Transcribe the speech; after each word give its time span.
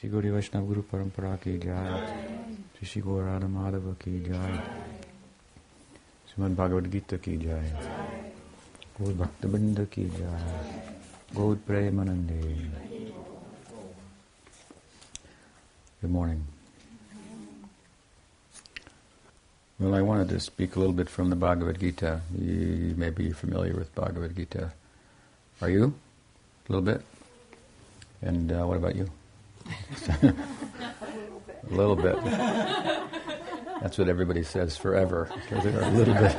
श्री 0.00 0.08
गौरी 0.10 0.30
वैष्णव 0.30 0.66
गुरु 0.66 0.82
परंपरा 0.90 1.34
की 1.44 1.56
जय 1.58 1.88
श्री 2.76 2.86
श्री 2.88 3.00
गौर 3.02 3.22
राधा 3.24 3.48
माधव 3.48 3.92
की 4.02 4.20
जय 4.24 4.56
श्रीमद 6.28 6.56
भागवत 6.56 6.84
गीता 6.92 7.16
की 7.24 7.36
जय 7.38 7.72
गौर 9.00 9.12
भक्तबिंद 9.14 9.86
की 9.92 10.04
जय 10.16 11.34
गौर 11.36 11.56
प्रेमानंदे 11.66 12.38
Good 16.02 16.10
morning. 16.10 16.46
Well, 19.78 19.94
I 19.94 20.00
wanted 20.00 20.30
to 20.30 20.40
speak 20.40 20.76
a 20.76 20.78
little 20.78 20.94
bit 20.94 21.10
from 21.10 21.28
the 21.28 21.36
Bhagavad 21.36 21.78
Gita. 21.78 22.22
You 22.38 22.94
may 22.96 23.10
be 23.10 23.32
familiar 23.32 23.74
with 23.74 23.94
Bhagavad 23.94 24.34
Gita. 24.34 24.72
Are 25.60 25.68
you? 25.68 25.92
A 26.68 26.72
little 26.72 26.86
bit? 26.86 27.02
And 28.22 28.50
uh, 28.50 28.66
what 28.66 28.78
about 28.78 28.96
you? 28.96 29.10
a 30.21 30.33
little 31.69 31.95
bit. 31.95 32.15
That's 33.81 33.97
what 33.97 34.07
everybody 34.07 34.43
says 34.43 34.77
forever 34.77 35.29
they're 35.63 35.81
a 35.81 35.91
little 35.91 36.13
bit, 36.15 36.35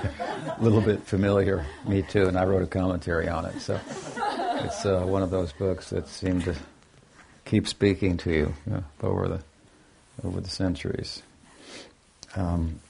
little 0.61 0.81
bit 0.81 1.05
familiar. 1.05 1.65
Me 1.87 2.03
too, 2.03 2.27
and 2.27 2.37
I 2.37 2.45
wrote 2.45 2.63
a 2.63 2.67
commentary 2.67 3.29
on 3.29 3.45
it. 3.45 3.61
So 3.61 3.81
it's 4.65 4.85
uh, 4.85 5.05
one 5.07 5.23
of 5.23 5.31
those 5.31 5.53
books 5.53 5.91
that 5.91 6.09
seem 6.09 6.43
to 6.43 6.55
keep 7.45 7.69
speaking 7.69 8.17
to 8.19 8.31
you, 8.31 8.55
you 8.67 8.73
know, 8.73 8.85
over 9.03 9.29
the 9.29 9.43
over 10.25 10.41
the 10.41 10.51
centuries. 10.51 11.23
Um, 12.35 12.81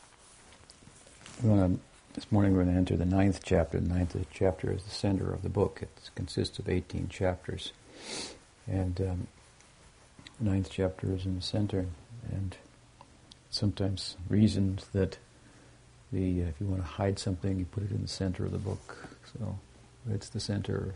to, 1.44 1.80
this 2.14 2.32
morning 2.32 2.56
we're 2.56 2.62
going 2.62 2.74
to 2.74 2.78
enter 2.78 2.96
the 2.96 3.04
ninth 3.04 3.40
chapter. 3.44 3.78
The 3.78 3.88
ninth 3.88 4.16
chapter 4.32 4.72
is 4.72 4.82
the 4.84 4.90
center 4.90 5.32
of 5.32 5.42
the 5.42 5.50
book. 5.50 5.80
It 5.82 6.10
consists 6.14 6.58
of 6.58 6.68
18 6.68 7.08
chapters. 7.08 7.72
And 8.66 9.00
um, 9.00 9.26
ninth 10.40 10.70
chapter 10.70 11.14
is 11.14 11.24
in 11.24 11.36
the 11.36 11.42
center. 11.42 11.86
And 12.30 12.56
sometimes 13.50 14.16
reasons 14.28 14.86
that 14.92 15.18
the 16.12 16.42
uh, 16.42 16.46
if 16.46 16.60
you 16.60 16.66
want 16.66 16.82
to 16.82 16.88
hide 16.88 17.18
something, 17.18 17.58
you 17.58 17.64
put 17.64 17.84
it 17.84 17.90
in 17.90 18.02
the 18.02 18.08
center 18.08 18.44
of 18.44 18.52
the 18.52 18.58
book. 18.58 18.96
So 19.32 19.58
it's 20.10 20.28
the 20.28 20.40
center 20.40 20.94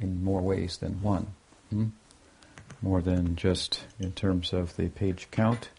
in 0.00 0.22
more 0.22 0.40
ways 0.40 0.76
than 0.76 1.02
one. 1.02 1.26
Hmm? 1.70 1.86
More 2.82 3.00
than 3.00 3.36
just 3.36 3.84
in 3.98 4.12
terms 4.12 4.52
of 4.52 4.76
the 4.76 4.88
page 4.88 5.28
count, 5.30 5.70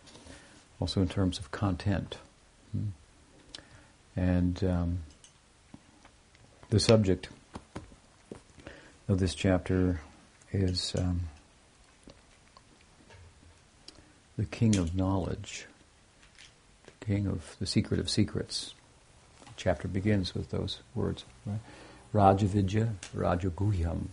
also 0.79 1.01
in 1.01 1.07
terms 1.07 1.39
of 1.39 1.51
content. 1.51 2.17
Hmm? 2.71 2.87
And 4.15 4.63
um, 4.63 4.99
the 6.69 6.79
subject 6.79 7.29
of 9.07 9.19
this 9.19 9.35
chapter 9.35 10.01
is 10.51 10.95
um, 10.97 11.21
the 14.37 14.45
king 14.45 14.75
of 14.75 14.95
knowledge, 14.95 15.65
the 16.85 17.05
king 17.05 17.27
of 17.27 17.55
the 17.59 17.65
secret 17.65 17.99
of 17.99 18.09
secrets. 18.09 18.73
The 19.45 19.53
chapter 19.55 19.87
begins 19.87 20.33
with 20.33 20.49
those 20.49 20.79
words, 20.93 21.25
right? 21.45 21.59
Rajavidya, 22.13 22.93
Rajaguhyam. 23.15 24.07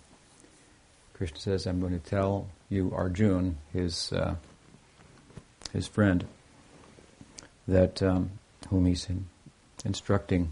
Krishna 1.14 1.38
says, 1.38 1.66
I'm 1.66 1.80
going 1.80 1.98
to 1.98 2.10
tell 2.10 2.48
you, 2.68 2.92
Arjun, 2.94 3.58
his, 3.72 4.12
uh, 4.12 4.34
his 5.72 5.86
friend, 5.86 6.24
that 7.68 8.02
um, 8.02 8.30
whom 8.70 8.86
he's 8.86 9.08
in, 9.08 9.26
instructing, 9.84 10.50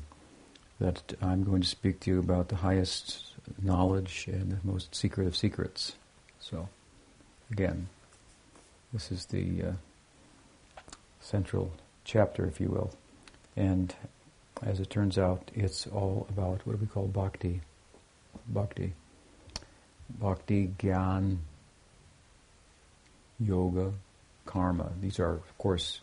that 0.79 1.15
I'm 1.21 1.45
going 1.45 1.63
to 1.63 1.69
speak 1.69 2.01
to 2.01 2.11
you 2.11 2.19
about 2.21 2.49
the 2.49 2.57
highest 2.57 3.35
knowledge 3.61 4.27
and 4.29 4.53
the 4.53 4.59
most 4.63 4.95
secret 4.95 5.27
of 5.27 5.37
secrets. 5.37 5.95
So, 6.39 6.69
again, 7.51 7.89
this 8.93 9.13
is 9.13 9.27
the 9.27 9.63
uh, 9.63 9.73
central 11.21 11.73
chapter, 12.05 12.47
if 12.47 12.61
you 12.61 12.69
will. 12.69 12.93
And 13.57 13.95
as 14.63 14.81
it 14.81 14.91
turns 14.91 15.19
out, 15.19 15.51
it's 15.55 15.87
all 15.87 16.27
about 16.29 16.67
what 16.67 16.75
do 16.75 16.79
we 16.81 16.87
call 16.87 17.07
bhakti? 17.07 17.61
Bhakti. 18.49 18.93
Bhakti, 20.19 20.73
Gyan, 20.79 21.39
Yoga, 23.39 23.93
Karma. 24.45 24.91
These 25.01 25.21
are, 25.21 25.35
of 25.35 25.59
course, 25.59 26.01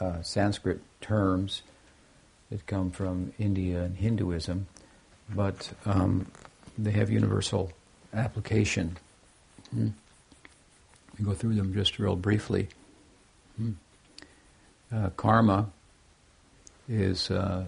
uh, 0.00 0.22
Sanskrit 0.22 0.80
terms 1.00 1.62
that 2.50 2.66
come 2.66 2.90
from 2.90 3.32
India 3.38 3.82
and 3.82 3.96
Hinduism, 3.96 4.66
but 5.34 5.72
um, 5.84 6.26
they 6.78 6.92
have 6.92 7.10
universal 7.10 7.72
application. 8.14 8.96
Hmm. 9.70 9.88
We 11.18 11.24
go 11.24 11.34
through 11.34 11.54
them 11.54 11.74
just 11.74 11.98
real 11.98 12.16
briefly. 12.16 12.68
Hmm. 13.56 13.72
Uh, 14.92 15.10
karma 15.16 15.70
is 16.88 17.30
uh, 17.30 17.66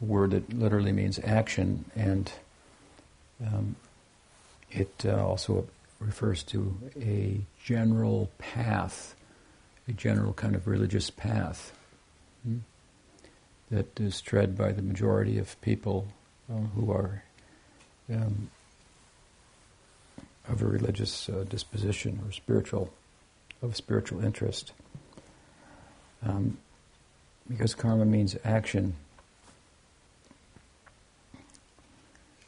a 0.00 0.04
word 0.04 0.30
that 0.30 0.52
literally 0.52 0.92
means 0.92 1.18
action, 1.24 1.84
and 1.96 2.30
um, 3.44 3.76
it 4.70 5.04
uh, 5.04 5.26
also 5.26 5.66
refers 5.98 6.42
to 6.44 6.76
a 7.00 7.40
general 7.62 8.30
path, 8.38 9.14
a 9.88 9.92
general 9.92 10.32
kind 10.32 10.54
of 10.54 10.66
religious 10.66 11.10
path 11.10 11.72
hmm, 12.44 12.58
that 13.70 13.98
is 13.98 14.20
tread 14.20 14.56
by 14.56 14.72
the 14.72 14.82
majority 14.82 15.38
of 15.38 15.60
people 15.60 16.06
uh, 16.50 16.58
who 16.74 16.92
are 16.92 17.24
um, 18.12 18.50
of 20.50 20.62
a 20.62 20.66
religious 20.66 21.28
uh, 21.28 21.44
disposition 21.48 22.20
or 22.24 22.32
spiritual, 22.32 22.92
of 23.62 23.76
spiritual 23.76 24.24
interest. 24.24 24.72
Um, 26.26 26.58
because 27.48 27.74
karma 27.74 28.04
means 28.04 28.36
action, 28.44 28.94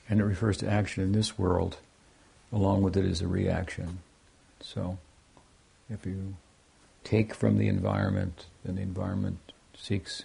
and 0.08 0.20
it 0.20 0.24
refers 0.24 0.58
to 0.58 0.68
action 0.68 1.02
in 1.02 1.12
this 1.12 1.38
world, 1.38 1.78
along 2.52 2.82
with 2.82 2.96
it 2.96 3.04
is 3.04 3.20
a 3.20 3.26
reaction. 3.26 4.00
So, 4.60 4.98
if 5.88 6.06
you 6.06 6.36
take 7.02 7.34
from 7.34 7.58
the 7.58 7.68
environment, 7.68 8.46
then 8.64 8.76
the 8.76 8.82
environment 8.82 9.38
seeks 9.76 10.24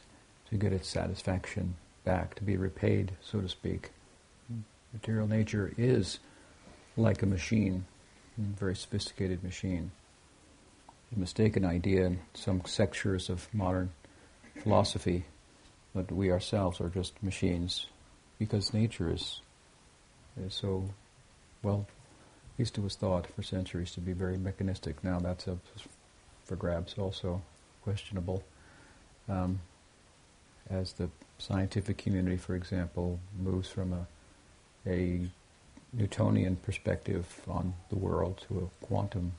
to 0.49 0.57
get 0.57 0.73
its 0.73 0.87
satisfaction 0.87 1.75
back, 2.03 2.35
to 2.35 2.43
be 2.43 2.57
repaid, 2.57 3.13
so 3.21 3.41
to 3.41 3.49
speak. 3.49 3.91
Material 4.93 5.27
nature 5.27 5.73
is 5.77 6.19
like 6.97 7.21
a 7.21 7.25
machine, 7.25 7.85
a 8.37 8.59
very 8.59 8.75
sophisticated 8.75 9.43
machine. 9.43 9.91
A 11.15 11.19
mistaken 11.19 11.63
idea 11.63 12.05
in 12.05 12.19
some 12.33 12.61
sectors 12.65 13.29
of 13.29 13.47
modern 13.53 13.91
philosophy 14.61 15.25
that 15.95 16.11
we 16.11 16.31
ourselves 16.31 16.81
are 16.81 16.89
just 16.89 17.21
machines 17.23 17.85
because 18.39 18.73
nature 18.73 19.13
is, 19.13 19.41
is 20.45 20.53
so, 20.53 20.89
well, 21.63 21.87
at 22.53 22.59
least 22.59 22.77
it 22.77 22.81
was 22.81 22.95
thought 22.95 23.27
for 23.27 23.43
centuries 23.43 23.91
to 23.91 24.01
be 24.01 24.13
very 24.13 24.37
mechanistic. 24.37 25.03
Now 25.03 25.19
that's 25.19 25.47
up 25.47 25.59
for 26.45 26.55
grabs 26.55 26.95
also 26.97 27.41
questionable. 27.83 28.43
Um, 29.29 29.59
as 30.69 30.93
the 30.93 31.09
scientific 31.37 31.97
community, 31.97 32.37
for 32.37 32.55
example, 32.55 33.19
moves 33.39 33.69
from 33.69 33.93
a, 33.93 34.07
a 34.89 35.29
Newtonian 35.93 36.57
perspective 36.57 37.41
on 37.47 37.73
the 37.89 37.95
world 37.95 38.43
to 38.47 38.59
a 38.59 38.85
quantum 38.85 39.33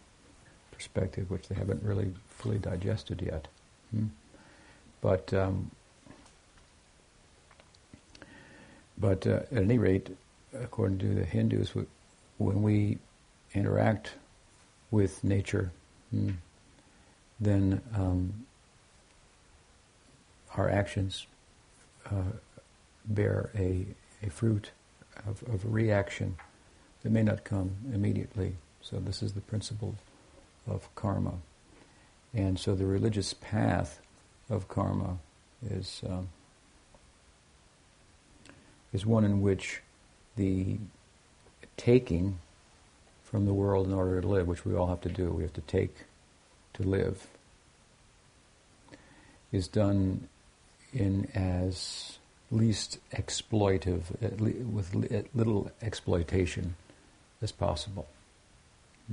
perspective, 0.73 1.31
which 1.31 1.49
they 1.49 1.55
haven't 1.55 1.83
really 1.83 2.15
fully 2.29 2.59
digested 2.59 3.21
yet. 3.23 3.49
Hmm? 3.91 4.07
But 5.01 5.33
um, 5.33 5.71
but 8.97 9.27
uh, 9.27 9.41
at 9.53 9.59
any 9.59 9.79
rate, 9.79 10.17
according 10.55 10.99
to 10.99 11.15
the 11.15 11.25
Hindus, 11.25 11.73
when 12.39 12.63
we 12.63 12.99
interact 13.55 14.13
with 14.91 15.23
nature, 15.23 15.71
hmm, 16.11 16.31
then 17.39 17.81
um, 17.95 18.47
our 20.57 20.69
actions 20.69 21.27
uh, 22.11 22.33
bear 23.05 23.51
a, 23.57 23.87
a 24.23 24.31
fruit 24.31 24.71
of, 25.27 25.43
of 25.49 25.73
reaction 25.73 26.37
that 27.03 27.11
may 27.11 27.23
not 27.23 27.45
come 27.45 27.73
immediately. 27.93 28.57
So 28.81 28.99
this 28.99 29.23
is 29.23 29.33
the 29.33 29.41
principle 29.41 29.95
of 30.67 30.93
karma. 30.95 31.35
And 32.35 32.59
so 32.59 32.75
the 32.75 32.87
religious 32.87 33.35
path 33.35 34.01
of 34.51 34.69
karma 34.69 35.19
is 35.71 36.03
um, 36.09 36.29
is 38.93 39.05
one 39.05 39.25
in 39.25 39.41
which 39.41 39.83
the 40.37 40.79
taking 41.77 42.39
from 43.25 43.45
the 43.45 43.53
world 43.53 43.87
in 43.87 43.93
order 43.93 44.21
to 44.21 44.27
live, 44.27 44.47
which 44.47 44.65
we 44.65 44.75
all 44.75 44.87
have 44.87 45.01
to 45.03 45.09
do, 45.09 45.31
we 45.31 45.43
have 45.43 45.53
to 45.53 45.61
take 45.63 45.95
to 46.75 46.83
live, 46.83 47.27
is 49.53 49.69
done 49.69 50.29
in 50.93 51.29
as 51.35 52.18
least 52.51 52.99
exploitive, 53.13 54.03
with 54.73 54.95
little 55.35 55.71
exploitation 55.83 56.77
as 57.43 57.53
possible. 57.53 58.07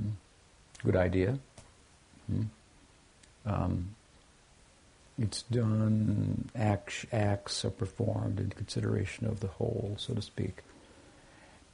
Hmm? 0.00 0.10
good 0.84 0.96
idea. 0.96 1.38
Hmm? 2.30 2.42
Um, 3.44 3.94
it's 5.18 5.42
done, 5.42 6.50
acts, 6.54 7.06
acts 7.12 7.64
are 7.64 7.70
performed 7.70 8.38
in 8.38 8.50
consideration 8.50 9.26
of 9.26 9.40
the 9.40 9.46
whole, 9.46 9.94
so 9.98 10.14
to 10.14 10.20
speak. 10.20 10.62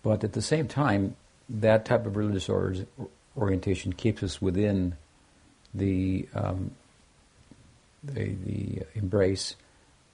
But 0.03 0.23
at 0.23 0.33
the 0.33 0.43
same 0.43 0.69
time, 0.69 1.17
that 1.49 1.85
type 1.85 2.07
of 2.07 2.17
religious 2.17 2.49
or- 2.49 2.75
orientation 3.37 3.93
keeps 3.93 4.23
us 4.23 4.41
within 4.41 4.95
the, 5.75 6.29
um, 6.35 6.73
the, 8.05 8.35
the 8.45 8.83
embrace 8.95 9.57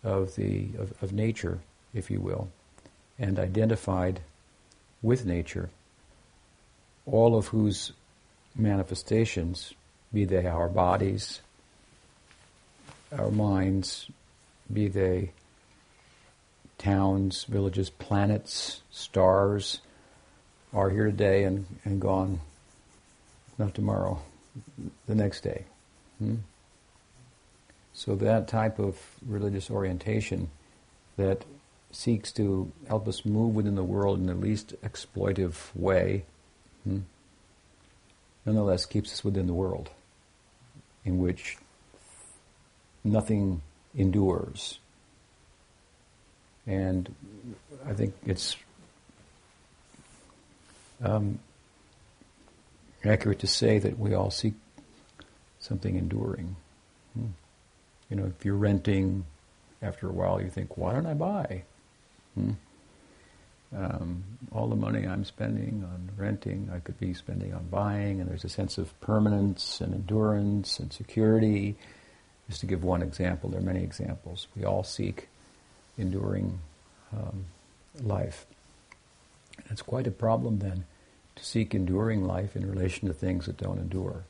of, 0.02 0.34
the, 0.36 0.68
of, 0.78 1.02
of 1.02 1.12
nature, 1.12 1.58
if 1.94 2.10
you 2.10 2.20
will, 2.20 2.48
and 3.18 3.38
identified 3.38 4.20
with 5.02 5.24
nature, 5.24 5.70
all 7.06 7.36
of 7.36 7.48
whose 7.48 7.92
manifestations, 8.54 9.74
be 10.12 10.24
they 10.24 10.46
our 10.46 10.68
bodies, 10.68 11.40
our 13.16 13.30
minds, 13.30 14.10
be 14.72 14.88
they 14.88 15.30
towns, 16.78 17.44
villages, 17.44 17.90
planets, 17.90 18.80
stars, 18.90 19.80
are 20.72 20.90
here 20.90 21.06
today 21.06 21.44
and, 21.44 21.66
and 21.84 22.00
gone, 22.00 22.40
not 23.58 23.74
tomorrow, 23.74 24.20
the 25.06 25.14
next 25.14 25.40
day. 25.42 25.64
Hmm? 26.18 26.36
So 27.98 28.14
that 28.14 28.46
type 28.46 28.78
of 28.78 28.96
religious 29.26 29.68
orientation 29.72 30.50
that 31.16 31.44
seeks 31.90 32.30
to 32.34 32.70
help 32.86 33.08
us 33.08 33.24
move 33.24 33.56
within 33.56 33.74
the 33.74 33.82
world 33.82 34.20
in 34.20 34.26
the 34.26 34.36
least 34.36 34.72
exploitive 34.84 35.74
way, 35.74 36.24
hmm, 36.84 37.00
nonetheless 38.46 38.86
keeps 38.86 39.12
us 39.12 39.24
within 39.24 39.48
the 39.48 39.52
world 39.52 39.90
in 41.04 41.18
which 41.18 41.58
nothing 43.02 43.62
endures. 43.96 44.78
And 46.68 47.12
I 47.84 47.94
think 47.94 48.14
it's 48.24 48.54
um, 51.02 51.40
accurate 53.04 53.40
to 53.40 53.48
say 53.48 53.80
that 53.80 53.98
we 53.98 54.14
all 54.14 54.30
seek 54.30 54.54
something 55.58 55.96
enduring. 55.96 56.54
You 58.10 58.16
know, 58.16 58.26
if 58.26 58.44
you're 58.44 58.56
renting, 58.56 59.24
after 59.82 60.08
a 60.08 60.12
while 60.12 60.40
you 60.40 60.48
think, 60.48 60.76
why 60.76 60.92
don't 60.92 61.06
I 61.06 61.14
buy? 61.14 61.62
Hmm. 62.34 62.52
Um, 63.76 64.24
all 64.50 64.66
the 64.66 64.76
money 64.76 65.06
I'm 65.06 65.24
spending 65.24 65.84
on 65.84 66.10
renting, 66.16 66.70
I 66.74 66.78
could 66.78 66.98
be 66.98 67.12
spending 67.12 67.52
on 67.52 67.64
buying, 67.64 68.20
and 68.20 68.28
there's 68.28 68.44
a 68.44 68.48
sense 68.48 68.78
of 68.78 68.98
permanence 69.00 69.80
and 69.82 69.92
endurance 69.92 70.78
and 70.78 70.90
security. 70.90 71.76
Just 72.48 72.60
to 72.60 72.66
give 72.66 72.82
one 72.82 73.02
example, 73.02 73.50
there 73.50 73.60
are 73.60 73.64
many 73.64 73.82
examples. 73.82 74.48
We 74.56 74.64
all 74.64 74.84
seek 74.84 75.28
enduring 75.98 76.60
um, 77.12 77.44
life. 78.02 78.46
It's 79.68 79.82
quite 79.82 80.06
a 80.06 80.10
problem 80.12 80.60
then 80.60 80.84
to 81.36 81.44
seek 81.44 81.74
enduring 81.74 82.24
life 82.24 82.56
in 82.56 82.68
relation 82.68 83.06
to 83.08 83.14
things 83.14 83.46
that 83.46 83.58
don't 83.58 83.78
endure. 83.78 84.24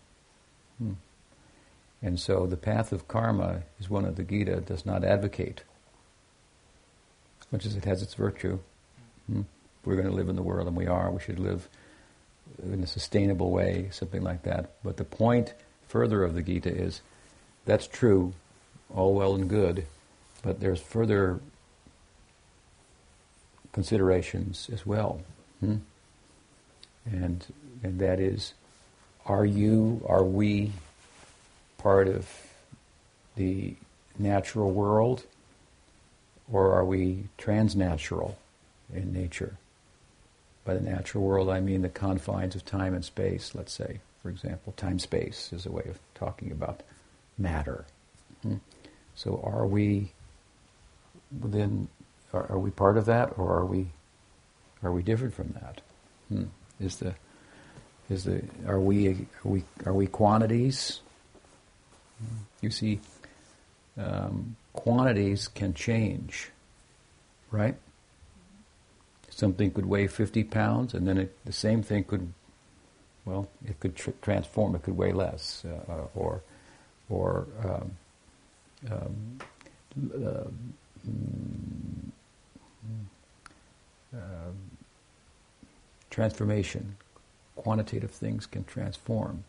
Hmm. 0.79 0.95
And 2.03 2.19
so 2.19 2.47
the 2.47 2.57
path 2.57 2.93
of 2.93 3.09
karma 3.09 3.63
is 3.81 3.91
one 3.91 4.05
of 4.05 4.17
the 4.17 4.23
Gita 4.23 4.61
does 4.61 4.87
not 4.87 5.05
advocate. 5.05 5.63
Much 7.51 7.67
as 7.67 7.75
it 7.75 7.85
has 7.85 8.03
its 8.03 8.15
virtue, 8.15 8.59
hmm, 9.27 9.43
we're 9.85 9.97
going 9.97 10.07
to 10.07 10.15
live 10.15 10.29
in 10.29 10.37
the 10.37 10.43
world, 10.43 10.69
and 10.69 10.77
we 10.77 10.87
are, 10.87 11.11
we 11.11 11.21
should 11.21 11.39
live 11.39 11.69
in 12.63 12.83
a 12.83 12.87
sustainable 12.87 13.51
way, 13.51 13.89
something 13.91 14.23
like 14.23 14.43
that. 14.43 14.71
But 14.85 14.97
the 14.97 15.05
point 15.05 15.55
further 15.89 16.23
of 16.23 16.35
the 16.35 16.43
Gita 16.43 16.71
is 16.71 17.01
that's 17.65 17.87
true, 17.87 18.35
all 18.95 19.15
well 19.15 19.35
and 19.35 19.49
good, 19.49 19.87
but 20.43 20.61
there's 20.61 20.81
further 20.81 21.41
considerations 23.73 24.71
as 24.73 24.87
well. 24.87 25.21
Hmm? 25.61 25.77
And, 27.07 27.45
and 27.83 27.99
that 27.99 28.21
is, 28.21 28.55
are 29.27 29.45
you, 29.45 30.05
are 30.07 30.25
we 30.25 30.73
part 31.79 32.09
of 32.09 32.29
the 33.37 33.75
natural 34.19 34.71
world, 34.71 35.25
or 36.53 36.73
are 36.73 36.85
we 36.85 37.25
transnatural 37.39 38.35
in 38.93 39.13
nature? 39.13 39.57
By 40.65 40.75
the 40.75 40.81
natural 40.81 41.25
world, 41.25 41.49
I 41.49 41.61
mean 41.61 41.83
the 41.83 41.89
confines 41.89 42.55
of 42.55 42.65
time 42.65 42.95
and 42.95 43.05
space, 43.05 43.55
let's 43.55 43.73
say, 43.73 44.01
for 44.23 44.29
example. 44.29 44.75
Time 44.77 44.99
space 44.99 45.51
is 45.53 45.65
a 45.65 45.71
way 45.71 45.85
of 45.89 45.99
talking 46.15 46.51
about 46.51 46.83
matter. 47.39 47.87
Hmm? 48.43 48.57
So, 49.15 49.41
are 49.43 49.67
we 49.67 50.13
within, 51.41 51.89
are, 52.33 52.51
are, 52.51 52.59
we 52.59 52.71
part 52.71 52.99
of 52.99 53.07
that, 53.07 53.39
or 53.39 53.57
are 53.57 53.65
we, 53.65 53.87
are 54.83 54.93
we 54.93 55.03
different 55.03 55.35
from 55.35 55.55
that? 55.61 55.81
Hmm. 56.29 56.45
Is 56.81 56.97
the, 56.97 57.15
is 58.11 58.25
the, 58.25 58.43
are 58.67 58.81
we, 58.81 59.09
are 59.09 59.17
we, 59.45 59.65
are 59.87 59.95
we 59.95 60.07
quantities? 60.07 61.01
You 62.61 62.71
see, 62.71 63.01
um, 63.97 64.57
quantities 64.73 65.49
can 65.49 65.75
change, 65.75 66.51
right? 67.51 67.77
Something 69.31 69.71
could 69.71 69.87
weigh 69.87 70.07
50 70.07 70.45
pounds, 70.45 70.95
and 70.95 71.07
then 71.07 71.19
it, 71.19 71.37
the 71.45 71.53
same 71.53 71.83
thing 71.83 72.05
could, 72.05 72.33
well, 73.25 73.49
it 73.67 73.79
could 73.81 73.95
tr- 73.97 74.11
transform. 74.23 74.75
It 74.75 74.83
could 74.83 74.97
weigh 74.97 75.13
less, 75.13 75.65
uh, 75.65 75.93
uh 75.93 76.07
or, 76.15 76.43
or 77.09 77.47
um, 77.65 77.91
um, 78.91 79.39
uh, 84.15 84.51
transformation. 86.11 86.97
Quantitative 87.57 88.11
things 88.11 88.47
can 88.47 88.65
transform. 88.65 89.45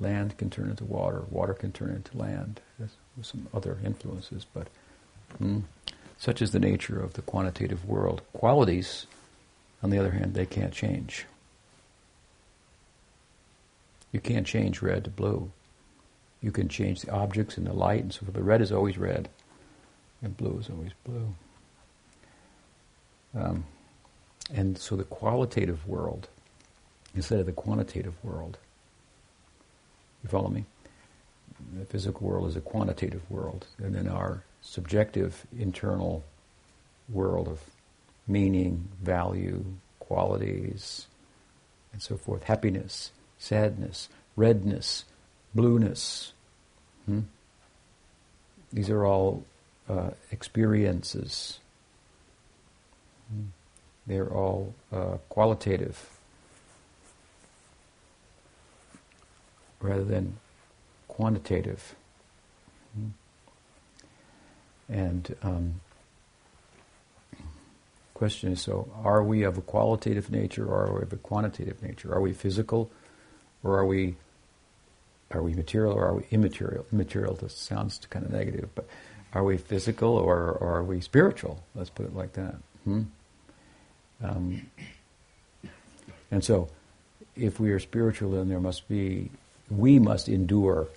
Land 0.00 0.38
can 0.38 0.48
turn 0.50 0.70
into 0.70 0.84
water, 0.84 1.24
water 1.30 1.54
can 1.54 1.72
turn 1.72 1.90
into 1.90 2.16
land. 2.16 2.60
There's 2.78 2.96
some 3.22 3.46
other 3.52 3.78
influences, 3.84 4.46
but 4.52 4.68
mm, 5.40 5.62
such 6.16 6.40
is 6.40 6.52
the 6.52 6.58
nature 6.58 7.00
of 7.00 7.14
the 7.14 7.22
quantitative 7.22 7.84
world. 7.84 8.22
Qualities, 8.32 9.06
on 9.82 9.90
the 9.90 9.98
other 9.98 10.10
hand, 10.10 10.34
they 10.34 10.46
can't 10.46 10.72
change. 10.72 11.26
You 14.12 14.20
can't 14.20 14.46
change 14.46 14.82
red 14.82 15.04
to 15.04 15.10
blue. 15.10 15.52
You 16.42 16.50
can 16.50 16.68
change 16.68 17.02
the 17.02 17.12
objects 17.12 17.58
and 17.58 17.66
the 17.66 17.72
light 17.72 18.02
and 18.02 18.12
so 18.12 18.20
forth, 18.20 18.32
but 18.32 18.44
red 18.44 18.62
is 18.62 18.72
always 18.72 18.96
red, 18.96 19.28
and 20.22 20.36
blue 20.36 20.58
is 20.58 20.70
always 20.70 20.92
blue. 21.04 21.34
Um, 23.34 23.64
and 24.52 24.78
so 24.78 24.96
the 24.96 25.04
qualitative 25.04 25.86
world, 25.86 26.28
instead 27.14 27.38
of 27.38 27.46
the 27.46 27.52
quantitative 27.52 28.14
world, 28.24 28.58
you 30.22 30.28
follow 30.28 30.48
me? 30.48 30.64
The 31.78 31.84
physical 31.84 32.26
world 32.26 32.48
is 32.48 32.56
a 32.56 32.60
quantitative 32.60 33.22
world, 33.30 33.66
and 33.78 33.94
then 33.94 34.08
our 34.08 34.44
subjective 34.62 35.46
internal 35.58 36.24
world 37.08 37.48
of 37.48 37.60
meaning, 38.26 38.88
value, 39.02 39.64
qualities, 39.98 41.06
and 41.92 42.00
so 42.00 42.16
forth, 42.16 42.44
happiness, 42.44 43.10
sadness, 43.38 44.08
redness, 44.36 45.04
blueness. 45.54 46.32
Hmm? 47.06 47.20
These 48.72 48.90
are 48.90 49.04
all 49.04 49.44
uh, 49.88 50.10
experiences. 50.30 51.58
Hmm? 53.32 53.46
They're 54.06 54.32
all 54.32 54.74
uh, 54.92 55.18
qualitative 55.28 56.19
rather 59.80 60.04
than 60.04 60.38
quantitative. 61.08 61.94
And 64.88 65.36
um, 65.42 65.80
question 68.14 68.52
is: 68.52 68.60
So, 68.60 68.90
are 69.04 69.22
we 69.22 69.44
of 69.44 69.56
a 69.56 69.60
qualitative 69.60 70.30
nature, 70.30 70.66
or 70.66 70.86
are 70.86 70.94
we 70.96 71.02
of 71.02 71.12
a 71.12 71.16
quantitative 71.16 71.82
nature? 71.82 72.12
Are 72.12 72.20
we 72.20 72.32
physical, 72.32 72.90
or 73.62 73.78
are 73.78 73.86
we 73.86 74.16
are 75.32 75.42
we 75.42 75.54
material, 75.54 75.92
or 75.92 76.06
are 76.06 76.14
we 76.14 76.24
immaterial? 76.30 76.84
Immaterial 76.92 77.36
just 77.36 77.62
sounds 77.64 78.00
kind 78.10 78.24
of 78.24 78.32
negative, 78.32 78.68
but 78.74 78.86
are 79.32 79.44
we 79.44 79.56
physical, 79.58 80.16
or, 80.16 80.52
or 80.52 80.78
are 80.78 80.82
we 80.82 81.00
spiritual? 81.00 81.62
Let's 81.74 81.90
put 81.90 82.06
it 82.06 82.16
like 82.16 82.32
that. 82.32 82.56
Hmm? 82.84 83.02
Um, 84.22 84.70
and 86.32 86.42
so, 86.42 86.68
if 87.36 87.60
we 87.60 87.70
are 87.70 87.78
spiritual, 87.78 88.32
then 88.32 88.48
there 88.48 88.60
must 88.60 88.88
be 88.88 89.30
we 89.70 89.98
must 89.98 90.28
endure, 90.28 90.88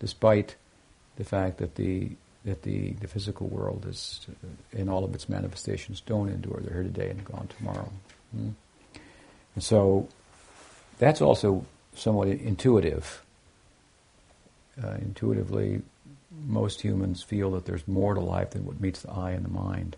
despite 0.00 0.56
the 1.16 1.24
fact 1.24 1.58
that 1.58 1.76
the 1.76 2.10
that 2.44 2.62
the, 2.62 2.92
the 2.92 3.08
physical 3.08 3.46
world 3.48 3.84
is, 3.86 4.26
in 4.72 4.88
all 4.88 5.04
of 5.04 5.14
its 5.14 5.28
manifestations, 5.28 6.00
don't 6.00 6.28
endure. 6.28 6.60
They're 6.62 6.74
here 6.74 6.82
today 6.82 7.10
and 7.10 7.22
gone 7.24 7.48
tomorrow. 7.58 7.90
Mm? 8.34 8.54
And 9.54 9.64
so, 9.64 10.08
that's 10.98 11.20
also 11.20 11.66
somewhat 11.94 12.28
intuitive. 12.28 13.22
Uh, 14.82 14.94
intuitively, 15.02 15.82
most 16.46 16.80
humans 16.80 17.22
feel 17.22 17.50
that 17.50 17.66
there's 17.66 17.86
more 17.88 18.14
to 18.14 18.20
life 18.20 18.50
than 18.50 18.64
what 18.64 18.80
meets 18.80 19.02
the 19.02 19.10
eye 19.10 19.32
and 19.32 19.44
the 19.44 19.50
mind. 19.50 19.96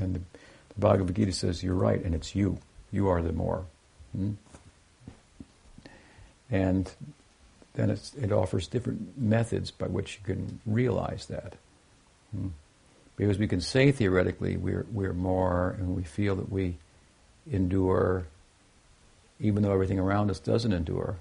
And 0.00 0.16
the, 0.16 0.18
the 0.18 0.80
Bhagavad 0.80 1.16
Gita 1.16 1.32
says, 1.32 1.62
You're 1.62 1.74
right, 1.74 2.02
and 2.04 2.14
it's 2.14 2.34
you. 2.34 2.58
You 2.92 3.08
are 3.08 3.22
the 3.22 3.32
more. 3.32 3.64
Hmm? 4.14 4.32
And 6.50 6.90
then 7.74 7.90
it 7.90 8.32
offers 8.32 8.66
different 8.66 9.16
methods 9.16 9.70
by 9.70 9.86
which 9.86 10.18
you 10.18 10.34
can 10.34 10.60
realize 10.66 11.26
that. 11.26 11.54
Hmm? 12.34 12.48
Because 13.16 13.38
we 13.38 13.46
can 13.46 13.60
say 13.60 13.92
theoretically 13.92 14.56
we're, 14.56 14.86
we're 14.90 15.12
more 15.12 15.76
and 15.78 15.94
we 15.94 16.02
feel 16.02 16.34
that 16.36 16.50
we 16.50 16.76
endure 17.50 18.26
even 19.40 19.62
though 19.62 19.72
everything 19.72 19.98
around 19.98 20.30
us 20.30 20.38
doesn't 20.38 20.72
endure. 20.72 21.16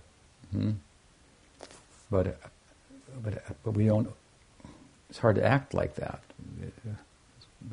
Hmm? 0.52 0.72
But, 2.12 2.40
but, 3.24 3.44
but 3.64 3.72
we 3.72 3.86
don't, 3.86 4.12
it's 5.10 5.20
hard 5.20 5.36
to 5.38 5.46
act 5.46 5.74
like 5.74 5.96
that. 5.96 6.22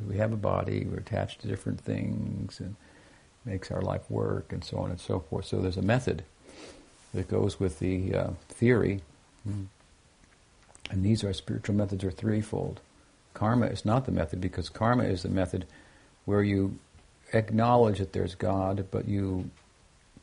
We 0.08 0.16
have 0.18 0.32
a 0.32 0.36
body, 0.36 0.84
we're 0.84 0.98
attached 0.98 1.40
to 1.42 1.48
different 1.48 1.80
things, 1.80 2.60
and 2.60 2.76
makes 3.44 3.70
our 3.70 3.80
life 3.80 4.10
work, 4.10 4.52
and 4.52 4.64
so 4.64 4.78
on 4.78 4.90
and 4.90 5.00
so 5.00 5.20
forth. 5.20 5.46
So 5.46 5.60
there's 5.60 5.76
a 5.76 5.82
method 5.82 6.24
that 7.16 7.28
goes 7.28 7.58
with 7.58 7.78
the 7.80 8.14
uh, 8.14 8.30
theory. 8.48 9.00
Hmm. 9.44 9.64
And 10.90 11.04
these 11.04 11.24
are 11.24 11.32
spiritual 11.32 11.74
methods 11.74 12.04
are 12.04 12.10
threefold. 12.10 12.80
Karma 13.34 13.66
is 13.66 13.84
not 13.84 14.06
the 14.06 14.12
method 14.12 14.40
because 14.40 14.68
karma 14.68 15.04
is 15.04 15.22
the 15.22 15.28
method 15.28 15.66
where 16.24 16.42
you 16.42 16.78
acknowledge 17.32 17.98
that 17.98 18.12
there's 18.12 18.34
God, 18.34 18.86
but 18.90 19.08
you 19.08 19.50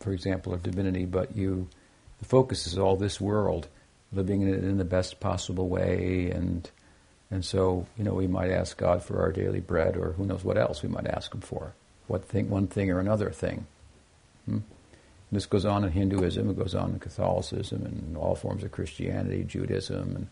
for 0.04 0.12
example, 0.12 0.54
of 0.54 0.62
divinity, 0.62 1.06
but 1.06 1.36
you, 1.36 1.70
the 2.20 2.26
focus 2.26 2.68
is 2.68 2.78
all 2.78 2.98
this 2.98 3.22
world, 3.22 3.68
living 4.12 4.42
in 4.42 4.50
it 4.50 4.64
in 4.64 4.78
the 4.78 4.86
best 4.86 5.20
possible 5.20 5.70
way, 5.70 6.30
and 6.30 6.70
and 7.32 7.44
so 7.44 7.88
you 7.98 8.04
know 8.04 8.14
we 8.14 8.28
might 8.28 8.52
ask 8.52 8.78
God 8.78 9.02
for 9.02 9.22
our 9.22 9.32
daily 9.32 9.62
bread, 9.62 9.96
or 9.96 10.12
who 10.12 10.26
knows 10.26 10.44
what 10.44 10.58
else 10.58 10.84
we 10.84 10.90
might 10.90 11.08
ask 11.08 11.34
Him 11.34 11.42
for, 11.42 11.74
what 12.08 12.26
thing, 12.26 12.50
one 12.50 12.68
thing 12.68 12.92
or 12.92 13.00
another 13.00 13.32
thing. 13.32 13.66
Hmm? 14.46 14.60
This 15.34 15.46
goes 15.46 15.66
on 15.66 15.84
in 15.84 15.92
Hinduism, 15.92 16.50
it 16.50 16.58
goes 16.58 16.76
on 16.76 16.92
in 16.92 17.00
Catholicism, 17.00 17.86
and 17.86 18.18
all 18.18 18.36
forms 18.36 18.64
of 18.64 18.72
Christianity, 18.72 19.44
Judaism, 19.44 20.16
and 20.16 20.28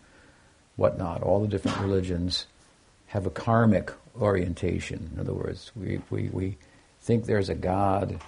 whatnot. 0.75 1.23
All 1.23 1.41
the 1.41 1.47
different 1.47 1.79
religions 1.79 2.45
have 3.07 3.25
a 3.25 3.31
karmic 3.31 3.91
orientation. 4.19 5.09
In 5.13 5.19
other 5.19 5.33
words, 5.33 5.71
we, 5.75 6.01
we, 6.09 6.29
we 6.29 6.57
think 7.01 7.25
there's 7.25 7.49
a 7.49 7.55
God 7.55 8.21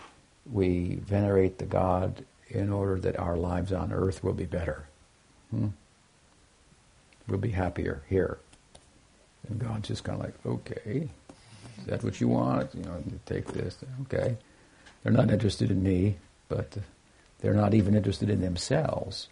we 0.51 0.95
venerate 0.95 1.57
the 1.57 1.65
God 1.65 2.25
in 2.49 2.71
order 2.71 2.99
that 2.99 3.17
our 3.17 3.37
lives 3.37 3.71
on 3.71 3.93
earth 3.93 4.23
will 4.23 4.33
be 4.33 4.45
better. 4.45 4.85
Hmm? 5.51 5.67
We'll 7.27 7.39
be 7.39 7.51
happier 7.51 8.03
here. 8.09 8.39
And 9.47 9.59
God's 9.59 9.87
just 9.87 10.03
kind 10.03 10.19
of 10.19 10.25
like, 10.25 10.45
okay, 10.45 11.09
is 11.79 11.85
that 11.85 12.03
what 12.03 12.19
you 12.19 12.27
want? 12.27 12.73
You 12.75 12.83
know, 12.83 13.03
take 13.25 13.47
this. 13.47 13.77
Okay. 14.03 14.37
They're 15.03 15.13
not 15.13 15.31
interested 15.31 15.71
in 15.71 15.83
me, 15.83 16.17
but 16.49 16.77
they're 17.39 17.53
not 17.53 17.73
even 17.73 17.95
interested 17.95 18.29
in 18.29 18.41
themselves 18.41 19.27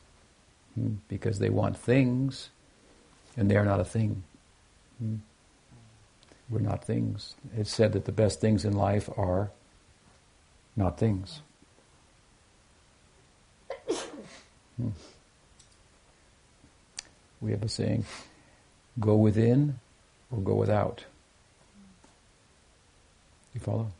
hmm? 0.75 0.95
because 1.07 1.39
they 1.39 1.49
want 1.49 1.77
things 1.77 2.49
and 3.37 3.49
they're 3.49 3.65
not 3.65 3.79
a 3.79 3.85
thing. 3.85 4.23
Hmm? 4.99 5.15
We're 6.49 6.59
not 6.59 6.83
things. 6.83 7.35
It's 7.55 7.71
said 7.71 7.93
that 7.93 8.05
the 8.05 8.11
best 8.11 8.41
things 8.41 8.65
in 8.65 8.73
life 8.73 9.09
are 9.17 9.51
not 10.75 10.97
things. 10.97 11.41
Hmm. 14.77 14.89
We 17.39 17.51
have 17.51 17.63
a 17.63 17.69
saying 17.69 18.05
go 18.99 19.15
within 19.15 19.79
or 20.31 20.39
go 20.39 20.55
without. 20.55 21.05
You 23.53 23.59
follow? 23.61 23.91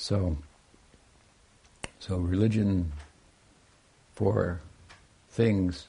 So, 0.00 0.38
so 1.98 2.16
religion 2.16 2.90
for 4.14 4.62
things 5.28 5.88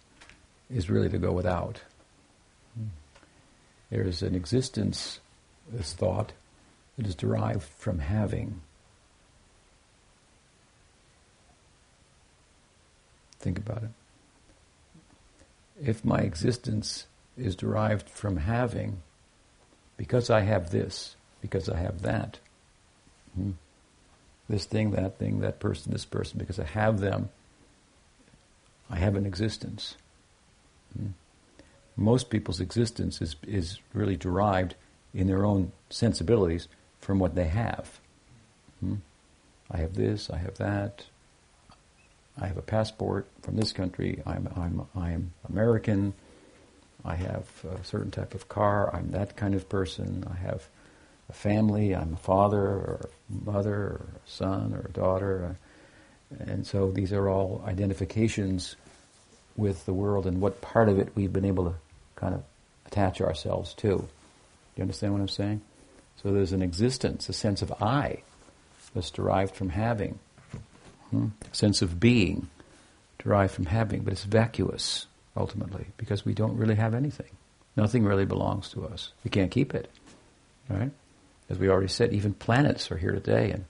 is 0.70 0.90
really 0.90 1.08
to 1.08 1.18
go 1.18 1.32
without. 1.32 1.80
Hmm. 2.76 2.88
There's 3.90 4.22
an 4.22 4.36
existence 4.36 5.22
this 5.72 5.94
thought 5.94 6.34
that 6.98 7.08
is 7.08 7.16
derived 7.16 7.64
from 7.64 8.00
having. 8.00 8.60
Think 13.40 13.60
about 13.60 13.84
it. 13.84 13.92
If 15.82 16.04
my 16.04 16.20
existence 16.20 17.08
is 17.38 17.56
derived 17.56 18.10
from 18.10 18.36
having, 18.36 19.04
because 19.96 20.30
I 20.30 20.42
have 20.42 20.70
this, 20.70 21.16
because 21.42 21.70
I 21.70 21.78
have 21.78 22.02
that, 22.02 22.40
hmm, 23.36 23.52
this 24.52 24.66
thing, 24.66 24.92
that 24.92 25.18
thing, 25.18 25.40
that 25.40 25.60
person, 25.60 25.92
this 25.92 26.06
person, 26.06 26.38
because 26.38 26.60
I 26.60 26.66
have 26.66 27.00
them, 27.00 27.30
I 28.90 28.98
have 28.98 29.16
an 29.16 29.26
existence. 29.26 29.96
Hmm. 30.96 31.08
Most 31.96 32.30
people's 32.30 32.60
existence 32.60 33.22
is, 33.22 33.36
is 33.48 33.80
really 33.94 34.18
derived 34.18 34.76
in 35.14 35.28
their 35.28 35.46
own 35.46 35.72
sensibilities 35.90 36.68
from 37.00 37.20
what 37.20 37.36
they 37.36 37.48
have. 37.48 38.00
Hmm? 38.80 38.96
I 39.70 39.78
have 39.78 39.96
this, 39.96 40.30
I 40.30 40.38
have 40.38 40.58
that. 40.58 41.06
I 42.40 42.48
have 42.48 42.58
a 42.58 42.62
passport 42.62 43.28
from 43.42 43.56
this 43.56 43.72
country. 43.72 44.22
I'm, 44.26 44.50
I'm, 44.56 44.88
I'm 44.96 45.34
American. 45.50 46.14
I 47.04 47.16
have 47.16 47.46
a 47.66 47.84
certain 47.84 48.12
type 48.12 48.34
of 48.34 48.48
car. 48.48 48.94
I'm 48.94 49.12
that 49.12 49.36
kind 49.36 49.54
of 49.54 49.70
person. 49.70 50.26
I 50.30 50.38
have 50.38 50.68
a 51.32 51.34
family. 51.34 51.96
I'm 51.96 52.14
a 52.14 52.18
father 52.18 52.62
or 52.62 53.10
mother 53.30 53.74
or 53.74 54.06
son 54.26 54.74
or 54.74 54.90
daughter. 54.90 55.58
And 56.40 56.68
so 56.68 56.92
these 56.92 57.12
are 57.14 57.30
all 57.30 57.64
identifications 57.66 58.76
with 59.58 59.86
the 59.86 59.94
world 59.94 60.28
and 60.28 60.40
what 60.40 60.62
part 60.62 60.90
of 60.90 61.00
it 61.00 61.10
we've 61.16 61.34
been 61.34 61.46
able 61.46 61.66
to 61.66 61.76
kind 62.16 62.36
of 62.36 62.44
attach 62.86 63.22
ourselves 63.22 63.74
to 63.76 63.88
Do 63.88 64.08
you 64.78 64.82
understand 64.84 65.14
what 65.14 65.22
I'm 65.22 65.28
saying? 65.28 65.62
So 66.22 66.32
there's 66.32 66.54
an 66.54 66.62
existence, 66.62 67.28
a 67.30 67.34
sense 67.34 67.62
of 67.62 67.72
I 67.82 68.22
that's 68.94 69.10
derived 69.10 69.56
from 69.56 69.70
having, 69.70 70.20
hmm? 71.10 71.28
a 71.52 71.56
sense 71.56 71.82
of 71.82 72.00
being 72.00 72.48
derived 73.20 73.54
from 73.54 73.66
having, 73.66 74.04
but 74.04 74.14
it's 74.14 74.24
vacuous 74.24 75.08
ultimately 75.36 75.86
because 75.98 76.26
we 76.26 76.34
don't 76.34 76.58
really 76.58 76.76
have 76.76 76.94
anything. 76.94 77.30
Nothing 77.76 78.04
really 78.04 78.26
belongs 78.26 78.70
to 78.72 78.86
us. 78.86 79.12
We 79.24 79.32
can't 79.32 79.52
keep 79.52 79.74
it, 79.74 79.90
right? 80.70 80.92
As 81.52 81.60
we 81.60 81.70
already 81.70 81.90
said, 81.90 82.14
even 82.14 82.34
planets 82.34 82.90
are 82.92 82.98
here 82.98 83.12
today 83.12 83.52
and, 83.52 83.66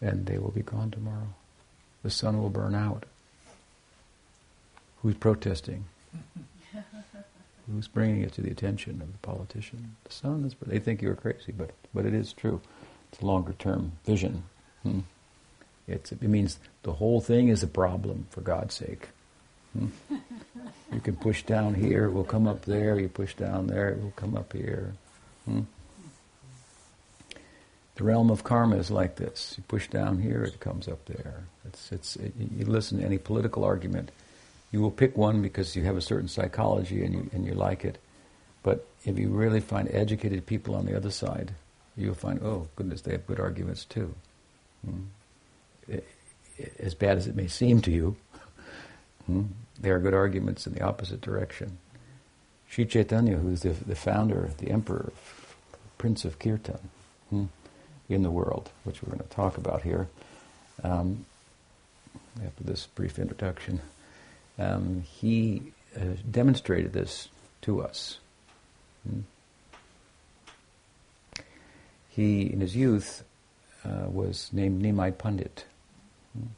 and 0.00 0.24
they 0.24 0.38
will 0.38 0.50
be 0.50 0.62
gone 0.62 0.90
tomorrow. 0.90 1.34
The 2.02 2.10
sun 2.10 2.40
will 2.40 2.48
burn 2.48 2.74
out. 2.74 3.04
Who's 5.02 5.16
protesting? 5.16 5.84
Who's 7.70 7.86
bringing 7.86 8.22
it 8.22 8.32
to 8.32 8.40
the 8.40 8.50
attention 8.50 9.02
of 9.02 9.12
the 9.12 9.18
politician? 9.18 9.96
The 10.04 10.12
sun 10.12 10.44
is. 10.46 10.56
They 10.66 10.78
think 10.78 11.02
you're 11.02 11.14
crazy, 11.14 11.52
but 11.52 11.70
but 11.94 12.06
it 12.06 12.14
is 12.14 12.32
true. 12.32 12.60
It's 13.12 13.20
a 13.20 13.26
longer 13.26 13.52
term 13.52 13.92
vision. 14.06 14.44
Hmm. 14.82 15.00
it 15.86 16.22
means 16.22 16.58
the 16.82 16.94
whole 16.94 17.20
thing 17.20 17.48
is 17.48 17.62
a 17.62 17.68
problem. 17.68 18.26
For 18.30 18.40
God's 18.40 18.74
sake, 18.74 19.08
hmm. 19.78 19.88
you 20.92 21.00
can 21.00 21.16
push 21.16 21.42
down 21.42 21.74
here, 21.74 22.06
it 22.06 22.12
will 22.12 22.24
come 22.24 22.48
up 22.48 22.64
there. 22.64 22.98
You 22.98 23.08
push 23.08 23.34
down 23.34 23.66
there, 23.66 23.90
it 23.90 24.02
will 24.02 24.14
come 24.16 24.34
up 24.34 24.52
here. 24.52 24.94
Hmm. 25.44 25.62
The 27.96 28.04
realm 28.04 28.30
of 28.30 28.44
karma 28.44 28.76
is 28.76 28.90
like 28.90 29.16
this. 29.16 29.54
You 29.56 29.64
push 29.68 29.88
down 29.88 30.18
here, 30.18 30.42
it 30.44 30.60
comes 30.60 30.88
up 30.88 31.04
there. 31.06 31.44
It's, 31.66 31.92
it's, 31.92 32.16
it, 32.16 32.32
you 32.36 32.64
listen 32.64 32.98
to 32.98 33.04
any 33.04 33.18
political 33.18 33.64
argument, 33.64 34.10
you 34.70 34.80
will 34.80 34.90
pick 34.90 35.16
one 35.16 35.42
because 35.42 35.76
you 35.76 35.82
have 35.84 35.96
a 35.96 36.00
certain 36.00 36.28
psychology 36.28 37.04
and 37.04 37.14
you, 37.14 37.30
and 37.32 37.44
you 37.44 37.52
like 37.52 37.84
it. 37.84 37.98
But 38.62 38.86
if 39.04 39.18
you 39.18 39.28
really 39.28 39.60
find 39.60 39.88
educated 39.92 40.46
people 40.46 40.74
on 40.74 40.86
the 40.86 40.96
other 40.96 41.10
side, 41.10 41.52
you'll 41.96 42.14
find, 42.14 42.40
oh, 42.42 42.68
goodness, 42.76 43.02
they 43.02 43.12
have 43.12 43.26
good 43.26 43.40
arguments 43.40 43.84
too. 43.84 44.14
Hmm. 44.84 45.02
It, 45.88 46.08
as 46.78 46.94
bad 46.94 47.18
as 47.18 47.26
it 47.26 47.36
may 47.36 47.48
seem 47.48 47.82
to 47.82 47.90
you, 47.90 48.16
hmm, 49.26 49.42
there 49.78 49.96
are 49.96 49.98
good 49.98 50.14
arguments 50.14 50.66
in 50.66 50.72
the 50.72 50.82
opposite 50.82 51.20
direction. 51.20 51.78
Sri 52.68 52.86
Chaitanya, 52.86 53.36
who's 53.36 53.62
the, 53.62 53.70
the 53.70 53.94
founder, 53.94 54.50
the 54.58 54.70
emperor, 54.70 55.12
Prince 55.98 56.24
of 56.24 56.38
Kirtan 56.38 56.78
hmm, 57.30 57.44
in 58.12 58.22
the 58.22 58.30
world, 58.30 58.70
which 58.84 59.02
we're 59.02 59.14
going 59.14 59.26
to 59.28 59.34
talk 59.34 59.56
about 59.56 59.82
here, 59.82 60.08
um, 60.84 61.24
after 62.44 62.64
this 62.64 62.86
brief 62.86 63.18
introduction 63.18 63.80
um, 64.58 65.02
he 65.02 65.72
uh, 65.96 66.00
demonstrated 66.30 66.92
this 66.92 67.28
to 67.62 67.82
us. 67.82 68.18
Hmm. 69.08 69.20
He, 72.08 72.42
in 72.52 72.60
his 72.60 72.76
youth, 72.76 73.24
uh, 73.84 74.06
was 74.08 74.50
named 74.52 74.82
Nimai 74.82 75.16
Pandit. 75.16 75.64
Hmm. 76.36 76.48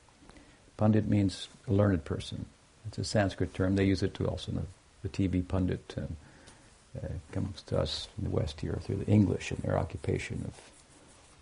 Pandit 0.77 1.07
means 1.07 1.49
a 1.69 1.73
learned 1.73 2.05
person. 2.05 2.47
It's 2.89 2.99
a 2.99 3.05
Sanskrit 3.05 3.55
term. 3.55 3.77
They 3.77 3.85
use 3.85 4.03
it 4.03 4.15
to 4.15 4.27
also 4.27 4.53
know 4.53 4.67
the 5.03 5.09
TV 5.09 5.47
pundit 5.47 5.95
uh, 5.97 6.03
uh, 6.99 7.09
comes 7.33 7.63
to 7.63 7.79
us 7.79 8.09
in 8.19 8.25
the 8.25 8.31
West 8.31 8.61
here 8.61 8.79
through 8.83 8.97
the 8.97 9.07
English 9.07 9.51
and 9.51 9.61
their 9.63 9.79
occupation 9.79 10.45
of 10.47 10.55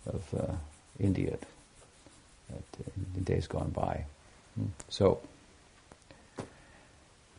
of 0.07 0.33
uh, 0.33 0.53
India 0.99 1.37
at, 2.49 2.85
in 3.15 3.23
days 3.23 3.47
gone 3.47 3.69
by. 3.69 4.05
Hmm. 4.55 4.67
So, 4.89 5.19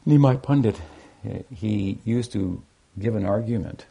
Nimai 0.07 0.43
Pandit, 0.43 0.81
uh, 1.29 1.39
he 1.55 1.99
used 2.05 2.33
to 2.33 2.63
give 2.99 3.15
an 3.17 3.25
argument 3.25 3.87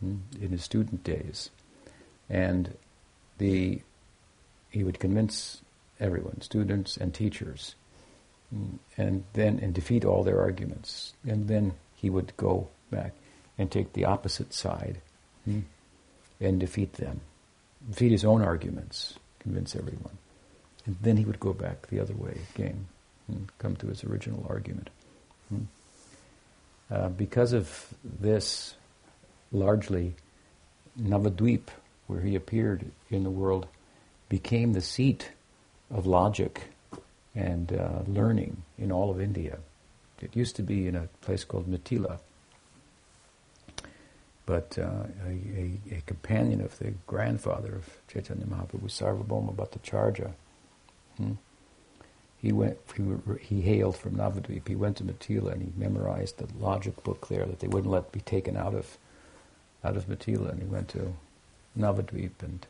hmm, 0.00 0.16
in 0.40 0.50
his 0.50 0.64
student 0.64 1.04
days, 1.04 1.50
and 2.28 2.76
the 3.38 3.80
he 4.70 4.84
would 4.84 5.00
convince 5.00 5.62
everyone, 5.98 6.40
students 6.40 6.96
and 6.96 7.12
teachers, 7.12 7.74
hmm, 8.50 8.76
and 8.96 9.24
then 9.32 9.58
and 9.60 9.74
defeat 9.74 10.04
all 10.04 10.22
their 10.22 10.40
arguments, 10.40 11.14
and 11.26 11.48
then 11.48 11.74
he 11.94 12.08
would 12.08 12.36
go 12.36 12.68
back 12.90 13.12
and 13.58 13.70
take 13.70 13.92
the 13.92 14.04
opposite 14.04 14.54
side 14.54 15.00
and 16.40 16.60
defeat 16.60 16.94
them, 16.94 17.20
defeat 17.88 18.12
his 18.12 18.24
own 18.24 18.42
arguments, 18.42 19.14
convince 19.38 19.74
everyone. 19.74 20.18
And 20.86 20.96
then 21.00 21.16
he 21.16 21.24
would 21.24 21.40
go 21.40 21.52
back 21.52 21.86
the 21.88 22.00
other 22.00 22.14
way 22.14 22.38
again 22.54 22.86
and 23.28 23.50
come 23.58 23.76
to 23.76 23.86
his 23.86 24.04
original 24.04 24.44
argument. 24.48 24.90
Hmm. 25.48 25.64
Uh, 26.90 27.08
because 27.08 27.52
of 27.52 27.94
this, 28.02 28.74
largely, 29.52 30.14
Navadvip, 31.00 31.68
where 32.06 32.20
he 32.20 32.34
appeared 32.34 32.90
in 33.10 33.22
the 33.22 33.30
world, 33.30 33.66
became 34.28 34.72
the 34.72 34.80
seat 34.80 35.30
of 35.90 36.06
logic 36.06 36.62
and 37.34 37.72
uh, 37.72 38.02
learning 38.06 38.62
in 38.78 38.90
all 38.90 39.10
of 39.10 39.20
India. 39.20 39.58
It 40.20 40.34
used 40.36 40.56
to 40.56 40.62
be 40.62 40.86
in 40.86 40.96
a 40.96 41.08
place 41.20 41.44
called 41.44 41.70
Mithila, 41.70 42.18
but 44.50 44.76
uh, 44.80 45.06
a, 45.28 45.30
a, 45.30 45.80
a, 45.98 46.00
companion 46.06 46.60
of 46.60 46.76
the 46.80 46.90
grandfather 47.06 47.72
of 47.72 47.88
Chaitanya 48.12 48.46
Mahaprabhu, 48.46 48.88
Sarvabhauma 48.88 49.54
Bhattacharya, 49.54 50.32
hmm? 51.16 51.34
he 52.42 52.50
went. 52.50 52.76
He, 52.96 53.04
he, 53.40 53.60
hailed 53.60 53.96
from 53.96 54.16
Navadvip. 54.16 54.66
He 54.66 54.74
went 54.74 54.96
to 54.96 55.04
Mithila 55.04 55.52
and 55.52 55.62
he 55.62 55.72
memorized 55.76 56.38
the 56.38 56.48
logic 56.58 57.04
book 57.04 57.28
there 57.28 57.46
that 57.46 57.60
they 57.60 57.68
wouldn't 57.68 57.92
let 57.92 58.10
be 58.10 58.22
taken 58.22 58.56
out 58.56 58.74
of 58.74 58.98
out 59.84 59.96
of 59.96 60.08
Mithila. 60.08 60.50
And 60.50 60.62
he 60.62 60.66
went 60.66 60.88
to 60.88 61.14
Navadvip 61.78 62.42
and 62.42 62.66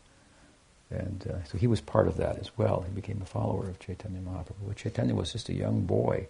and 0.91 1.27
uh, 1.33 1.45
so 1.45 1.57
he 1.57 1.67
was 1.67 1.81
part 1.81 2.09
of 2.09 2.19
that 2.19 2.39
as 2.39 2.51
well. 2.59 2.85
He 2.87 2.93
became 2.93 3.23
a 3.23 3.27
follower 3.27 3.71
of 3.71 3.79
Chaitanya 3.79 4.21
Mahaprabhu. 4.21 4.77
Chaitanya 4.77 5.15
was 5.15 5.33
just 5.33 5.49
a 5.49 5.55
young 5.55 5.87
boy 5.87 6.27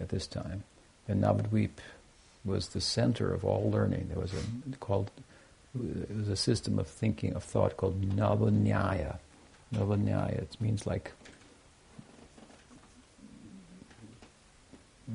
at 0.00 0.08
this 0.08 0.26
time, 0.26 0.62
and 1.06 1.22
Navadvip 1.22 1.72
was 2.44 2.68
the 2.68 2.80
center 2.80 3.32
of 3.32 3.44
all 3.44 3.70
learning. 3.70 4.08
There 4.08 4.20
was 4.20 4.32
a 4.32 4.76
called 4.76 5.10
it 5.74 6.16
was 6.16 6.28
a 6.28 6.36
system 6.36 6.78
of 6.78 6.86
thinking 6.86 7.34
of 7.34 7.44
thought 7.44 7.76
called 7.76 8.00
Navanyaya. 8.02 9.18
Navanyaya. 9.74 10.38
It 10.38 10.56
means 10.60 10.86
like 10.86 11.12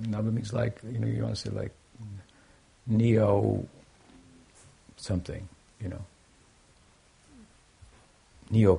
Nava 0.02 0.32
means 0.32 0.54
like 0.54 0.80
you 0.92 1.00
know 1.00 1.08
you 1.08 1.24
want 1.24 1.36
to 1.36 1.42
say 1.42 1.50
like 1.50 1.72
neo 2.88 3.66
something 4.98 5.48
you 5.80 5.90
know 5.90 6.04
neo 8.50 8.78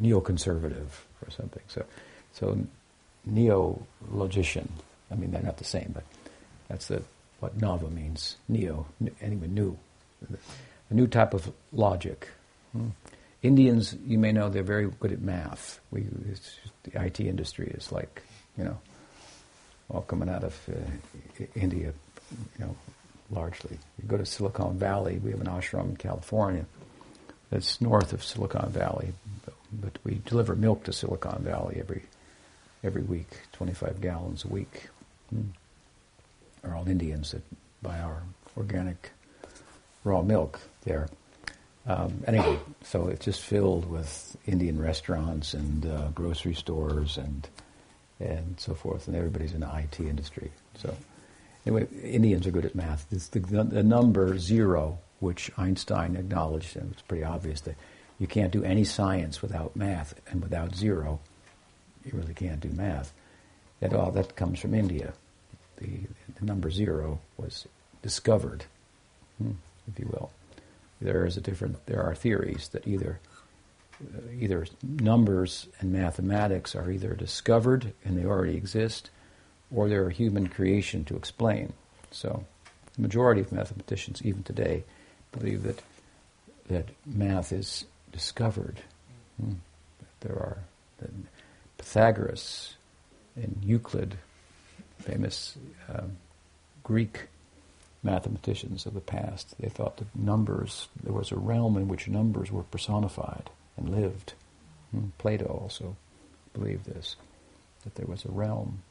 neoconservative 0.00 0.88
or 1.22 1.30
something. 1.30 1.62
So 1.68 1.84
so 2.32 2.58
neo 3.24 3.86
logician. 4.10 4.70
I 5.10 5.14
mean 5.14 5.30
they're 5.30 5.42
not 5.42 5.58
the 5.58 5.64
same, 5.64 5.90
but 5.94 6.04
that's 6.68 6.88
the 6.88 7.02
what 7.44 7.58
nava 7.58 7.92
means, 7.92 8.36
neo, 8.48 8.86
anyway, 9.20 9.46
new. 9.46 9.76
A 10.90 10.94
new 10.94 11.06
type 11.06 11.34
of 11.34 11.52
logic. 11.72 12.28
Hmm. 12.72 12.88
Indians, 13.42 13.94
you 14.06 14.18
may 14.18 14.32
know, 14.32 14.48
they're 14.48 14.62
very 14.62 14.88
good 14.98 15.12
at 15.12 15.20
math. 15.20 15.78
We, 15.90 16.06
the 16.84 17.04
IT 17.04 17.20
industry 17.20 17.70
is 17.76 17.92
like, 17.92 18.22
you 18.56 18.64
know, 18.64 18.78
all 19.90 20.00
coming 20.00 20.30
out 20.30 20.42
of 20.42 20.58
uh, 20.70 21.44
India, 21.54 21.92
you 22.32 22.64
know, 22.64 22.74
largely. 23.30 23.78
You 24.00 24.08
go 24.08 24.16
to 24.16 24.24
Silicon 24.24 24.78
Valley, 24.78 25.18
we 25.22 25.30
have 25.32 25.42
an 25.42 25.48
ashram 25.48 25.90
in 25.90 25.96
California 25.96 26.64
that's 27.50 27.78
north 27.82 28.14
of 28.14 28.24
Silicon 28.24 28.70
Valley, 28.70 29.12
but 29.70 29.98
we 30.02 30.22
deliver 30.24 30.56
milk 30.56 30.84
to 30.84 30.94
Silicon 30.94 31.42
Valley 31.42 31.76
every 31.78 32.04
every 32.82 33.02
week, 33.02 33.28
25 33.52 34.00
gallons 34.00 34.44
a 34.44 34.48
week. 34.48 34.88
Hmm 35.28 35.48
are 36.64 36.76
all 36.76 36.88
Indians 36.88 37.32
that 37.32 37.42
buy 37.82 37.98
our 38.00 38.22
organic 38.56 39.10
raw 40.04 40.22
milk 40.22 40.60
there. 40.84 41.08
Um, 41.86 42.24
anyway, 42.26 42.58
so 42.82 43.08
it's 43.08 43.24
just 43.24 43.42
filled 43.42 43.90
with 43.90 44.36
Indian 44.46 44.80
restaurants 44.80 45.54
and 45.54 45.86
uh, 45.86 46.08
grocery 46.14 46.54
stores 46.54 47.18
and 47.18 47.48
and 48.20 48.58
so 48.58 48.74
forth, 48.74 49.08
and 49.08 49.16
everybody's 49.16 49.52
in 49.52 49.60
the 49.60 49.76
IT 49.76 49.98
industry. 50.00 50.50
So 50.78 50.96
anyway, 51.66 51.88
Indians 52.02 52.46
are 52.46 52.52
good 52.52 52.64
at 52.64 52.74
math. 52.74 53.06
It's 53.10 53.28
the, 53.28 53.40
the 53.40 53.82
number 53.82 54.38
zero, 54.38 54.98
which 55.18 55.50
Einstein 55.58 56.16
acknowledged, 56.16 56.76
and 56.76 56.92
it's 56.92 57.02
pretty 57.02 57.24
obvious 57.24 57.60
that 57.62 57.74
you 58.20 58.28
can't 58.28 58.52
do 58.52 58.62
any 58.62 58.84
science 58.84 59.42
without 59.42 59.74
math, 59.74 60.14
and 60.30 60.40
without 60.40 60.76
zero, 60.76 61.18
you 62.04 62.12
really 62.14 62.34
can't 62.34 62.60
do 62.60 62.70
math. 62.70 63.12
That 63.80 63.92
all 63.92 64.12
that 64.12 64.36
comes 64.36 64.60
from 64.60 64.74
India 64.74 65.12
the, 65.76 65.88
the 66.38 66.44
number 66.44 66.70
zero 66.70 67.20
was 67.36 67.66
discovered, 68.02 68.64
hmm, 69.38 69.52
if 69.88 69.98
you 69.98 70.06
will. 70.06 70.30
There 71.00 71.26
is 71.26 71.36
a 71.36 71.40
different. 71.40 71.84
There 71.86 72.02
are 72.02 72.14
theories 72.14 72.68
that 72.68 72.86
either 72.86 73.20
uh, 74.02 74.20
either 74.38 74.66
numbers 74.82 75.66
and 75.80 75.92
mathematics 75.92 76.74
are 76.74 76.90
either 76.90 77.14
discovered 77.14 77.92
and 78.04 78.16
they 78.16 78.24
already 78.24 78.56
exist, 78.56 79.10
or 79.74 79.88
they're 79.88 80.08
a 80.08 80.12
human 80.12 80.48
creation 80.48 81.04
to 81.04 81.16
explain. 81.16 81.72
So, 82.10 82.44
the 82.94 83.02
majority 83.02 83.40
of 83.40 83.52
mathematicians, 83.52 84.22
even 84.22 84.42
today, 84.42 84.84
believe 85.32 85.62
that 85.64 85.82
that 86.68 86.88
math 87.04 87.52
is 87.52 87.84
discovered. 88.12 88.80
Hmm. 89.40 89.54
There 90.20 90.36
are 90.36 90.58
Pythagoras 91.76 92.74
and 93.36 93.58
Euclid 93.62 94.16
famous 95.04 95.56
um, 95.88 96.16
Greek 96.82 97.28
mathematicians 98.02 98.86
of 98.86 98.94
the 98.94 99.00
past. 99.00 99.54
They 99.58 99.68
thought 99.68 99.96
that 99.98 100.14
numbers, 100.14 100.88
there 101.02 101.12
was 101.12 101.32
a 101.32 101.36
realm 101.36 101.76
in 101.76 101.88
which 101.88 102.08
numbers 102.08 102.52
were 102.52 102.62
personified 102.62 103.50
and 103.76 103.88
lived. 103.88 104.34
Hmm. 104.90 105.08
Plato 105.18 105.46
also 105.46 105.96
believed 106.52 106.84
this, 106.84 107.16
that 107.82 107.94
there 107.96 108.06
was 108.06 108.24
a 108.24 108.30
realm 108.30 108.82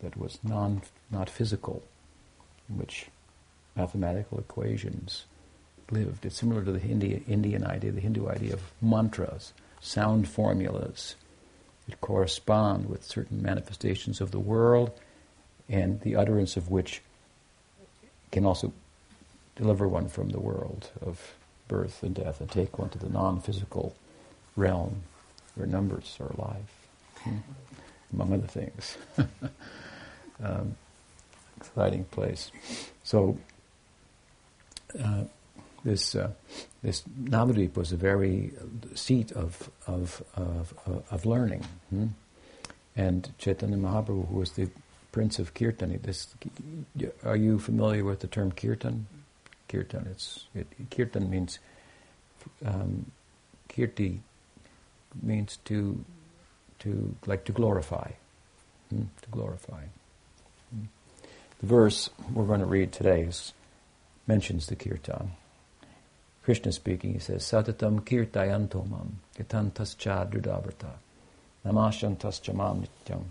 that 0.00 0.16
was 0.16 0.38
non, 0.42 0.82
not 1.10 1.30
physical, 1.30 1.82
in 2.68 2.78
which 2.78 3.06
mathematical 3.74 4.38
equations 4.38 5.24
lived. 5.90 6.26
It's 6.26 6.36
similar 6.36 6.62
to 6.64 6.72
the 6.72 6.78
Hindi, 6.78 7.22
Indian 7.26 7.64
idea, 7.64 7.92
the 7.92 8.00
Hindu 8.00 8.28
idea 8.28 8.52
of 8.52 8.62
mantras, 8.80 9.52
sound 9.80 10.28
formulas 10.28 11.14
that 11.88 12.00
correspond 12.00 12.86
with 12.86 13.04
certain 13.04 13.42
manifestations 13.42 14.20
of 14.20 14.30
the 14.30 14.38
world 14.38 14.90
and 15.68 16.00
the 16.00 16.16
utterance 16.16 16.56
of 16.56 16.70
which 16.70 17.02
can 18.30 18.44
also 18.44 18.72
deliver 19.56 19.88
one 19.88 20.08
from 20.08 20.28
the 20.30 20.40
world 20.40 20.90
of 21.00 21.34
birth 21.66 22.02
and 22.02 22.14
death 22.14 22.40
and 22.40 22.50
take 22.50 22.78
one 22.78 22.88
to 22.90 22.98
the 22.98 23.08
non-physical 23.08 23.94
realm 24.56 25.02
where 25.54 25.66
numbers 25.66 26.16
are 26.20 26.28
alive, 26.38 26.70
hmm, 27.22 27.36
among 28.12 28.32
other 28.32 28.46
things. 28.46 28.96
um, 30.42 30.76
exciting 31.56 32.04
place. 32.04 32.50
So 33.02 33.38
uh, 35.02 35.24
this 35.84 36.14
uh, 36.14 36.30
this 36.82 37.02
Navadvip 37.22 37.76
was 37.76 37.92
a 37.92 37.96
very 37.96 38.52
seat 38.94 39.32
of 39.32 39.70
of 39.86 40.22
of, 40.34 40.74
of 41.10 41.26
learning, 41.26 41.64
hmm? 41.90 42.06
and 42.96 43.30
Chaitanya 43.38 43.76
Mahaprabhu, 43.76 44.28
who 44.28 44.38
was 44.38 44.52
the 44.52 44.68
Prince 45.12 45.38
of 45.38 45.54
Kirtan. 45.54 45.98
This, 46.02 46.28
are 47.24 47.36
you 47.36 47.58
familiar 47.58 48.04
with 48.04 48.20
the 48.20 48.26
term 48.26 48.52
Kirtan? 48.52 49.06
Kirtan. 49.68 50.06
It's 50.10 50.46
it, 50.54 50.66
Kirtan 50.90 51.30
means 51.30 51.58
um, 52.64 53.10
Kirti 53.68 54.20
means 55.22 55.58
to 55.64 56.04
to 56.80 57.16
like 57.26 57.44
to 57.44 57.52
glorify, 57.52 58.10
hmm? 58.90 59.04
to 59.22 59.28
glorify. 59.30 59.82
Hmm? 60.70 60.84
The 61.60 61.66
verse 61.66 62.10
we're 62.32 62.44
going 62.44 62.60
to 62.60 62.66
read 62.66 62.92
today 62.92 63.22
is, 63.22 63.52
mentions 64.26 64.66
the 64.66 64.76
Kirtan. 64.76 65.32
Krishna 66.44 66.72
speaking, 66.72 67.12
he 67.12 67.18
says, 67.18 67.42
Satatam 67.42 68.00
kirtayantomam 68.00 69.08
yatantascha 69.38 70.30
drudavrata 70.30 70.92
namasyantascha 71.66 72.54
mam 72.54 72.86
nityam 72.86 73.24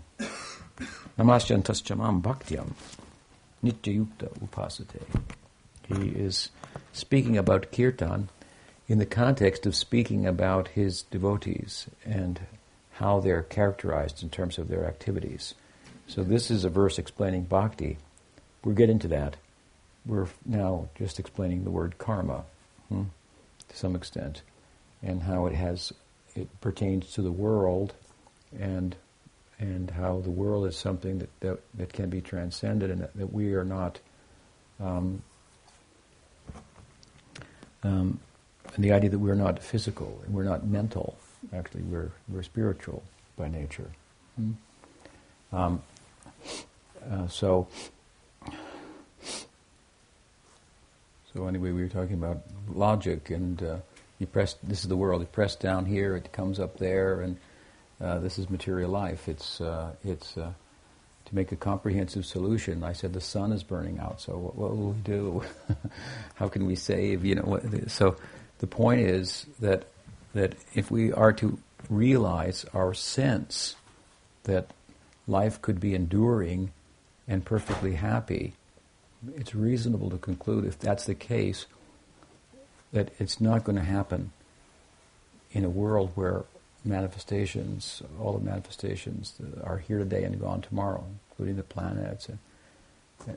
namasyantascha 1.18 1.96
mam 1.96 2.22
bhaktyam 2.22 2.72
nityayukta 3.64 4.28
upasate. 4.40 5.02
He 5.86 6.08
is 6.08 6.50
speaking 6.92 7.36
about 7.36 7.72
kirtan 7.72 8.28
in 8.88 8.98
the 8.98 9.06
context 9.06 9.66
of 9.66 9.74
speaking 9.74 10.26
about 10.26 10.68
his 10.68 11.02
devotees 11.02 11.86
and 12.04 12.40
how 12.92 13.20
they're 13.20 13.42
characterized 13.42 14.22
in 14.22 14.30
terms 14.30 14.58
of 14.58 14.68
their 14.68 14.86
activities. 14.86 15.54
So 16.06 16.22
this 16.22 16.50
is 16.50 16.64
a 16.64 16.70
verse 16.70 16.98
explaining 16.98 17.44
bhakti. 17.44 17.98
We'll 18.64 18.74
get 18.74 18.90
into 18.90 19.08
that. 19.08 19.36
We're 20.06 20.28
now 20.44 20.88
just 20.96 21.18
explaining 21.18 21.64
the 21.64 21.70
word 21.70 21.98
karma 21.98 22.44
hmm, 22.88 23.04
to 23.68 23.76
some 23.76 23.94
extent 23.94 24.42
and 25.02 25.22
how 25.22 25.46
it 25.46 25.54
has 25.54 25.92
it 26.34 26.48
pertains 26.60 27.12
to 27.12 27.22
the 27.22 27.32
world 27.32 27.94
and 28.58 28.96
and 29.58 29.90
how 29.90 30.20
the 30.20 30.30
world 30.30 30.66
is 30.66 30.76
something 30.76 31.18
that, 31.18 31.40
that, 31.40 31.60
that 31.74 31.92
can 31.92 32.08
be 32.08 32.20
transcended 32.20 32.90
and 32.90 33.00
that, 33.00 33.16
that 33.16 33.32
we 33.32 33.54
are 33.54 33.64
not 33.64 33.98
um, 34.80 35.22
um, 37.82 38.20
and 38.74 38.84
the 38.84 38.92
idea 38.92 39.10
that 39.10 39.18
we're 39.18 39.34
not 39.34 39.62
physical 39.62 40.20
and 40.24 40.34
we're 40.34 40.44
not 40.44 40.66
mental. 40.66 41.18
Actually, 41.52 41.82
we're 41.82 42.10
we're 42.28 42.42
spiritual 42.42 43.02
by 43.36 43.48
nature. 43.48 43.90
Hmm? 44.36 44.52
Um, 45.52 45.82
uh, 47.10 47.28
so, 47.28 47.68
so 51.32 51.46
anyway, 51.46 51.70
we 51.70 51.82
were 51.82 51.88
talking 51.88 52.14
about 52.14 52.42
logic, 52.68 53.30
and 53.30 53.62
uh, 53.62 53.76
you 54.18 54.26
press. 54.26 54.56
This 54.62 54.82
is 54.82 54.88
the 54.88 54.96
world. 54.96 55.22
You 55.22 55.26
press 55.26 55.56
down 55.56 55.86
here, 55.86 56.16
it 56.16 56.32
comes 56.32 56.60
up 56.60 56.78
there, 56.78 57.20
and 57.20 57.38
uh, 58.00 58.18
this 58.18 58.38
is 58.38 58.48
material 58.48 58.90
life. 58.90 59.28
It's 59.28 59.60
uh, 59.60 59.92
it's 60.04 60.36
uh, 60.36 60.52
to 61.24 61.34
make 61.34 61.52
a 61.52 61.56
comprehensive 61.56 62.24
solution. 62.24 62.84
I 62.84 62.92
said 62.92 63.12
the 63.12 63.20
sun 63.20 63.52
is 63.52 63.62
burning 63.62 63.98
out. 63.98 64.20
So 64.20 64.36
what, 64.36 64.54
what 64.56 64.76
will 64.76 64.90
we 64.92 65.00
do? 65.00 65.42
How 66.36 66.48
can 66.48 66.66
we 66.66 66.76
save? 66.76 67.24
You 67.24 67.36
know. 67.36 67.42
What, 67.42 67.90
so 67.90 68.16
the 68.58 68.66
point 68.66 69.00
is 69.00 69.46
that 69.60 69.86
that 70.34 70.54
if 70.74 70.90
we 70.90 71.12
are 71.12 71.32
to 71.34 71.58
realize 71.88 72.64
our 72.72 72.94
sense 72.94 73.76
that 74.44 74.70
life 75.26 75.60
could 75.60 75.80
be 75.80 75.94
enduring 75.94 76.70
and 77.26 77.44
perfectly 77.44 77.94
happy, 77.94 78.54
it's 79.36 79.54
reasonable 79.54 80.10
to 80.10 80.18
conclude 80.18 80.64
if 80.64 80.78
that's 80.78 81.04
the 81.06 81.14
case 81.14 81.66
that 82.92 83.10
it's 83.18 83.40
not 83.40 83.64
going 83.64 83.76
to 83.76 83.84
happen 83.84 84.32
in 85.52 85.64
a 85.64 85.68
world 85.68 86.12
where 86.14 86.44
manifestations, 86.84 88.02
all 88.20 88.32
the 88.32 88.44
manifestations 88.44 89.34
are 89.64 89.78
here 89.78 89.98
today 89.98 90.24
and 90.24 90.40
gone 90.40 90.60
tomorrow, 90.60 91.04
including 91.30 91.56
the 91.56 91.62
planets. 91.62 92.28
And, 92.28 92.38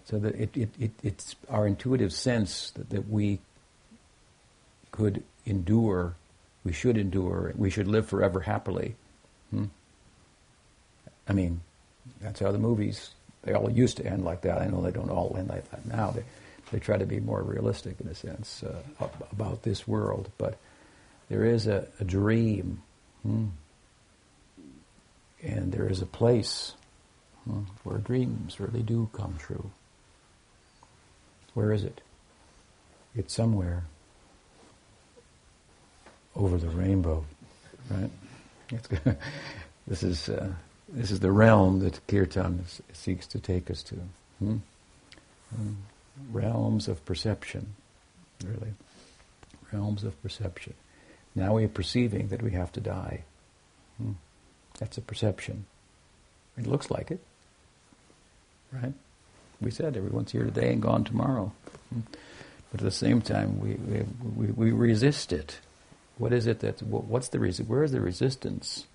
So 0.06 0.19
that 0.19 0.36
it, 0.36 0.56
it, 0.56 0.69
it, 0.80 0.91
it's 1.04 1.36
our 1.49 1.65
intuitive 1.65 2.13
sense 2.13 2.71
that, 2.71 2.89
that 2.91 3.10
we 3.10 3.39
could 4.91 5.23
endure, 5.45 6.15
we 6.63 6.71
should 6.71 6.97
endure, 6.97 7.54
we 7.58 7.69
should 7.69 7.88
live 7.88 8.08
forever 8.08 8.41
happily. 8.41 8.95
Hmm? 9.49 9.65
I 11.27 11.34
mean, 11.34 11.62
that's 12.21 12.39
how 12.39 12.51
the 12.51 12.60
movies, 12.60 13.12
they 13.43 13.54
all 13.54 13.71
used 13.71 13.97
to 13.97 14.06
end 14.06 14.23
like 14.23 14.41
that. 14.41 14.62
I 14.62 14.67
know 14.67 14.82
they 14.82 14.91
don't 14.91 15.10
all 15.10 15.36
end 15.38 15.49
like 15.49 15.69
that 15.71 15.86
now. 15.86 16.12
They, 16.12 16.23
they 16.71 16.80
try 16.80 16.97
to 16.97 17.06
be 17.06 17.19
more 17.19 17.41
realistic 17.41 17.99
in 17.99 18.08
a 18.08 18.15
sense 18.15 18.63
uh, 18.63 19.08
about 19.32 19.63
this 19.63 19.88
world. 19.88 20.30
But 20.38 20.58
there 21.30 21.45
is 21.45 21.67
a, 21.67 21.88
a 21.99 22.04
dream, 22.04 22.82
hmm? 23.24 23.48
and 25.44 25.72
there 25.72 25.88
is 25.88 26.02
a 26.02 26.06
place 26.06 26.74
hmm, 27.46 27.62
where 27.84 27.98
dreams 27.98 28.60
really 28.60 28.84
do 28.84 29.10
come 29.14 29.36
true. 29.38 29.72
Where 31.54 31.72
is 31.72 31.84
it? 31.84 32.02
It's 33.16 33.34
somewhere 33.34 33.84
over 36.36 36.58
the 36.58 36.70
rainbow, 36.70 37.26
right? 37.90 38.10
this 39.88 40.04
is 40.04 40.30
uh, 40.30 40.54
this 40.88 41.12
is 41.12 41.20
the 41.20 41.32
realm 41.32 41.80
that 41.80 42.06
kirtan 42.08 42.66
seeks 42.94 43.28
to 43.28 43.40
take 43.40 43.70
us 43.70 43.84
to. 43.84 43.96
Hmm? 44.40 44.58
Hmm. 45.56 45.74
Realms 46.32 46.88
of 46.88 47.04
perception, 47.06 47.74
really. 48.46 48.74
Realms 49.74 50.04
of 50.04 50.22
perception. 50.22 50.74
Now 51.36 51.56
we 51.56 51.63
are 51.63 51.70
perceiving 51.70 52.28
that 52.30 52.41
we 52.41 52.52
have 52.52 52.72
to 52.74 52.82
die. 52.82 53.24
Hmm. 53.98 54.13
That's 54.80 54.98
a 54.98 55.02
perception. 55.02 55.65
It 56.58 56.67
looks 56.67 56.91
like 56.91 57.12
it, 57.12 57.20
right? 58.72 58.94
We 59.62 59.72
said 59.72 59.96
everyone's 59.96 60.32
here 60.32 60.44
today 60.44 60.74
and 60.74 60.82
gone 60.82 61.04
tomorrow. 61.04 61.54
Hmm. 61.94 62.02
But 62.72 62.82
at 62.82 62.86
the 62.86 62.91
same 62.91 63.22
time, 63.22 63.60
we, 63.60 63.74
we, 64.36 64.52
we, 64.52 64.72
resist 64.72 65.34
it. 65.34 65.60
What 66.17 66.32
is 66.32 66.48
it 66.48 66.62
that, 66.62 66.82
what's 66.82 67.28
the 67.28 67.39
reason, 67.39 67.67
where 67.67 67.84
is 67.84 67.91
the 67.91 68.00
resistance 68.00 68.86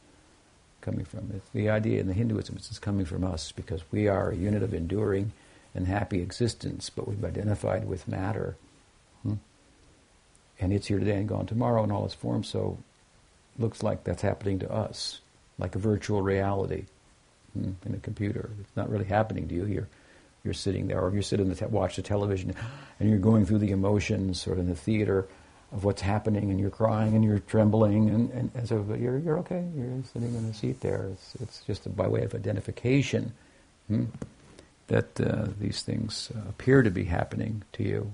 coming 0.81 1.05
from? 1.05 1.31
It's 1.35 1.51
the 1.51 1.68
idea 1.68 2.01
in 2.01 2.07
the 2.07 2.14
Hinduism 2.14 2.57
is 2.57 2.79
coming 2.79 3.05
from 3.05 3.22
us 3.22 3.53
because 3.53 3.83
we 3.92 4.09
are 4.09 4.31
a 4.31 4.37
unit 4.37 4.62
of 4.62 4.72
enduring 4.72 5.33
and 5.75 5.87
happy 5.87 6.22
existence, 6.22 6.88
but 6.88 7.07
we've 7.07 7.25
identified 7.25 7.87
with 7.87 8.09
matter. 8.09 8.57
Hmm? 9.22 9.35
And 10.59 10.73
it's 10.73 10.87
here 10.87 10.99
today 10.99 11.16
and 11.16 11.29
gone 11.29 11.47
tomorrow 11.47 11.85
in 11.85 11.90
all 11.90 12.05
its 12.05 12.14
forms, 12.14 12.49
so 12.49 12.79
looks 13.59 13.83
like 13.83 14.05
that's 14.05 14.23
happening 14.23 14.59
to 14.61 14.73
us, 14.73 15.21
like 15.59 15.75
a 15.75 15.79
virtual 15.79 16.23
reality 16.23 16.85
hmm, 17.53 17.73
in 17.85 17.95
a 17.95 17.99
computer. 17.99 18.51
It's 18.61 18.77
not 18.77 18.88
really 18.88 19.05
happening 19.05 19.49
to 19.49 19.55
you. 19.55 19.66
You're, 19.66 19.88
you're 20.45 20.55
sitting 20.55 20.87
there, 20.87 21.01
or 21.01 21.12
you're 21.12 21.23
sitting 21.23 21.47
and 21.47 21.57
te- 21.57 21.66
watch 21.66 21.97
the 21.97 22.03
television, 22.03 22.55
and 23.01 23.11
you're 23.11 23.19
going 23.19 23.45
through 23.45 23.59
the 23.59 23.71
emotions, 23.71 24.47
or 24.47 24.55
in 24.55 24.69
the 24.69 24.75
theater, 24.75 25.27
of 25.73 25.85
what's 25.85 26.01
happening, 26.01 26.51
and 26.51 26.61
you're 26.61 26.71
crying 26.71 27.14
and 27.14 27.25
you're 27.25 27.40
trembling, 27.40 28.09
and, 28.09 28.31
and, 28.31 28.51
and 28.55 28.69
so 28.69 28.85
you're, 28.99 29.19
you're 29.19 29.38
okay. 29.40 29.64
You're 29.77 30.03
sitting 30.12 30.35
in 30.35 30.47
the 30.47 30.55
seat 30.55 30.81
there. 30.81 31.11
It's, 31.12 31.35
it's 31.40 31.62
just 31.66 31.95
by 31.97 32.07
way 32.07 32.23
of 32.23 32.35
identification 32.35 33.33
hmm, 33.88 34.05
that 34.87 35.21
uh, 35.21 35.49
these 35.59 35.83
things 35.83 36.31
uh, 36.35 36.49
appear 36.49 36.83
to 36.83 36.90
be 36.90 37.05
happening 37.05 37.62
to 37.73 37.83
you. 37.83 38.12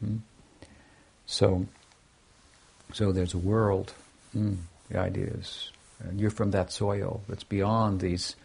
Hmm. 0.00 0.16
So, 1.32 1.64
so 2.92 3.10
there's 3.10 3.32
a 3.32 3.38
world. 3.38 3.94
Hmm, 4.32 4.56
the 4.90 4.98
idea 4.98 5.28
is, 5.28 5.70
and 6.00 6.20
you're 6.20 6.30
from 6.30 6.50
that 6.50 6.70
soil 6.70 7.22
that's 7.26 7.42
beyond 7.42 8.00
these 8.00 8.36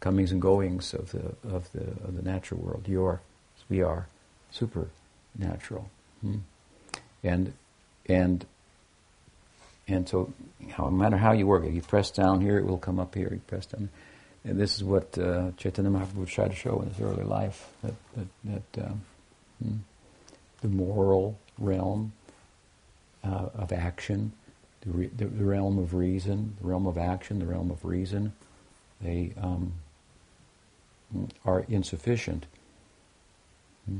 comings 0.00 0.32
and 0.32 0.40
goings 0.40 0.94
of 0.94 1.12
the 1.12 1.34
of 1.46 1.70
the 1.72 1.82
of 1.82 2.16
the 2.16 2.22
natural 2.22 2.60
world. 2.60 2.84
You're, 2.88 3.20
we 3.68 3.82
are, 3.82 4.06
supernatural. 4.52 5.90
Hmm. 6.22 6.38
And 7.22 7.52
and 8.06 8.46
and 9.86 10.08
so 10.08 10.32
no 10.78 10.90
matter 10.90 11.18
how 11.18 11.32
you 11.32 11.46
work 11.46 11.64
it, 11.64 11.74
you 11.74 11.82
press 11.82 12.10
down 12.10 12.40
here, 12.40 12.56
it 12.56 12.64
will 12.64 12.78
come 12.78 12.98
up 12.98 13.14
here. 13.14 13.28
You 13.32 13.42
press 13.46 13.66
down, 13.66 13.90
and 14.46 14.58
this 14.58 14.76
is 14.76 14.82
what 14.82 15.18
uh, 15.18 15.50
Chaitanya 15.58 15.90
Mahaprabhu 15.90 16.26
tried 16.26 16.52
to 16.52 16.56
show 16.56 16.80
in 16.80 16.88
his 16.88 17.00
early 17.02 17.24
life 17.24 17.68
that 17.82 17.94
that, 18.16 18.28
that 18.72 18.86
um, 18.86 19.84
the 20.62 20.68
moral 20.68 21.38
realm 21.58 22.12
uh, 23.24 23.48
of 23.54 23.72
action, 23.72 24.32
the, 24.82 24.90
re- 24.90 25.10
the, 25.16 25.26
realm 25.26 25.78
of 25.78 25.94
reason, 25.94 26.56
the 26.60 26.66
realm 26.66 26.86
of 26.86 26.98
action, 26.98 27.38
the 27.38 27.46
realm 27.46 27.70
of 27.70 27.84
reason, 27.84 28.32
they 29.00 29.32
um, 29.40 29.72
are 31.44 31.64
insufficient. 31.68 32.46
Hmm. 33.86 33.98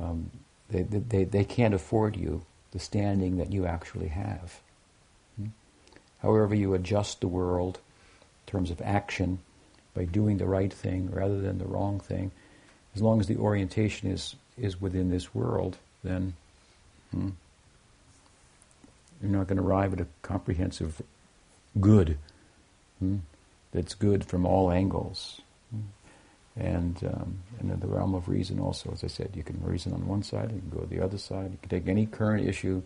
Um, 0.00 0.30
they, 0.70 0.82
they, 0.82 1.24
they 1.24 1.44
can't 1.44 1.74
afford 1.74 2.16
you 2.16 2.42
the 2.72 2.78
standing 2.78 3.38
that 3.38 3.52
you 3.52 3.66
actually 3.66 4.08
have. 4.08 4.60
Hmm? 5.36 5.48
However, 6.20 6.54
you 6.54 6.74
adjust 6.74 7.20
the 7.20 7.28
world 7.28 7.80
in 8.46 8.50
terms 8.50 8.70
of 8.70 8.80
action 8.82 9.38
by 9.94 10.04
doing 10.04 10.38
the 10.38 10.46
right 10.46 10.72
thing 10.72 11.10
rather 11.10 11.40
than 11.40 11.58
the 11.58 11.66
wrong 11.66 11.98
thing, 11.98 12.30
as 12.94 13.02
long 13.02 13.20
as 13.20 13.26
the 13.26 13.36
orientation 13.36 14.10
is, 14.10 14.36
is 14.56 14.80
within 14.80 15.10
this 15.10 15.34
world, 15.34 15.78
then 16.04 16.34
hmm, 17.10 17.30
you're 19.22 19.30
not 19.30 19.46
going 19.46 19.58
to 19.58 19.64
arrive 19.64 19.92
at 19.92 20.00
a 20.00 20.06
comprehensive 20.22 21.02
good 21.80 22.18
hmm, 22.98 23.16
that's 23.72 23.94
good 23.94 24.24
from 24.24 24.46
all 24.46 24.70
angles. 24.70 25.40
And, 26.56 26.98
um, 27.04 27.38
and 27.60 27.70
in 27.70 27.78
the 27.78 27.86
realm 27.86 28.14
of 28.14 28.28
reason 28.28 28.58
also, 28.58 28.90
as 28.92 29.04
I 29.04 29.06
said, 29.06 29.30
you 29.34 29.44
can 29.44 29.62
reason 29.62 29.92
on 29.92 30.08
one 30.08 30.24
side, 30.24 30.50
you 30.50 30.58
can 30.58 30.70
go 30.70 30.80
to 30.80 30.86
the 30.86 31.00
other 31.00 31.18
side, 31.18 31.52
you 31.52 31.58
can 31.62 31.68
take 31.68 31.88
any 31.88 32.06
current 32.06 32.48
issue, 32.48 32.82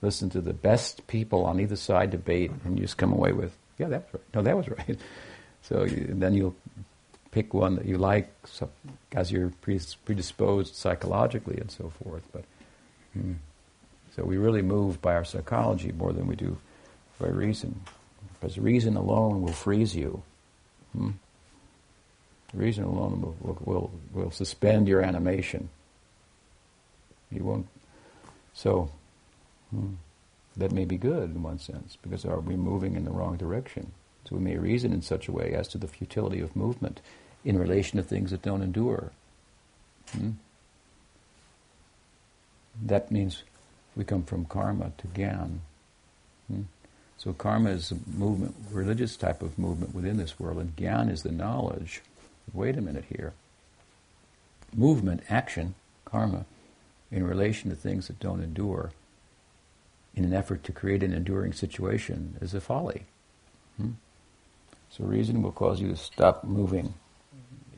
listen 0.00 0.30
to 0.30 0.40
the 0.40 0.52
best 0.52 1.06
people 1.08 1.44
on 1.44 1.58
either 1.58 1.74
side 1.74 2.10
debate, 2.10 2.52
and 2.64 2.76
you 2.78 2.84
just 2.84 2.98
come 2.98 3.12
away 3.12 3.32
with, 3.32 3.56
yeah, 3.78 3.88
that's 3.88 4.14
right. 4.14 4.22
No, 4.32 4.42
that 4.42 4.56
was 4.56 4.68
right. 4.88 4.98
So 5.62 5.82
you, 5.82 6.06
then 6.10 6.34
you'll 6.34 6.54
pick 7.32 7.52
one 7.52 7.74
that 7.76 7.86
you 7.86 7.98
like 7.98 8.32
so, 8.44 8.70
as 9.12 9.32
you're 9.32 9.52
predisposed 9.60 10.76
psychologically 10.76 11.58
and 11.58 11.70
so 11.70 11.92
forth. 12.02 12.22
But 12.32 12.44
hmm. 13.20 13.32
So 14.14 14.24
we 14.24 14.38
really 14.38 14.62
move 14.62 15.02
by 15.02 15.14
our 15.14 15.24
psychology 15.24 15.92
more 15.92 16.12
than 16.12 16.26
we 16.26 16.36
do 16.36 16.56
by 17.20 17.28
reason. 17.28 17.80
Because 18.40 18.58
reason 18.58 18.96
alone 18.96 19.42
will 19.42 19.52
freeze 19.52 19.94
you. 19.94 20.22
Hmm? 20.96 21.10
Reason 22.54 22.84
alone 22.84 23.20
will, 23.20 23.36
will, 23.40 23.58
will, 23.64 23.90
will 24.12 24.30
suspend 24.30 24.88
your 24.88 25.02
animation. 25.02 25.68
You 27.30 27.44
won't. 27.44 27.66
So, 28.54 28.90
hmm, 29.70 29.94
that 30.56 30.72
may 30.72 30.86
be 30.86 30.96
good 30.96 31.34
in 31.34 31.42
one 31.42 31.58
sense, 31.58 31.98
because 32.00 32.24
are 32.24 32.40
we 32.40 32.56
moving 32.56 32.96
in 32.96 33.04
the 33.04 33.10
wrong 33.10 33.36
direction? 33.36 33.92
So 34.26 34.36
we 34.36 34.42
may 34.42 34.56
reason 34.56 34.92
in 34.92 35.02
such 35.02 35.28
a 35.28 35.32
way 35.32 35.52
as 35.52 35.68
to 35.68 35.78
the 35.78 35.88
futility 35.88 36.40
of 36.40 36.56
movement 36.56 37.00
in 37.44 37.58
relation 37.58 37.98
to 37.98 38.02
things 38.02 38.30
that 38.30 38.42
don't 38.42 38.62
endure. 38.62 39.12
Hmm? 40.12 40.30
That 42.82 43.10
means 43.10 43.42
we 43.94 44.04
come 44.04 44.22
from 44.22 44.44
karma 44.44 44.92
to 44.98 45.06
gyan. 45.08 45.58
Hmm? 46.48 46.62
So 47.18 47.32
karma 47.32 47.70
is 47.70 47.92
a 47.92 47.96
movement, 48.16 48.54
religious 48.70 49.16
type 49.16 49.42
of 49.42 49.58
movement 49.58 49.94
within 49.94 50.18
this 50.18 50.38
world, 50.38 50.58
and 50.58 50.76
gyan 50.76 51.10
is 51.10 51.22
the 51.22 51.32
knowledge. 51.32 52.02
Wait 52.52 52.76
a 52.76 52.82
minute 52.82 53.04
here. 53.08 53.32
Movement, 54.74 55.22
action, 55.28 55.74
karma, 56.04 56.44
in 57.10 57.26
relation 57.26 57.70
to 57.70 57.76
things 57.76 58.08
that 58.08 58.20
don't 58.20 58.42
endure, 58.42 58.92
in 60.14 60.24
an 60.24 60.34
effort 60.34 60.62
to 60.64 60.72
create 60.72 61.02
an 61.02 61.12
enduring 61.12 61.52
situation, 61.52 62.36
is 62.40 62.54
a 62.54 62.60
folly. 62.60 63.04
Hmm? 63.78 63.92
So 64.90 65.04
reason 65.04 65.42
will 65.42 65.52
cause 65.52 65.80
you 65.80 65.88
to 65.88 65.96
stop 65.96 66.44
moving 66.44 66.94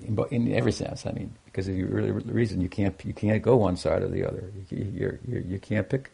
in, 0.03 0.19
in 0.31 0.55
every 0.55 0.73
sense. 0.73 1.07
I 1.07 1.13
mean, 1.13 1.35
because 1.45 1.69
if 1.69 1.77
you 1.77 1.87
really 1.87 2.11
reason, 2.11 2.61
you 2.61 2.69
can't 2.69 2.95
you 3.05 3.13
can't 3.13 3.43
go 3.43 3.57
one 3.57 3.77
side 3.77 4.03
or 4.03 4.09
the 4.09 4.25
other. 4.25 4.51
You, 4.71 4.93
you're, 4.95 5.19
you're, 5.27 5.41
you 5.41 5.59
can 5.59 5.79
not 5.79 5.89
pick 5.89 6.11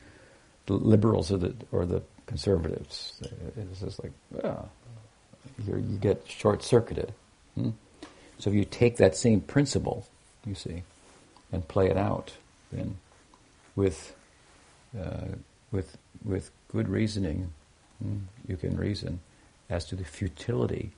the 0.66 0.74
liberals 0.74 1.30
or 1.30 1.38
the 1.38 1.54
or 1.72 1.84
the 1.84 2.02
conservatives. 2.26 3.22
It's 3.56 3.80
just 3.80 4.02
like 4.02 4.12
well, 4.32 4.70
you 5.66 5.98
get 6.00 6.24
short 6.26 6.62
circuited. 6.62 7.12
Hmm? 7.54 7.70
So 8.38 8.50
if 8.50 8.56
you 8.56 8.64
take 8.64 8.96
that 8.96 9.16
same 9.16 9.40
principle, 9.40 10.06
you 10.44 10.54
see, 10.54 10.82
and 11.52 11.66
play 11.66 11.88
it 11.88 11.96
out, 11.96 12.32
then 12.72 12.96
with 13.76 14.14
uh, 14.98 15.36
with 15.70 15.96
with 16.24 16.50
good 16.68 16.88
reasoning, 16.88 17.52
hmm, 18.02 18.18
you 18.48 18.56
can 18.56 18.76
reason 18.76 19.20
as 19.70 19.84
to 19.86 19.96
the 19.96 20.04
futility 20.04 20.92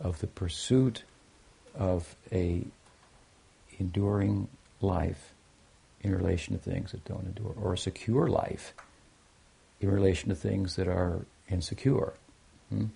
of 0.00 0.20
the 0.20 0.26
pursuit 0.26 1.04
of 1.78 2.14
a 2.30 2.62
enduring 3.78 4.48
life 4.80 5.32
in 6.02 6.14
relation 6.14 6.56
to 6.56 6.70
things 6.70 6.92
that 6.92 7.04
don't 7.04 7.26
endure, 7.26 7.54
or 7.60 7.72
a 7.72 7.78
secure 7.78 8.26
life 8.26 8.74
in 9.80 9.90
relation 9.90 10.28
to 10.28 10.34
things 10.34 10.76
that 10.76 10.88
are 10.88 11.24
insecure. 11.48 12.14
Hmm? 12.70 12.86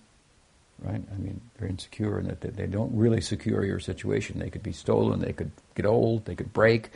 Right? 0.79 1.01
I 1.11 1.17
mean, 1.17 1.41
they're 1.57 1.69
insecure 1.69 2.19
in 2.19 2.27
that 2.27 2.41
they 2.41 2.67
don't 2.67 2.95
really 2.95 3.21
secure 3.21 3.65
your 3.65 3.79
situation. 3.79 4.39
They 4.39 4.49
could 4.49 4.63
be 4.63 4.73
stolen, 4.73 5.19
they 5.19 5.33
could 5.33 5.51
get 5.75 5.85
old, 5.85 6.25
they 6.25 6.35
could 6.35 6.53
break, 6.53 6.89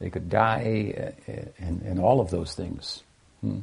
they 0.00 0.10
could 0.10 0.28
die, 0.28 1.14
uh, 1.28 1.32
and, 1.58 1.82
and 1.82 2.00
all 2.00 2.20
of 2.20 2.30
those 2.30 2.54
things. 2.54 3.02
Hmm? 3.40 3.60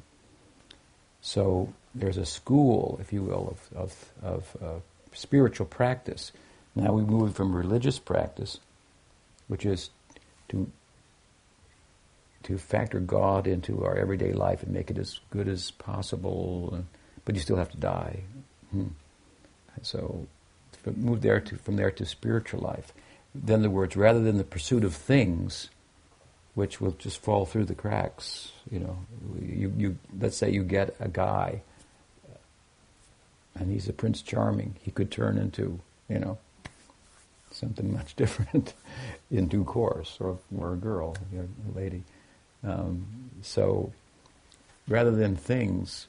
So 1.21 1.73
there's 1.93 2.17
a 2.17 2.25
school, 2.25 2.97
if 3.01 3.11
you 3.11 3.23
will, 3.23 3.57
of, 3.75 3.77
of, 3.77 4.11
of 4.23 4.57
uh, 4.63 4.79
spiritual 5.13 5.65
practice. 5.65 6.31
Now 6.77 6.93
we 6.93 7.01
move 7.01 7.35
from 7.35 7.55
religious 7.55 7.97
practice, 7.97 8.59
which 9.47 9.65
is 9.65 9.89
to 10.49 10.71
to 12.43 12.57
factor 12.57 12.99
God 12.99 13.47
into 13.47 13.83
our 13.83 13.97
everyday 13.97 14.31
life 14.31 14.61
and 14.61 14.71
make 14.71 14.91
it 14.91 14.97
as 14.97 15.19
good 15.31 15.47
as 15.47 15.71
possible, 15.71 16.85
but 17.25 17.33
you 17.35 17.41
still 17.41 17.57
have 17.57 17.71
to 17.71 17.77
die. 17.77 18.21
Hmm. 18.71 18.89
So 19.81 20.27
move 20.95 21.21
there 21.21 21.41
to, 21.41 21.57
from 21.57 21.75
there 21.75 21.91
to 21.91 22.05
spiritual 22.05 22.61
life. 22.61 22.93
Then 23.33 23.63
the 23.63 23.69
words, 23.69 23.97
rather 23.97 24.21
than 24.21 24.37
the 24.37 24.43
pursuit 24.43 24.83
of 24.83 24.93
things, 24.93 25.69
which 26.53 26.79
will 26.79 26.91
just 26.91 27.21
fall 27.21 27.45
through 27.45 27.65
the 27.65 27.75
cracks. 27.75 28.51
You 28.71 28.79
know, 28.79 28.97
you, 29.41 29.73
you 29.75 29.97
let's 30.19 30.37
say 30.37 30.51
you 30.51 30.63
get 30.63 30.95
a 30.99 31.09
guy, 31.09 31.63
and 33.55 33.71
he's 33.71 33.89
a 33.89 33.93
Prince 33.93 34.21
Charming. 34.21 34.75
He 34.81 34.91
could 34.91 35.11
turn 35.11 35.37
into, 35.37 35.79
you 36.07 36.19
know, 36.19 36.37
something 37.57 37.91
much 37.93 38.15
different 38.15 38.73
in 39.31 39.47
due 39.47 39.63
course, 39.63 40.17
or, 40.19 40.37
or 40.57 40.73
a 40.73 40.77
girl, 40.77 41.15
you 41.31 41.39
know, 41.39 41.47
a 41.73 41.77
lady. 41.77 42.03
Um, 42.63 43.05
so, 43.41 43.91
rather 44.87 45.11
than 45.11 45.35
things, 45.35 46.07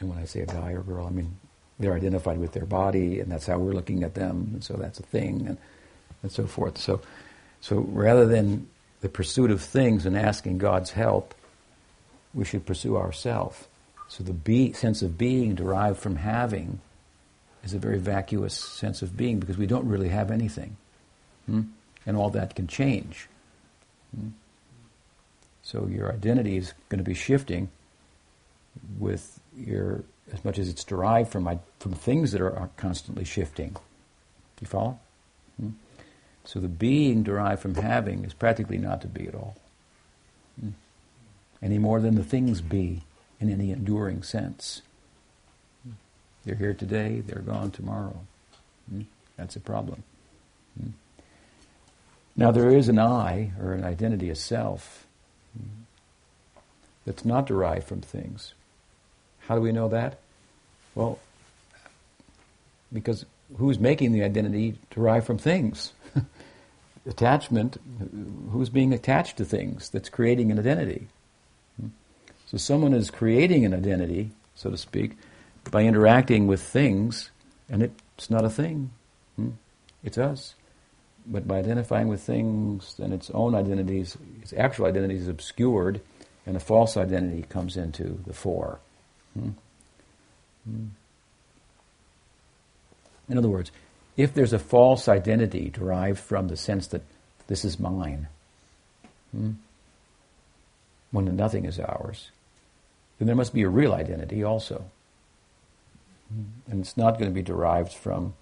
and 0.00 0.08
when 0.08 0.18
I 0.18 0.24
say 0.24 0.40
a 0.40 0.46
guy 0.46 0.72
or 0.72 0.82
girl, 0.82 1.06
I 1.06 1.10
mean 1.10 1.36
they're 1.78 1.94
identified 1.94 2.38
with 2.38 2.52
their 2.52 2.66
body, 2.66 3.20
and 3.20 3.30
that's 3.30 3.46
how 3.46 3.58
we're 3.58 3.72
looking 3.74 4.02
at 4.02 4.14
them, 4.14 4.50
and 4.54 4.64
so 4.64 4.74
that's 4.74 4.98
a 4.98 5.02
thing, 5.02 5.46
and, 5.46 5.58
and 6.22 6.32
so 6.32 6.46
forth. 6.46 6.78
So, 6.78 7.00
so 7.60 7.80
rather 7.80 8.26
than 8.26 8.68
the 9.02 9.08
pursuit 9.08 9.50
of 9.50 9.60
things 9.60 10.06
and 10.06 10.16
asking 10.16 10.58
God's 10.58 10.90
help, 10.90 11.34
we 12.32 12.44
should 12.44 12.64
pursue 12.64 12.96
ourself. 12.96 13.68
So 14.08 14.24
the 14.24 14.32
be, 14.32 14.72
sense 14.72 15.02
of 15.02 15.18
being 15.18 15.54
derived 15.54 15.98
from 15.98 16.16
having 16.16 16.80
is 17.64 17.74
a 17.74 17.78
very 17.78 17.98
vacuous 17.98 18.54
sense 18.54 19.02
of 19.02 19.16
being 19.16 19.40
because 19.40 19.58
we 19.58 19.66
don't 19.66 19.86
really 19.86 20.08
have 20.08 20.30
anything. 20.30 20.76
Hmm? 21.46 21.62
And 22.06 22.16
all 22.16 22.30
that 22.30 22.54
can 22.54 22.66
change. 22.66 23.28
Hmm? 24.14 24.28
So 25.62 25.88
your 25.88 26.12
identity 26.12 26.56
is 26.56 26.72
going 26.88 26.98
to 26.98 27.04
be 27.04 27.14
shifting 27.14 27.70
with 28.98 29.40
your, 29.56 30.04
as 30.32 30.44
much 30.44 30.58
as 30.58 30.68
it's 30.68 30.84
derived 30.84 31.32
from, 31.32 31.60
from 31.80 31.92
things 31.92 32.32
that 32.32 32.40
are, 32.40 32.56
are 32.56 32.70
constantly 32.76 33.24
shifting. 33.24 33.70
Do 33.70 34.60
you 34.60 34.66
follow? 34.68 35.00
Hmm? 35.60 35.70
So 36.44 36.60
the 36.60 36.68
being 36.68 37.24
derived 37.24 37.60
from 37.60 37.74
having 37.74 38.24
is 38.24 38.32
practically 38.32 38.78
not 38.78 39.00
to 39.00 39.08
be 39.08 39.26
at 39.26 39.34
all. 39.34 39.56
Hmm? 40.60 40.70
Any 41.60 41.78
more 41.78 42.00
than 42.00 42.14
the 42.14 42.24
things 42.24 42.60
be 42.60 43.02
in 43.40 43.50
any 43.50 43.72
enduring 43.72 44.22
sense. 44.22 44.82
Hmm? 46.46 46.50
They're 46.50 46.58
here 46.58 46.74
today, 46.74 47.22
they're 47.26 47.42
gone 47.42 47.70
tomorrow. 47.70 48.16
Hmm? 48.90 49.02
That's 49.36 49.56
a 49.56 49.60
problem. 49.60 50.02
Hmm? 50.80 50.90
Now 52.36 52.50
there 52.50 52.70
is 52.70 52.88
an 52.88 52.98
I, 52.98 53.52
or 53.60 53.72
an 53.72 53.84
identity, 53.84 54.30
a 54.30 54.34
self, 54.34 55.06
hmm, 55.56 55.82
that's 57.04 57.24
not 57.24 57.46
derived 57.46 57.88
from 57.88 58.02
things. 58.02 58.52
How 59.48 59.54
do 59.54 59.60
we 59.60 59.72
know 59.72 59.88
that? 59.88 60.18
Well, 60.94 61.18
because 62.92 63.24
who's 63.56 63.78
making 63.78 64.12
the 64.12 64.22
identity 64.22 64.78
derived 64.90 65.26
from 65.26 65.38
things? 65.38 65.92
attachment, 67.06 67.78
who's 68.50 68.68
being 68.68 68.92
attached 68.92 69.36
to 69.38 69.44
things 69.44 69.88
that's 69.88 70.08
creating 70.08 70.50
an 70.50 70.58
identity. 70.58 71.06
So 72.46 72.58
someone 72.58 72.92
is 72.92 73.10
creating 73.10 73.64
an 73.64 73.74
identity, 73.74 74.30
so 74.54 74.70
to 74.70 74.76
speak, 74.76 75.16
by 75.70 75.82
interacting 75.82 76.46
with 76.46 76.62
things, 76.62 77.30
and 77.68 77.82
it's 77.82 78.30
not 78.30 78.44
a 78.44 78.50
thing. 78.50 78.90
Hmm? 79.36 79.50
It's 80.04 80.18
us. 80.18 80.54
But 81.26 81.48
by 81.48 81.58
identifying 81.58 82.08
with 82.08 82.22
things, 82.22 82.94
then 82.98 83.12
its 83.12 83.30
own 83.30 83.54
identities, 83.54 84.16
its 84.42 84.52
actual 84.52 84.86
identity 84.86 85.16
is 85.16 85.28
obscured, 85.28 86.00
and 86.46 86.56
a 86.56 86.60
false 86.60 86.96
identity 86.96 87.44
comes 87.48 87.76
into 87.76 88.20
the 88.26 88.32
fore. 88.32 88.78
Hmm? 89.34 89.50
Hmm. 90.64 90.86
In 93.28 93.38
other 93.38 93.48
words, 93.48 93.72
if 94.16 94.32
there's 94.32 94.52
a 94.52 94.58
false 94.58 95.08
identity 95.08 95.68
derived 95.68 96.20
from 96.20 96.48
the 96.48 96.56
sense 96.56 96.86
that 96.88 97.02
this 97.48 97.64
is 97.64 97.78
mine, 97.78 98.28
hmm, 99.32 99.52
when 101.10 101.36
nothing 101.36 101.64
is 101.64 101.78
ours, 101.78 102.30
then 103.18 103.26
there 103.26 103.36
must 103.36 103.54
be 103.54 103.62
a 103.62 103.68
real 103.68 103.92
identity 103.92 104.42
also. 104.42 104.84
And 106.30 106.80
it's 106.80 106.96
not 106.96 107.18
going 107.18 107.30
to 107.30 107.34
be 107.34 107.42
derived 107.42 107.92
from 107.92 108.34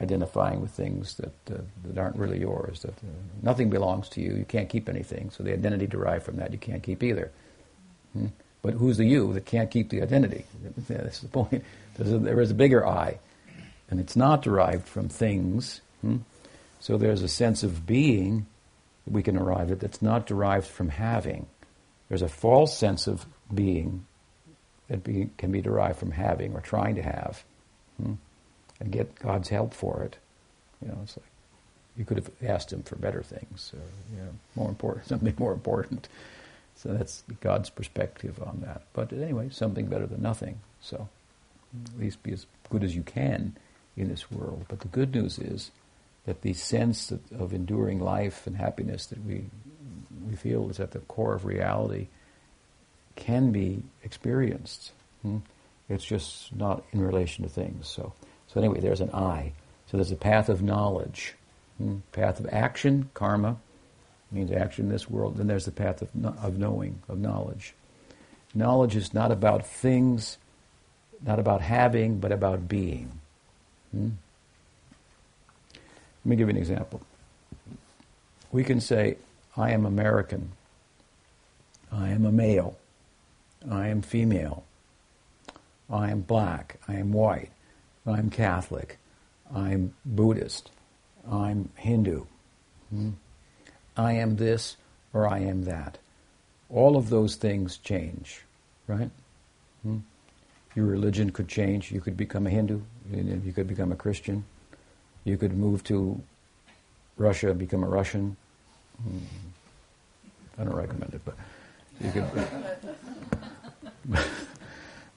identifying 0.00 0.60
with 0.60 0.72
things 0.72 1.14
that, 1.16 1.54
uh, 1.54 1.62
that 1.84 1.98
aren't 1.98 2.16
really 2.16 2.40
yours. 2.40 2.82
That 2.82 2.90
uh, 2.90 3.12
nothing 3.42 3.70
belongs 3.70 4.08
to 4.10 4.20
you. 4.20 4.34
You 4.34 4.44
can't 4.44 4.68
keep 4.68 4.88
anything. 4.88 5.30
So 5.30 5.42
the 5.42 5.52
identity 5.52 5.86
derived 5.86 6.24
from 6.24 6.36
that 6.36 6.52
you 6.52 6.58
can't 6.58 6.82
keep 6.82 7.02
either. 7.02 7.30
Hmm? 8.12 8.26
But 8.62 8.74
who's 8.74 8.96
the 8.96 9.06
you 9.06 9.32
that 9.34 9.46
can't 9.46 9.70
keep 9.70 9.90
the 9.90 10.02
identity? 10.02 10.44
That's 10.88 11.20
the 11.20 11.28
point. 11.28 11.64
There's 11.96 12.12
a, 12.12 12.18
there 12.18 12.40
is 12.40 12.50
a 12.50 12.54
bigger 12.54 12.86
I 12.86 13.18
and 13.90 14.00
it's 14.00 14.16
not 14.16 14.42
derived 14.42 14.86
from 14.86 15.08
things. 15.08 15.80
Hmm? 16.00 16.18
So 16.80 16.98
there's 16.98 17.22
a 17.22 17.28
sense 17.28 17.62
of 17.62 17.86
being 17.86 18.46
that 19.04 19.12
we 19.12 19.22
can 19.22 19.36
arrive 19.36 19.70
at 19.70 19.80
that's 19.80 20.02
not 20.02 20.26
derived 20.26 20.66
from 20.66 20.88
having. 20.88 21.46
There's 22.08 22.22
a 22.22 22.28
false 22.28 22.76
sense 22.76 23.06
of 23.06 23.26
being 23.52 24.06
that 24.88 25.04
be, 25.04 25.30
can 25.36 25.50
be 25.50 25.60
derived 25.60 25.98
from 25.98 26.12
having 26.12 26.54
or 26.54 26.60
trying 26.60 26.94
to 26.94 27.02
have, 27.02 27.44
hmm? 28.00 28.14
and 28.80 28.92
get 28.92 29.18
God's 29.18 29.48
help 29.48 29.74
for 29.74 30.02
it. 30.02 30.16
You 30.82 30.88
know, 30.88 30.98
it's 31.02 31.16
like 31.16 31.26
you 31.96 32.04
could 32.04 32.18
have 32.18 32.30
asked 32.42 32.72
Him 32.72 32.82
for 32.82 32.96
better 32.96 33.22
things, 33.22 33.72
or, 33.74 34.16
you 34.16 34.22
know, 34.22 34.32
more 34.54 34.68
important, 34.68 35.06
something 35.08 35.34
more 35.38 35.52
important. 35.52 36.08
So 36.76 36.92
that's 36.92 37.24
God's 37.40 37.70
perspective 37.70 38.40
on 38.42 38.60
that. 38.64 38.82
But 38.92 39.12
anyway, 39.12 39.48
something 39.50 39.86
better 39.86 40.06
than 40.06 40.22
nothing. 40.22 40.60
So 40.80 41.08
at 41.84 41.98
least 41.98 42.22
be 42.22 42.32
as 42.32 42.46
good 42.70 42.84
as 42.84 42.94
you 42.94 43.02
can 43.02 43.56
in 43.96 44.08
this 44.08 44.30
world. 44.30 44.66
But 44.68 44.80
the 44.80 44.88
good 44.88 45.14
news 45.14 45.38
is 45.38 45.70
that 46.26 46.42
the 46.42 46.52
sense 46.52 47.10
of, 47.10 47.52
enduring 47.52 48.00
life 48.00 48.46
and 48.46 48.56
happiness 48.56 49.06
that 49.06 49.24
we 49.24 49.44
we 50.28 50.34
feel 50.34 50.68
is 50.68 50.80
at 50.80 50.90
the 50.90 50.98
core 51.00 51.34
of 51.34 51.44
reality 51.44 52.08
can 53.16 53.50
be 53.50 53.82
experienced. 54.04 54.92
Hmm? 55.22 55.38
It's 55.88 56.04
just 56.04 56.54
not 56.54 56.84
in 56.92 57.00
relation 57.00 57.44
to 57.44 57.50
things. 57.50 57.88
So, 57.88 58.12
so 58.48 58.60
anyway, 58.60 58.80
there's 58.80 59.00
an 59.00 59.10
I. 59.12 59.52
So 59.90 59.96
there's 59.96 60.12
a 60.12 60.16
path 60.16 60.48
of 60.48 60.62
knowledge, 60.62 61.34
hmm? 61.78 61.98
path 62.12 62.40
of 62.40 62.46
action, 62.50 63.10
karma 63.14 63.56
means 64.30 64.50
action 64.50 64.86
in 64.86 64.92
this 64.92 65.08
world. 65.08 65.36
Then 65.36 65.46
there's 65.46 65.64
the 65.64 65.72
path 65.72 66.02
of, 66.02 66.08
of 66.42 66.58
knowing, 66.58 67.00
of 67.08 67.18
knowledge. 67.18 67.74
Knowledge 68.54 68.96
is 68.96 69.14
not 69.14 69.30
about 69.30 69.66
things, 69.66 70.38
not 71.24 71.38
about 71.38 71.60
having, 71.60 72.18
but 72.18 72.32
about 72.32 72.68
being. 72.68 73.20
Hmm? 73.92 74.10
Let 75.74 76.30
me 76.30 76.36
give 76.36 76.48
you 76.48 76.54
an 76.54 76.56
example. 76.56 77.00
We 78.50 78.64
can 78.64 78.80
say, 78.80 79.16
I 79.56 79.70
am 79.72 79.86
American. 79.86 80.52
I 81.92 82.08
am 82.10 82.26
a 82.26 82.32
male. 82.32 82.76
I 83.70 83.88
am 83.88 84.02
female. 84.02 84.64
I 85.90 86.10
am 86.10 86.20
black. 86.20 86.78
I 86.88 86.94
am 86.94 87.12
white. 87.12 87.50
I'm 88.06 88.30
Catholic. 88.30 88.98
I'm 89.54 89.94
Buddhist. 90.04 90.70
I'm 91.30 91.70
Hindu. 91.76 92.24
Hmm? 92.90 93.10
I 93.96 94.12
am 94.12 94.36
this 94.36 94.76
or 95.12 95.28
I 95.28 95.38
am 95.40 95.64
that. 95.64 95.98
All 96.68 96.96
of 96.96 97.10
those 97.10 97.36
things 97.36 97.78
change, 97.78 98.42
right? 98.86 99.10
Hmm? 99.82 99.98
Your 100.74 100.86
religion 100.86 101.30
could 101.30 101.48
change. 101.48 101.90
You 101.90 102.00
could 102.00 102.16
become 102.16 102.46
a 102.46 102.50
Hindu. 102.50 102.80
You 103.10 103.52
could 103.52 103.68
become 103.68 103.92
a 103.92 103.96
Christian. 103.96 104.44
You 105.24 105.36
could 105.36 105.56
move 105.56 105.82
to 105.84 106.20
Russia 107.16 107.50
and 107.50 107.58
become 107.58 107.82
a 107.82 107.88
Russian. 107.88 108.36
Hmm. 109.02 109.18
I 110.58 110.64
don't 110.64 110.74
recommend 110.74 111.14
it, 111.14 111.20
but 111.24 111.34
you 112.00 112.10
could. 112.12 112.48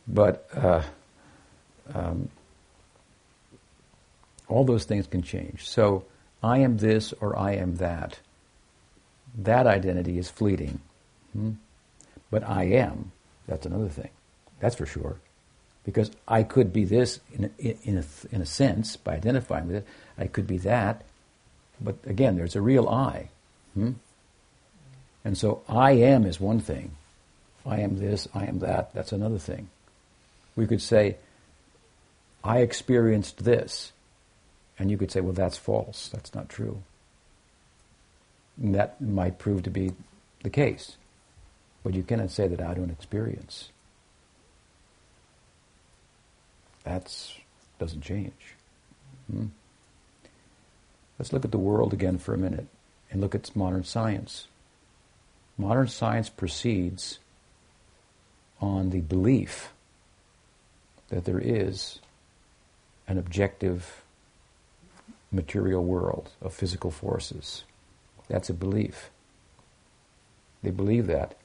but 0.08 0.48
uh, 0.56 0.82
um, 1.94 2.30
all 4.48 4.64
those 4.64 4.86
things 4.86 5.08
can 5.08 5.22
change. 5.22 5.68
So 5.68 6.06
I 6.44 6.60
am 6.60 6.78
this 6.78 7.14
or 7.14 7.38
I 7.38 7.54
am 7.54 7.76
that. 7.76 8.20
That 9.38 9.68
identity 9.68 10.18
is 10.18 10.30
fleeting. 10.30 10.80
Hmm? 11.34 11.52
But 12.32 12.48
I 12.48 12.64
am, 12.64 13.12
that's 13.48 13.66
another 13.66 13.90
thing. 13.90 14.10
That's 14.60 14.76
for 14.76 14.86
sure. 14.86 15.20
Because 15.86 16.12
I 16.28 16.44
could 16.44 16.74
be 16.74 16.86
this 16.86 17.20
in 17.34 17.46
a, 17.46 17.78
in 17.84 17.98
a, 17.98 18.04
in 18.36 18.42
a 18.42 18.46
sense 18.46 18.96
by 18.96 19.16
identifying 19.16 19.68
with 19.68 19.78
it. 19.78 19.88
I 20.18 20.28
could 20.28 20.46
be 20.46 20.58
that. 20.60 21.04
But 21.82 21.96
again, 22.06 22.36
there's 22.36 22.56
a 22.56 22.62
real 22.62 22.88
I. 22.90 23.30
Hmm? 23.74 23.92
And 25.24 25.38
so 25.38 25.62
I 25.68 25.92
am 25.92 26.26
is 26.26 26.40
one 26.40 26.60
thing. 26.60 26.92
I 27.66 27.82
am 27.82 27.98
this, 27.98 28.28
I 28.34 28.46
am 28.46 28.60
that, 28.60 28.94
that's 28.94 29.12
another 29.12 29.38
thing. 29.38 29.70
We 30.56 30.66
could 30.66 30.82
say, 30.82 31.18
I 32.44 32.60
experienced 32.60 33.44
this. 33.44 33.92
And 34.78 34.90
you 34.90 34.98
could 34.98 35.12
say, 35.12 35.20
well, 35.20 35.34
that's 35.34 35.58
false. 35.58 36.08
That's 36.08 36.34
not 36.34 36.48
true. 36.48 36.82
And 38.62 38.76
that 38.76 39.02
might 39.02 39.38
prove 39.38 39.64
to 39.64 39.70
be 39.70 39.92
the 40.44 40.50
case. 40.50 40.96
But 41.84 41.94
you 41.94 42.04
cannot 42.04 42.32
say 42.32 42.48
that 42.48 42.62
I 42.62 42.74
don't 42.74 42.90
experience. 42.90 43.70
That 46.84 47.14
doesn't 47.78 48.02
change. 48.02 48.56
Hmm? 49.32 49.48
Let's 51.18 51.34
look 51.34 51.44
at 51.44 51.52
the 51.52 51.58
world 51.58 51.94
again 51.94 52.18
for 52.18 52.34
a 52.34 52.38
minute 52.38 52.68
and 53.12 53.20
look 53.20 53.36
at 53.36 53.54
modern 53.56 53.84
science. 53.84 54.48
Modern 55.60 55.90
science 55.90 56.30
proceeds 56.30 57.20
on 58.62 58.92
the 58.92 59.02
belief 59.02 59.74
that 61.10 61.26
there 61.26 61.38
is 61.38 62.00
an 63.10 63.18
objective 63.18 64.04
material 65.34 65.84
world 65.84 66.30
of 66.42 66.54
physical 66.54 66.92
forces. 66.92 67.66
That's 68.30 68.50
a 68.50 68.54
belief. 68.54 69.10
They 70.64 70.72
believe 70.72 71.08
that. 71.08 71.36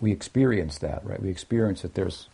We 0.00 0.12
experience 0.12 0.78
that, 0.78 1.04
right? 1.04 1.20
We 1.20 1.28
experience 1.28 1.82
that 1.82 1.94
there's. 1.94 2.28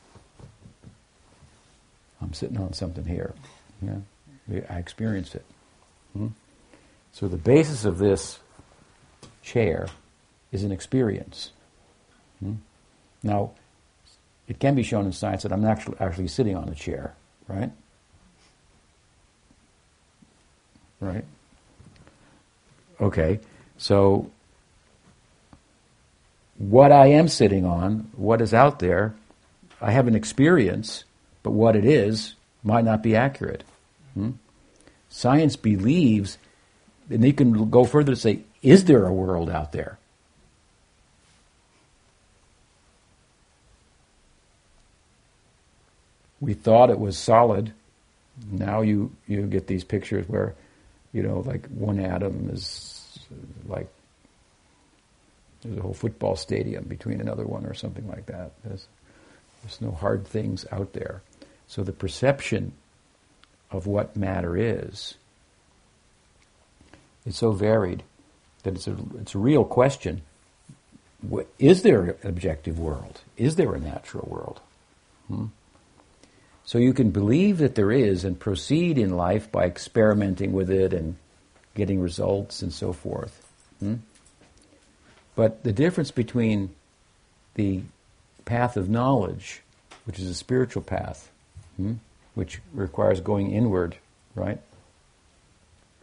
I'm 2.20 2.34
sitting 2.34 2.58
on 2.58 2.74
something 2.74 3.06
here. 3.06 3.32
Yeah, 3.80 4.60
I 4.68 4.76
experience 4.76 5.34
it. 5.34 5.44
Hmm? 6.12 6.28
So 7.12 7.28
the 7.28 7.38
basis 7.38 7.86
of 7.86 7.96
this 7.96 8.40
chair 9.42 9.88
is 10.52 10.64
an 10.64 10.72
experience. 10.72 11.52
Hmm? 12.40 12.54
Now, 13.22 13.52
it 14.46 14.58
can 14.58 14.74
be 14.74 14.82
shown 14.82 15.04
in 15.04 15.12
science 15.12 15.42
that 15.42 15.52
I'm 15.52 15.64
actually, 15.64 15.96
actually 16.00 16.28
sitting 16.28 16.56
on 16.56 16.68
a 16.68 16.74
chair, 16.74 17.14
right? 17.48 17.70
Right? 21.00 21.24
Okay, 23.00 23.40
so 23.76 24.30
what 26.56 26.90
I 26.90 27.06
am 27.06 27.28
sitting 27.28 27.64
on, 27.64 28.10
what 28.16 28.40
is 28.40 28.52
out 28.52 28.80
there, 28.80 29.14
I 29.80 29.92
have 29.92 30.08
an 30.08 30.16
experience, 30.16 31.04
but 31.42 31.52
what 31.52 31.76
it 31.76 31.84
is 31.84 32.34
might 32.64 32.84
not 32.84 33.02
be 33.02 33.14
accurate. 33.14 33.62
Hmm? 34.14 34.32
Science 35.08 35.56
believes, 35.56 36.38
and 37.08 37.22
they 37.22 37.32
can 37.32 37.70
go 37.70 37.84
further 37.84 38.12
to 38.12 38.20
say, 38.20 38.40
is 38.62 38.86
there 38.86 39.06
a 39.06 39.12
world 39.12 39.48
out 39.48 39.72
there? 39.72 39.98
We 46.40 46.54
thought 46.54 46.90
it 46.90 46.98
was 46.98 47.18
solid. 47.18 47.72
Now 48.50 48.82
you, 48.82 49.10
you 49.26 49.42
get 49.42 49.66
these 49.66 49.84
pictures 49.84 50.28
where, 50.28 50.54
you 51.12 51.22
know, 51.22 51.40
like 51.40 51.66
one 51.68 51.98
atom 51.98 52.50
is 52.52 53.18
like 53.66 53.88
there's 55.62 55.78
a 55.78 55.82
whole 55.82 55.94
football 55.94 56.36
stadium 56.36 56.84
between 56.84 57.20
another 57.20 57.44
one 57.44 57.66
or 57.66 57.74
something 57.74 58.06
like 58.08 58.26
that. 58.26 58.52
There's, 58.64 58.86
there's 59.62 59.80
no 59.80 59.90
hard 59.90 60.26
things 60.26 60.64
out 60.70 60.92
there. 60.92 61.22
So 61.66 61.82
the 61.82 61.92
perception 61.92 62.72
of 63.70 63.86
what 63.86 64.16
matter 64.16 64.56
is 64.56 65.14
is 67.26 67.36
so 67.36 67.52
varied 67.52 68.02
that 68.62 68.74
it's 68.74 68.86
a, 68.86 68.96
it's 69.20 69.34
a 69.34 69.38
real 69.38 69.64
question. 69.64 70.22
Is 71.58 71.82
there 71.82 72.02
an 72.04 72.16
objective 72.22 72.78
world? 72.78 73.20
Is 73.36 73.56
there 73.56 73.74
a 73.74 73.80
natural 73.80 74.26
world? 74.30 74.60
Hmm? 75.26 75.46
So 76.68 76.76
you 76.76 76.92
can 76.92 77.12
believe 77.12 77.56
that 77.58 77.76
there 77.76 77.90
is 77.90 78.26
and 78.26 78.38
proceed 78.38 78.98
in 78.98 79.16
life 79.16 79.50
by 79.50 79.64
experimenting 79.64 80.52
with 80.52 80.68
it 80.68 80.92
and 80.92 81.16
getting 81.74 81.98
results 81.98 82.60
and 82.60 82.70
so 82.70 82.92
forth. 82.92 83.42
Hmm? 83.80 83.94
But 85.34 85.64
the 85.64 85.72
difference 85.72 86.10
between 86.10 86.74
the 87.54 87.80
path 88.44 88.76
of 88.76 88.90
knowledge, 88.90 89.62
which 90.04 90.18
is 90.18 90.28
a 90.28 90.34
spiritual 90.34 90.82
path, 90.82 91.30
hmm, 91.78 91.94
which 92.34 92.60
requires 92.74 93.22
going 93.22 93.50
inward, 93.50 93.96
right, 94.34 94.60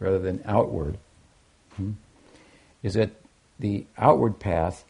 rather 0.00 0.18
than 0.18 0.42
outward, 0.46 0.98
hmm, 1.76 1.92
is 2.82 2.94
that 2.94 3.10
the 3.60 3.86
outward 3.96 4.40
path, 4.40 4.84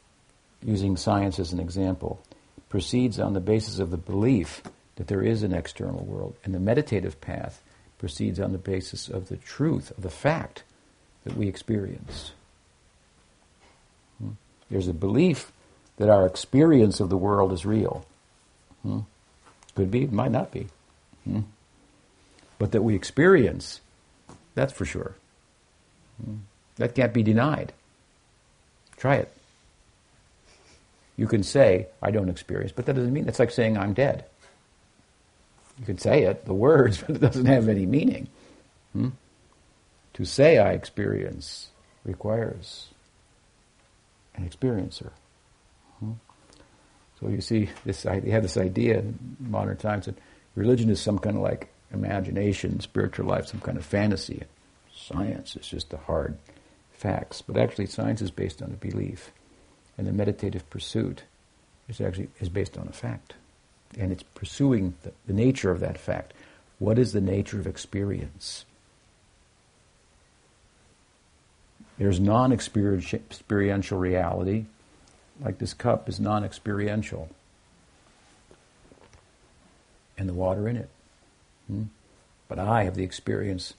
using 0.64 0.96
science 0.96 1.38
as 1.38 1.52
an 1.52 1.60
example, 1.60 2.18
proceeds 2.70 3.20
on 3.20 3.34
the 3.34 3.40
basis 3.40 3.78
of 3.78 3.90
the 3.90 3.98
belief 3.98 4.62
that 4.96 5.08
there 5.08 5.22
is 5.22 5.42
an 5.42 5.54
external 5.54 6.04
world. 6.04 6.34
And 6.44 6.54
the 6.54 6.60
meditative 6.60 7.20
path 7.20 7.62
proceeds 7.98 8.40
on 8.40 8.52
the 8.52 8.58
basis 8.58 9.08
of 9.08 9.28
the 9.28 9.36
truth, 9.36 9.90
of 9.96 10.02
the 10.02 10.10
fact 10.10 10.64
that 11.24 11.36
we 11.36 11.48
experience. 11.48 12.32
Hmm? 14.18 14.30
There's 14.70 14.88
a 14.88 14.94
belief 14.94 15.52
that 15.96 16.10
our 16.10 16.26
experience 16.26 17.00
of 17.00 17.08
the 17.08 17.16
world 17.16 17.52
is 17.52 17.64
real. 17.64 18.06
Hmm? 18.82 19.00
Could 19.74 19.90
be, 19.90 20.06
might 20.06 20.32
not 20.32 20.52
be. 20.52 20.66
Hmm? 21.24 21.40
But 22.58 22.72
that 22.72 22.82
we 22.82 22.94
experience, 22.94 23.80
that's 24.54 24.72
for 24.72 24.84
sure. 24.84 25.14
That 26.76 26.94
can't 26.94 27.12
be 27.12 27.22
denied. 27.22 27.72
Try 28.96 29.16
it. 29.16 29.32
You 31.16 31.26
can 31.26 31.42
say, 31.42 31.88
I 32.02 32.10
don't 32.10 32.28
experience, 32.28 32.72
but 32.72 32.86
that 32.86 32.94
doesn't 32.94 33.12
mean, 33.12 33.28
it's 33.28 33.38
like 33.38 33.50
saying 33.50 33.76
I'm 33.76 33.94
dead. 33.94 34.24
You 35.78 35.86
can 35.86 35.98
say 35.98 36.22
it, 36.22 36.44
the 36.44 36.54
words, 36.54 37.02
but 37.06 37.16
it 37.16 37.20
doesn't 37.20 37.46
have 37.46 37.68
any 37.68 37.86
meaning. 37.86 38.28
Hmm? 38.92 39.08
To 40.14 40.24
say 40.24 40.58
I 40.58 40.72
experience 40.72 41.68
requires 42.04 42.88
an 44.34 44.48
experiencer. 44.48 45.10
Hmm? 46.00 46.12
So 47.20 47.28
you 47.28 47.40
see, 47.40 47.70
this 47.84 48.02
they 48.02 48.30
have 48.30 48.42
this 48.42 48.56
idea 48.56 48.98
in 48.98 49.36
modern 49.40 49.76
times 49.76 50.06
that 50.06 50.18
religion 50.54 50.90
is 50.90 51.00
some 51.00 51.18
kind 51.18 51.36
of 51.36 51.42
like 51.42 51.68
imagination, 51.92 52.80
spiritual 52.80 53.26
life, 53.26 53.46
some 53.46 53.60
kind 53.60 53.78
of 53.78 53.84
fantasy. 53.84 54.42
Science 54.94 55.56
is 55.56 55.66
just 55.66 55.90
the 55.90 55.96
hard 55.96 56.36
facts, 56.92 57.42
but 57.42 57.56
actually 57.56 57.86
science 57.86 58.20
is 58.22 58.30
based 58.30 58.62
on 58.62 58.70
a 58.70 58.76
belief, 58.76 59.30
and 59.96 60.06
the 60.06 60.12
meditative 60.12 60.68
pursuit 60.70 61.22
is 61.88 62.00
actually 62.00 62.28
is 62.40 62.48
based 62.48 62.76
on 62.76 62.88
a 62.88 62.92
fact, 62.92 63.34
and 63.98 64.12
it's 64.12 64.22
pursuing 64.22 64.94
the, 65.02 65.12
the 65.26 65.32
nature 65.32 65.70
of 65.70 65.80
that 65.80 65.98
fact. 65.98 66.32
What 66.78 66.98
is 66.98 67.12
the 67.12 67.20
nature 67.20 67.58
of 67.58 67.66
experience? 67.66 68.64
There's 71.98 72.20
non-experiential 72.20 73.98
reality, 73.98 74.66
like 75.40 75.58
this 75.58 75.72
cup 75.72 76.08
is 76.08 76.20
non-experiential, 76.20 77.30
and 80.18 80.28
the 80.28 80.34
water 80.34 80.68
in 80.68 80.76
it. 80.76 80.90
Hmm? 81.68 81.84
But 82.48 82.58
I 82.58 82.84
have 82.84 82.94
the 82.94 83.04
experience 83.04 83.74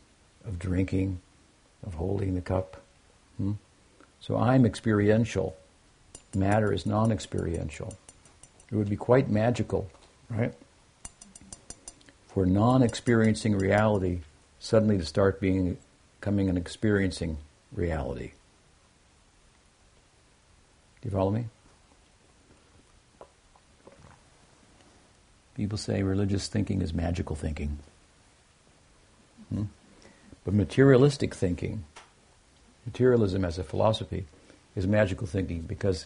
of 0.46 0.58
drinking, 0.58 1.20
of 1.86 1.94
holding 1.94 2.34
the 2.34 2.42
cup. 2.42 2.82
Hmm? 3.38 3.54
So 4.20 4.36
I'm 4.36 4.66
experiential. 4.66 5.56
Matter 6.36 6.74
is 6.74 6.86
non 6.86 7.12
experiential. 7.12 7.96
It 8.72 8.76
would 8.76 8.90
be 8.90 8.98
quite 8.98 9.30
magical, 9.30 9.90
right? 10.30 10.54
For 12.28 12.46
non 12.46 12.82
experiencing 12.82 13.58
reality 13.58 14.22
suddenly 14.60 14.98
to 14.98 15.06
start 15.06 15.40
being, 15.40 15.78
becoming 16.20 16.50
an 16.50 16.58
experiencing 16.58 17.38
reality. 17.72 18.32
Do 21.02 21.10
you 21.10 21.12
follow 21.12 21.32
me? 21.32 21.46
People 25.56 25.78
say 25.78 26.04
religious 26.04 26.48
thinking 26.48 26.82
is 26.82 26.94
magical 26.94 27.36
thinking. 27.36 27.80
Hmm? 29.50 29.64
But 30.44 30.54
materialistic 30.54 31.34
thinking, 31.34 31.84
materialism 32.86 33.44
as 33.44 33.58
a 33.58 33.64
philosophy, 33.64 34.26
is 34.76 34.86
magical 34.86 35.26
thinking 35.26 35.62
because 35.62 36.06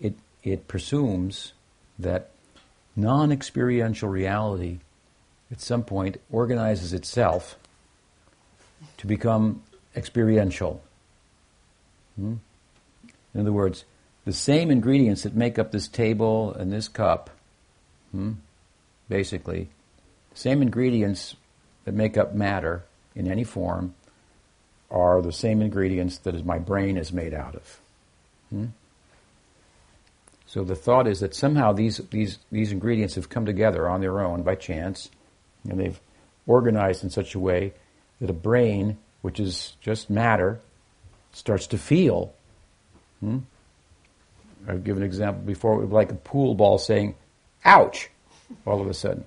it, 0.00 0.14
it 0.42 0.66
presumes 0.66 1.52
that 1.98 2.30
non 2.96 3.30
experiential 3.30 4.08
reality 4.08 4.80
at 5.52 5.60
some 5.60 5.84
point 5.84 6.20
organizes 6.30 6.92
itself 6.92 7.56
to 8.96 9.06
become 9.06 9.62
experiential. 9.94 10.82
Hmm? 12.16 12.34
In 13.34 13.40
other 13.40 13.52
words, 13.52 13.84
the 14.24 14.32
same 14.32 14.70
ingredients 14.70 15.22
that 15.22 15.36
make 15.36 15.58
up 15.58 15.70
this 15.70 15.86
table 15.86 16.52
and 16.54 16.72
this 16.72 16.88
cup 16.88 17.30
hmm, 18.16 18.32
basically. 19.08 19.68
The 20.32 20.38
same 20.38 20.62
ingredients 20.62 21.36
that 21.84 21.94
make 21.94 22.16
up 22.16 22.34
matter 22.34 22.84
in 23.14 23.30
any 23.30 23.44
form 23.44 23.94
are 24.90 25.22
the 25.22 25.32
same 25.32 25.62
ingredients 25.62 26.18
that 26.18 26.44
my 26.44 26.58
brain 26.58 26.96
is 26.96 27.12
made 27.12 27.34
out 27.34 27.54
of. 27.54 27.80
Hmm? 28.50 28.66
So 30.46 30.62
the 30.62 30.76
thought 30.76 31.06
is 31.08 31.20
that 31.20 31.34
somehow 31.34 31.72
these, 31.72 31.98
these, 32.10 32.38
these 32.52 32.72
ingredients 32.72 33.16
have 33.16 33.28
come 33.28 33.46
together 33.46 33.88
on 33.88 34.00
their 34.00 34.20
own 34.20 34.42
by 34.42 34.54
chance, 34.54 35.10
and 35.68 35.78
they've 35.78 36.00
organized 36.46 37.02
in 37.02 37.10
such 37.10 37.34
a 37.34 37.40
way 37.40 37.72
that 38.20 38.30
a 38.30 38.34
brain, 38.34 38.96
which 39.22 39.40
is 39.40 39.74
just 39.80 40.08
matter, 40.08 40.60
starts 41.32 41.66
to 41.68 41.78
feel. 41.78 42.32
Hmm? 43.20 43.38
I've 44.68 44.84
given 44.84 45.02
an 45.02 45.08
example 45.08 45.42
before, 45.44 45.84
like 45.84 46.10
a 46.10 46.14
pool 46.14 46.54
ball 46.54 46.78
saying, 46.78 47.16
ouch! 47.64 48.08
all 48.64 48.80
of 48.80 48.86
a 48.86 48.94
sudden. 48.94 49.24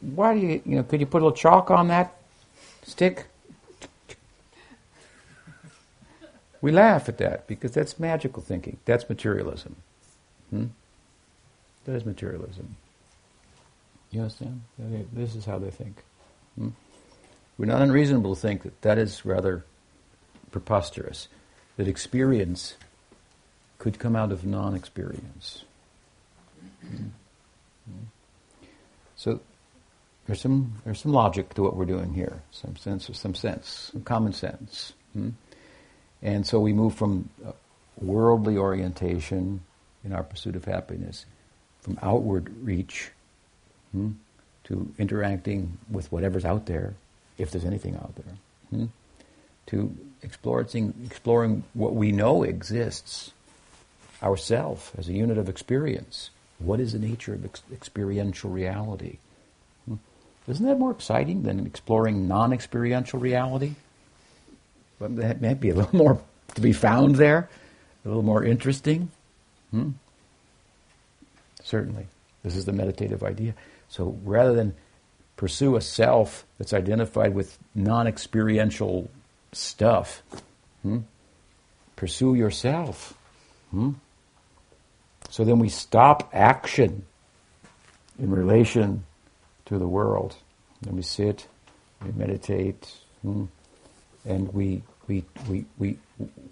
Why 0.00 0.34
do 0.34 0.40
you, 0.40 0.62
you 0.64 0.76
know, 0.76 0.82
could 0.82 1.00
you 1.00 1.06
put 1.06 1.22
a 1.22 1.24
little 1.24 1.36
chalk 1.36 1.70
on 1.70 1.88
that 1.88 2.14
stick? 2.82 3.26
We 6.62 6.72
laugh 6.72 7.08
at 7.08 7.18
that 7.18 7.46
because 7.46 7.72
that's 7.72 7.98
magical 7.98 8.42
thinking. 8.42 8.78
That's 8.84 9.08
materialism. 9.08 9.76
Hmm? 10.50 10.66
That 11.84 11.96
is 11.96 12.04
materialism. 12.04 12.76
You 14.10 14.22
understand? 14.22 14.62
This 15.12 15.34
is 15.34 15.44
how 15.44 15.58
they 15.58 15.70
think. 15.70 16.02
Hmm? 16.58 16.70
We're 17.56 17.66
not 17.66 17.82
unreasonable 17.82 18.34
to 18.34 18.40
think 18.40 18.62
that 18.62 18.82
that 18.82 18.98
is 18.98 19.24
rather 19.24 19.64
preposterous, 20.50 21.28
that 21.76 21.86
experience 21.86 22.74
could 23.78 23.98
come 23.98 24.16
out 24.16 24.32
of 24.32 24.44
non 24.44 24.74
experience. 24.74 25.64
Hmm? 26.80 27.06
So 29.16 29.40
there's 30.26 30.40
some 30.40 30.80
there's 30.84 31.00
some 31.00 31.12
logic 31.12 31.54
to 31.54 31.62
what 31.62 31.76
we're 31.76 31.84
doing 31.84 32.14
here, 32.14 32.42
some 32.50 32.76
sense, 32.76 33.10
some 33.12 33.34
sense, 33.34 33.90
some 33.92 34.02
common 34.02 34.32
sense, 34.32 34.92
hmm? 35.12 35.30
and 36.22 36.46
so 36.46 36.58
we 36.58 36.72
move 36.72 36.94
from 36.94 37.28
worldly 38.00 38.56
orientation 38.56 39.60
in 40.04 40.12
our 40.12 40.22
pursuit 40.22 40.56
of 40.56 40.64
happiness, 40.64 41.26
from 41.80 41.98
outward 42.02 42.52
reach, 42.62 43.10
hmm? 43.92 44.10
to 44.64 44.92
interacting 44.98 45.78
with 45.90 46.10
whatever's 46.12 46.44
out 46.44 46.66
there, 46.66 46.94
if 47.38 47.50
there's 47.50 47.64
anything 47.64 47.96
out 47.96 48.14
there, 48.16 48.34
hmm? 48.70 48.86
to 49.66 49.96
exploring 50.22 50.94
exploring 51.04 51.64
what 51.74 51.94
we 51.94 52.12
know 52.12 52.42
exists, 52.42 53.32
ourself 54.22 54.92
as 54.98 55.08
a 55.08 55.12
unit 55.12 55.38
of 55.38 55.48
experience 55.48 56.30
what 56.60 56.78
is 56.78 56.92
the 56.92 56.98
nature 56.98 57.34
of 57.34 57.44
ex- 57.44 57.62
experiential 57.72 58.50
reality? 58.50 59.16
Hmm? 59.86 59.96
Isn't 60.46 60.66
that 60.66 60.78
more 60.78 60.90
exciting 60.90 61.42
than 61.42 61.66
exploring 61.66 62.28
non 62.28 62.52
experiential 62.52 63.18
reality? 63.18 63.74
But 64.98 65.16
that 65.16 65.40
might 65.40 65.60
be 65.60 65.70
a 65.70 65.74
little 65.74 65.96
more 65.96 66.20
to 66.54 66.60
be 66.60 66.72
found 66.72 67.16
there, 67.16 67.48
a 68.04 68.08
little 68.08 68.22
more 68.22 68.44
interesting. 68.44 69.10
Hmm? 69.70 69.90
Certainly. 71.62 72.06
This 72.42 72.56
is 72.56 72.64
the 72.64 72.72
meditative 72.72 73.22
idea. 73.22 73.54
So 73.88 74.18
rather 74.24 74.54
than 74.54 74.74
pursue 75.36 75.76
a 75.76 75.80
self 75.80 76.44
that's 76.58 76.72
identified 76.72 77.34
with 77.34 77.58
non 77.74 78.06
experiential 78.06 79.10
stuff, 79.52 80.22
hmm? 80.82 80.98
pursue 81.96 82.34
yourself. 82.34 83.14
Hmm? 83.70 83.92
So 85.30 85.44
then 85.44 85.58
we 85.58 85.68
stop 85.68 86.30
action 86.32 87.04
in 88.18 88.30
relation 88.30 89.04
to 89.66 89.78
the 89.78 89.86
world. 89.86 90.36
And 90.86 90.96
we 90.96 91.02
sit, 91.02 91.46
we 92.04 92.12
meditate, 92.12 92.92
hmm, 93.22 93.44
and 94.24 94.52
we, 94.52 94.82
we, 95.06 95.24
we, 95.48 95.64
we, 95.78 95.98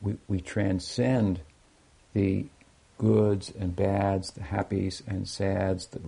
we, 0.01 0.16
we 0.29 0.41
transcend 0.41 1.41
the 2.14 2.47
goods 2.99 3.53
and 3.59 3.74
bads, 3.74 4.32
the 4.32 4.40
happies 4.40 5.03
and 5.07 5.26
sads, 5.28 5.86
the, 5.86 6.01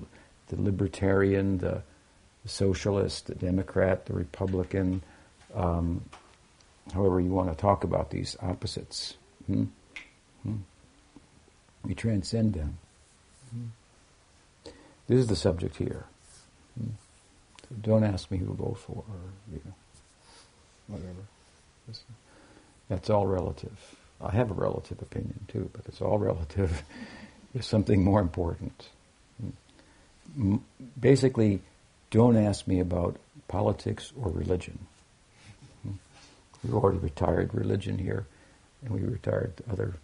the 0.49 0.61
libertarian, 0.61 1.59
the, 1.59 1.83
the 2.43 2.49
socialist, 2.49 3.27
the 3.27 3.35
Democrat, 3.35 4.07
the 4.07 4.13
Republican, 4.13 5.03
um, 5.55 6.05
however 6.93 7.21
you 7.21 7.31
want 7.31 7.49
to 7.51 7.57
talk 7.57 7.85
about 7.85 8.11
these 8.11 8.37
opposites. 8.43 9.17
Hmm? 9.47 9.65
Hmm? 10.43 10.57
We 11.85 11.95
transcend 11.95 12.55
them. 12.55 12.79
This 15.07 15.19
is 15.19 15.27
the 15.27 15.37
subject 15.37 15.77
here. 15.77 16.05
So 16.79 17.77
don't 17.81 18.05
ask 18.05 18.31
me 18.31 18.39
who 18.39 18.47
to 18.47 18.53
vote 18.53 18.79
for 18.79 19.05
or 19.09 19.21
you 19.51 19.61
know, 19.65 19.75
whatever. 20.89 21.27
That's 22.89 23.11
all 23.11 23.27
relative. 23.27 24.00
I 24.23 24.33
have 24.33 24.51
a 24.51 24.55
relative 24.55 25.01
opinion 25.01 25.47
too, 25.49 25.71
but 25.73 25.83
it's 25.87 26.01
all 26.01 26.19
relative. 26.19 26.83
There's 27.53 27.67
something 27.67 28.05
more 28.05 28.21
important. 28.21 28.89
Basically, 31.01 31.61
don't 32.11 32.37
ask 32.37 32.67
me 32.67 32.81
about 32.81 33.17
politics 33.49 34.13
or 34.21 34.31
religion. 34.31 34.79
We've 36.63 36.75
already 36.75 36.99
retired 36.99 37.55
religion 37.55 37.99
here, 37.99 38.27
and 38.85 38.93
we 38.93 39.01
retired 39.01 39.55
other 39.71 39.95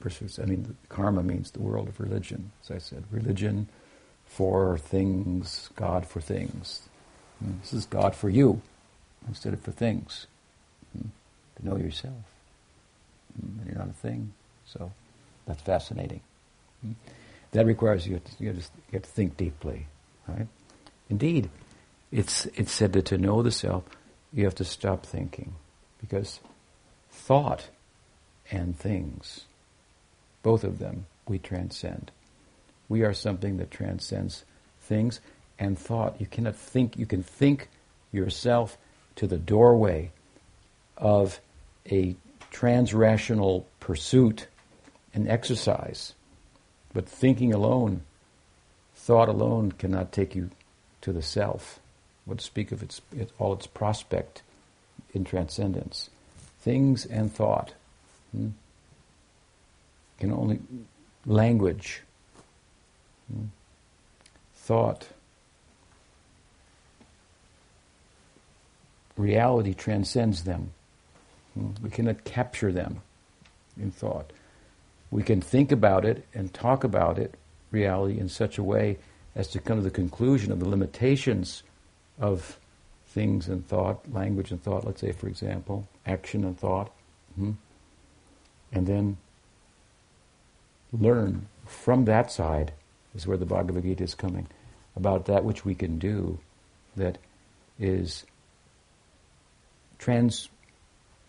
pursuits. 0.00 0.38
I 0.38 0.44
mean, 0.44 0.76
karma 0.88 1.22
means 1.22 1.50
the 1.50 1.60
world 1.60 1.88
of 1.88 2.00
religion, 2.00 2.50
as 2.64 2.70
I 2.70 2.78
said. 2.78 3.04
Religion 3.10 3.68
for 4.26 4.78
things, 4.78 5.70
God 5.76 6.06
for 6.06 6.20
things. 6.20 6.88
Hmm. 7.38 7.52
This 7.60 7.72
is 7.72 7.86
God 7.86 8.14
for 8.14 8.28
you 8.28 8.60
instead 9.26 9.52
of 9.52 9.60
for 9.60 9.72
things. 9.72 10.26
Hmm. 10.96 11.08
To 11.56 11.66
know 11.66 11.76
yourself. 11.76 12.27
Hmm. 13.40 13.68
You're 13.68 13.78
not 13.78 13.90
a 13.90 13.92
thing. 13.92 14.32
So 14.66 14.92
that's 15.46 15.62
fascinating. 15.62 16.20
That 17.52 17.66
requires 17.66 18.06
you 18.06 18.20
to, 18.20 18.44
you, 18.44 18.52
to, 18.52 18.58
you 18.58 18.64
have 18.92 19.02
to 19.02 19.08
think 19.08 19.36
deeply. 19.36 19.86
Right? 20.26 20.46
Indeed, 21.08 21.50
it's, 22.12 22.46
it's 22.46 22.72
said 22.72 22.92
that 22.92 23.06
to 23.06 23.18
know 23.18 23.42
the 23.42 23.50
self, 23.50 23.84
you 24.32 24.44
have 24.44 24.54
to 24.56 24.64
stop 24.64 25.06
thinking. 25.06 25.54
Because 26.00 26.40
thought 27.10 27.68
and 28.50 28.78
things 28.78 29.46
both 30.42 30.64
of 30.64 30.78
them 30.78 31.06
we 31.26 31.38
transcend. 31.38 32.10
We 32.88 33.02
are 33.02 33.12
something 33.12 33.58
that 33.58 33.70
transcends 33.70 34.44
things 34.80 35.20
and 35.58 35.78
thought. 35.78 36.20
You 36.20 36.26
cannot 36.26 36.56
think, 36.56 36.96
you 36.96 37.06
can 37.06 37.22
think 37.22 37.68
yourself 38.12 38.78
to 39.16 39.26
the 39.26 39.36
doorway 39.36 40.10
of 40.96 41.40
a 41.90 42.16
transrational 42.52 43.64
pursuit 43.80 44.46
and 45.14 45.28
exercise. 45.28 46.14
But 46.92 47.08
thinking 47.08 47.52
alone, 47.52 48.02
thought 48.94 49.28
alone 49.28 49.72
cannot 49.72 50.12
take 50.12 50.34
you 50.34 50.50
to 51.02 51.12
the 51.12 51.22
self. 51.22 51.80
What 52.24 52.40
speak 52.40 52.72
of 52.72 52.82
its, 52.82 53.00
it, 53.16 53.30
all 53.38 53.52
its 53.52 53.66
prospect 53.66 54.42
in 55.14 55.24
transcendence. 55.24 56.10
Things 56.60 57.06
and 57.06 57.32
thought 57.32 57.72
hmm, 58.32 58.48
can 60.18 60.32
only 60.32 60.60
language, 61.24 62.02
hmm, 63.32 63.44
thought, 64.56 65.08
reality 69.16 69.74
transcends 69.74 70.44
them. 70.44 70.72
We 71.82 71.90
cannot 71.90 72.24
capture 72.24 72.72
them 72.72 73.02
in 73.80 73.90
thought. 73.90 74.32
We 75.10 75.22
can 75.22 75.40
think 75.40 75.72
about 75.72 76.04
it 76.04 76.24
and 76.34 76.52
talk 76.52 76.84
about 76.84 77.18
it, 77.18 77.34
reality, 77.70 78.18
in 78.18 78.28
such 78.28 78.58
a 78.58 78.62
way 78.62 78.98
as 79.34 79.48
to 79.48 79.60
come 79.60 79.78
to 79.78 79.82
the 79.82 79.90
conclusion 79.90 80.52
of 80.52 80.60
the 80.60 80.68
limitations 80.68 81.62
of 82.18 82.58
things 83.06 83.48
and 83.48 83.66
thought, 83.66 84.12
language 84.12 84.50
and 84.50 84.62
thought, 84.62 84.84
let's 84.84 85.00
say, 85.00 85.12
for 85.12 85.28
example, 85.28 85.86
action 86.06 86.44
and 86.44 86.58
thought, 86.58 86.90
mm-hmm. 87.32 87.52
and 88.72 88.86
then 88.86 89.16
learn 90.92 91.46
from 91.66 92.04
that 92.04 92.30
side, 92.30 92.72
is 93.14 93.26
where 93.26 93.36
the 93.36 93.46
Bhagavad 93.46 93.82
Gita 93.82 94.04
is 94.04 94.14
coming, 94.14 94.46
about 94.96 95.26
that 95.26 95.44
which 95.44 95.64
we 95.64 95.74
can 95.74 95.98
do 95.98 96.38
that 96.96 97.18
is 97.78 98.24
trans 99.98 100.48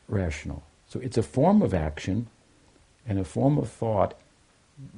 rational. 0.09 0.63
So 0.87 0.99
it's 0.99 1.17
a 1.17 1.23
form 1.23 1.61
of 1.61 1.73
action 1.73 2.27
and 3.07 3.19
a 3.19 3.23
form 3.23 3.57
of 3.57 3.69
thought 3.69 4.15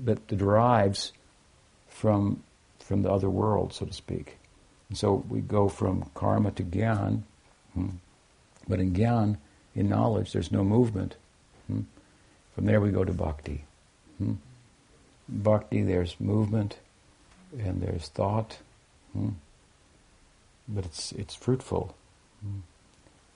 that 0.03 0.28
derives 0.28 1.12
from 1.88 2.43
from 2.80 3.03
the 3.03 3.12
other 3.12 3.30
world, 3.30 3.74
so 3.74 3.86
to 3.86 3.93
speak. 3.93 4.38
And 4.89 4.97
so 4.97 5.24
we 5.30 5.39
go 5.39 5.70
from 5.70 6.09
karma 6.14 6.51
to 6.51 6.64
gyan, 6.64 7.22
hmm. 7.74 7.89
but 8.68 8.80
in 8.80 8.93
gyan, 8.93 9.38
in 9.76 9.88
knowledge, 9.88 10.34
there's 10.34 10.51
no 10.51 10.64
movement. 10.64 11.16
Hmm. 11.68 11.82
From 12.53 12.66
there 12.66 12.82
we 12.82 12.91
go 12.91 13.05
to 13.05 13.14
bhakti. 13.14 13.66
Hmm. 14.18 14.34
Bhakti, 15.30 15.84
there's 15.84 16.20
movement 16.20 16.80
and 17.57 17.82
there's 17.82 18.07
thought, 18.09 18.57
but 20.68 20.86
it's 20.86 21.12
it's 21.14 21.36
fruitful 21.36 21.95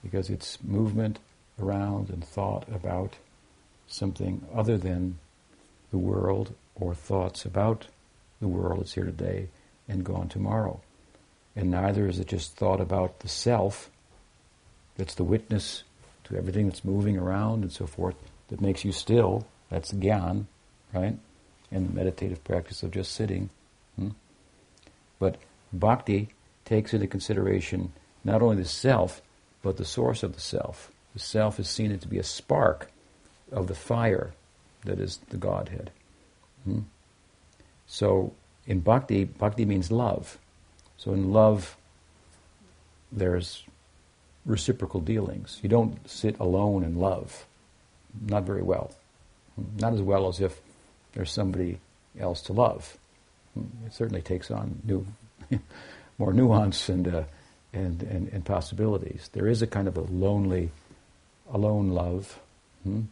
because 0.02 0.30
it's 0.30 0.62
movement 0.62 1.18
around 1.60 2.10
and 2.10 2.24
thought 2.24 2.66
about 2.72 3.14
something 3.86 4.44
other 4.54 4.76
than 4.76 5.18
the 5.90 5.98
world 5.98 6.54
or 6.74 6.94
thoughts 6.94 7.44
about 7.44 7.86
the 8.40 8.48
world 8.48 8.80
that's 8.80 8.94
here 8.94 9.04
today 9.04 9.48
and 9.88 10.04
gone 10.04 10.28
tomorrow. 10.28 10.80
And 11.54 11.70
neither 11.70 12.06
is 12.06 12.18
it 12.18 12.28
just 12.28 12.56
thought 12.56 12.80
about 12.80 13.20
the 13.20 13.28
self 13.28 13.90
that's 14.96 15.14
the 15.14 15.24
witness 15.24 15.84
to 16.24 16.36
everything 16.36 16.66
that's 16.66 16.84
moving 16.84 17.16
around 17.16 17.62
and 17.62 17.72
so 17.72 17.86
forth 17.86 18.16
that 18.48 18.60
makes 18.60 18.84
you 18.84 18.92
still. 18.92 19.46
That's 19.70 19.92
gyan, 19.92 20.46
right? 20.92 21.16
And 21.70 21.88
the 21.88 21.94
meditative 21.94 22.44
practice 22.44 22.82
of 22.82 22.90
just 22.90 23.12
sitting. 23.12 23.50
Hmm? 23.96 24.10
But 25.18 25.36
bhakti 25.72 26.28
takes 26.64 26.92
into 26.92 27.06
consideration 27.06 27.92
not 28.24 28.42
only 28.42 28.56
the 28.56 28.64
self, 28.64 29.22
but 29.62 29.76
the 29.76 29.84
source 29.84 30.22
of 30.22 30.34
the 30.34 30.40
self. 30.40 30.90
The 31.16 31.20
self 31.20 31.58
is 31.58 31.66
seen 31.66 31.98
to 31.98 32.08
be 32.08 32.18
a 32.18 32.22
spark 32.22 32.90
of 33.50 33.68
the 33.68 33.74
fire 33.74 34.34
that 34.84 35.00
is 35.00 35.16
the 35.30 35.38
Godhead. 35.38 35.90
Hmm? 36.64 36.80
So 37.86 38.34
in 38.66 38.80
bhakti, 38.80 39.24
bhakti 39.24 39.64
means 39.64 39.90
love. 39.90 40.36
So 40.98 41.14
in 41.14 41.32
love, 41.32 41.74
there's 43.10 43.62
reciprocal 44.44 45.00
dealings. 45.00 45.58
You 45.62 45.70
don't 45.70 46.06
sit 46.06 46.38
alone 46.38 46.84
and 46.84 46.98
love. 46.98 47.46
Not 48.20 48.42
very 48.42 48.62
well. 48.62 48.92
Hmm? 49.54 49.64
Not 49.78 49.94
as 49.94 50.02
well 50.02 50.28
as 50.28 50.42
if 50.42 50.60
there's 51.14 51.32
somebody 51.32 51.78
else 52.20 52.42
to 52.42 52.52
love. 52.52 52.98
Hmm? 53.54 53.86
It 53.86 53.94
certainly 53.94 54.20
takes 54.20 54.50
on 54.50 54.82
new, 54.84 55.06
more 56.18 56.34
nuance 56.34 56.90
and, 56.90 57.08
uh, 57.08 57.22
and, 57.72 58.02
and, 58.02 58.28
and 58.28 58.44
possibilities. 58.44 59.30
There 59.32 59.46
is 59.46 59.62
a 59.62 59.66
kind 59.66 59.88
of 59.88 59.96
a 59.96 60.02
lonely 60.02 60.72
alone 61.52 61.90
love 61.90 62.38
hmm, 62.82 63.02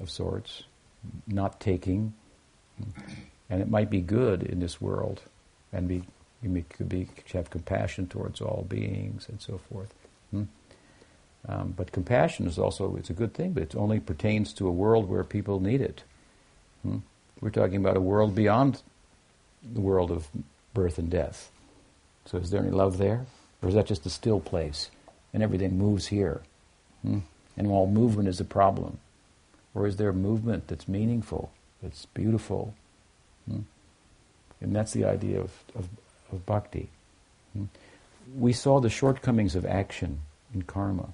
of 0.00 0.10
sorts, 0.10 0.64
not 1.26 1.60
taking. 1.60 2.14
And 3.50 3.60
it 3.60 3.68
might 3.68 3.90
be 3.90 4.00
good 4.00 4.42
in 4.42 4.60
this 4.60 4.80
world 4.80 5.22
and 5.72 5.88
be, 5.88 6.02
you 6.42 6.64
could 6.68 6.88
be, 6.88 7.08
have 7.32 7.50
compassion 7.50 8.06
towards 8.06 8.40
all 8.40 8.66
beings 8.68 9.28
and 9.28 9.40
so 9.40 9.58
forth. 9.70 9.94
Hmm? 10.30 10.44
Um, 11.46 11.74
but 11.76 11.92
compassion 11.92 12.46
is 12.46 12.58
also 12.58 12.96
it's 12.96 13.10
a 13.10 13.14
good 13.14 13.34
thing, 13.34 13.52
but 13.52 13.62
it 13.62 13.76
only 13.76 14.00
pertains 14.00 14.52
to 14.54 14.66
a 14.66 14.72
world 14.72 15.08
where 15.08 15.24
people 15.24 15.60
need 15.60 15.80
it. 15.80 16.02
Hmm? 16.82 16.98
We're 17.40 17.50
talking 17.50 17.76
about 17.76 17.96
a 17.96 18.00
world 18.00 18.34
beyond 18.34 18.82
the 19.62 19.80
world 19.80 20.10
of 20.10 20.28
birth 20.72 20.98
and 20.98 21.10
death. 21.10 21.50
So 22.24 22.38
is 22.38 22.50
there 22.50 22.62
any 22.62 22.70
love 22.70 22.96
there? 22.98 23.26
Or 23.62 23.68
is 23.68 23.74
that 23.74 23.86
just 23.86 24.06
a 24.06 24.10
still 24.10 24.40
place 24.40 24.90
and 25.32 25.42
everything 25.42 25.76
moves 25.76 26.06
here? 26.06 26.42
Hmm? 27.02 27.20
And 27.56 27.66
all 27.66 27.86
movement 27.86 28.28
is 28.28 28.40
a 28.40 28.44
problem? 28.44 28.98
Or 29.74 29.86
is 29.86 29.96
there 29.96 30.12
movement 30.12 30.68
that's 30.68 30.88
meaningful, 30.88 31.50
that's 31.82 32.06
beautiful? 32.06 32.74
Hmm? 33.48 33.60
And 34.60 34.74
that's 34.74 34.92
the 34.92 35.04
idea 35.04 35.40
of, 35.40 35.52
of, 35.74 35.88
of 36.32 36.46
bhakti. 36.46 36.88
Hmm? 37.52 37.64
We 38.36 38.52
saw 38.52 38.80
the 38.80 38.90
shortcomings 38.90 39.54
of 39.54 39.66
action 39.66 40.20
in 40.54 40.62
karma. 40.62 41.08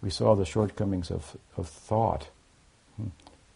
We 0.00 0.10
saw 0.10 0.34
the 0.34 0.44
shortcomings 0.44 1.10
of, 1.10 1.36
of 1.56 1.68
thought 1.68 2.28
hmm? 2.96 3.08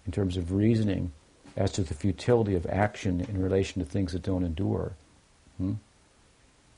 in 0.05 0.12
terms 0.12 0.37
of 0.37 0.53
reasoning 0.53 1.12
as 1.57 1.72
to 1.72 1.83
the 1.83 1.95
futility 1.95 2.55
of 2.55 2.66
action 2.66 3.20
in 3.20 3.43
relation 3.43 3.83
to 3.83 3.89
things 3.89 4.12
that 4.12 4.22
don't 4.22 4.45
endure. 4.45 4.93
Hmm? 5.57 5.74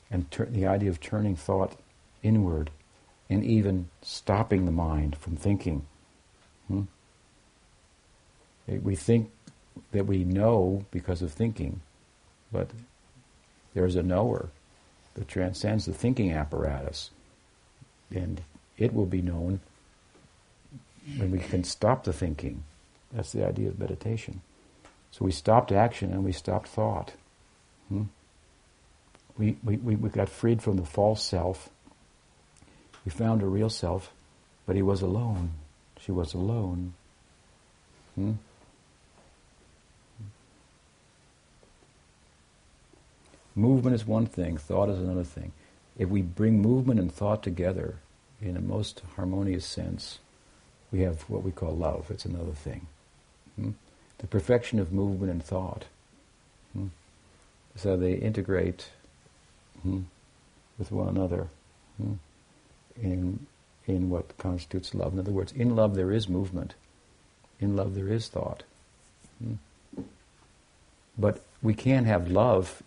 And 0.09 0.31
ter- 0.31 0.45
the 0.45 0.65
idea 0.65 0.89
of 0.89 1.01
turning 1.01 1.35
thought 1.35 1.77
inward 2.23 2.71
and 3.29 3.43
even 3.43 3.89
stopping 4.01 4.65
the 4.65 4.71
mind 4.71 5.17
from 5.17 5.35
thinking. 5.35 5.85
Hmm? 6.67 6.83
We 8.67 8.95
think 8.95 9.31
that 9.91 10.05
we 10.05 10.23
know 10.23 10.85
because 10.91 11.21
of 11.21 11.31
thinking, 11.31 11.81
but 12.51 12.69
there's 13.73 13.95
a 13.95 14.03
knower 14.03 14.49
that 15.15 15.27
transcends 15.27 15.85
the 15.85 15.93
thinking 15.93 16.31
apparatus, 16.31 17.11
and 18.13 18.41
it 18.77 18.93
will 18.93 19.05
be 19.05 19.21
known 19.21 19.59
when 21.17 21.31
we 21.31 21.39
can 21.39 21.63
stop 21.63 22.03
the 22.03 22.13
thinking. 22.13 22.63
That's 23.11 23.31
the 23.31 23.45
idea 23.45 23.69
of 23.69 23.79
meditation. 23.79 24.41
So 25.11 25.25
we 25.25 25.31
stopped 25.31 25.71
action 25.71 26.13
and 26.13 26.23
we 26.23 26.31
stopped 26.31 26.67
thought. 26.67 27.13
Hmm? 27.89 28.03
We, 29.37 29.57
we, 29.63 29.77
we 29.77 30.09
got 30.09 30.29
freed 30.29 30.61
from 30.61 30.77
the 30.77 30.85
false 30.85 31.23
self 31.23 31.69
he 33.03 33.09
found 33.09 33.41
her 33.41 33.49
real 33.49 33.69
self, 33.69 34.11
but 34.65 34.75
he 34.75 34.81
was 34.81 35.01
alone. 35.01 35.51
She 35.99 36.11
was 36.11 36.33
alone. 36.33 36.93
Hmm? 38.15 38.33
Movement 43.55 43.95
is 43.95 44.05
one 44.05 44.25
thing, 44.25 44.57
thought 44.57 44.89
is 44.89 44.99
another 44.99 45.23
thing. 45.23 45.51
If 45.97 46.07
we 46.09 46.21
bring 46.21 46.61
movement 46.61 46.99
and 46.99 47.11
thought 47.11 47.43
together 47.43 47.95
in 48.41 48.55
a 48.55 48.61
most 48.61 49.01
harmonious 49.15 49.65
sense, 49.65 50.19
we 50.91 51.01
have 51.01 51.21
what 51.23 51.43
we 51.43 51.51
call 51.51 51.75
love. 51.75 52.09
It's 52.09 52.25
another 52.25 52.53
thing. 52.53 52.87
Hmm? 53.55 53.71
The 54.19 54.27
perfection 54.27 54.79
of 54.79 54.93
movement 54.93 55.31
and 55.31 55.43
thought. 55.43 55.85
Hmm? 56.73 56.87
So 57.75 57.97
they 57.97 58.13
integrate 58.13 58.89
hmm, 59.83 60.01
with 60.77 60.91
one 60.91 61.09
another. 61.09 61.47
In 63.01 63.47
in 63.87 64.09
what 64.09 64.37
constitutes 64.37 64.93
love. 64.93 65.13
In 65.13 65.19
other 65.19 65.31
words, 65.31 65.51
in 65.51 65.75
love 65.75 65.95
there 65.95 66.11
is 66.11 66.29
movement. 66.29 66.75
In 67.59 67.75
love 67.75 67.95
there 67.95 68.07
is 68.07 68.27
thought. 68.27 68.63
Hmm. 69.41 69.55
But 71.17 71.41
we 71.61 71.73
can't 71.73 72.05
have 72.05 72.29
love 72.29 72.83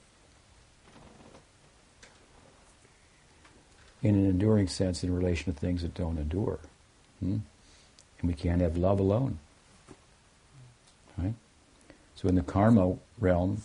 in 4.02 4.14
an 4.14 4.26
enduring 4.26 4.68
sense 4.68 5.02
in 5.04 5.14
relation 5.14 5.52
to 5.52 5.58
things 5.58 5.82
that 5.82 5.94
don't 5.94 6.18
endure. 6.18 6.58
Hmm? 7.20 7.38
And 8.20 8.28
we 8.30 8.34
can't 8.34 8.60
have 8.60 8.76
love 8.76 9.00
alone. 9.00 9.38
Right? 11.18 11.34
So 12.14 12.28
in 12.28 12.36
the 12.36 12.42
karma 12.42 12.96
realm, 13.18 13.62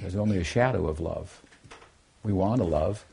There's 0.00 0.16
only 0.16 0.38
a 0.38 0.44
shadow 0.44 0.86
of 0.86 1.00
love. 1.00 1.42
We 2.22 2.32
want 2.32 2.60
to 2.60 2.64
love, 2.64 3.04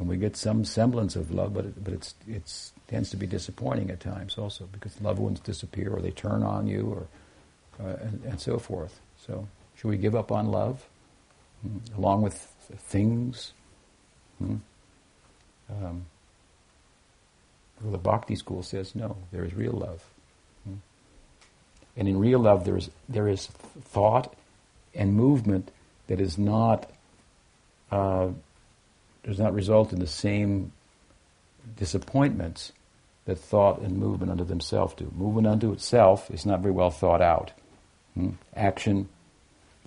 and 0.00 0.08
we 0.08 0.16
get 0.16 0.34
some 0.34 0.64
semblance 0.64 1.14
of 1.14 1.30
love, 1.30 1.52
but 1.52 1.66
it, 1.66 1.84
but 1.84 1.92
it's 1.92 2.14
it's 2.26 2.72
tends 2.88 3.10
to 3.10 3.16
be 3.16 3.26
disappointing 3.26 3.90
at 3.90 4.00
times 4.00 4.38
also 4.38 4.66
because 4.72 4.98
loved 5.00 5.20
ones 5.20 5.38
disappear 5.40 5.92
or 5.94 6.00
they 6.00 6.10
turn 6.10 6.42
on 6.42 6.66
you 6.66 6.86
or 6.86 7.86
uh, 7.86 7.96
and, 8.00 8.24
and, 8.24 8.40
so 8.40 8.58
forth. 8.58 9.00
So 9.26 9.46
should 9.76 9.88
we 9.88 9.96
give 9.96 10.14
up 10.14 10.32
on 10.32 10.46
love 10.46 10.86
mm, 11.66 11.96
along 11.96 12.22
with 12.22 12.34
things? 12.34 13.52
Mm. 14.42 14.60
Um, 15.70 16.06
well, 17.80 17.92
the 17.92 17.98
Bhakti 17.98 18.34
school 18.34 18.62
says 18.62 18.94
no. 18.94 19.16
There 19.32 19.44
is 19.44 19.54
real 19.54 19.72
love, 19.72 20.02
mm. 20.68 20.78
and 21.96 22.08
in 22.08 22.18
real 22.18 22.40
love 22.40 22.64
there 22.64 22.78
is 22.78 22.90
there 23.06 23.28
is 23.28 23.46
thought 23.46 24.34
and 24.94 25.14
movement 25.14 25.70
that 26.06 26.20
is 26.20 26.38
not 26.38 26.90
uh, 27.90 28.28
does 29.22 29.38
not 29.38 29.54
result 29.54 29.92
in 29.92 29.98
the 29.98 30.06
same 30.06 30.72
disappointments 31.76 32.72
that 33.26 33.38
thought 33.38 33.80
and 33.80 33.96
movement 33.96 34.30
unto 34.30 34.44
themselves 34.44 34.94
do. 34.94 35.12
Movement 35.14 35.46
unto 35.46 35.72
itself 35.72 36.30
is 36.30 36.46
not 36.46 36.60
very 36.60 36.72
well 36.72 36.90
thought 36.90 37.20
out. 37.20 37.52
Hmm? 38.14 38.30
Action 38.56 39.08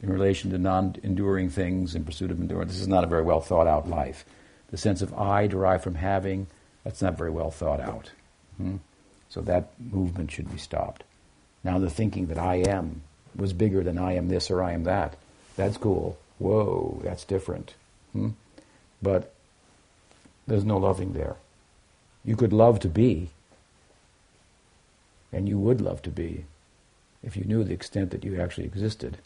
in 0.01 0.11
relation 0.11 0.51
to 0.51 0.57
non-enduring 0.57 1.49
things 1.49 1.95
in 1.95 2.03
pursuit 2.03 2.29
of 2.29 2.39
endurance, 2.39 2.73
this 2.73 2.81
is 2.81 2.87
not 2.89 3.05
a 3.05 3.07
very 3.07 3.23
well 3.23 3.39
thought 3.39 3.67
out 3.67 3.89
life. 3.89 4.25
The 4.69 4.77
sense 4.77 5.01
of 5.01 5.13
I 5.13 5.47
derived 5.47 5.83
from 5.83 5.95
having, 5.95 6.47
that's 6.83 7.01
not 7.01 7.17
very 7.17 7.31
well 7.31 7.51
thought 7.51 7.79
out. 7.79 8.11
Hmm? 8.57 8.77
So 9.29 9.41
that 9.41 9.71
movement 9.79 10.31
should 10.31 10.51
be 10.51 10.57
stopped. 10.57 11.03
Now 11.63 11.79
the 11.79 11.89
thinking 11.89 12.27
that 12.27 12.37
I 12.37 12.55
am 12.55 13.01
was 13.35 13.53
bigger 13.53 13.81
than 13.81 13.97
I 13.97 14.13
am 14.15 14.27
this 14.27 14.51
or 14.51 14.61
I 14.61 14.73
am 14.73 14.83
that, 14.83 15.15
that's 15.55 15.77
cool. 15.77 16.17
Whoa, 16.37 16.99
that's 17.03 17.23
different. 17.23 17.73
Hmm? 18.11 18.31
But 19.03 19.33
there's 20.47 20.65
no 20.65 20.77
loving 20.77 21.13
there. 21.13 21.35
You 22.23 22.37
could 22.37 22.53
love 22.53 22.79
to 22.79 22.87
be, 22.87 23.29
and 25.31 25.47
you 25.47 25.59
would 25.59 25.81
love 25.81 26.01
to 26.03 26.09
be, 26.09 26.45
if 27.21 27.35
you 27.35 27.43
knew 27.43 27.63
the 27.63 27.73
extent 27.73 28.11
that 28.11 28.23
you 28.23 28.39
actually 28.39 28.65
existed. 28.65 29.17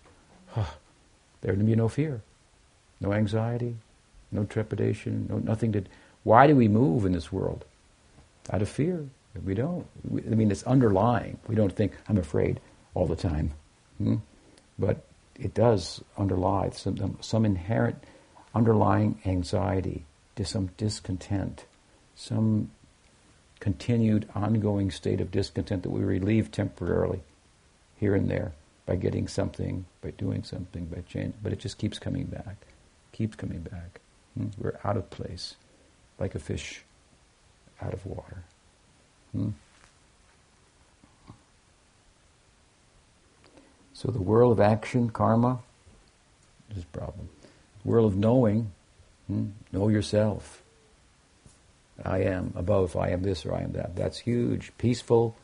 there 0.56 1.54
would 1.54 1.66
be 1.66 1.76
no 1.76 1.88
fear, 1.88 2.22
no 3.00 3.14
anxiety, 3.14 3.76
no 4.32 4.46
trepidation, 4.46 5.28
no 5.30 5.38
nothing 5.38 5.72
to. 5.74 5.84
Why 6.24 6.48
do 6.48 6.56
we 6.56 6.68
move 6.68 7.06
in 7.06 7.12
this 7.12 7.32
world? 7.32 7.64
Out 8.52 8.62
of 8.62 8.70
fear. 8.70 9.06
We 9.46 9.54
don't. 9.54 9.86
We, 10.10 10.22
I 10.22 10.36
mean, 10.36 10.50
it's 10.50 10.64
underlying. 10.64 11.38
We 11.48 11.56
don't 11.56 11.72
think 11.72 11.94
I'm 12.10 12.18
afraid 12.18 12.60
all 12.96 13.06
the 13.06 13.16
time, 13.16 13.52
hmm? 14.00 14.16
but 14.80 15.04
it 15.36 15.54
does 15.54 16.02
underlie 16.18 16.72
some 16.72 17.18
some 17.22 17.46
inherent 17.46 18.04
underlying 18.58 19.22
anxiety, 19.24 20.04
some 20.44 20.72
discontent, 20.78 21.66
some 22.16 22.72
continued 23.60 24.28
ongoing 24.34 24.90
state 24.90 25.22
of 25.22 25.30
discontent 25.30 25.84
that 25.84 25.92
we 25.92 26.04
relieve 26.04 26.52
temporarily 26.52 27.22
here 27.98 28.16
and 28.16 28.30
there 28.30 28.54
by 28.88 28.96
getting 28.96 29.28
something, 29.28 29.86
by 30.02 30.10
doing 30.12 30.44
something, 30.44 30.86
by 30.86 31.02
change. 31.02 31.36
But 31.44 31.54
it 31.54 31.60
just 31.60 31.78
keeps 31.78 32.00
coming 32.00 32.26
back, 32.26 32.56
keeps 33.12 33.36
coming 33.36 33.60
back. 33.60 34.00
Hmm? 34.36 34.48
We're 34.58 34.80
out 34.84 34.98
of 34.98 35.08
place, 35.12 35.56
like 36.18 36.34
a 36.34 36.40
fish 36.40 36.84
out 37.80 37.94
of 37.94 38.04
water. 38.08 38.44
Hmm? 39.34 39.50
So 43.94 44.10
the 44.10 44.22
world 44.22 44.52
of 44.52 44.60
action, 44.60 45.12
karma, 45.12 45.60
is 46.76 46.84
a 46.84 46.88
problem. 46.88 47.30
World 47.88 48.12
of 48.12 48.18
knowing, 48.18 48.74
hmm? 49.28 49.46
know 49.72 49.88
yourself. 49.88 50.62
I 52.04 52.24
am 52.24 52.52
above, 52.58 52.98
I 52.98 53.12
am 53.12 53.24
this 53.24 53.46
or 53.46 53.56
I 53.56 53.62
am 53.62 53.72
that. 53.72 53.96
That's 53.96 54.20
huge. 54.20 54.74
Peaceful. 54.78 55.38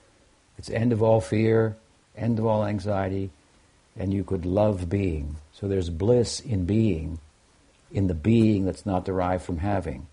It's 0.57 0.69
end 0.69 0.91
of 0.91 1.01
all 1.01 1.21
fear, 1.21 1.77
end 2.17 2.39
of 2.39 2.45
all 2.45 2.65
anxiety, 2.65 3.29
and 3.97 4.13
you 4.13 4.25
could 4.25 4.45
love 4.45 4.89
being. 4.89 5.37
So 5.53 5.69
there's 5.69 5.89
bliss 5.89 6.41
in 6.41 6.65
being, 6.65 7.19
in 7.93 8.07
the 8.07 8.13
being 8.13 8.65
that's 8.65 8.85
not 8.85 9.05
derived 9.05 9.45
from 9.45 9.59
having. 9.59 10.07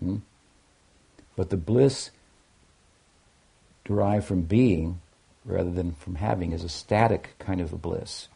Hmm? 0.00 0.16
But 1.36 1.50
the 1.50 1.56
bliss 1.56 2.10
derived 3.84 4.26
from 4.26 4.42
being 4.42 5.00
rather 5.44 5.70
than 5.70 5.92
from 5.92 6.16
having 6.16 6.50
is 6.50 6.64
a 6.64 6.68
static 6.68 7.36
kind 7.38 7.60
of 7.60 7.72
a 7.72 7.78
bliss. 7.78 8.26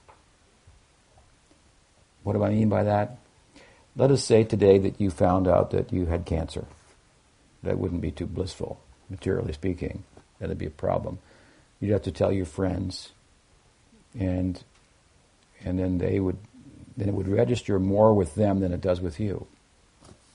What 2.22 2.34
do 2.34 2.44
I 2.44 2.50
mean 2.50 2.68
by 2.68 2.84
that? 2.84 3.18
Let 3.94 4.10
us 4.10 4.24
say 4.24 4.44
today 4.44 4.78
that 4.78 5.00
you 5.00 5.10
found 5.10 5.46
out 5.46 5.70
that 5.70 5.92
you 5.92 6.06
had 6.06 6.24
cancer 6.24 6.64
that 7.62 7.78
wouldn't 7.78 8.00
be 8.00 8.10
too 8.10 8.26
blissful, 8.26 8.80
materially 9.10 9.52
speaking. 9.52 10.04
That'd 10.38 10.58
be 10.58 10.66
a 10.66 10.70
problem. 10.70 11.18
You'd 11.80 11.92
have 11.92 12.02
to 12.02 12.12
tell 12.12 12.32
your 12.32 12.46
friends, 12.46 13.10
and 14.18 14.62
and 15.64 15.78
then 15.78 15.98
they 15.98 16.18
would 16.20 16.38
then 16.96 17.08
it 17.08 17.14
would 17.14 17.28
register 17.28 17.78
more 17.78 18.14
with 18.14 18.34
them 18.34 18.60
than 18.60 18.72
it 18.72 18.80
does 18.80 19.00
with 19.00 19.20
you. 19.20 19.46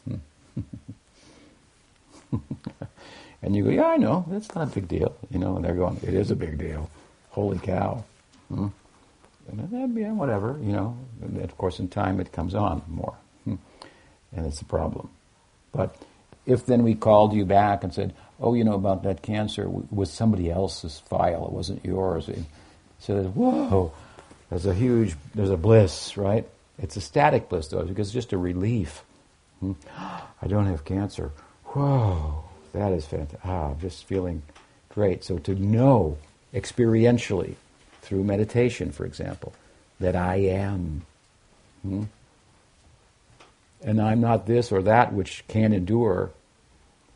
And 3.41 3.55
you 3.55 3.63
go, 3.63 3.69
yeah, 3.69 3.87
I 3.87 3.97
know, 3.97 4.25
that's 4.29 4.53
not 4.55 4.67
a 4.67 4.71
big 4.71 4.87
deal, 4.87 5.15
you 5.29 5.39
know. 5.39 5.55
And 5.55 5.65
they're 5.65 5.75
going, 5.75 5.97
it 6.03 6.13
is 6.13 6.31
a 6.31 6.35
big 6.35 6.57
deal. 6.57 6.89
Holy 7.29 7.59
cow. 7.59 8.03
Hmm. 8.49 8.67
And 9.49 9.69
then, 9.71 9.95
yeah, 9.95 10.11
whatever, 10.11 10.57
you 10.61 10.73
know. 10.73 10.97
And 11.21 11.41
of 11.41 11.57
course, 11.57 11.79
in 11.79 11.87
time, 11.87 12.19
it 12.19 12.31
comes 12.31 12.55
on 12.55 12.81
more. 12.87 13.15
And 14.35 14.45
it's 14.45 14.61
a 14.61 14.65
problem. 14.65 15.09
But 15.71 15.95
if 16.45 16.65
then 16.65 16.83
we 16.83 16.95
called 16.95 17.33
you 17.33 17.45
back 17.45 17.83
and 17.83 17.93
said, 17.93 18.13
oh, 18.39 18.53
you 18.53 18.63
know, 18.63 18.73
about 18.73 19.03
that 19.03 19.21
cancer 19.21 19.63
it 19.63 19.91
was 19.91 20.11
somebody 20.11 20.49
else's 20.51 20.99
file, 20.99 21.45
it 21.45 21.51
wasn't 21.51 21.83
yours. 21.83 22.29
So, 22.99 23.13
there's 23.15 23.27
whoa, 23.27 23.91
there's 24.49 24.65
a 24.65 24.73
huge, 24.73 25.15
there's 25.35 25.49
a 25.49 25.57
bliss, 25.57 26.17
right? 26.17 26.47
It's 26.79 26.95
a 26.95 27.01
static 27.01 27.49
bliss, 27.49 27.67
though, 27.67 27.83
because 27.83 28.07
it's 28.07 28.13
just 28.13 28.33
a 28.33 28.37
relief. 28.37 29.03
Hmm? 29.59 29.73
I 29.97 30.47
don't 30.47 30.67
have 30.67 30.85
cancer. 30.85 31.31
Whoa, 31.65 32.43
that 32.73 32.91
is 32.93 33.05
fantastic. 33.05 33.39
Ah, 33.43 33.71
I'm 33.71 33.79
just 33.79 34.05
feeling 34.05 34.43
great. 34.89 35.23
So 35.23 35.37
to 35.39 35.55
know 35.55 36.17
experientially, 36.53 37.55
through 38.01 38.23
meditation, 38.23 38.91
for 38.91 39.05
example, 39.05 39.53
that 39.99 40.15
I 40.15 40.35
am. 40.35 41.01
Hmm? 41.81 42.03
And 43.81 44.01
I'm 44.01 44.21
not 44.21 44.47
this 44.47 44.71
or 44.71 44.81
that 44.83 45.13
which 45.13 45.43
can 45.47 45.73
endure, 45.73 46.31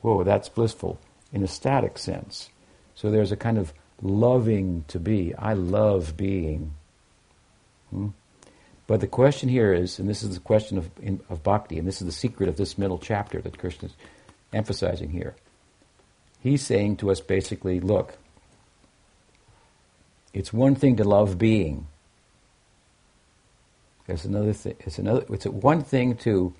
whoa, 0.02 0.24
that's 0.24 0.50
blissful 0.50 1.00
in 1.34 1.44
a 1.44 1.48
static 1.48 1.98
sense. 1.98 2.50
So 2.96 3.10
there's 3.10 3.32
a 3.32 3.38
kind 3.38 3.58
of 3.58 3.74
loving 4.02 4.86
to 4.90 5.00
be. 5.00 5.34
I 5.36 5.54
love 5.54 6.16
being. 6.18 6.74
Hmm? 7.90 8.10
But 8.88 9.00
the 9.00 9.08
question 9.08 9.48
here 9.48 9.74
is, 9.74 10.00
and 10.00 10.10
this 10.10 10.22
is 10.22 10.36
the 10.36 10.42
question 10.42 10.78
of, 10.78 10.90
in, 11.02 11.22
of 11.30 11.44
bhakti, 11.44 11.80
and 11.80 11.88
this 11.88 12.02
is 12.02 12.06
the 12.06 12.12
secret 12.12 12.50
of 12.50 12.58
this 12.58 12.78
middle 12.78 13.00
chapter 13.00 13.42
that 13.42 13.58
Krishna 13.58 13.88
is 13.88 13.96
emphasizing 14.52 15.10
here. 15.10 15.36
He's 16.42 16.66
saying 16.66 16.98
to 16.98 17.12
us 17.12 17.22
basically, 17.22 17.80
look, 17.80 18.18
it's 20.34 20.52
one 20.52 20.76
thing 20.76 20.98
to 20.98 21.04
love 21.04 21.38
being. 21.38 21.88
It's 24.08 24.26
another 24.26 24.54
thing. 24.54 24.76
It's 24.80 24.98
another. 24.98 25.26
It's 25.30 25.46
one 25.46 25.84
thing 25.84 26.16
to 26.18 26.54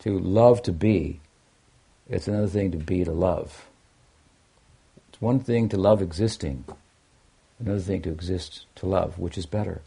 to 0.00 0.18
love 0.18 0.62
to 0.62 0.72
be. 0.72 1.20
It's 2.08 2.28
another 2.28 2.48
thing 2.48 2.72
to 2.72 2.78
be 2.78 3.04
to 3.04 3.12
love. 3.12 3.68
It's 5.08 5.20
one 5.20 5.40
thing 5.40 5.68
to 5.68 5.76
love 5.76 6.02
existing, 6.02 6.64
another 7.60 7.80
thing 7.80 8.02
to 8.02 8.10
exist 8.10 8.66
to 8.76 8.86
love, 8.86 9.18
which 9.18 9.38
is 9.38 9.46
better? 9.46 9.82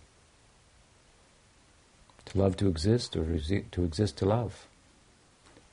To 2.27 2.37
love 2.37 2.57
to 2.57 2.67
exist 2.67 3.15
or 3.15 3.25
to 3.25 3.83
exist 3.83 4.17
to 4.17 4.25
love? 4.25 4.67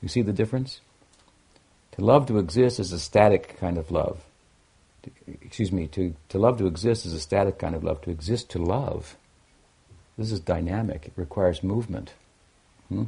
You 0.01 0.09
see 0.09 0.21
the 0.21 0.33
difference? 0.33 0.81
To 1.93 2.03
love 2.03 2.25
to 2.27 2.37
exist 2.37 2.79
is 2.79 2.91
a 2.91 2.99
static 2.99 3.57
kind 3.59 3.77
of 3.77 3.91
love. 3.91 4.23
To, 5.03 5.11
excuse 5.41 5.71
me, 5.71 5.87
to, 5.87 6.15
to 6.29 6.37
love 6.37 6.57
to 6.57 6.67
exist 6.67 7.05
is 7.05 7.13
a 7.13 7.19
static 7.19 7.57
kind 7.57 7.75
of 7.75 7.83
love. 7.83 8.01
To 8.01 8.11
exist 8.11 8.49
to 8.51 8.59
love, 8.59 9.15
this 10.17 10.31
is 10.31 10.39
dynamic. 10.39 11.05
It 11.05 11.13
requires 11.15 11.63
movement. 11.63 12.13
Hmm? 12.89 13.05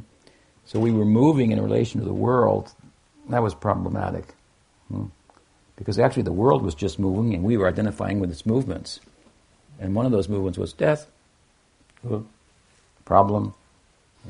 So 0.64 0.80
we 0.80 0.90
were 0.90 1.04
moving 1.04 1.52
in 1.52 1.60
relation 1.60 2.00
to 2.00 2.06
the 2.06 2.12
world 2.12 2.72
that 3.28 3.42
was 3.42 3.54
problematic. 3.54 4.34
Hmm? 4.88 5.06
Because 5.76 5.98
actually 5.98 6.22
the 6.22 6.32
world 6.32 6.62
was 6.62 6.74
just 6.74 6.98
moving 6.98 7.34
and 7.34 7.42
we 7.42 7.56
were 7.56 7.68
identifying 7.68 8.20
with 8.20 8.30
its 8.30 8.46
movements. 8.46 9.00
And 9.78 9.94
one 9.94 10.06
of 10.06 10.12
those 10.12 10.28
movements 10.28 10.58
was 10.58 10.72
death, 10.72 11.06
problem, 13.04 13.54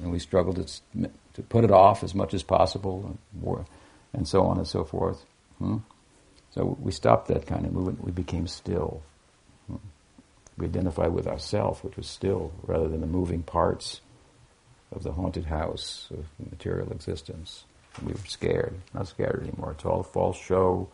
and 0.02 0.10
we 0.10 0.18
struggled 0.18 0.56
to, 0.56 1.10
to 1.34 1.42
put 1.42 1.62
it 1.62 1.70
off 1.70 2.02
as 2.02 2.14
much 2.14 2.34
as 2.34 2.42
possible, 2.42 3.16
and 4.12 4.26
so 4.26 4.42
on 4.42 4.58
and 4.58 4.66
so 4.66 4.82
forth. 4.82 5.24
Hmm? 5.58 5.78
So 6.50 6.76
we 6.80 6.90
stopped 6.90 7.28
that 7.28 7.46
kind 7.46 7.64
of 7.64 7.72
movement. 7.72 8.02
We 8.02 8.10
became 8.10 8.48
still. 8.48 9.02
We 10.58 10.66
identify 10.66 11.06
with 11.08 11.26
ourself, 11.26 11.84
which 11.84 11.96
was 11.96 12.06
still, 12.06 12.52
rather 12.62 12.88
than 12.88 13.00
the 13.00 13.06
moving 13.06 13.42
parts. 13.42 14.00
of 14.92 15.02
the 15.02 15.12
haunted 15.12 15.44
house 15.46 16.08
of 16.10 16.26
material 16.50 16.90
existence. 16.92 17.64
We 18.04 18.12
were 18.12 18.18
scared, 18.26 18.74
not 18.94 19.08
scared 19.08 19.42
anymore. 19.42 19.72
It's 19.72 19.84
all 19.84 20.02
false 20.02 20.36
show, 20.38 20.88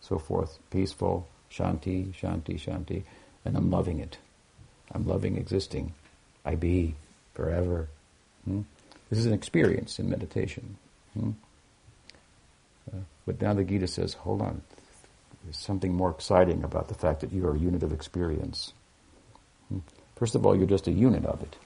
so 0.00 0.18
forth, 0.18 0.58
peaceful, 0.70 1.26
shanti, 1.50 2.12
shanti, 2.14 2.58
shanti, 2.60 3.04
and 3.44 3.56
I'm 3.56 3.70
loving 3.70 4.00
it. 4.00 4.18
I'm 4.92 5.06
loving 5.06 5.36
existing. 5.36 5.94
I 6.44 6.54
be 6.56 6.94
forever. 7.34 7.88
Hmm? 8.44 8.62
This 9.10 9.18
is 9.18 9.26
an 9.26 9.32
experience 9.32 9.98
in 9.98 10.10
meditation. 10.10 10.76
Hmm? 11.14 11.30
Uh, 12.92 13.00
but 13.26 13.40
now 13.40 13.54
the 13.54 13.64
Gita 13.64 13.86
says, 13.86 14.14
hold 14.14 14.42
on, 14.42 14.62
there's 15.44 15.56
something 15.56 15.94
more 15.94 16.10
exciting 16.10 16.64
about 16.64 16.88
the 16.88 16.94
fact 16.94 17.20
that 17.20 17.32
you 17.32 17.46
are 17.46 17.54
a 17.54 17.58
unit 17.58 17.82
of 17.82 17.92
experience. 17.92 18.72
First 20.18 20.34
of 20.34 20.44
all, 20.44 20.56
you're 20.56 20.66
just 20.66 20.88
a 20.88 20.92
unit 20.92 21.24
of 21.24 21.42
it. 21.42 21.56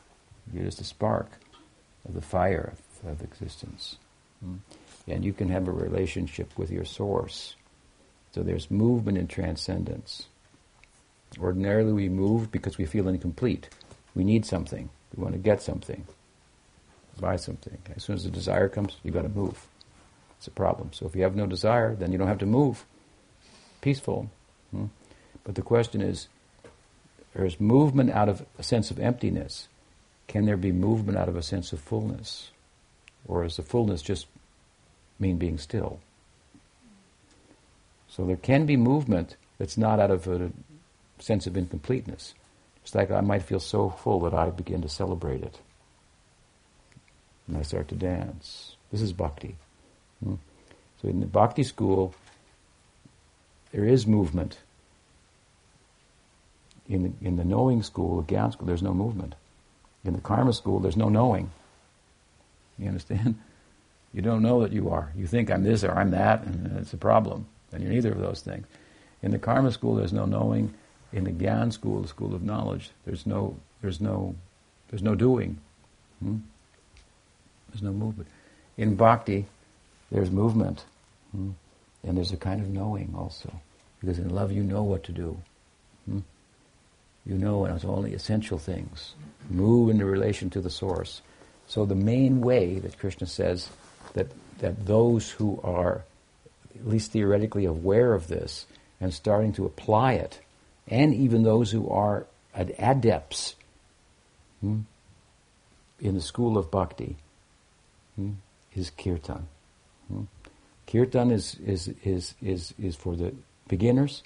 You're 0.53 0.64
just 0.64 0.80
a 0.80 0.84
spark 0.84 1.30
of 2.07 2.14
the 2.14 2.20
fire 2.20 2.74
of, 3.03 3.11
of 3.11 3.22
existence. 3.22 3.96
Hmm? 4.44 4.57
And 5.09 5.24
you 5.24 5.32
can 5.32 5.48
have 5.48 5.68
a 5.68 5.72
relationship 5.72 6.57
with 6.59 6.70
your 6.70 6.84
source. 6.84 7.57
So 8.32 8.42
there's 8.42 8.70
movement 8.70 9.18
in 9.18 9.26
transcendence. 9.26 10.26
Ordinarily, 11.38 11.92
we 11.92 12.09
move 12.09 12.53
because 12.53 12.76
we 12.76 12.84
feel 12.84 13.09
incomplete. 13.09 13.68
We 14.14 14.24
need 14.24 14.44
something. 14.44 14.90
We 15.16 15.22
want 15.22 15.34
to 15.34 15.40
get 15.40 15.62
something, 15.62 16.07
buy 17.20 17.36
something. 17.36 17.78
As 17.94 18.05
soon 18.05 18.16
as 18.16 18.24
the 18.24 18.30
desire 18.30 18.68
comes, 18.68 18.96
you've 19.03 19.14
got 19.14 19.22
to 19.22 19.28
move. 19.28 19.66
It's 20.38 20.46
a 20.46 20.50
problem. 20.50 20.90
So 20.92 21.07
if 21.07 21.14
you 21.14 21.22
have 21.22 21.36
no 21.36 21.46
desire, 21.46 21.94
then 21.94 22.12
you 22.12 22.18
don't 22.18 22.28
have 22.28 22.38
to 22.38 22.46
move. 22.46 22.84
Peaceful. 23.80 24.30
Hmm? 24.70 24.86
But 25.44 25.55
the 25.55 25.62
question 25.62 26.00
is, 26.00 26.28
there's 27.34 27.60
movement 27.60 28.10
out 28.10 28.28
of 28.28 28.44
a 28.58 28.62
sense 28.62 28.90
of 28.90 28.98
emptiness. 28.98 29.68
Can 30.28 30.44
there 30.46 30.56
be 30.56 30.72
movement 30.72 31.18
out 31.18 31.28
of 31.28 31.36
a 31.36 31.42
sense 31.42 31.72
of 31.72 31.80
fullness? 31.80 32.50
Or 33.26 33.44
is 33.44 33.56
the 33.56 33.62
fullness 33.62 34.02
just 34.02 34.26
mean 35.18 35.38
being 35.38 35.58
still? 35.58 36.00
So 38.08 38.24
there 38.26 38.36
can 38.36 38.66
be 38.66 38.76
movement 38.76 39.36
that's 39.58 39.78
not 39.78 39.98
out 39.98 40.10
of 40.10 40.26
a 40.26 40.50
sense 41.18 41.46
of 41.46 41.56
incompleteness. 41.56 42.34
It's 42.82 42.94
like 42.94 43.10
I 43.10 43.20
might 43.20 43.44
feel 43.44 43.60
so 43.60 43.90
full 43.90 44.20
that 44.20 44.34
I 44.34 44.50
begin 44.50 44.82
to 44.82 44.88
celebrate 44.88 45.42
it. 45.42 45.58
And 47.48 47.56
I 47.56 47.62
start 47.62 47.88
to 47.88 47.94
dance. 47.94 48.76
This 48.90 49.00
is 49.00 49.12
bhakti. 49.12 49.56
Hmm? 50.22 50.34
So 51.00 51.08
in 51.08 51.20
the 51.20 51.26
bhakti 51.26 51.62
school, 51.62 52.14
there 53.72 53.84
is 53.84 54.06
movement. 54.06 54.58
In 56.93 57.05
the, 57.05 57.26
in 57.26 57.36
the 57.36 57.45
knowing 57.45 57.82
school, 57.82 58.20
the 58.20 58.34
Gyan 58.34 58.53
school, 58.53 58.66
there's 58.66 58.82
no 58.82 58.93
movement. 58.93 59.34
In 60.05 60.12
the 60.12 60.20
karma 60.20 60.53
school, 60.53 60.78
there's 60.78 60.97
no 60.97 61.09
knowing. 61.09 61.51
You 62.78 62.88
understand? 62.88 63.38
You 64.14 64.20
don't 64.20 64.43
know 64.43 64.61
that 64.61 64.74
you 64.74 64.90
are. 64.90 65.11
You 65.16 65.26
think 65.26 65.51
I'm 65.51 65.62
this 65.62 65.82
or 65.82 65.93
I'm 65.93 66.11
that, 66.11 66.43
and 66.43 66.76
it's 66.76 66.93
a 66.93 66.99
problem. 66.99 67.47
And 67.72 67.82
you're 67.82 67.90
neither 67.90 68.12
of 68.12 68.20
those 68.20 68.43
things. 68.43 68.66
In 69.22 69.30
the 69.30 69.38
karma 69.38 69.72
school, 69.72 69.95
there's 69.95 70.12
no 70.12 70.26
knowing. 70.26 70.74
In 71.14 71.24
the 71.24 71.30
Gyan 71.30 71.72
school, 71.72 72.03
the 72.03 72.09
school 72.09 72.34
of 72.34 72.43
knowledge, 72.43 72.90
there's 73.07 73.24
no, 73.24 73.57
there's 73.80 74.03
no, 74.03 74.34
there's 74.90 75.03
no 75.03 75.14
doing. 75.14 75.57
Hmm? 76.22 76.40
There's 77.70 77.80
no 77.80 77.93
movement. 77.93 78.28
In 78.76 78.97
bhakti, 78.97 79.47
there's 80.11 80.30
movement. 80.30 80.84
Hmm? 81.30 81.53
And 82.03 82.18
there's 82.18 82.32
a 82.32 82.36
kind 82.36 82.61
of 82.61 82.68
knowing 82.68 83.14
also. 83.16 83.51
Because 83.99 84.18
in 84.18 84.28
love, 84.28 84.53
you 84.53 84.62
know 84.62 84.82
what 84.82 85.05
to 85.05 85.12
do. 85.12 85.40
You 87.24 87.38
know, 87.38 87.64
and 87.64 87.74
it's 87.74 87.84
only 87.84 88.14
essential 88.14 88.58
things. 88.58 89.14
Move 89.48 89.90
in 89.90 90.02
relation 90.02 90.50
to 90.50 90.60
the 90.60 90.70
source. 90.70 91.22
So 91.66 91.84
the 91.84 91.94
main 91.94 92.40
way 92.40 92.78
that 92.80 92.98
Krishna 92.98 93.26
says 93.26 93.68
that, 94.14 94.26
that 94.58 94.86
those 94.86 95.30
who 95.30 95.60
are 95.62 96.04
at 96.74 96.86
least 96.86 97.12
theoretically 97.12 97.64
aware 97.64 98.14
of 98.14 98.28
this 98.28 98.66
and 99.00 99.12
starting 99.12 99.52
to 99.54 99.66
apply 99.66 100.14
it, 100.14 100.40
and 100.88 101.14
even 101.14 101.42
those 101.42 101.70
who 101.70 101.88
are 101.88 102.26
ad- 102.54 102.74
adepts 102.78 103.54
hmm, 104.60 104.80
in 106.00 106.14
the 106.14 106.20
school 106.20 106.58
of 106.58 106.70
bhakti, 106.70 107.16
hmm, 108.16 108.32
is 108.74 108.90
kirtan. 108.90 109.46
Hmm. 110.08 110.22
Kirtan 110.86 111.30
is, 111.30 111.56
is, 111.64 111.88
is, 112.04 112.34
is, 112.42 112.74
is 112.78 112.96
for 112.96 113.16
the 113.16 113.32
beginners 113.68 114.22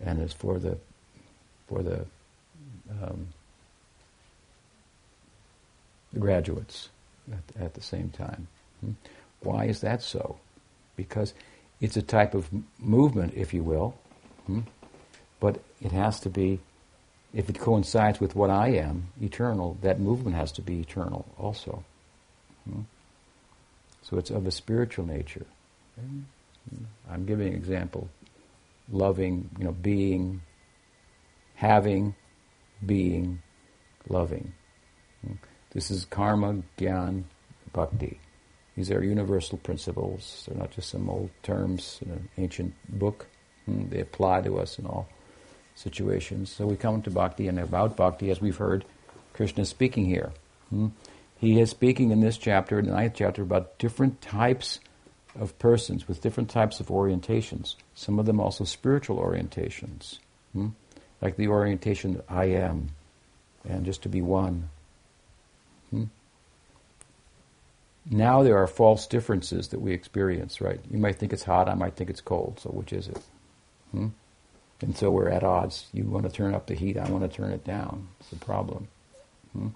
and 0.00 0.20
is 0.20 0.32
for 0.32 0.58
the, 0.58 0.78
for 1.68 1.82
the, 1.82 2.06
um, 3.02 3.28
the 6.12 6.20
graduates 6.20 6.88
at, 7.30 7.62
at, 7.62 7.74
the 7.74 7.80
same 7.80 8.10
time. 8.10 8.48
Hmm. 8.80 8.92
Why 9.40 9.66
is 9.66 9.80
that 9.80 10.02
so? 10.02 10.38
Because 10.96 11.34
it's 11.80 11.96
a 11.96 12.02
type 12.02 12.34
of 12.34 12.48
movement, 12.78 13.34
if 13.36 13.54
you 13.54 13.62
will, 13.62 13.94
hmm? 14.46 14.60
but 15.38 15.62
it 15.80 15.92
has 15.92 16.20
to 16.20 16.30
be, 16.30 16.60
if 17.32 17.48
it 17.48 17.58
coincides 17.58 18.20
with 18.20 18.34
what 18.34 18.50
I 18.50 18.68
am, 18.68 19.08
eternal, 19.22 19.78
that 19.82 20.00
movement 20.00 20.36
has 20.36 20.52
to 20.52 20.62
be 20.62 20.80
eternal 20.80 21.26
also. 21.38 21.84
Hmm? 22.68 22.82
So 24.02 24.18
it's 24.18 24.30
of 24.30 24.46
a 24.46 24.50
spiritual 24.50 25.06
nature. 25.06 25.46
I'm 27.10 27.26
giving 27.26 27.48
an 27.48 27.54
example. 27.54 28.08
Loving, 28.90 29.48
you 29.58 29.64
know, 29.64 29.72
being, 29.72 30.42
having, 31.54 32.14
being, 32.84 33.42
loving. 34.08 34.52
This 35.72 35.90
is 35.90 36.04
karma, 36.04 36.62
gyan, 36.78 37.24
bhakti. 37.72 38.18
These 38.76 38.90
are 38.90 39.04
universal 39.04 39.58
principles. 39.58 40.46
They're 40.48 40.58
not 40.58 40.72
just 40.72 40.90
some 40.90 41.08
old 41.08 41.30
terms 41.42 42.00
in 42.02 42.10
an 42.10 42.28
ancient 42.38 42.74
book. 42.88 43.26
Hmm, 43.66 43.88
they 43.88 44.00
apply 44.00 44.42
to 44.42 44.58
us 44.58 44.78
in 44.78 44.86
all 44.86 45.08
situations. 45.74 46.50
So 46.50 46.66
we 46.66 46.76
come 46.76 47.02
to 47.02 47.10
bhakti, 47.10 47.46
and 47.46 47.58
about 47.58 47.96
bhakti, 47.96 48.30
as 48.30 48.40
we've 48.40 48.56
heard, 48.56 48.84
Krishna 49.32 49.62
is 49.62 49.68
speaking 49.68 50.06
here. 50.06 50.32
Hmm. 50.70 50.88
He 51.36 51.60
is 51.60 51.70
speaking 51.70 52.10
in 52.10 52.20
this 52.20 52.36
chapter, 52.36 52.78
in 52.78 52.86
the 52.86 52.92
ninth 52.92 53.14
chapter, 53.16 53.42
about 53.42 53.78
different 53.78 54.20
types 54.20 54.80
of 55.38 55.58
persons 55.58 56.08
with 56.08 56.20
different 56.20 56.50
types 56.50 56.80
of 56.80 56.88
orientations. 56.88 57.76
Some 57.94 58.18
of 58.18 58.26
them 58.26 58.40
also 58.40 58.64
spiritual 58.64 59.18
orientations, 59.18 60.18
hmm? 60.52 60.68
Like 61.20 61.36
the 61.36 61.48
orientation 61.48 62.14
that 62.14 62.24
I 62.28 62.46
am, 62.46 62.90
and 63.68 63.84
just 63.84 64.02
to 64.02 64.08
be 64.08 64.22
one. 64.22 64.70
Hmm? 65.90 66.04
Now 68.10 68.42
there 68.42 68.58
are 68.58 68.66
false 68.66 69.06
differences 69.06 69.68
that 69.68 69.80
we 69.80 69.92
experience, 69.92 70.60
right? 70.60 70.80
You 70.90 70.98
might 70.98 71.16
think 71.16 71.32
it's 71.32 71.44
hot, 71.44 71.68
I 71.68 71.74
might 71.74 71.94
think 71.94 72.10
it's 72.10 72.20
cold, 72.20 72.60
so 72.60 72.70
which 72.70 72.92
is 72.92 73.08
it? 73.08 73.22
Hmm? 73.92 74.08
And 74.80 74.96
so 74.96 75.10
we're 75.10 75.28
at 75.28 75.44
odds. 75.44 75.86
You 75.92 76.04
want 76.04 76.24
to 76.24 76.32
turn 76.32 76.54
up 76.54 76.66
the 76.66 76.74
heat, 76.74 76.96
I 76.96 77.08
want 77.10 77.30
to 77.30 77.36
turn 77.36 77.52
it 77.52 77.64
down. 77.64 78.08
It's 78.20 78.32
a 78.32 78.36
problem. 78.36 78.88
Hmm? 79.52 79.68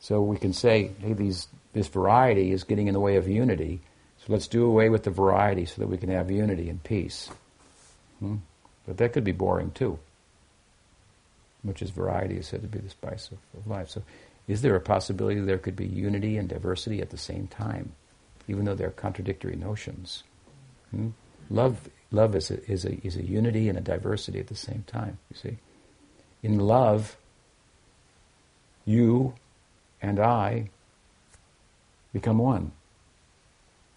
So 0.00 0.20
we 0.20 0.38
can 0.38 0.52
say, 0.52 0.90
hey, 1.00 1.12
these, 1.12 1.48
this 1.72 1.88
variety 1.88 2.52
is 2.52 2.64
getting 2.64 2.88
in 2.88 2.94
the 2.94 3.00
way 3.00 3.16
of 3.16 3.28
unity, 3.28 3.80
so 4.18 4.32
let's 4.32 4.48
do 4.48 4.64
away 4.64 4.88
with 4.88 5.04
the 5.04 5.10
variety 5.10 5.64
so 5.64 5.80
that 5.80 5.88
we 5.88 5.98
can 5.98 6.10
have 6.10 6.30
unity 6.30 6.68
and 6.68 6.82
peace. 6.82 7.30
Hmm? 8.18 8.36
But 8.86 8.96
that 8.98 9.12
could 9.12 9.24
be 9.24 9.32
boring 9.32 9.70
too, 9.70 9.98
which 11.68 11.82
is 11.82 11.90
variety 11.90 12.36
is 12.36 12.46
said 12.46 12.62
to 12.62 12.68
be 12.68 12.78
the 12.78 12.88
spice 12.88 13.30
of, 13.30 13.38
of 13.56 13.66
life. 13.66 13.90
So 13.90 14.02
is 14.48 14.62
there 14.62 14.74
a 14.74 14.80
possibility 14.80 15.38
there 15.40 15.58
could 15.58 15.76
be 15.76 15.86
unity 15.86 16.38
and 16.38 16.48
diversity 16.48 17.02
at 17.02 17.10
the 17.10 17.18
same 17.18 17.46
time, 17.46 17.92
even 18.48 18.64
though 18.64 18.74
they're 18.74 18.90
contradictory 18.90 19.54
notions? 19.54 20.24
Hmm? 20.90 21.10
Love, 21.50 21.88
love 22.10 22.34
is 22.34 22.50
a, 22.50 22.64
is, 22.70 22.86
a, 22.86 23.06
is 23.06 23.16
a 23.16 23.22
unity 23.22 23.68
and 23.68 23.76
a 23.76 23.82
diversity 23.82 24.40
at 24.40 24.46
the 24.46 24.56
same 24.56 24.84
time, 24.86 25.18
you 25.30 25.36
see. 25.36 25.58
In 26.42 26.58
love, 26.58 27.16
you 28.86 29.34
and 30.00 30.18
I 30.18 30.70
become 32.14 32.38
one. 32.38 32.72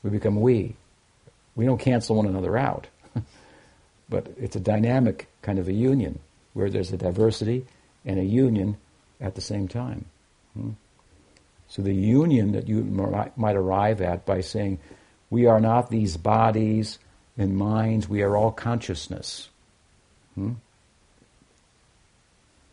We 0.04 0.10
become 0.10 0.42
we. 0.42 0.76
We 1.56 1.66
don't 1.66 1.80
cancel 1.80 2.18
one 2.18 2.26
another 2.26 2.58
out. 2.58 2.88
but 4.10 4.28
it's 4.38 4.56
a 4.56 4.60
dynamic 4.60 5.28
kind 5.42 5.60
of 5.60 5.70
a 5.70 5.74
union 5.74 6.20
where 6.54 6.70
there's 6.70 6.92
a 6.92 6.98
diversity 6.98 7.66
and 8.06 8.20
a 8.20 8.24
union 8.24 8.78
at 9.20 9.36
the 9.36 9.42
same 9.42 9.68
time. 9.68 10.06
Hmm? 10.54 10.72
So 11.68 11.82
the 11.82 11.94
union 11.94 12.52
that 12.54 12.68
you 12.68 12.84
might 12.84 13.56
arrive 13.56 14.02
at 14.02 14.26
by 14.26 14.42
saying, 14.42 14.80
we 15.30 15.46
are 15.46 15.62
not 15.62 15.90
these 15.90 16.18
bodies 16.18 17.00
and 17.38 17.56
minds, 17.56 18.10
we 18.10 18.24
are 18.24 18.36
all 18.36 18.52
consciousness. 18.52 19.50
Hmm? 20.36 20.54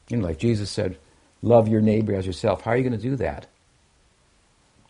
You 0.09 0.17
know, 0.17 0.27
like 0.27 0.39
Jesus 0.39 0.71
said, 0.71 0.99
love 1.43 1.69
your 1.69 1.81
neighbor 1.81 2.15
as 2.15 2.27
yourself. 2.27 2.63
How 2.63 2.73
are 2.73 2.77
you 2.77 2.83
going 2.83 3.01
to 3.01 3.09
do 3.11 3.17
that? 3.17 3.47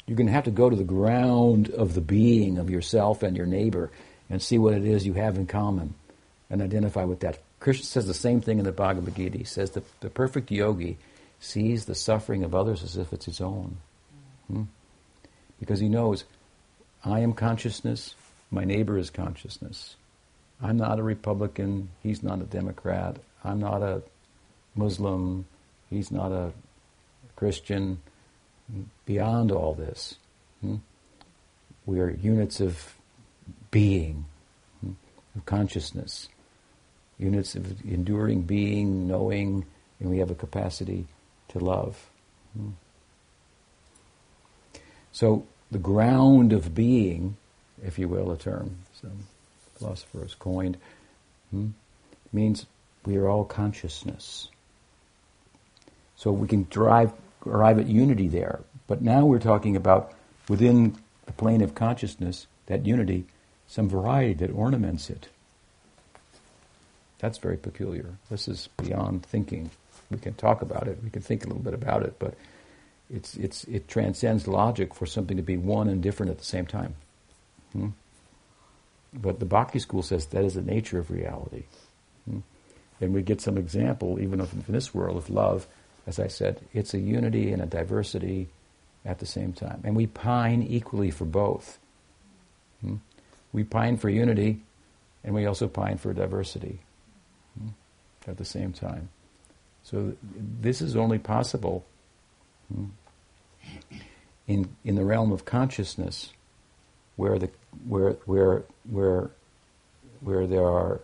You're 0.06 0.16
going 0.16 0.28
to 0.28 0.32
have 0.32 0.44
to 0.44 0.50
go 0.50 0.70
to 0.70 0.76
the 0.76 0.84
ground 0.84 1.68
of 1.70 1.92
the 1.92 2.00
being 2.00 2.56
of 2.56 2.70
yourself 2.70 3.22
and 3.22 3.36
your 3.36 3.46
neighbor 3.46 3.90
and 4.30 4.40
see 4.40 4.56
what 4.56 4.72
it 4.72 4.86
is 4.86 5.06
you 5.06 5.12
have 5.14 5.36
in 5.36 5.46
common 5.46 5.94
and 6.48 6.62
identify 6.62 7.04
with 7.04 7.20
that. 7.20 7.38
Krishna 7.60 7.84
says 7.84 8.06
the 8.06 8.14
same 8.14 8.40
thing 8.40 8.58
in 8.58 8.64
the 8.64 8.72
Bhagavad 8.72 9.16
Gita. 9.16 9.38
He 9.38 9.44
says 9.44 9.72
that 9.72 10.00
the 10.00 10.10
perfect 10.10 10.50
yogi 10.50 10.98
sees 11.40 11.84
the 11.84 11.94
suffering 11.94 12.44
of 12.44 12.54
others 12.54 12.82
as 12.82 12.96
if 12.96 13.12
it's 13.12 13.26
his 13.26 13.40
own. 13.40 13.78
Hmm? 14.48 14.64
Because 15.58 15.80
he 15.80 15.88
knows, 15.88 16.24
I 17.04 17.20
am 17.20 17.32
consciousness, 17.32 18.14
my 18.50 18.64
neighbor 18.64 18.98
is 18.98 19.10
consciousness. 19.10 19.96
I'm 20.62 20.76
not 20.76 20.98
a 20.98 21.02
Republican, 21.02 21.90
he's 22.02 22.22
not 22.22 22.40
a 22.40 22.44
Democrat, 22.44 23.16
I'm 23.44 23.60
not 23.60 23.82
a 23.82 24.02
Muslim, 24.74 25.46
he's 25.90 26.10
not 26.10 26.32
a 26.32 26.52
Christian. 27.36 28.00
Beyond 29.06 29.50
all 29.50 29.74
this, 29.74 30.16
hmm? 30.60 30.76
we 31.86 32.00
are 32.00 32.10
units 32.10 32.60
of 32.60 32.94
being, 33.70 34.26
hmm? 34.80 34.92
of 35.34 35.46
consciousness, 35.46 36.28
units 37.18 37.54
of 37.54 37.84
enduring 37.84 38.42
being, 38.42 39.08
knowing, 39.08 39.66
and 40.00 40.10
we 40.10 40.18
have 40.18 40.30
a 40.30 40.34
capacity 40.34 41.06
to 41.48 41.58
love. 41.58 42.10
Hmm? 42.56 42.70
So 45.12 45.46
the 45.70 45.78
ground 45.78 46.52
of 46.52 46.74
being, 46.74 47.36
if 47.84 47.98
you 47.98 48.08
will, 48.08 48.30
a 48.30 48.36
term 48.36 48.78
some 49.00 49.26
philosopher 49.76 50.20
has 50.20 50.34
coined, 50.34 50.76
hmm, 51.50 51.68
means 52.32 52.66
we 53.04 53.16
are 53.16 53.28
all 53.28 53.44
consciousness. 53.44 54.48
So 56.16 56.32
we 56.32 56.48
can 56.48 56.66
drive, 56.68 57.12
arrive 57.46 57.78
at 57.78 57.86
unity 57.86 58.28
there. 58.28 58.60
But 58.86 59.02
now 59.02 59.24
we're 59.24 59.38
talking 59.38 59.76
about 59.76 60.12
within 60.48 60.96
the 61.26 61.32
plane 61.32 61.62
of 61.62 61.74
consciousness, 61.74 62.46
that 62.66 62.86
unity, 62.86 63.26
some 63.66 63.88
variety 63.88 64.34
that 64.34 64.50
ornaments 64.50 65.10
it. 65.10 65.28
That's 67.18 67.38
very 67.38 67.56
peculiar. 67.56 68.16
This 68.30 68.48
is 68.48 68.68
beyond 68.76 69.24
thinking. 69.24 69.70
We 70.10 70.18
can 70.18 70.34
talk 70.34 70.62
about 70.62 70.88
it, 70.88 70.98
we 71.02 71.10
can 71.10 71.22
think 71.22 71.44
a 71.44 71.48
little 71.48 71.62
bit 71.62 71.74
about 71.74 72.02
it, 72.02 72.14
but 72.18 72.34
it's, 73.10 73.36
it's, 73.36 73.64
it 73.64 73.88
transcends 73.88 74.46
logic 74.46 74.94
for 74.94 75.06
something 75.06 75.36
to 75.36 75.42
be 75.42 75.56
one 75.56 75.88
and 75.88 76.02
different 76.02 76.30
at 76.30 76.38
the 76.38 76.44
same 76.44 76.66
time. 76.66 76.94
Hmm? 77.72 77.88
But 79.12 79.38
the 79.40 79.46
Bhakti 79.46 79.78
school 79.78 80.02
says 80.02 80.26
that 80.26 80.44
is 80.44 80.54
the 80.54 80.62
nature 80.62 80.98
of 80.98 81.10
reality. 81.10 81.64
Hmm? 82.28 82.40
And 83.00 83.14
we 83.14 83.22
get 83.22 83.40
some 83.40 83.56
example, 83.56 84.18
even 84.20 84.40
in 84.40 84.64
this 84.68 84.94
world, 84.94 85.16
of 85.16 85.30
love. 85.30 85.66
As 86.06 86.18
I 86.18 86.28
said, 86.28 86.60
it's 86.72 86.94
a 86.94 86.98
unity 86.98 87.52
and 87.52 87.62
a 87.62 87.66
diversity 87.66 88.48
at 89.04 89.18
the 89.18 89.26
same 89.26 89.52
time. 89.52 89.80
And 89.84 89.94
we 89.94 90.06
pine 90.06 90.62
equally 90.62 91.10
for 91.10 91.24
both. 91.24 91.78
Hmm? 92.80 92.96
We 93.52 93.64
pine 93.64 93.96
for 93.96 94.10
unity, 94.10 94.60
and 95.24 95.34
we 95.34 95.46
also 95.46 95.68
pine 95.68 95.96
for 95.96 96.12
diversity? 96.12 96.80
At 98.26 98.36
the 98.36 98.44
same 98.44 98.72
time. 98.72 99.08
So 99.82 100.14
this 100.22 100.80
is 100.80 100.96
only 100.96 101.18
possible 101.18 101.84
hmm, 102.72 102.86
in, 104.46 104.68
in 104.84 104.96
the 104.96 105.04
realm 105.04 105.32
of 105.32 105.44
consciousness, 105.44 106.32
where 107.16 107.38
the 107.38 107.50
where 107.86 108.12
where 108.24 108.62
where 108.88 109.30
where 110.20 110.46
there 110.46 110.66
are 110.66 111.00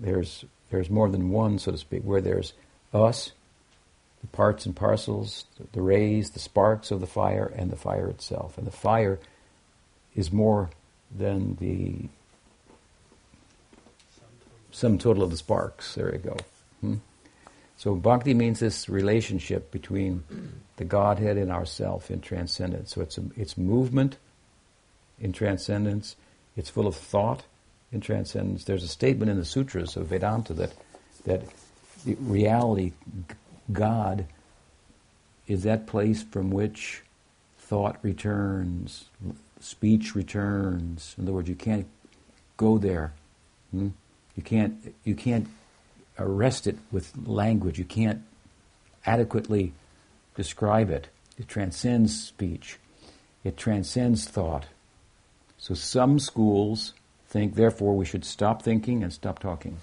there's 0.00 0.44
there's 0.70 0.90
more 0.90 1.08
than 1.08 1.30
one, 1.30 1.58
so 1.58 1.72
to 1.72 1.78
speak, 1.78 2.02
where 2.02 2.20
there's 2.20 2.52
us, 2.92 3.32
the 4.20 4.26
parts 4.28 4.66
and 4.66 4.76
parcels, 4.76 5.44
the 5.72 5.82
rays, 5.82 6.30
the 6.30 6.38
sparks 6.38 6.90
of 6.90 7.00
the 7.00 7.06
fire, 7.06 7.52
and 7.56 7.70
the 7.70 7.76
fire 7.76 8.08
itself. 8.08 8.58
And 8.58 8.66
the 8.66 8.72
fire 8.72 9.18
is 10.14 10.32
more 10.32 10.70
than 11.14 11.56
the 11.56 12.08
sum 14.78 14.96
total 14.96 15.24
of 15.24 15.30
the 15.30 15.36
sparks. 15.36 15.96
There 15.96 16.12
you 16.12 16.18
go. 16.18 16.36
Hmm? 16.80 16.94
So 17.76 17.94
bhakti 17.96 18.32
means 18.32 18.60
this 18.60 18.88
relationship 18.88 19.70
between 19.70 20.22
the 20.76 20.84
Godhead 20.84 21.36
and 21.36 21.50
ourself 21.50 22.10
in 22.10 22.20
transcendence. 22.20 22.94
So 22.94 23.00
it's 23.00 23.18
a, 23.18 23.24
it's 23.36 23.58
movement 23.58 24.18
in 25.20 25.32
transcendence. 25.32 26.16
It's 26.56 26.70
full 26.70 26.86
of 26.86 26.94
thought 26.94 27.42
in 27.92 28.00
transcendence. 28.00 28.64
There's 28.64 28.84
a 28.84 28.88
statement 28.88 29.30
in 29.30 29.36
the 29.36 29.44
sutras 29.44 29.96
of 29.96 30.06
Vedanta 30.06 30.54
that 30.54 30.72
that 31.24 31.42
reality, 32.06 32.92
God, 33.72 34.26
is 35.48 35.64
that 35.64 35.88
place 35.88 36.22
from 36.22 36.50
which 36.50 37.02
thought 37.58 37.98
returns, 38.02 39.06
speech 39.60 40.14
returns. 40.14 41.16
In 41.18 41.24
other 41.24 41.32
words, 41.32 41.48
you 41.48 41.56
can't 41.56 41.86
go 42.56 42.78
there. 42.78 43.12
Hmm? 43.72 43.88
You 44.38 44.44
can't 44.44 44.94
you 45.02 45.16
can't 45.16 45.48
arrest 46.16 46.68
it 46.68 46.78
with 46.92 47.12
language. 47.26 47.76
You 47.76 47.84
can't 47.84 48.22
adequately 49.04 49.72
describe 50.36 50.90
it. 50.90 51.08
It 51.36 51.48
transcends 51.48 52.24
speech. 52.24 52.78
It 53.42 53.56
transcends 53.56 54.28
thought. 54.28 54.66
So 55.58 55.74
some 55.74 56.20
schools 56.20 56.94
think, 57.26 57.56
therefore, 57.56 57.96
we 57.96 58.04
should 58.04 58.24
stop 58.24 58.62
thinking 58.62 59.02
and 59.02 59.12
stop 59.12 59.40
talking. 59.40 59.78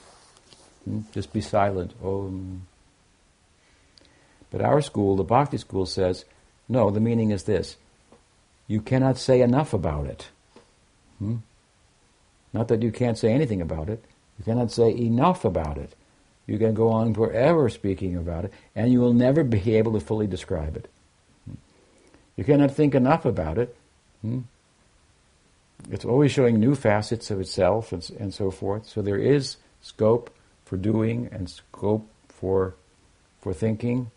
Hmm? 0.85 1.01
Just 1.11 1.33
be 1.33 1.41
silent. 1.41 1.91
Oh. 2.01 2.33
But 4.51 4.61
our 4.61 4.79
school, 4.79 5.17
the 5.17 5.25
Bhakti 5.25 5.57
school, 5.57 5.85
says, 5.85 6.23
no, 6.69 6.91
the 6.91 7.01
meaning 7.01 7.31
is 7.31 7.43
this. 7.43 7.75
You 8.67 8.79
cannot 8.79 9.17
say 9.17 9.41
enough 9.41 9.73
about 9.73 10.05
it. 10.05 10.29
Hmm? 11.19 11.37
Not 12.53 12.69
that 12.69 12.83
you 12.83 12.93
can't 12.93 13.17
say 13.17 13.33
anything 13.33 13.61
about 13.61 13.89
it. 13.89 14.01
You 14.37 14.45
cannot 14.45 14.71
say 14.71 14.95
enough 14.95 15.45
about 15.45 15.77
it. 15.77 15.95
You 16.47 16.57
can 16.59 16.73
go 16.73 16.89
on 16.89 17.13
forever 17.13 17.69
speaking 17.69 18.15
about 18.15 18.45
it, 18.45 18.53
and 18.75 18.91
you 18.91 18.99
will 18.99 19.13
never 19.13 19.43
be 19.43 19.75
able 19.75 19.93
to 19.93 19.99
fully 19.99 20.27
describe 20.27 20.75
it. 20.75 20.89
You 22.35 22.43
cannot 22.43 22.71
think 22.71 22.93
enough 22.93 23.25
about 23.25 23.57
it. 23.57 23.75
Hmm? 24.21 24.41
It's 25.89 26.05
always 26.05 26.31
showing 26.31 26.59
new 26.59 26.75
facets 26.75 27.31
of 27.31 27.39
itself 27.39 27.91
and, 27.91 28.09
and 28.19 28.33
so 28.33 28.51
forth. 28.51 28.87
So 28.87 29.01
there 29.01 29.17
is 29.17 29.57
scope 29.81 30.35
for 30.65 30.77
doing 30.77 31.29
and 31.31 31.49
scope 31.49 32.07
for, 32.29 32.75
for 33.41 33.53
thinking 33.53 34.11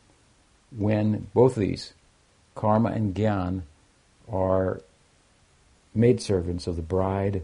when 0.76 1.28
both 1.34 1.56
of 1.56 1.60
these, 1.60 1.92
karma 2.54 2.90
and 2.90 3.14
gyan, 3.14 3.62
are 4.30 4.80
maidservants 5.94 6.66
of 6.66 6.76
the 6.76 6.82
bride 6.82 7.42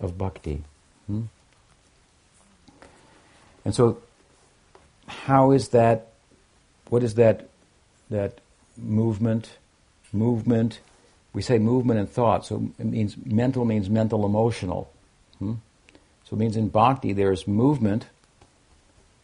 of 0.00 0.16
bhakti. 0.16 0.62
Hmm? 1.06 1.22
And 3.66 3.74
so 3.74 4.00
how 5.08 5.50
is 5.50 5.70
that, 5.70 6.12
what 6.88 7.02
is 7.02 7.16
that, 7.16 7.48
that 8.10 8.38
movement, 8.76 9.58
movement, 10.12 10.78
we 11.32 11.42
say 11.42 11.58
movement 11.58 11.98
and 11.98 12.08
thought, 12.08 12.46
so 12.46 12.70
it 12.78 12.86
means 12.86 13.16
mental 13.26 13.64
means 13.64 13.90
mental 13.90 14.24
emotional. 14.24 14.88
Hmm? 15.40 15.54
So 16.24 16.36
it 16.36 16.38
means 16.38 16.56
in 16.56 16.68
bhakti 16.68 17.12
there's 17.12 17.48
movement, 17.48 18.06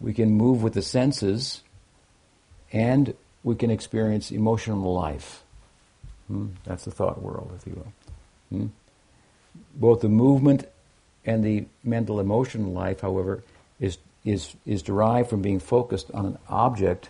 we 0.00 0.12
can 0.12 0.32
move 0.32 0.60
with 0.60 0.74
the 0.74 0.82
senses, 0.82 1.62
and 2.72 3.14
we 3.44 3.54
can 3.54 3.70
experience 3.70 4.32
emotional 4.32 4.92
life. 4.92 5.44
Hmm? 6.26 6.48
That's 6.64 6.84
the 6.84 6.90
thought 6.90 7.22
world, 7.22 7.52
if 7.56 7.64
you 7.64 7.74
will. 7.74 8.58
Hmm? 8.58 8.66
Both 9.76 10.00
the 10.00 10.08
movement 10.08 10.68
and 11.24 11.44
the 11.44 11.66
mental 11.84 12.18
emotional 12.18 12.72
life, 12.72 13.02
however, 13.02 13.44
is 13.78 13.98
is, 14.24 14.54
is 14.66 14.82
derived 14.82 15.30
from 15.30 15.42
being 15.42 15.58
focused 15.58 16.10
on 16.12 16.26
an 16.26 16.38
object 16.48 17.08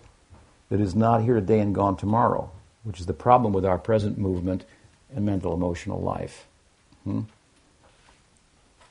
that 0.70 0.80
is 0.80 0.94
not 0.94 1.22
here 1.22 1.34
today 1.34 1.60
and 1.60 1.74
gone 1.74 1.96
tomorrow, 1.96 2.50
which 2.84 2.98
is 2.98 3.06
the 3.06 3.12
problem 3.12 3.52
with 3.52 3.64
our 3.64 3.78
present 3.78 4.16
movement 4.18 4.64
and 5.14 5.26
mental 5.26 5.52
emotional 5.52 6.00
life. 6.00 6.46
Hmm? 7.04 7.22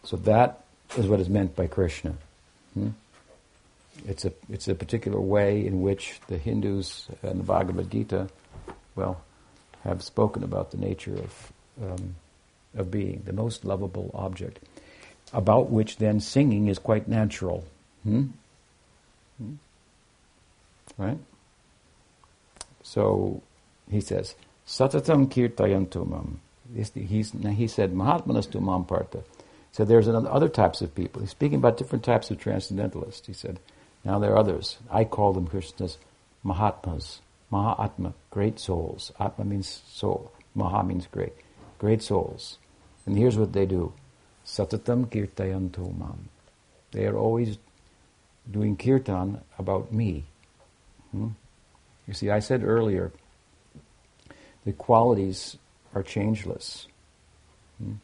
So 0.03 0.17
that 0.17 0.63
is 0.97 1.07
what 1.07 1.19
is 1.19 1.29
meant 1.29 1.55
by 1.55 1.67
Krishna. 1.67 2.13
Hmm? 2.73 2.89
It's 4.07 4.25
a 4.25 4.31
it's 4.49 4.67
a 4.67 4.75
particular 4.75 5.19
way 5.19 5.65
in 5.65 5.81
which 5.81 6.19
the 6.27 6.37
Hindus 6.37 7.07
and 7.21 7.39
the 7.39 7.43
Bhagavad 7.43 7.91
Gita, 7.91 8.29
well, 8.95 9.21
have 9.83 10.01
spoken 10.01 10.43
about 10.43 10.71
the 10.71 10.77
nature 10.77 11.15
of 11.15 11.53
um, 11.81 12.15
of 12.75 12.89
being 12.89 13.23
the 13.25 13.33
most 13.33 13.65
lovable 13.65 14.11
object, 14.13 14.59
about 15.33 15.69
which 15.69 15.97
then 15.97 16.19
singing 16.19 16.67
is 16.67 16.79
quite 16.79 17.07
natural. 17.07 17.65
Hmm? 18.03 18.25
hmm? 19.37 19.53
Right? 20.97 21.17
So 22.83 23.41
he 23.89 24.01
says, 24.01 24.35
Satatam 24.67 25.27
kirtayantumam. 25.29 26.37
He's, 26.73 26.91
he 26.93 27.67
said, 27.67 27.93
Mahatmanastu 27.93 28.61
mam 28.61 28.85
partha. 28.85 29.23
So 29.71 29.85
there's 29.85 30.07
other 30.07 30.49
types 30.49 30.81
of 30.81 30.93
people. 30.95 31.21
He's 31.21 31.31
speaking 31.31 31.57
about 31.57 31.77
different 31.77 32.03
types 32.03 32.29
of 32.29 32.39
transcendentalists. 32.39 33.27
He 33.27 33.33
said, 33.33 33.59
now 34.03 34.19
there 34.19 34.31
are 34.33 34.37
others. 34.37 34.77
I 34.89 35.03
call 35.05 35.33
them 35.33 35.47
Krishnas 35.47 35.97
Mahatmas. 36.43 37.19
Mahatma, 37.51 38.13
great 38.29 38.59
souls. 38.59 39.11
Atma 39.19 39.45
means 39.45 39.81
soul. 39.87 40.31
Maha 40.55 40.83
means 40.83 41.07
great. 41.07 41.33
Great 41.79 42.01
souls. 42.01 42.57
And 43.05 43.17
here's 43.17 43.37
what 43.37 43.53
they 43.53 43.65
do. 43.65 43.93
Satatam 44.45 45.07
kirtayantu 45.07 45.97
mam. 45.97 46.29
They 46.91 47.05
are 47.05 47.17
always 47.17 47.57
doing 48.49 48.75
kirtan 48.75 49.41
about 49.57 49.91
me. 49.91 50.25
Hmm? 51.11 51.29
You 52.07 52.13
see, 52.13 52.29
I 52.29 52.39
said 52.39 52.63
earlier 52.63 53.11
the 54.65 54.73
qualities 54.73 55.57
are 55.93 56.03
changeless. 56.03 56.87
Hmm? 57.77 57.95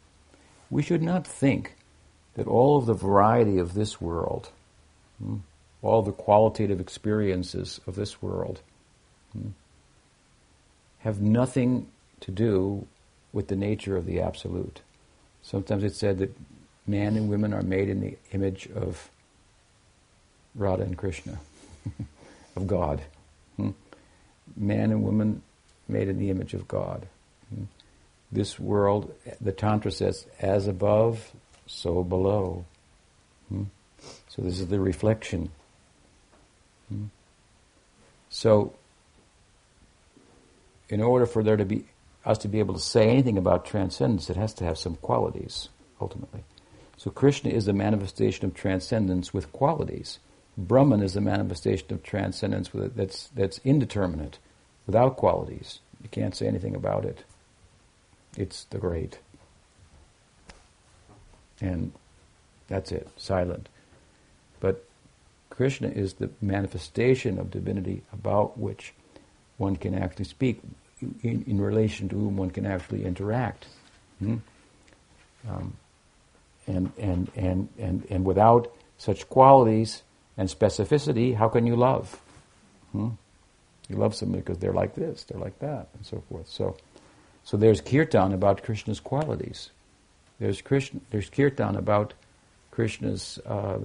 We 0.70 0.82
should 0.82 1.02
not 1.02 1.26
think 1.26 1.76
that 2.36 2.48
all 2.48 2.78
of 2.78 2.86
the 2.86 2.94
variety 2.94 3.58
of 3.58 3.74
this 3.74 4.00
world, 4.00 4.52
hmm, 5.22 5.38
all 5.82 6.04
the 6.04 6.12
qualitative 6.12 6.80
experiences 6.80 7.82
of 7.88 7.96
this 7.96 8.22
world, 8.22 8.62
hmm, 9.34 9.50
have 11.00 11.20
nothing 11.22 11.88
to 12.22 12.32
do 12.32 12.86
with 13.34 13.48
the 13.48 13.56
nature 13.56 13.98
of 13.98 14.06
the 14.06 14.20
Absolute. 14.20 14.82
Sometimes 15.42 15.84
it's 15.84 15.98
said 15.98 16.20
that 16.20 16.36
man 16.86 17.16
and 17.16 17.30
women 17.30 17.54
are 17.54 17.62
made 17.62 17.90
in 17.90 18.02
the 18.02 18.18
image 18.32 18.68
of 18.76 19.10
Radha 20.58 20.84
and 20.84 20.98
Krishna, 20.98 21.40
of 22.56 22.68
God. 22.68 23.02
Hmm? 23.56 23.72
Man 24.56 24.92
and 24.92 25.04
woman 25.04 25.44
made 25.88 26.08
in 26.10 26.18
the 26.18 26.30
image 26.30 26.54
of 26.54 26.68
God. 26.68 27.08
Hmm? 27.54 27.64
This 28.32 28.60
world, 28.60 29.14
the 29.40 29.54
Tantra 29.54 29.92
says, 29.92 30.26
as 30.40 30.68
above, 30.68 31.32
so 31.68 32.04
below. 32.04 32.66
Hmm? 33.50 33.64
So 34.28 34.42
this 34.42 34.60
is 34.60 34.68
the 34.68 34.80
reflection. 34.80 35.50
Hmm? 36.90 37.06
So, 38.30 38.74
in 40.90 41.02
order 41.02 41.26
for 41.26 41.44
there 41.44 41.58
to 41.58 41.66
be 41.66 41.86
us 42.26 42.38
to 42.40 42.48
be 42.48 42.60
able 42.60 42.74
to 42.74 42.80
say 42.80 43.10
anything 43.10 43.38
about 43.38 43.66
transcendence, 43.66 44.30
it 44.30 44.36
has 44.36 44.54
to 44.56 44.66
have 44.66 44.78
some 44.78 44.96
qualities, 44.98 45.70
ultimately. 46.02 46.44
So 46.98 47.10
Krishna 47.10 47.52
is 47.52 47.68
a 47.68 47.74
manifestation 47.74 48.46
of 48.46 48.54
transcendence 48.54 49.34
with 49.34 49.54
qualities. 49.54 50.20
Brahman 50.58 51.04
is 51.04 51.16
a 51.16 51.22
manifestation 51.22 51.94
of 51.94 52.02
transcendence 52.02 52.72
that's, 52.74 53.28
that's 53.36 53.60
indeterminate, 53.64 54.40
without 54.88 55.16
qualities. 55.16 55.80
You 56.02 56.10
can't 56.10 56.36
say 56.36 56.48
anything 56.48 56.76
about 56.76 57.06
it. 57.06 57.24
It's 58.36 58.64
the 58.66 58.80
great. 58.80 59.20
And 61.62 61.92
that's 62.68 62.92
it, 62.92 63.08
silent. 63.18 63.70
But 64.60 64.84
Krishna 65.50 65.90
is 65.90 66.14
the 66.14 66.30
manifestation 66.42 67.40
of 67.40 67.52
divinity 67.52 68.02
about 68.12 68.58
which 68.58 68.94
one 69.58 69.76
can 69.76 69.96
actually 69.96 70.26
speak, 70.26 70.62
in, 71.24 71.44
in 71.48 71.62
relation 71.62 72.10
to 72.10 72.16
whom 72.16 72.38
one 72.38 72.50
can 72.50 72.66
actually 72.66 73.06
interact. 73.06 73.68
Hmm? 74.20 74.38
Um, 75.48 75.78
and, 76.66 76.92
and, 76.98 77.32
and, 77.36 77.70
and, 77.78 78.08
and 78.10 78.26
without 78.26 78.72
such 78.98 79.30
qualities 79.30 80.02
and 80.38 80.50
specificity, 80.50 81.36
how 81.36 81.50
can 81.50 81.66
you 81.66 81.76
love? 81.76 82.20
Hmm? 82.92 83.10
You 83.90 83.96
love 83.96 84.16
somebody 84.16 84.42
because 84.42 84.60
they're 84.60 84.74
like 84.74 84.96
this, 84.96 85.24
they're 85.24 85.40
like 85.40 85.60
that, 85.60 85.88
and 85.94 86.06
so 86.06 86.24
forth. 86.30 86.48
So, 86.48 86.76
so 87.44 87.58
there's 87.58 87.82
kirtan 87.82 88.34
about 88.34 88.64
Krishna's 88.64 89.00
qualities. 89.00 89.70
There's 90.40 90.62
Krishna, 90.62 91.00
there's 91.10 91.30
kirtan 91.30 91.76
about 91.76 92.14
Krishna's 92.72 93.40
uh, 93.46 93.80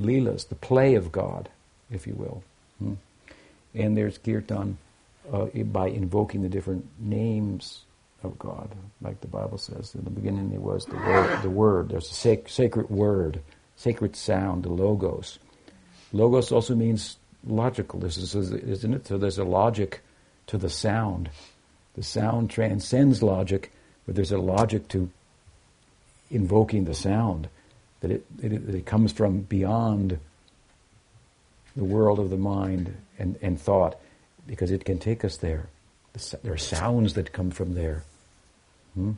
leelas, 0.00 0.48
the 0.48 0.54
play 0.54 0.94
of 0.94 1.12
God, 1.12 1.48
if 1.90 2.06
you 2.06 2.14
will. 2.14 2.42
Hmm? 2.78 2.94
And 3.74 3.96
there's 3.96 4.18
kirtan 4.18 4.78
uh, 5.32 5.46
by 5.46 5.88
invoking 5.88 6.42
the 6.42 6.48
different 6.48 6.86
names 6.98 7.82
of 8.22 8.38
God, 8.38 8.70
like 9.00 9.20
the 9.20 9.28
Bible 9.28 9.58
says. 9.58 9.94
In 9.94 10.04
the 10.04 10.10
beginning, 10.10 10.50
there 10.50 10.60
was 10.60 10.86
the 10.86 10.96
word. 10.96 11.42
The 11.42 11.50
word. 11.50 11.88
There's 11.90 12.10
a 12.10 12.14
sac- 12.14 12.48
sacred 12.48 12.90
word, 12.90 13.40
sacred 13.76 14.16
sound, 14.16 14.64
the 14.64 14.70
logos. 14.70 15.38
Logos 16.12 16.52
also 16.52 16.74
means 16.74 17.16
logical. 17.46 18.00
This 18.00 18.16
is, 18.16 18.34
isn't 18.34 18.94
it? 18.94 19.06
So 19.06 19.18
there's 19.18 19.38
a 19.38 19.44
logic 19.44 20.00
to 20.48 20.58
the 20.58 20.70
sound. 20.70 21.30
The 21.94 22.02
sound 22.02 22.50
transcends 22.50 23.22
logic, 23.22 23.72
but 24.06 24.14
there's 24.14 24.32
a 24.32 24.38
logic 24.38 24.88
to 24.88 25.10
invoking 26.30 26.84
the 26.84 26.94
sound. 26.94 27.48
That 28.00 28.10
it, 28.10 28.24
it, 28.42 28.52
it 28.52 28.86
comes 28.86 29.12
from 29.12 29.40
beyond 29.40 30.18
the 31.76 31.84
world 31.84 32.18
of 32.18 32.30
the 32.30 32.36
mind 32.36 32.94
and, 33.18 33.38
and 33.42 33.60
thought, 33.60 33.98
because 34.46 34.70
it 34.70 34.84
can 34.84 34.98
take 34.98 35.24
us 35.24 35.38
there. 35.38 35.68
There 36.42 36.54
are 36.54 36.58
sounds 36.58 37.14
that 37.14 37.32
come 37.32 37.50
from 37.50 37.74
there. 37.74 38.04
Hmm? 38.94 39.12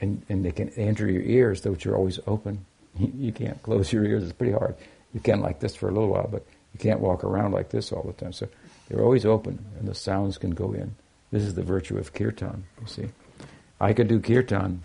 And, 0.00 0.22
and 0.28 0.44
they 0.44 0.52
can 0.52 0.70
enter 0.70 1.10
your 1.10 1.22
ears, 1.22 1.60
though 1.60 1.76
you're 1.78 1.96
always 1.96 2.18
open. 2.26 2.64
You 2.98 3.30
can't 3.30 3.62
close 3.62 3.92
your 3.92 4.04
ears, 4.04 4.24
it's 4.24 4.32
pretty 4.32 4.52
hard. 4.52 4.74
You 5.12 5.20
can 5.20 5.40
like 5.40 5.60
this 5.60 5.74
for 5.74 5.88
a 5.88 5.92
little 5.92 6.08
while, 6.08 6.28
but 6.30 6.46
you 6.72 6.78
can't 6.78 7.00
walk 7.00 7.24
around 7.24 7.52
like 7.52 7.70
this 7.70 7.92
all 7.92 8.02
the 8.02 8.12
time. 8.12 8.32
So 8.32 8.48
they're 8.88 9.02
always 9.02 9.26
open, 9.26 9.64
and 9.78 9.88
the 9.88 9.94
sounds 9.94 10.38
can 10.38 10.50
go 10.50 10.72
in. 10.72 10.94
This 11.30 11.42
is 11.42 11.54
the 11.54 11.62
virtue 11.62 11.98
of 11.98 12.12
kirtan, 12.12 12.64
you 12.80 12.86
see. 12.86 13.08
I 13.80 13.92
could 13.92 14.08
do 14.08 14.20
kirtan, 14.20 14.82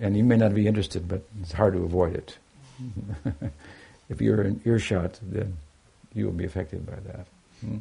and 0.00 0.16
you 0.16 0.24
may 0.24 0.36
not 0.36 0.54
be 0.54 0.66
interested, 0.66 1.08
but 1.08 1.22
it's 1.40 1.52
hard 1.52 1.74
to 1.74 1.82
avoid 1.82 2.14
it. 2.14 2.38
if 4.08 4.20
you're 4.20 4.42
in 4.42 4.60
earshot, 4.64 5.18
then 5.22 5.56
you 6.14 6.26
will 6.26 6.32
be 6.32 6.44
affected 6.44 6.86
by 6.86 6.96
that. 7.06 7.26
Hmm? 7.60 7.78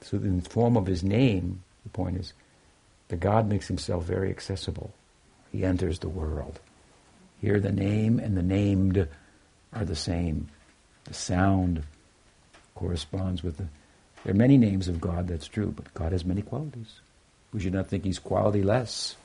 So, 0.00 0.16
in 0.16 0.40
the 0.40 0.48
form 0.48 0.76
of 0.76 0.86
his 0.86 1.02
name, 1.02 1.62
the 1.82 1.90
point 1.90 2.18
is, 2.18 2.32
the 3.08 3.16
God 3.16 3.48
makes 3.48 3.66
himself 3.66 4.04
very 4.04 4.30
accessible. 4.30 4.92
He 5.50 5.64
enters 5.64 5.98
the 5.98 6.08
world. 6.08 6.60
Here, 7.40 7.58
the 7.58 7.72
name 7.72 8.18
and 8.18 8.36
the 8.36 8.42
named 8.42 9.08
are 9.72 9.84
the 9.84 9.96
same. 9.96 10.48
The 11.08 11.14
sound 11.14 11.82
corresponds 12.74 13.42
with 13.42 13.56
the. 13.56 13.66
There 14.24 14.34
are 14.34 14.36
many 14.36 14.58
names 14.58 14.88
of 14.88 15.00
God, 15.00 15.28
that's 15.28 15.48
true, 15.48 15.72
but 15.74 15.92
God 15.94 16.12
has 16.12 16.24
many 16.24 16.42
qualities. 16.42 17.00
We 17.52 17.60
should 17.60 17.72
not 17.72 17.88
think 17.88 18.04
He's 18.04 18.18
quality 18.18 18.62
less. 18.62 19.16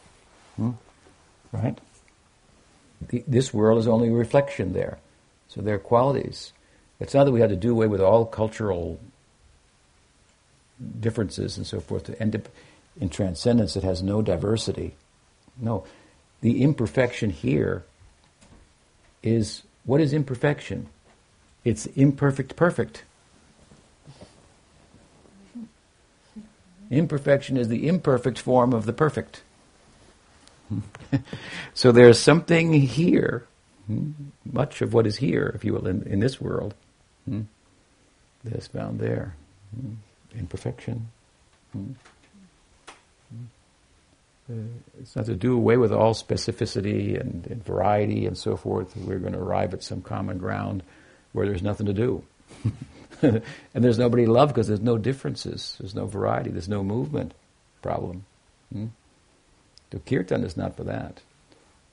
Hmm? 0.56 0.72
Right? 1.52 1.78
The, 3.10 3.24
this 3.28 3.54
world 3.54 3.80
is 3.80 3.88
only 3.88 4.10
a 4.10 4.14
reflection 4.14 4.74
there. 4.74 4.98
So 5.50 5.62
there 5.62 5.76
are 5.76 5.80
qualities. 5.80 6.54
It's 7.00 7.14
not 7.14 7.26
that 7.26 7.32
we 7.32 7.42
had 7.42 7.50
to 7.50 7.56
do 7.56 7.72
away 7.72 7.88
with 7.88 8.02
all 8.02 8.26
cultural 8.26 9.00
differences 11.00 11.58
and 11.58 11.68
so 11.68 11.80
forth 11.80 12.06
to 12.06 12.22
end 12.22 12.36
up 12.36 12.48
in 13.00 13.10
transcendence 13.10 13.74
that 13.74 13.84
has 13.84 14.02
no 14.02 14.22
diversity. 14.22 14.96
No. 15.58 15.86
The 16.42 16.64
imperfection 16.64 17.30
here 17.30 17.84
is 19.22 19.64
what 19.86 20.02
is 20.02 20.14
imperfection? 20.14 20.88
It's 21.64 21.86
imperfect 21.88 22.56
perfect. 22.56 23.04
Imperfection 26.92 27.58
is 27.58 27.70
the 27.70 27.88
imperfect 27.88 28.38
form 28.38 28.74
of 28.74 28.86
the 28.86 28.94
perfect. 28.94 29.42
so 31.74 31.92
there's 31.92 32.20
something 32.20 32.74
here, 32.74 33.48
much 34.46 34.82
of 34.82 34.94
what 34.94 35.08
is 35.08 35.18
here, 35.18 35.52
if 35.56 35.64
you 35.64 35.74
will, 35.74 35.88
in, 35.88 36.04
in 36.04 36.20
this 36.20 36.40
world, 36.40 36.76
that 37.28 38.54
is 38.54 38.68
found 38.68 39.00
there. 39.00 39.36
Imperfection. 40.38 41.08
It's 45.00 45.16
not 45.16 45.26
to 45.26 45.36
do 45.36 45.56
away 45.56 45.78
with 45.78 45.92
all 45.92 46.14
specificity 46.14 47.20
and, 47.20 47.48
and, 47.48 47.64
variety 47.64 48.26
and 48.26 48.38
so 48.38 48.58
forth. 48.58 48.96
We're 48.98 49.20
going 49.20 49.34
to 49.34 49.40
arrive 49.40 49.74
at 49.74 49.84
some 49.84 50.02
common 50.02 50.38
ground 50.38 50.84
where 51.34 51.48
there's 51.48 51.62
nothing 51.62 51.88
to 51.88 51.94
do. 51.94 52.24
and 53.22 53.44
there's 53.74 54.00
nobody 54.00 54.26
to 54.26 54.32
love 54.32 54.50
because 54.50 54.68
there's 54.68 54.82
no 54.82 54.98
differences, 54.98 55.76
there's 55.80 55.96
no 55.96 56.06
variety, 56.06 56.50
there's 56.50 56.70
no 56.70 56.84
movement 56.84 57.34
problem. 57.82 58.26
Hmm? 58.72 58.88
Kirtan 60.08 60.44
is 60.44 60.58
not 60.58 60.76
for 60.76 60.84
that. 60.86 61.22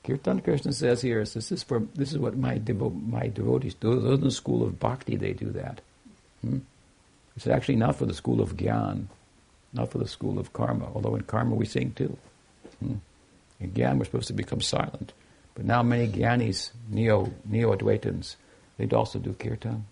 Kirtan 0.03 0.41
Krishna 0.41 0.73
says 0.73 1.01
here 1.01 1.19
is 1.21 1.35
this 1.35 1.51
is 1.51 1.61
for 1.61 1.83
this 1.93 2.11
is 2.11 2.17
what 2.17 2.35
my 2.35 2.57
devo- 2.57 3.07
my 3.07 3.27
devotees 3.27 3.75
do. 3.75 3.99
Those 3.99 4.17
in 4.17 4.25
the 4.25 4.31
school 4.31 4.63
of 4.63 4.79
bhakti 4.79 5.15
they 5.15 5.33
do 5.33 5.51
that. 5.51 5.81
Hmm? 6.41 6.59
It's 7.35 7.45
actually 7.45 7.75
not 7.75 7.95
for 7.95 8.07
the 8.07 8.15
school 8.15 8.41
of 8.41 8.57
gyan, 8.57 9.05
not 9.73 9.91
for 9.91 9.99
the 9.99 10.07
school 10.07 10.39
of 10.39 10.53
karma. 10.53 10.89
Although 10.95 11.15
in 11.15 11.21
karma 11.21 11.53
we 11.53 11.65
sing 11.65 11.91
too. 11.91 12.17
Hmm. 12.79 12.95
In 13.61 13.71
Gyan, 13.71 13.99
we're 13.99 14.05
supposed 14.05 14.27
to 14.27 14.33
become 14.33 14.59
silent. 14.59 15.13
But 15.53 15.65
now 15.65 15.83
many 15.83 16.07
Gyanis, 16.07 16.71
Neo, 16.89 17.31
Neo-Advaitins, 17.45 18.35
they'd 18.81 18.93
also 18.93 19.19
do 19.19 19.33
kirtan. 19.33 19.85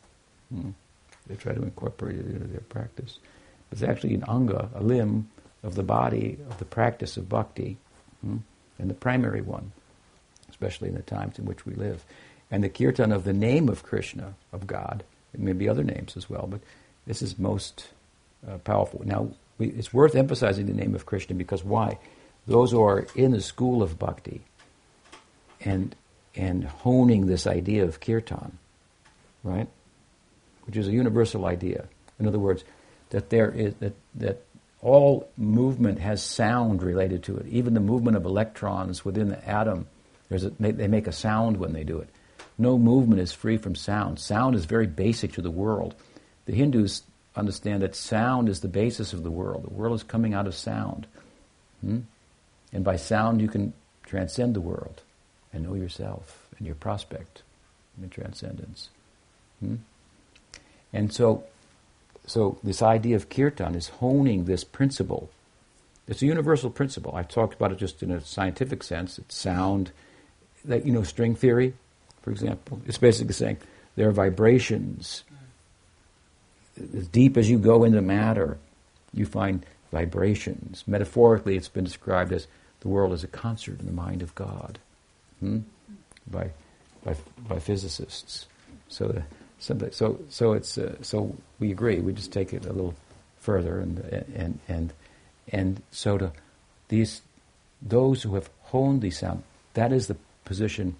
Hmm. 0.53 0.71
They 1.27 1.35
try 1.35 1.53
to 1.53 1.61
incorporate 1.61 2.17
it 2.17 2.25
into 2.25 2.47
their 2.47 2.61
practice. 2.61 3.19
It's 3.71 3.83
actually 3.83 4.15
an 4.15 4.23
anga, 4.27 4.69
a 4.73 4.81
limb 4.81 5.29
of 5.61 5.75
the 5.75 5.83
body 5.83 6.37
of 6.49 6.57
the 6.57 6.65
practice 6.65 7.17
of 7.17 7.29
bhakti, 7.29 7.77
hmm, 8.21 8.37
and 8.79 8.89
the 8.89 8.95
primary 8.95 9.41
one, 9.41 9.71
especially 10.49 10.89
in 10.89 10.95
the 10.95 11.01
times 11.01 11.37
in 11.37 11.45
which 11.45 11.65
we 11.65 11.75
live. 11.75 12.03
And 12.49 12.63
the 12.63 12.69
kirtan 12.69 13.11
of 13.11 13.25
the 13.25 13.33
name 13.33 13.69
of 13.69 13.83
Krishna, 13.83 14.33
of 14.51 14.65
God, 14.65 15.03
it 15.33 15.39
may 15.39 15.53
be 15.53 15.69
other 15.69 15.83
names 15.83 16.17
as 16.17 16.29
well, 16.29 16.47
but 16.49 16.61
this 17.05 17.21
is 17.21 17.37
most 17.37 17.89
uh, 18.49 18.57
powerful. 18.59 19.03
Now, 19.05 19.29
we, 19.59 19.67
it's 19.67 19.93
worth 19.93 20.15
emphasizing 20.15 20.65
the 20.65 20.73
name 20.73 20.95
of 20.95 21.05
Krishna 21.05 21.35
because 21.35 21.63
why? 21.63 21.99
those 22.49 22.71
who 22.71 22.81
are 22.81 23.05
in 23.15 23.31
the 23.31 23.41
school 23.41 23.81
of 23.81 23.97
bhakti 23.97 24.41
and 25.61 25.95
and 26.35 26.63
honing 26.63 27.25
this 27.25 27.47
idea 27.47 27.83
of 27.83 27.99
kirtan, 27.99 28.58
right? 29.49 29.67
Which 30.65 30.77
is 30.77 30.87
a 30.87 30.91
universal 30.91 31.45
idea. 31.45 31.87
In 32.19 32.27
other 32.27 32.39
words, 32.39 32.63
that 33.09 33.29
there 33.29 33.49
is 33.49 33.73
that 33.75 33.95
that 34.15 34.43
all 34.81 35.29
movement 35.37 35.99
has 35.99 36.23
sound 36.23 36.83
related 36.83 37.23
to 37.23 37.37
it. 37.37 37.47
Even 37.47 37.73
the 37.73 37.79
movement 37.79 38.15
of 38.15 38.25
electrons 38.25 39.03
within 39.03 39.29
the 39.29 39.49
atom, 39.49 39.87
a, 40.31 40.37
they 40.37 40.87
make 40.87 41.07
a 41.07 41.11
sound 41.11 41.57
when 41.57 41.73
they 41.73 41.83
do 41.83 41.99
it. 41.99 42.09
No 42.57 42.77
movement 42.77 43.21
is 43.21 43.33
free 43.33 43.57
from 43.57 43.75
sound. 43.75 44.19
Sound 44.19 44.55
is 44.55 44.65
very 44.65 44.87
basic 44.87 45.33
to 45.33 45.41
the 45.41 45.51
world. 45.51 45.95
The 46.45 46.53
Hindus 46.53 47.03
understand 47.35 47.81
that 47.81 47.95
sound 47.95 48.49
is 48.49 48.59
the 48.61 48.67
basis 48.67 49.13
of 49.13 49.23
the 49.23 49.31
world. 49.31 49.63
The 49.63 49.73
world 49.73 49.95
is 49.95 50.03
coming 50.03 50.33
out 50.33 50.47
of 50.47 50.55
sound. 50.55 51.07
Hmm? 51.81 51.99
And 52.71 52.83
by 52.83 52.97
sound, 52.97 53.41
you 53.41 53.47
can 53.47 53.73
transcend 54.05 54.55
the 54.55 54.61
world 54.61 55.01
and 55.53 55.63
know 55.63 55.73
yourself 55.73 56.47
and 56.57 56.65
your 56.65 56.75
prospect 56.75 57.43
in 58.01 58.09
transcendence. 58.09 58.89
Hmm? 59.59 59.75
And 60.91 61.13
so, 61.13 61.43
so 62.25 62.57
this 62.63 62.81
idea 62.81 63.15
of 63.15 63.29
kirtan 63.29 63.75
is 63.75 63.89
honing 63.89 64.45
this 64.45 64.63
principle. 64.63 65.29
It's 66.07 66.21
a 66.21 66.25
universal 66.25 66.69
principle. 66.69 67.15
I've 67.15 67.27
talked 67.27 67.53
about 67.53 67.71
it 67.71 67.77
just 67.77 68.01
in 68.01 68.11
a 68.11 68.21
scientific 68.21 68.83
sense. 68.83 69.19
It's 69.19 69.35
sound, 69.35 69.91
that 70.65 70.85
you 70.85 70.91
know, 70.91 71.03
string 71.03 71.35
theory, 71.35 71.73
for 72.21 72.31
example. 72.31 72.81
It's 72.85 72.97
basically 72.97 73.33
saying 73.33 73.57
there 73.95 74.09
are 74.09 74.13
vibrations. 74.13 75.23
As 76.95 77.07
deep 77.07 77.37
as 77.37 77.49
you 77.49 77.59
go 77.59 77.83
into 77.83 78.01
matter, 78.01 78.57
you 79.13 79.25
find 79.25 79.65
vibrations. 79.91 80.83
Metaphorically, 80.87 81.55
it's 81.55 81.69
been 81.69 81.83
described 81.83 82.31
as 82.31 82.47
the 82.81 82.87
world 82.87 83.13
as 83.13 83.23
a 83.23 83.27
concert 83.27 83.79
in 83.79 83.85
the 83.85 83.91
mind 83.91 84.21
of 84.21 84.33
God 84.35 84.79
hmm? 85.39 85.59
by, 86.29 86.51
by, 87.03 87.15
by 87.47 87.59
physicists. 87.59 88.47
So, 88.87 89.07
the, 89.09 89.23
so, 89.59 90.19
so, 90.29 90.53
it's, 90.53 90.77
uh, 90.77 90.95
so 91.01 91.35
we 91.59 91.71
agree. 91.71 91.99
We 91.99 92.13
just 92.13 92.31
take 92.31 92.53
it 92.53 92.65
a 92.65 92.73
little 92.73 92.95
further, 93.39 93.79
and, 93.79 93.99
and, 94.35 94.59
and, 94.67 94.93
and 95.49 95.81
so 95.91 96.17
to 96.17 96.31
these, 96.87 97.21
those 97.81 98.23
who 98.23 98.35
have 98.35 98.49
honed 98.63 99.01
the 99.01 99.11
sound, 99.11 99.43
that 99.73 99.91
is 99.91 100.07
the 100.07 100.17
position 100.45 100.95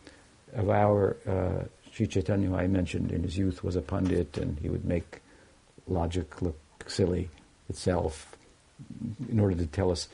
of 0.54 0.70
our 0.70 1.18
uh, 1.28 1.66
Sri 1.92 2.08
Chaitanya, 2.08 2.56
I 2.56 2.68
mentioned 2.68 3.12
in 3.12 3.24
his 3.24 3.38
youth, 3.38 3.64
was 3.64 3.76
a 3.76 3.82
pundit, 3.82 4.38
and 4.38 4.58
he 4.60 4.70
would 4.70 4.86
make 4.86 5.22
logic 5.88 6.42
look 6.42 6.58
silly 6.88 7.30
itself 7.68 8.36
in 9.30 9.40
order 9.40 9.56
to 9.56 9.66
tell 9.66 9.92
us 9.92 10.08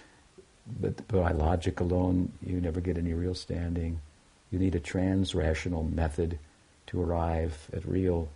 that 0.79 1.07
by 1.07 1.31
logic 1.31 1.79
alone 1.79 2.31
you 2.41 2.59
never 2.59 2.81
get 2.81 2.97
any 2.97 3.13
real 3.13 3.35
standing. 3.35 4.01
You 4.51 4.59
need 4.59 4.75
a 4.75 4.79
trans-rational 4.79 5.83
method 5.83 6.39
arrive 7.01 7.69
at 7.73 7.85
real 7.85 8.29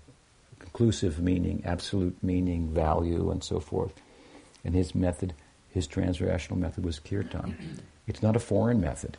conclusive 0.59 1.19
meaning, 1.19 1.61
absolute 1.65 2.17
meaning, 2.21 2.69
value, 2.69 3.31
and 3.31 3.43
so 3.43 3.59
forth. 3.59 3.93
And 4.63 4.75
his 4.75 4.93
method, 4.93 5.33
his 5.69 5.87
trans-rational 5.87 6.59
method 6.59 6.83
was 6.83 6.99
kirtan. 6.99 7.81
It's 8.07 8.21
not 8.21 8.35
a 8.35 8.39
foreign 8.39 8.81
method. 8.81 9.17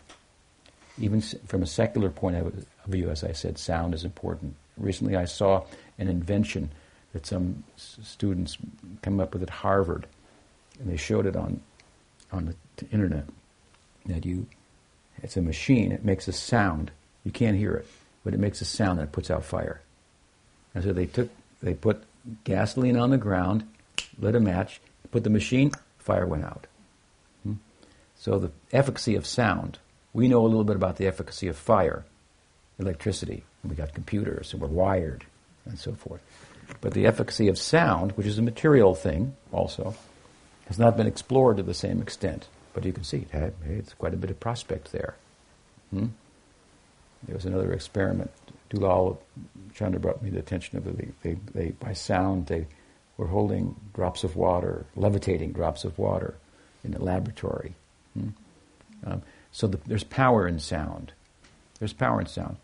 Even 0.99 1.21
from 1.21 1.63
a 1.63 1.67
secular 1.67 2.11
point 2.11 2.37
of 2.37 2.67
view, 2.87 3.09
as 3.09 3.25
I 3.25 3.33
said, 3.33 3.57
sound 3.59 3.95
is 3.95 4.05
important. 4.05 4.55
Recently 4.77 5.17
I 5.17 5.25
saw 5.25 5.65
an 5.99 6.09
invention 6.09 6.71
that 7.13 7.27
some 7.27 7.65
students 7.77 8.59
come 9.03 9.21
up 9.21 9.33
with 9.33 9.43
at 9.43 9.51
Harvard– 9.51 10.07
and 10.81 10.91
they 10.91 10.97
showed 10.97 11.27
it 11.27 11.37
on 11.37 11.61
on 12.33 12.55
the 12.77 12.87
internet 12.91 13.25
that 14.07 14.25
you 14.25 14.47
it's 15.23 15.37
a 15.37 15.43
machine 15.43 15.93
it 15.93 16.05
makes 16.05 16.27
a 16.27 16.33
sound 16.33 16.91
you 17.25 17.31
can't 17.31 17.57
hear 17.57 17.75
it 17.75 17.87
but 18.25 18.35
it 18.35 18.41
makes 18.41 18.61
a 18.61 18.65
sound 18.65 18.99
that 18.99 19.13
puts 19.13 19.31
out 19.31 19.45
fire 19.45 19.81
and 20.75 20.85
so 20.85 20.93
they 20.93 21.07
took 21.07 21.29
they 21.63 21.75
put 21.75 22.03
gasoline 22.45 22.97
on 22.97 23.11
the 23.11 23.19
ground 23.19 23.67
lit 24.19 24.35
a 24.35 24.41
match 24.41 24.81
put 25.11 25.25
the 25.25 25.31
machine 25.31 25.73
fire 25.99 26.27
went 26.27 26.45
out 26.45 26.67
hmm? 27.45 27.55
so 28.17 28.39
the 28.39 28.51
efficacy 28.73 29.15
of 29.15 29.27
sound 29.27 29.79
we 30.13 30.29
know 30.29 30.43
a 30.43 30.49
little 30.49 30.65
bit 30.65 30.77
about 30.77 30.97
the 30.97 31.07
efficacy 31.07 31.49
of 31.49 31.57
fire 31.57 32.05
electricity 32.79 33.45
we 33.65 33.75
got 33.75 33.95
computers 33.95 34.53
and 34.53 34.61
we're 34.61 34.69
wired 34.69 35.25
and 35.67 35.79
so 35.79 35.93
forth 35.93 36.23
but 36.81 36.93
the 36.95 37.07
efficacy 37.07 37.49
of 37.49 37.59
sound 37.59 38.13
which 38.13 38.27
is 38.27 38.39
a 38.39 38.43
material 38.43 38.95
thing 38.95 39.35
also 39.53 39.95
has 40.71 40.79
not 40.79 40.97
been 40.97 41.09
explored 41.09 41.57
to 41.57 41.65
the 41.65 41.75
same 41.75 42.01
extent. 42.01 42.47
But 42.75 42.85
you 42.85 42.93
can 42.93 43.03
see, 43.03 43.27
hey, 43.33 43.51
it's 43.71 43.93
quite 43.95 44.15
a 44.15 44.17
bit 44.17 44.31
of 44.31 44.39
prospect 44.39 44.93
there. 44.93 45.17
Hmm? 45.91 46.07
There 47.27 47.35
was 47.35 47.45
another 47.45 47.73
experiment. 47.73 48.31
Dulal 48.71 49.19
Chandra 49.75 50.01
brought 50.01 50.23
me 50.23 50.31
the 50.31 50.39
attention 50.39 50.79
of 50.79 50.87
it. 50.87 50.97
They, 50.97 51.09
they, 51.23 51.39
they, 51.53 51.71
by 51.71 51.93
sound, 51.93 52.47
they 52.47 52.67
were 53.17 53.27
holding 53.27 53.77
drops 53.95 54.25
of 54.25 54.37
water, 54.37 54.87
levitating 54.97 55.53
drops 55.53 55.85
of 55.85 55.99
water 55.99 56.35
in 56.85 56.95
a 56.95 56.99
laboratory. 56.99 57.75
Hmm? 58.15 58.29
Um, 59.05 59.23
so 59.53 59.67
the, 59.67 59.79
there's 59.87 60.05
power 60.05 60.47
in 60.47 60.59
sound. 60.59 61.13
There's 61.79 61.93
power 61.93 62.21
in 62.21 62.27
sound. 62.27 62.57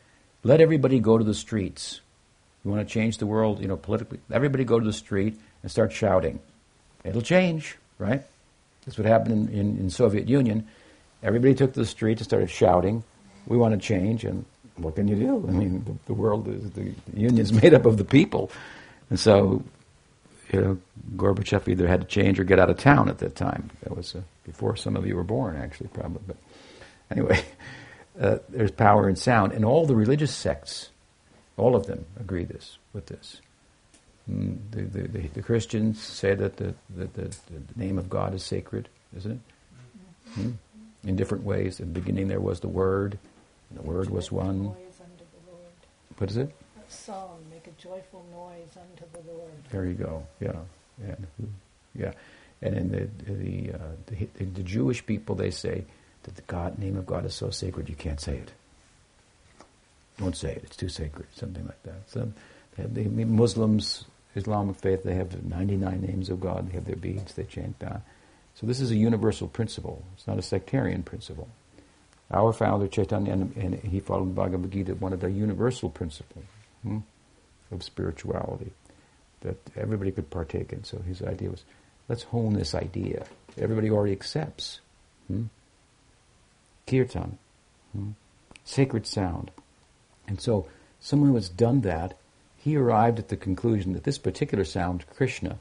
Let 0.44 0.61
everybody 0.61 1.00
go 1.00 1.18
to 1.18 1.24
the 1.24 1.34
streets. 1.34 2.00
You 2.64 2.70
want 2.70 2.86
to 2.86 2.92
change 2.92 3.18
the 3.18 3.26
world, 3.26 3.61
you 3.61 3.68
know, 3.68 3.76
politically. 3.76 4.20
Everybody 4.30 4.64
go 4.64 4.78
to 4.78 4.86
the 4.86 4.92
street 4.92 5.38
and 5.62 5.70
start 5.70 5.92
shouting. 5.92 6.40
It'll 7.04 7.22
change 7.22 7.76
right? 7.98 8.22
That's 8.84 8.98
what 8.98 9.07
happened 9.07 9.50
in, 9.50 9.59
in, 9.59 9.78
in 9.78 9.90
Soviet 9.90 10.28
Union. 10.28 10.66
Everybody 11.22 11.54
took 11.54 11.72
to 11.72 11.80
the 11.80 11.86
street 11.86 12.18
and 12.18 12.24
started 12.24 12.50
shouting, 12.50 13.02
"We 13.47 13.57
want 13.57 13.74
to 13.74 13.80
change!" 13.80 14.24
And 14.24 14.44
what 14.76 14.97
can 14.97 15.09
you 15.09 15.16
do? 15.16 15.44
I 15.49 15.51
mean, 15.51 15.84
the, 15.84 15.94
the 16.07 16.14
world 16.14 16.49
is 16.49 16.70
the, 16.72 16.92
the 17.12 17.20
union's 17.20 17.53
made 17.53 17.74
up 17.74 17.86
of 17.86 17.97
the 17.97 18.05
people, 18.05 18.51
and 19.11 19.18
so 19.18 19.62
you 20.53 20.61
know, 20.61 20.78
Gorbachev 21.16 21.68
either 21.68 21.86
had 21.86 22.01
to 22.01 22.07
change 22.07 22.38
or 22.38 22.44
get 22.44 22.59
out 22.59 22.70
of 22.70 22.78
town 22.78 23.09
at 23.09 23.18
that 23.18 23.34
time. 23.34 23.70
That 23.82 23.97
was 23.97 24.14
uh, 24.14 24.20
before 24.44 24.76
some 24.76 24.97
of 24.97 25.07
you 25.07 25.16
were 25.16 25.24
born, 25.24 25.57
actually, 25.57 25.88
probably. 25.88 26.22
But 26.26 26.36
anyway, 27.11 27.42
uh, 28.20 28.38
there's 28.49 28.70
power 28.70 29.09
in 29.09 29.16
sound, 29.16 29.53
and 29.53 29.64
all 29.64 29.86
the 29.86 29.97
religious 29.97 30.34
sects, 30.34 30.90
all 31.57 31.74
of 31.74 31.86
them 31.86 32.05
agree 32.20 32.44
this 32.44 32.78
with 32.92 33.07
this. 33.07 33.40
Mm, 34.30 34.59
the, 34.70 34.82
the, 34.82 35.09
the, 35.09 35.28
the, 35.28 35.42
Christians 35.42 36.03
say 36.03 36.34
that 36.34 36.57
the, 36.57 36.74
the, 36.97 37.07
the, 37.07 37.32
name 37.76 37.97
of 37.97 38.11
God 38.11 38.34
is 38.34 38.42
sacred, 38.42 38.88
isn't 39.16 39.32
it? 39.32 39.38
Hmm? 40.32 40.51
In 41.05 41.14
different 41.14 41.44
ways. 41.44 41.78
In 41.78 41.92
the 41.92 42.01
beginning 42.01 42.26
there 42.26 42.40
was 42.40 42.59
the 42.59 42.68
Word, 42.68 43.18
the 43.76 43.82
Word 43.82 44.11
was 44.11 44.32
one. 44.32 44.74
What 46.18 46.30
is 46.30 46.36
it? 46.36 46.50
A 46.76 46.90
song, 46.90 47.44
make 47.50 47.66
a 47.66 47.82
joyful 47.82 48.24
noise 48.32 48.76
unto 48.76 49.04
the 49.12 49.32
Lord. 49.32 49.53
There 49.70 49.84
you 49.84 49.94
go. 49.94 50.26
Yeah, 50.40 50.61
yeah, 51.07 51.14
yeah. 51.94 52.12
And 52.62 52.74
in 52.74 52.90
the 52.90 53.32
the, 53.32 53.74
uh, 53.74 53.78
the, 54.07 54.44
the 54.44 54.62
Jewish 54.62 55.04
people, 55.04 55.34
they 55.34 55.50
say 55.50 55.84
that 56.22 56.36
the 56.36 56.42
God 56.42 56.78
name 56.78 56.96
of 56.96 57.07
God 57.07 57.26
is 57.26 57.34
so 57.34 57.50
sacred 57.50 57.88
you 57.88 57.94
can't 57.94 58.20
say 58.20 58.36
it. 58.36 58.53
Don't 60.18 60.36
say 60.36 60.53
it; 60.53 60.62
it's 60.64 60.76
too 60.76 60.88
sacred. 60.88 61.26
Something 61.34 61.66
like 61.66 61.82
that. 61.82 62.08
So, 62.08 62.32
the 62.78 63.04
Muslims 63.04 64.07
Islamic 64.36 64.76
faith, 64.76 65.03
they 65.03 65.14
have 65.14 65.44
99 65.44 66.00
names 66.03 66.28
of 66.28 66.40
God, 66.40 66.68
they 66.68 66.74
have 66.74 66.84
their 66.84 66.96
beads, 66.96 67.34
they 67.34 67.44
chant 67.44 67.78
that. 67.80 68.03
So 68.54 68.66
this 68.66 68.80
is 68.80 68.90
a 68.90 68.96
universal 68.96 69.48
principle. 69.48 70.04
It's 70.14 70.26
not 70.26 70.38
a 70.38 70.42
sectarian 70.42 71.03
principle. 71.03 71.48
Our 72.30 72.53
founder, 72.53 72.88
Chaitanya, 72.88 73.32
and, 73.32 73.57
and 73.57 73.74
he 73.74 74.00
followed 74.00 74.34
Bhagavad 74.34 74.70
Gita, 74.70 74.94
one 74.94 75.12
of 75.12 75.20
the 75.20 75.30
universal 75.30 75.90
principles 75.90 76.44
hmm, 76.82 76.98
of 77.70 77.82
spirituality 77.82 78.72
that 79.42 79.57
everybody 79.76 80.11
could 80.11 80.28
partake 80.30 80.72
in. 80.72 80.82
So 80.82 80.98
his 80.98 81.22
idea 81.22 81.50
was, 81.50 81.64
let's 82.08 82.24
hone 82.24 82.54
this 82.54 82.74
idea. 82.74 83.26
Everybody 83.57 83.90
already 83.90 84.12
accepts. 84.12 84.80
Hmm? 85.28 85.44
Kirtan, 86.86 87.38
hmm? 87.92 88.11
sacred 88.64 89.07
sound. 89.07 89.50
And 90.26 90.40
so 90.40 90.66
someone 91.00 91.30
who 91.30 91.36
has 91.36 91.48
done 91.48 91.82
that 91.82 92.16
he 92.66 92.76
arrived 92.76 93.20
at 93.20 93.28
the 93.28 93.36
conclusion 93.36 93.92
that 93.92 94.03
this 94.03 94.18
particular 94.18 94.64
sound, 94.64 95.04
Krishna, 95.14 95.61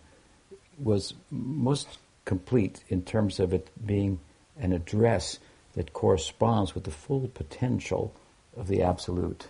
was 0.80 1.14
most 1.30 2.00
complete 2.26 2.84
in 2.90 3.04
terms 3.04 3.40
of 3.40 3.54
it 3.54 3.70
being 3.86 4.20
an 4.60 4.74
address 4.74 5.38
that 5.76 5.94
corresponds 5.94 6.74
with 6.74 6.86
the 6.86 6.92
full 6.92 7.28
potential 7.34 8.14
of 8.58 8.68
the 8.68 8.82
Absolute. 8.82 9.48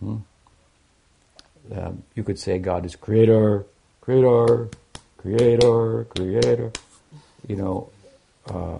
Hmm? 0.00 0.16
Um, 1.74 2.02
you 2.14 2.22
could 2.22 2.38
say 2.38 2.58
God 2.58 2.86
is 2.86 2.94
creator, 2.94 3.64
creator, 4.00 4.68
creator, 5.18 6.04
creator. 6.04 6.70
You 7.48 7.56
know, 7.56 7.90
uh, 8.48 8.78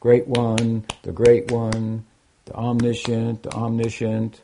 great 0.00 0.26
one, 0.26 0.84
the 1.02 1.12
great 1.12 1.50
one, 1.50 2.04
the 2.46 2.54
omniscient, 2.54 3.42
the 3.42 3.52
omniscient. 3.52 4.40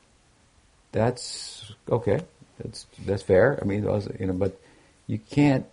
That's 0.92 1.72
okay. 1.88 2.20
That's 2.58 2.86
that's 3.06 3.22
fair. 3.22 3.58
I 3.62 3.64
mean, 3.64 3.84
those, 3.84 4.08
you 4.18 4.26
know, 4.26 4.32
but 4.32 4.60
you 5.06 5.18
can't. 5.18 5.66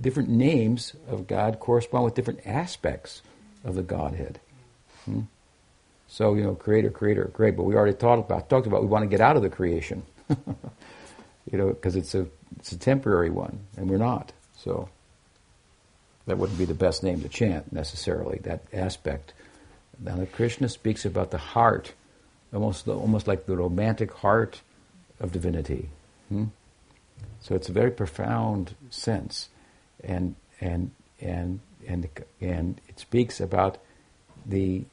Different 0.00 0.28
names 0.28 0.94
of 1.08 1.28
God 1.28 1.60
correspond 1.60 2.04
with 2.04 2.14
different 2.16 2.40
aspects 2.44 3.22
of 3.64 3.76
the 3.76 3.82
Godhead. 3.82 4.40
Hmm? 5.04 5.20
So 6.08 6.34
you 6.34 6.42
know, 6.44 6.54
creator, 6.54 6.90
creator, 6.90 7.24
great. 7.32 7.56
But 7.56 7.64
we 7.64 7.74
already 7.74 7.96
talked 7.96 8.30
about 8.30 8.48
talked 8.48 8.66
about 8.66 8.82
we 8.82 8.88
want 8.88 9.02
to 9.04 9.08
get 9.08 9.20
out 9.20 9.36
of 9.36 9.42
the 9.42 9.50
creation, 9.50 10.02
you 10.28 11.58
know, 11.58 11.68
because 11.68 11.96
it's 11.96 12.14
a 12.14 12.26
it's 12.58 12.72
a 12.72 12.78
temporary 12.78 13.30
one, 13.30 13.60
and 13.76 13.90
we're 13.90 13.98
not. 13.98 14.32
So 14.56 14.88
That 16.26 16.38
wouldn't 16.38 16.58
be 16.58 16.64
the 16.64 16.74
best 16.74 17.02
name 17.02 17.20
to 17.22 17.28
chant 17.28 17.72
necessarily, 17.72 18.38
that 18.44 18.62
aspect. 18.72 19.32
Now, 20.00 20.24
Krishna 20.32 20.68
speaks 20.68 21.04
about 21.04 21.30
the 21.30 21.38
heart, 21.38 21.94
almost, 22.52 22.88
almost 22.88 23.26
like 23.28 23.46
the 23.46 23.56
romantic 23.56 24.12
heart 24.12 24.60
of 25.20 25.32
divinity. 25.32 25.88
Hmm? 26.28 26.46
So 27.40 27.54
it's 27.54 27.68
a 27.68 27.72
very 27.72 27.90
profound 27.90 28.74
sense, 28.90 29.48
and 30.02 30.34
and 30.60 30.90
and 31.20 31.60
and 31.86 32.08
and 32.40 32.80
it 32.88 32.98
speaks 33.00 33.40
about 33.40 33.78
the 34.44 34.84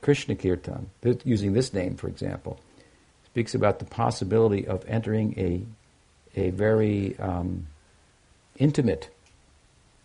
Krishna 0.00 0.34
Kirtan, 0.34 0.90
using 1.24 1.52
this 1.52 1.72
name, 1.72 1.96
for 1.96 2.08
example, 2.08 2.60
speaks 3.26 3.54
about 3.54 3.78
the 3.78 3.84
possibility 3.84 4.66
of 4.66 4.84
entering 4.86 5.38
a 5.38 5.64
a 6.36 6.50
very 6.50 7.16
um, 7.18 7.66
intimate 8.58 9.08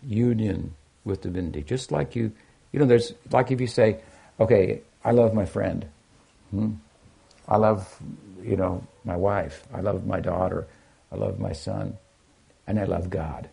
union 0.02 0.74
with 1.04 1.22
divinity. 1.22 1.62
Just 1.62 1.90
like 1.90 2.14
you, 2.14 2.32
you 2.72 2.80
know, 2.80 2.86
there's 2.86 3.12
like 3.30 3.50
if 3.50 3.60
you 3.60 3.66
say, 3.66 4.00
okay, 4.38 4.80
I 5.04 5.10
love 5.10 5.34
my 5.34 5.44
friend, 5.44 5.86
hmm? 6.50 6.72
I 7.48 7.56
love, 7.56 8.00
you 8.42 8.56
know, 8.56 8.84
my 9.04 9.16
wife, 9.16 9.66
I 9.74 9.80
love 9.80 10.06
my 10.06 10.20
daughter, 10.20 10.66
I 11.10 11.16
love 11.16 11.38
my 11.40 11.52
son, 11.52 11.98
and 12.66 12.78
I 12.78 12.84
love 12.84 13.10
God. 13.10 13.48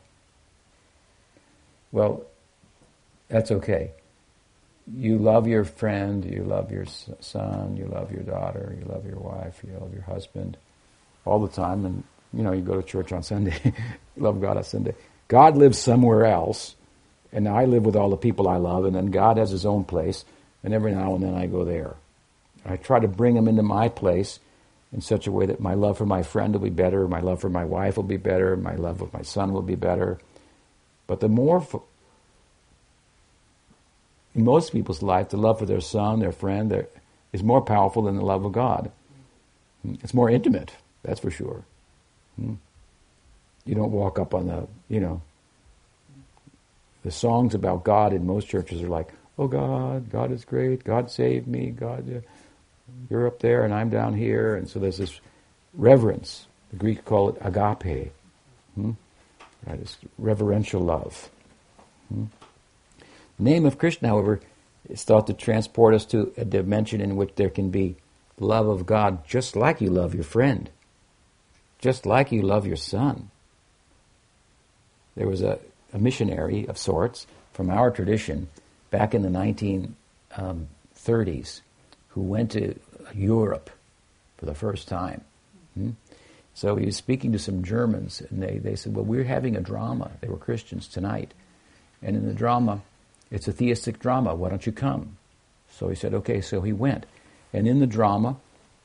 Well, 1.91 2.23
that's 3.27 3.51
okay. 3.51 3.91
You 4.95 5.18
love 5.18 5.47
your 5.47 5.65
friend, 5.65 6.23
you 6.23 6.43
love 6.43 6.72
your 6.72 6.85
son, 6.85 7.76
you 7.76 7.85
love 7.85 8.11
your 8.11 8.23
daughter, 8.23 8.76
you 8.80 8.85
love 8.85 9.05
your 9.05 9.19
wife, 9.19 9.61
you 9.65 9.77
love 9.80 9.93
your 9.93 10.03
husband 10.03 10.57
all 11.26 11.39
the 11.39 11.53
time, 11.53 11.85
and 11.85 12.03
you 12.34 12.43
know, 12.43 12.53
you 12.53 12.61
go 12.61 12.80
to 12.80 12.84
church 12.84 13.11
on 13.11 13.23
Sunday, 13.23 13.73
love 14.18 14.39
God 14.39 14.57
on 14.57 14.64
Sunday. 14.64 14.95
God 15.27 15.57
lives 15.57 15.77
somewhere 15.77 16.26
else, 16.26 16.76
and 17.34 17.47
I 17.49 17.65
live 17.65 17.84
with 17.84 17.95
all 17.95 18.09
the 18.09 18.18
people 18.18 18.47
I 18.47 18.57
love, 18.57 18.85
and 18.85 18.95
then 18.95 19.07
God 19.07 19.38
has 19.38 19.49
his 19.49 19.65
own 19.65 19.84
place, 19.84 20.23
and 20.64 20.73
every 20.73 20.93
now 20.93 21.15
and 21.15 21.23
then 21.23 21.35
I 21.35 21.47
go 21.47 21.65
there. 21.65 21.95
I 22.65 22.77
try 22.77 22.99
to 22.99 23.07
bring 23.07 23.35
him 23.35 23.47
into 23.47 23.64
my 23.64 23.89
place 23.89 24.39
in 24.93 25.01
such 25.01 25.27
a 25.27 25.31
way 25.31 25.45
that 25.45 25.59
my 25.59 25.73
love 25.73 25.97
for 25.97 26.05
my 26.05 26.23
friend 26.23 26.53
will 26.53 26.61
be 26.61 26.69
better, 26.69 27.07
my 27.07 27.19
love 27.19 27.41
for 27.41 27.49
my 27.49 27.65
wife 27.65 27.97
will 27.97 28.03
be 28.03 28.18
better, 28.18 28.55
my 28.55 28.76
love 28.76 29.01
of 29.01 29.14
my 29.14 29.22
son 29.22 29.51
will 29.51 29.61
be 29.61 29.76
better. 29.76 30.18
But 31.07 31.19
the 31.19 31.30
more, 31.30 31.65
in 34.38 34.45
most 34.45 34.72
people's 34.72 35.01
life, 35.01 35.30
the 35.30 35.38
love 35.38 35.59
for 35.59 35.65
their 35.65 35.81
son, 35.81 36.19
their 36.19 36.31
friend, 36.31 36.72
their, 36.72 36.88
is 37.34 37.43
more 37.43 37.61
powerful 37.61 38.03
than 38.03 38.15
the 38.15 38.23
love 38.23 38.45
of 38.45 38.51
God. 38.53 38.91
It's 39.84 40.14
more 40.14 40.30
intimate, 40.30 40.72
that's 41.03 41.19
for 41.19 41.31
sure. 41.31 41.65
Hmm? 42.35 42.53
You 43.65 43.76
don't 43.76 43.91
walk 43.91 44.19
up 44.19 44.34
on 44.34 44.47
the, 44.47 44.68
you 44.88 44.99
know, 44.99 45.22
the 47.03 47.11
songs 47.11 47.55
about 47.55 47.84
God 47.84 48.14
in 48.14 48.26
most 48.26 48.47
churches 48.47 48.81
are 48.81 48.88
like, 48.88 49.14
oh 49.38 49.47
God, 49.47 50.09
God 50.09 50.31
is 50.31 50.45
great, 50.45 50.84
God 50.84 51.09
saved 51.09 51.47
me, 51.47 51.72
God, 51.72 52.23
you're 53.09 53.27
up 53.27 53.39
there 53.39 53.65
and 53.65 53.73
I'm 53.73 53.89
down 53.89 54.14
here. 54.14 54.55
And 54.55 54.69
so 54.69 54.80
there's 54.80 54.97
this 54.97 55.19
reverence. 55.73 56.47
The 56.72 56.77
Greeks 56.77 57.01
call 57.05 57.30
it 57.30 57.38
agape. 57.41 58.11
Hmm? 58.76 58.91
Right, 59.65 59.80
it's 59.80 59.97
reverential 60.18 60.81
love. 60.81 61.30
Hmm? 62.09 62.26
Name 63.39 63.65
of 63.65 63.77
Krishna, 63.77 64.09
however, 64.09 64.39
is 64.89 65.03
thought 65.03 65.27
to 65.27 65.34
transport 65.34 65.93
us 65.93 66.05
to 66.05 66.34
a 66.38 66.45
dimension 66.45 67.01
in 67.01 67.15
which 67.15 67.35
there 67.35 67.49
can 67.49 67.69
be 67.69 67.97
love 68.39 68.68
of 68.68 68.85
God 68.85 69.27
just 69.27 69.55
like 69.55 69.81
you 69.81 69.89
love 69.89 70.14
your 70.14 70.23
friend 70.23 70.69
just 71.80 72.05
like 72.05 72.31
you 72.31 72.41
love 72.41 72.65
your 72.65 72.76
son. 72.76 73.30
There 75.15 75.27
was 75.27 75.41
a, 75.41 75.59
a 75.93 75.99
missionary 75.99 76.68
of 76.68 76.77
sorts 76.77 77.27
from 77.53 77.69
our 77.69 77.91
tradition 77.91 78.49
back 78.91 79.14
in 79.14 79.22
the 79.22 79.30
1930s 79.30 79.89
um, 80.38 80.68
who 82.09 82.22
went 82.22 82.51
to 82.51 82.80
Europe 83.14 83.69
for 84.38 84.45
the 84.45 84.55
first 84.55 84.88
time. 84.88 85.23
Hmm? 85.73 85.91
So 86.53 86.76
he 86.76 86.85
was 86.85 86.97
speaking 86.97 87.31
to 87.34 87.39
some 87.39 87.64
Germans, 87.64 88.22
and 88.22 88.41
they, 88.41 88.57
they 88.57 88.76
said, 88.76 88.95
Well, 88.95 89.05
we're 89.05 89.23
having 89.23 89.55
a 89.55 89.61
drama. 89.61 90.09
They 90.22 90.27
were 90.27 90.38
Christians 90.38 90.88
tonight. 90.88 91.34
And 92.01 92.15
in 92.15 92.26
the 92.26 92.34
drama, 92.34 92.81
it's 93.31 93.47
a 93.47 93.51
theistic 93.51 93.99
drama. 93.99 94.35
Why 94.35 94.49
don't 94.49 94.65
you 94.65 94.71
come? 94.71 95.17
So 95.71 95.89
he 95.89 95.95
said, 95.95 96.13
Okay. 96.13 96.41
So 96.41 96.61
he 96.61 96.73
went. 96.73 97.05
And 97.53 97.67
in 97.67 97.79
the 97.79 97.87
drama, 97.87 98.37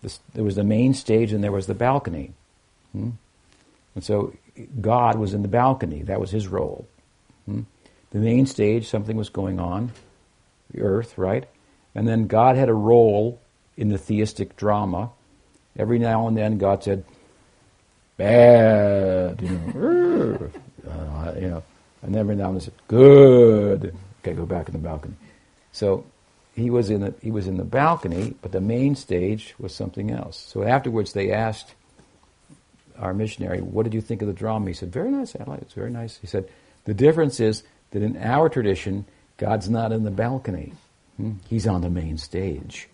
this, 0.03 0.21
there 0.35 0.45
was 0.45 0.57
the 0.57 0.65
main 0.65 0.95
stage 0.95 1.33
and 1.33 1.43
there 1.43 1.53
was 1.53 1.67
the 1.67 1.75
balcony. 1.75 2.33
Hmm? 2.93 3.11
And 3.95 4.05
so 4.05 4.35
God 4.81 5.19
was 5.19 5.35
in 5.35 5.43
the 5.43 5.49
balcony. 5.49 6.03
That 6.03 6.21
was 6.21 6.31
his 6.31 6.49
role. 6.49 6.87
Hmm? 7.47 7.63
The 8.11 8.19
main 8.19 8.47
stage, 8.47 8.89
something 8.89 9.17
was 9.17 9.29
going 9.31 9.59
on, 9.59 9.93
the 10.71 10.83
earth, 10.83 11.17
right? 11.17 11.45
And 11.95 12.07
then 12.07 12.27
God 12.27 12.57
had 12.57 12.69
a 12.69 12.75
role 12.75 13.41
in 13.77 13.89
the 13.89 13.99
theistic 13.99 14.57
drama. 14.57 15.11
Every 15.79 15.99
now 15.99 16.29
and 16.29 16.37
then 16.37 16.59
God 16.59 16.85
said, 16.85 17.05
bad, 18.17 19.41
you 19.41 19.49
know, 19.51 20.51
uh, 20.91 21.33
you 21.39 21.49
know, 21.49 21.63
and 22.03 22.17
every 22.17 22.37
now 22.37 22.49
and 22.49 22.57
then 22.57 22.61
said, 22.61 22.75
good. 22.89 23.97
Okay, 24.23 24.35
go 24.35 24.47
back 24.47 24.69
in 24.69 24.73
the 24.73 24.79
balcony. 24.79 25.15
So 25.73 26.05
he 26.55 26.71
was 26.71 26.91
in 26.91 27.01
the, 27.01 27.15
he 27.21 27.31
was 27.31 27.49
in 27.49 27.57
the 27.57 27.65
balcony, 27.65 28.35
but 28.41 28.53
the 28.53 28.61
main 28.61 28.95
stage 28.95 29.55
was 29.59 29.75
something 29.75 30.11
else. 30.11 30.39
So 30.39 30.63
afterwards 30.63 31.13
they 31.13 31.33
asked 31.33 31.75
our 32.99 33.15
missionary, 33.15 33.61
what 33.61 33.85
did 33.85 33.95
you 33.95 34.01
think 34.01 34.23
of 34.23 34.29
the 34.29 34.35
drama? 34.35 34.69
He 34.69 34.75
said, 34.75 34.93
very 34.93 35.11
nice, 35.11 35.35
it. 35.35 35.43
It's 35.61 35.75
very 35.75 35.91
nice. 35.91 36.19
He 36.19 36.27
said, 36.27 36.49
the 36.85 36.95
difference 36.95 37.41
is 37.41 37.63
that 37.91 38.03
in 38.03 38.17
our 38.19 38.49
tradition, 38.49 39.07
God's 39.39 39.69
not 39.69 39.93
in 39.93 40.05
the 40.05 40.11
balcony. 40.11 40.73
Hmm? 41.17 41.33
He's 41.49 41.67
on 41.67 41.81
the 41.81 41.91
main 41.91 42.19
stage. 42.19 42.89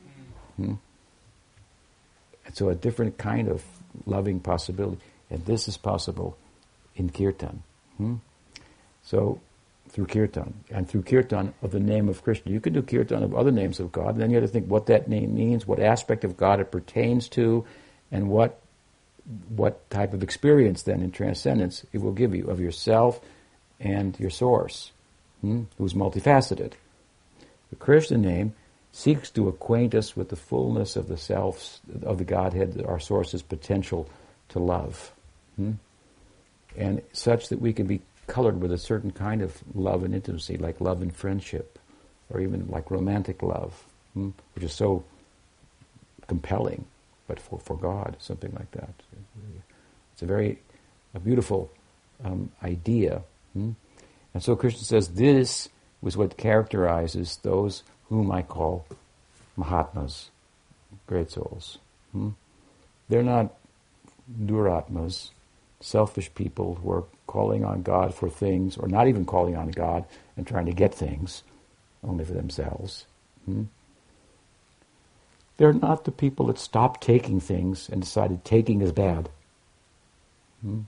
Hmm? 0.56 0.74
And 2.46 2.56
so 2.56 2.68
a 2.70 2.74
different 2.74 3.18
kind 3.18 3.48
of 3.48 3.62
loving 4.06 4.40
possibility. 4.40 5.02
And 5.30 5.44
this 5.44 5.68
is 5.68 5.76
possible 5.76 6.38
in 6.96 7.10
kirtan. 7.10 7.62
Hmm? 7.96 8.14
So 9.02 9.40
through 9.88 10.06
kirtan 10.06 10.64
and 10.70 10.88
through 10.88 11.02
kirtan 11.02 11.54
of 11.62 11.70
the 11.70 11.80
name 11.80 12.08
of 12.08 12.22
Krishna. 12.22 12.52
You 12.52 12.60
can 12.60 12.72
do 12.72 12.82
kirtan 12.82 13.22
of 13.22 13.34
other 13.34 13.50
names 13.50 13.80
of 13.80 13.92
God, 13.92 14.10
and 14.10 14.20
then 14.20 14.30
you 14.30 14.36
have 14.36 14.44
to 14.44 14.52
think 14.52 14.66
what 14.66 14.86
that 14.86 15.08
name 15.08 15.34
means, 15.34 15.66
what 15.66 15.80
aspect 15.80 16.24
of 16.24 16.36
God 16.36 16.60
it 16.60 16.70
pertains 16.70 17.28
to, 17.30 17.64
and 18.10 18.28
what 18.28 18.60
what 19.48 19.88
type 19.90 20.14
of 20.14 20.22
experience 20.22 20.82
then 20.82 21.02
in 21.02 21.10
transcendence 21.10 21.84
it 21.92 22.00
will 22.00 22.12
give 22.12 22.34
you 22.34 22.48
of 22.48 22.60
yourself 22.60 23.20
and 23.78 24.18
your 24.18 24.30
source, 24.30 24.92
hmm, 25.40 25.64
who's 25.76 25.94
multifaceted. 25.94 26.72
The 27.70 27.76
Krishna 27.76 28.18
name 28.18 28.54
seeks 28.92 29.30
to 29.30 29.48
acquaint 29.48 29.94
us 29.94 30.16
with 30.16 30.30
the 30.30 30.36
fullness 30.36 30.96
of 30.96 31.08
the 31.08 31.16
self, 31.16 31.78
of 32.02 32.18
the 32.18 32.24
Godhead, 32.24 32.82
our 32.86 32.98
source's 32.98 33.42
potential 33.42 34.08
to 34.48 34.58
love. 34.58 35.12
Hmm? 35.56 35.72
And 36.76 37.02
such 37.12 37.48
that 37.48 37.60
we 37.60 37.72
can 37.72 37.86
be 37.86 38.00
colored 38.28 38.60
with 38.60 38.70
a 38.70 38.78
certain 38.78 39.10
kind 39.10 39.42
of 39.42 39.62
love 39.74 40.04
and 40.04 40.14
intimacy, 40.14 40.56
like 40.56 40.80
love 40.80 41.02
and 41.02 41.14
friendship, 41.14 41.78
or 42.30 42.40
even 42.40 42.68
like 42.68 42.90
romantic 42.90 43.42
love, 43.42 43.84
hmm? 44.14 44.30
which 44.54 44.64
is 44.64 44.72
so 44.72 45.02
compelling 46.28 46.84
but 47.26 47.38
for, 47.38 47.58
for 47.58 47.76
God, 47.76 48.16
something 48.18 48.52
like 48.58 48.70
that. 48.72 48.90
It's 50.12 50.22
a 50.22 50.26
very 50.26 50.58
a 51.14 51.20
beautiful 51.20 51.70
um, 52.24 52.50
idea. 52.62 53.22
Hmm? 53.52 53.72
And 54.34 54.42
so 54.42 54.56
Krishna 54.56 54.82
says 54.82 55.08
this 55.08 55.68
was 56.00 56.16
what 56.16 56.36
characterizes 56.36 57.38
those 57.42 57.82
whom 58.08 58.30
I 58.30 58.42
call 58.42 58.86
Mahatmas, 59.56 60.30
great 61.06 61.30
souls. 61.30 61.78
Hmm? 62.12 62.30
They're 63.08 63.22
not 63.22 63.54
duratmas, 64.42 65.30
selfish 65.80 66.34
people 66.34 66.76
who 66.76 66.92
are 66.92 67.04
calling 67.28 67.64
on 67.64 67.82
God 67.82 68.12
for 68.12 68.28
things, 68.28 68.76
or 68.76 68.88
not 68.88 69.06
even 69.06 69.24
calling 69.24 69.56
on 69.56 69.70
God 69.70 70.04
and 70.36 70.44
trying 70.44 70.66
to 70.66 70.72
get 70.72 70.92
things 70.92 71.44
only 72.02 72.24
for 72.24 72.32
themselves. 72.32 73.06
Hmm? 73.44 73.64
They're 75.56 75.72
not 75.72 76.04
the 76.04 76.12
people 76.12 76.46
that 76.46 76.58
stopped 76.58 77.00
taking 77.00 77.38
things 77.38 77.88
and 77.88 78.00
decided 78.02 78.44
taking 78.44 78.80
is 78.80 78.90
bad. 78.90 79.28
Hmm? 80.62 80.80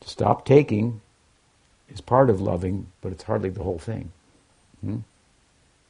To 0.00 0.08
stop 0.08 0.46
taking 0.46 1.02
is 1.88 2.00
part 2.00 2.30
of 2.30 2.40
loving, 2.40 2.86
but 3.02 3.12
it's 3.12 3.24
hardly 3.24 3.50
the 3.50 3.62
whole 3.62 3.78
thing. 3.78 4.12
Hmm? 4.80 4.98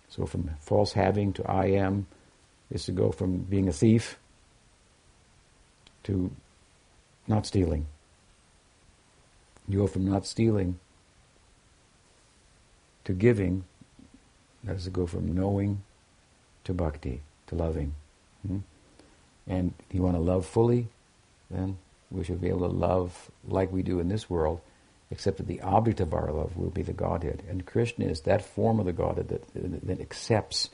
So 0.08 0.26
from 0.26 0.50
false 0.60 0.92
having 0.92 1.32
to 1.34 1.50
I 1.50 1.66
am 1.66 2.06
is 2.70 2.84
to 2.86 2.92
go 2.92 3.12
from 3.12 3.38
being 3.38 3.68
a 3.68 3.72
thief 3.72 4.18
to 6.04 6.30
not 7.26 7.46
stealing. 7.46 7.86
You 9.68 9.78
go 9.78 9.86
from 9.86 10.04
not 10.04 10.26
stealing 10.26 10.78
to 13.04 13.12
giving, 13.12 13.64
that 14.64 14.76
is 14.76 14.84
to 14.84 14.90
go 14.90 15.06
from 15.06 15.34
knowing 15.34 15.82
to 16.64 16.72
bhakti 16.72 17.22
to 17.48 17.54
loving. 17.54 17.94
Hmm? 18.46 18.58
And 19.46 19.74
you 19.90 20.02
want 20.02 20.16
to 20.16 20.20
love 20.20 20.46
fully, 20.46 20.88
then 21.50 21.78
we 22.10 22.24
should 22.24 22.40
be 22.40 22.48
able 22.48 22.68
to 22.68 22.74
love 22.74 23.30
like 23.46 23.72
we 23.72 23.82
do 23.82 23.98
in 23.98 24.08
this 24.08 24.30
world 24.30 24.60
except 25.12 25.36
that 25.36 25.46
the 25.46 25.60
object 25.60 26.00
of 26.00 26.14
our 26.14 26.32
love 26.32 26.56
will 26.56 26.70
be 26.70 26.82
the 26.82 26.92
Godhead. 26.92 27.42
And 27.46 27.66
Krishna 27.66 28.06
is 28.06 28.22
that 28.22 28.42
form 28.42 28.80
of 28.80 28.86
the 28.86 28.94
Godhead 28.94 29.28
that, 29.28 29.86
that 29.86 30.00
accepts 30.00 30.70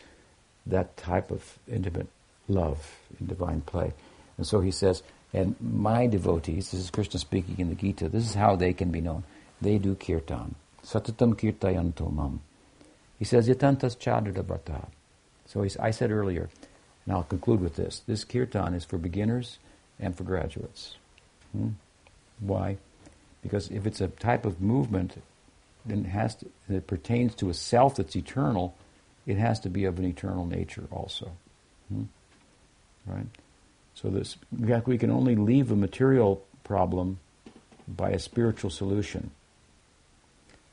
that 0.64 0.96
type 0.96 1.32
of 1.32 1.58
intimate 1.66 2.06
love 2.46 2.96
in 3.18 3.26
divine 3.26 3.62
play. 3.62 3.92
And 4.36 4.46
so 4.46 4.60
he 4.60 4.70
says, 4.70 5.02
and 5.32 5.56
my 5.60 6.06
devotees, 6.06 6.70
this 6.70 6.80
is 6.80 6.90
Krishna 6.90 7.20
speaking 7.20 7.56
in 7.58 7.68
the 7.68 7.74
Gita, 7.74 8.08
this 8.08 8.24
is 8.24 8.34
how 8.34 8.56
they 8.56 8.72
can 8.72 8.90
be 8.90 9.00
known. 9.00 9.24
They 9.60 9.78
do 9.78 9.94
kirtan. 9.94 10.54
Satatam 10.84 11.34
kirtayanto 11.34 12.12
mam. 12.12 12.40
He 13.18 13.24
says, 13.24 13.48
yatantas 13.48 13.98
chadradabhata. 13.98 14.86
So 15.46 15.66
I 15.80 15.90
said 15.90 16.10
earlier, 16.10 16.48
and 17.04 17.14
I'll 17.14 17.24
conclude 17.24 17.60
with 17.60 17.76
this, 17.76 18.02
this 18.06 18.24
kirtan 18.24 18.74
is 18.74 18.84
for 18.84 18.98
beginners 18.98 19.58
and 19.98 20.16
for 20.16 20.24
graduates. 20.24 20.96
Hmm? 21.52 21.70
Why? 22.40 22.76
Because 23.42 23.70
if 23.70 23.86
it's 23.86 24.00
a 24.00 24.08
type 24.08 24.44
of 24.44 24.60
movement 24.60 25.16
then 25.88 26.04
it 26.04 26.08
has 26.08 26.34
to, 26.36 26.46
that 26.68 26.86
pertains 26.86 27.34
to 27.36 27.48
a 27.48 27.54
self 27.54 27.96
that's 27.96 28.14
eternal, 28.14 28.74
it 29.26 29.38
has 29.38 29.60
to 29.60 29.70
be 29.70 29.84
of 29.84 29.98
an 29.98 30.04
eternal 30.04 30.46
nature 30.46 30.84
also. 30.90 31.32
Hmm? 31.88 32.04
Right? 33.06 33.26
So 34.00 34.10
this, 34.10 34.36
we 34.52 34.96
can 34.96 35.10
only 35.10 35.34
leave 35.34 35.72
a 35.72 35.76
material 35.76 36.44
problem 36.62 37.18
by 37.88 38.10
a 38.10 38.18
spiritual 38.20 38.70
solution. 38.70 39.32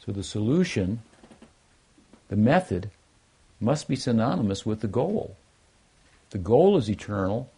So 0.05 0.11
the 0.11 0.21
solution, 0.21 1.01
the 2.27 2.35
method, 2.35 2.91
must 3.59 3.87
be 3.87 3.95
synonymous 3.95 4.63
with 4.63 4.81
the 4.81 4.87
goal. 4.87 5.35
The 6.29 6.37
goal 6.37 6.77
is 6.77 6.87
eternal, 6.87 7.49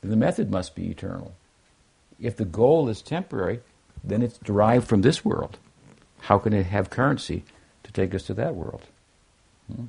then 0.00 0.10
the 0.10 0.16
method 0.16 0.50
must 0.50 0.74
be 0.74 0.90
eternal. 0.90 1.32
If 2.18 2.36
the 2.36 2.44
goal 2.44 2.88
is 2.88 3.00
temporary, 3.00 3.60
then 4.02 4.20
it's 4.20 4.38
derived 4.38 4.88
from 4.88 5.02
this 5.02 5.24
world. 5.24 5.58
How 6.22 6.38
can 6.38 6.52
it 6.52 6.66
have 6.66 6.90
currency 6.90 7.44
to 7.84 7.92
take 7.92 8.16
us 8.16 8.24
to 8.24 8.34
that 8.34 8.56
world? 8.56 8.82
Hmm? 9.72 9.86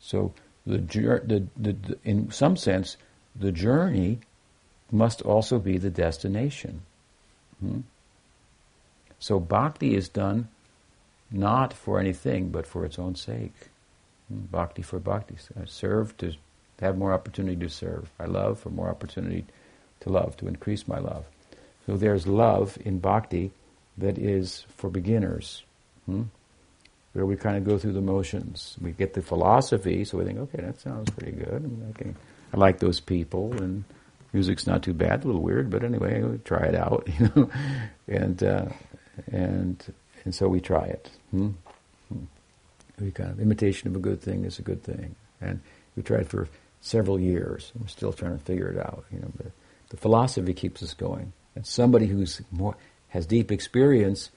So, 0.00 0.32
the, 0.66 0.78
the, 0.78 1.46
the, 1.56 1.98
in 2.04 2.30
some 2.30 2.56
sense, 2.56 2.96
the 3.36 3.52
journey 3.52 4.20
must 4.90 5.22
also 5.22 5.58
be 5.58 5.78
the 5.78 5.90
destination. 5.90 6.82
Hmm? 7.60 7.80
So, 9.18 9.40
bhakti 9.40 9.94
is 9.94 10.08
done 10.08 10.48
not 11.30 11.72
for 11.72 11.98
anything 11.98 12.50
but 12.50 12.66
for 12.66 12.84
its 12.84 12.98
own 12.98 13.14
sake. 13.14 13.54
Hmm? 14.28 14.40
Bhakti 14.50 14.82
for 14.82 14.98
bhakti. 14.98 15.36
I 15.60 15.64
serve 15.66 16.16
to 16.18 16.34
have 16.80 16.96
more 16.96 17.12
opportunity 17.12 17.56
to 17.56 17.68
serve. 17.68 18.10
I 18.18 18.24
love 18.24 18.58
for 18.58 18.70
more 18.70 18.88
opportunity 18.88 19.44
to 20.00 20.10
love, 20.10 20.36
to 20.38 20.48
increase 20.48 20.88
my 20.88 20.98
love. 20.98 21.24
So 21.86 21.96
there's 21.96 22.26
love 22.26 22.78
in 22.84 22.98
bhakti 22.98 23.52
that 23.98 24.18
is 24.18 24.64
for 24.76 24.90
beginners, 24.90 25.62
hmm? 26.06 26.22
Where 27.14 27.24
we 27.24 27.36
kind 27.36 27.56
of 27.56 27.64
go 27.64 27.78
through 27.78 27.92
the 27.92 28.00
motions. 28.00 28.76
We 28.80 28.92
get 28.92 29.14
the 29.14 29.22
philosophy, 29.22 30.04
so 30.04 30.18
we 30.18 30.24
think, 30.24 30.38
okay, 30.38 30.62
that 30.62 30.80
sounds 30.80 31.10
pretty 31.10 31.32
good. 31.32 31.88
I, 31.88 31.98
can, 31.98 32.16
I 32.52 32.56
like 32.56 32.80
those 32.80 33.00
people, 33.00 33.52
and 33.54 33.84
music's 34.32 34.66
not 34.66 34.82
too 34.82 34.92
bad, 34.92 35.24
a 35.24 35.26
little 35.26 35.42
weird, 35.42 35.70
but 35.70 35.84
anyway, 35.84 36.22
we 36.22 36.38
try 36.38 36.66
it 36.66 36.74
out, 36.74 37.08
you 37.18 37.32
know, 37.34 37.50
and 38.08 38.42
uh, 38.42 38.66
and 39.30 39.82
and 40.24 40.34
so 40.34 40.48
we 40.48 40.60
try 40.60 40.84
it. 40.84 41.10
Hmm? 41.30 41.50
hmm? 42.12 42.24
We 43.00 43.10
kind 43.12 43.30
of 43.30 43.40
imitation 43.40 43.88
of 43.88 43.96
a 43.96 44.00
good 44.00 44.20
thing 44.20 44.44
is 44.44 44.58
a 44.58 44.62
good 44.62 44.82
thing, 44.82 45.14
and 45.40 45.60
we 45.96 46.02
tried 46.02 46.28
for 46.28 46.48
several 46.80 47.18
years. 47.18 47.72
We're 47.80 47.86
still 47.86 48.12
trying 48.12 48.36
to 48.38 48.44
figure 48.44 48.68
it 48.68 48.78
out, 48.78 49.04
you 49.12 49.20
know. 49.20 49.30
But 49.36 49.52
the 49.88 49.96
philosophy 49.96 50.52
keeps 50.52 50.82
us 50.82 50.94
going. 50.94 51.32
And 51.54 51.64
somebody 51.64 52.06
who's 52.06 52.42
more 52.50 52.76
has 53.08 53.26
deep 53.26 53.52
experience 53.52 54.30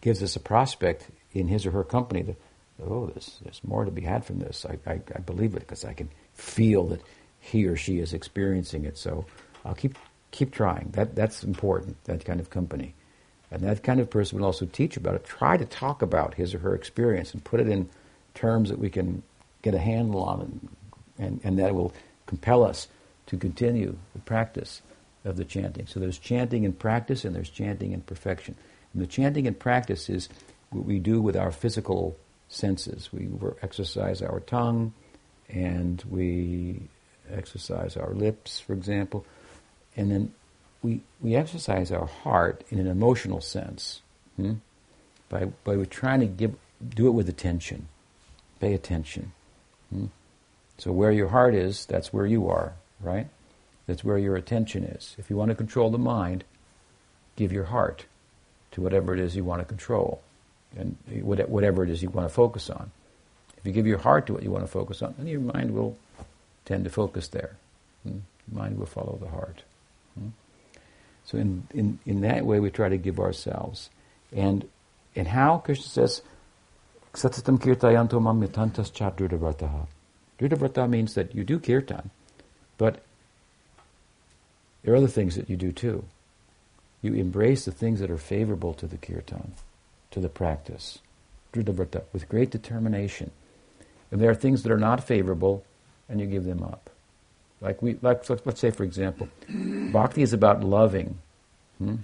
gives 0.00 0.22
us 0.22 0.36
a 0.36 0.40
prospect 0.40 1.08
in 1.32 1.48
his 1.48 1.66
or 1.66 1.70
her 1.70 1.84
company 1.84 2.22
that 2.22 2.36
oh, 2.86 3.06
there's, 3.06 3.38
there's 3.42 3.60
more 3.64 3.84
to 3.84 3.90
be 3.90 4.00
had 4.00 4.24
from 4.24 4.38
this. 4.38 4.64
I, 4.64 4.78
I, 4.90 5.00
I 5.14 5.18
believe 5.20 5.54
it 5.54 5.60
because 5.60 5.84
I 5.84 5.92
can 5.92 6.08
feel 6.34 6.86
that 6.88 7.02
he 7.38 7.66
or 7.66 7.76
she 7.76 7.98
is 7.98 8.12
experiencing 8.12 8.84
it. 8.84 8.96
So 8.96 9.26
I'll 9.64 9.74
keep 9.74 9.96
keep 10.30 10.52
trying. 10.52 10.90
That 10.92 11.14
that's 11.14 11.42
important. 11.42 12.02
That 12.04 12.24
kind 12.24 12.40
of 12.40 12.50
company, 12.50 12.94
and 13.50 13.62
that 13.62 13.82
kind 13.82 14.00
of 14.00 14.10
person 14.10 14.38
will 14.38 14.46
also 14.46 14.66
teach 14.66 14.96
about 14.96 15.14
it. 15.14 15.24
Try 15.24 15.56
to 15.56 15.64
talk 15.64 16.02
about 16.02 16.34
his 16.34 16.54
or 16.54 16.58
her 16.60 16.74
experience 16.74 17.32
and 17.34 17.42
put 17.44 17.60
it 17.60 17.68
in 17.68 17.88
terms 18.34 18.70
that 18.70 18.78
we 18.78 18.90
can 18.90 19.22
get 19.62 19.74
a 19.74 19.78
handle 19.78 20.22
on, 20.22 20.40
and 20.40 20.68
and, 21.18 21.40
and 21.44 21.58
that 21.58 21.74
will 21.74 21.92
compel 22.26 22.64
us 22.64 22.88
to 23.26 23.36
continue 23.36 23.96
the 24.14 24.20
practice 24.20 24.82
of 25.24 25.36
the 25.36 25.44
chanting. 25.44 25.86
So 25.86 26.00
there's 26.00 26.18
chanting 26.18 26.64
and 26.64 26.78
practice 26.78 27.24
and 27.24 27.34
there's 27.34 27.50
chanting 27.50 27.92
in 27.92 28.00
perfection. 28.00 28.56
And 28.92 29.02
the 29.02 29.06
chanting 29.06 29.46
and 29.46 29.58
practice 29.58 30.08
is 30.08 30.28
what 30.70 30.84
we 30.84 30.98
do 30.98 31.20
with 31.20 31.36
our 31.36 31.50
physical 31.50 32.16
senses. 32.48 33.10
We 33.12 33.28
exercise 33.62 34.22
our 34.22 34.40
tongue 34.40 34.92
and 35.48 36.02
we 36.08 36.82
exercise 37.32 37.96
our 37.96 38.12
lips, 38.12 38.60
for 38.60 38.72
example. 38.72 39.24
And 39.96 40.10
then 40.10 40.34
we, 40.82 41.02
we 41.20 41.34
exercise 41.34 41.92
our 41.92 42.06
heart 42.06 42.64
in 42.70 42.78
an 42.78 42.86
emotional 42.86 43.40
sense 43.40 44.00
hmm? 44.36 44.54
by, 45.28 45.46
by 45.64 45.82
trying 45.84 46.20
to 46.20 46.26
give, 46.26 46.54
do 46.88 47.06
it 47.08 47.12
with 47.12 47.28
attention. 47.28 47.88
Pay 48.60 48.74
attention. 48.74 49.32
Hmm? 49.92 50.06
So 50.78 50.92
where 50.92 51.12
your 51.12 51.28
heart 51.28 51.54
is, 51.54 51.84
that's 51.84 52.12
where 52.12 52.26
you 52.26 52.48
are, 52.48 52.74
right? 53.00 53.28
That's 53.86 54.04
where 54.04 54.18
your 54.18 54.36
attention 54.36 54.84
is. 54.84 55.14
If 55.18 55.30
you 55.30 55.36
want 55.36 55.50
to 55.50 55.54
control 55.54 55.90
the 55.90 55.98
mind, 55.98 56.44
give 57.36 57.52
your 57.52 57.64
heart 57.64 58.06
to 58.72 58.80
whatever 58.80 59.12
it 59.12 59.20
is 59.20 59.36
you 59.36 59.44
want 59.44 59.60
to 59.60 59.66
control 59.66 60.22
and 60.76 60.96
whatever 61.22 61.82
it 61.82 61.90
is 61.90 62.02
you 62.02 62.10
want 62.10 62.28
to 62.28 62.34
focus 62.34 62.70
on. 62.70 62.90
If 63.58 63.66
you 63.66 63.72
give 63.72 63.86
your 63.86 63.98
heart 63.98 64.26
to 64.26 64.34
what 64.34 64.42
you 64.42 64.50
want 64.50 64.64
to 64.64 64.70
focus 64.70 65.02
on, 65.02 65.14
then 65.18 65.26
your 65.26 65.40
mind 65.40 65.74
will 65.74 65.96
tend 66.64 66.84
to 66.84 66.90
focus 66.90 67.28
there. 67.28 67.56
Hmm? 68.04 68.18
Mind 68.50 68.78
will 68.78 68.86
follow 68.86 69.18
the 69.20 69.28
heart. 69.28 69.62
Hmm? 70.18 70.28
So 71.24 71.38
in, 71.38 71.66
in, 71.74 71.98
in 72.06 72.20
that 72.22 72.46
way 72.46 72.60
we 72.60 72.70
try 72.70 72.88
to 72.88 72.96
give 72.96 73.20
ourselves. 73.20 73.90
And 74.32 74.68
and 75.16 75.28
how 75.28 75.58
Krishna 75.58 75.86
says, 75.86 76.22
Satatam 77.12 77.58
kirtayanto 77.58 78.22
mam 78.22 78.46
yatantas 78.46 78.92
cha 78.92 79.10
dritavrataha. 79.10 80.88
means 80.88 81.14
that 81.14 81.34
you 81.34 81.44
do 81.44 81.58
kirtan, 81.58 82.10
but 82.78 83.02
there 84.82 84.94
are 84.94 84.96
other 84.96 85.08
things 85.08 85.34
that 85.34 85.50
you 85.50 85.56
do 85.56 85.72
too. 85.72 86.04
You 87.02 87.14
embrace 87.14 87.64
the 87.64 87.72
things 87.72 88.00
that 88.00 88.10
are 88.10 88.18
favorable 88.18 88.74
to 88.74 88.86
the 88.86 88.96
kirtan, 88.96 89.54
to 90.10 90.20
the 90.20 90.28
practice, 90.28 90.98
with 91.54 92.28
great 92.28 92.50
determination. 92.50 93.30
And 94.10 94.20
there 94.20 94.30
are 94.30 94.34
things 94.34 94.62
that 94.62 94.72
are 94.72 94.78
not 94.78 95.04
favorable, 95.04 95.64
and 96.08 96.20
you 96.20 96.26
give 96.26 96.44
them 96.44 96.62
up. 96.62 96.90
Like 97.60 97.82
we, 97.82 97.98
like 98.02 98.28
let's 98.46 98.60
say, 98.60 98.70
for 98.70 98.84
example, 98.84 99.28
bhakti 99.48 100.22
is 100.22 100.32
about 100.32 100.64
loving, 100.64 101.18
hmm? 101.78 101.96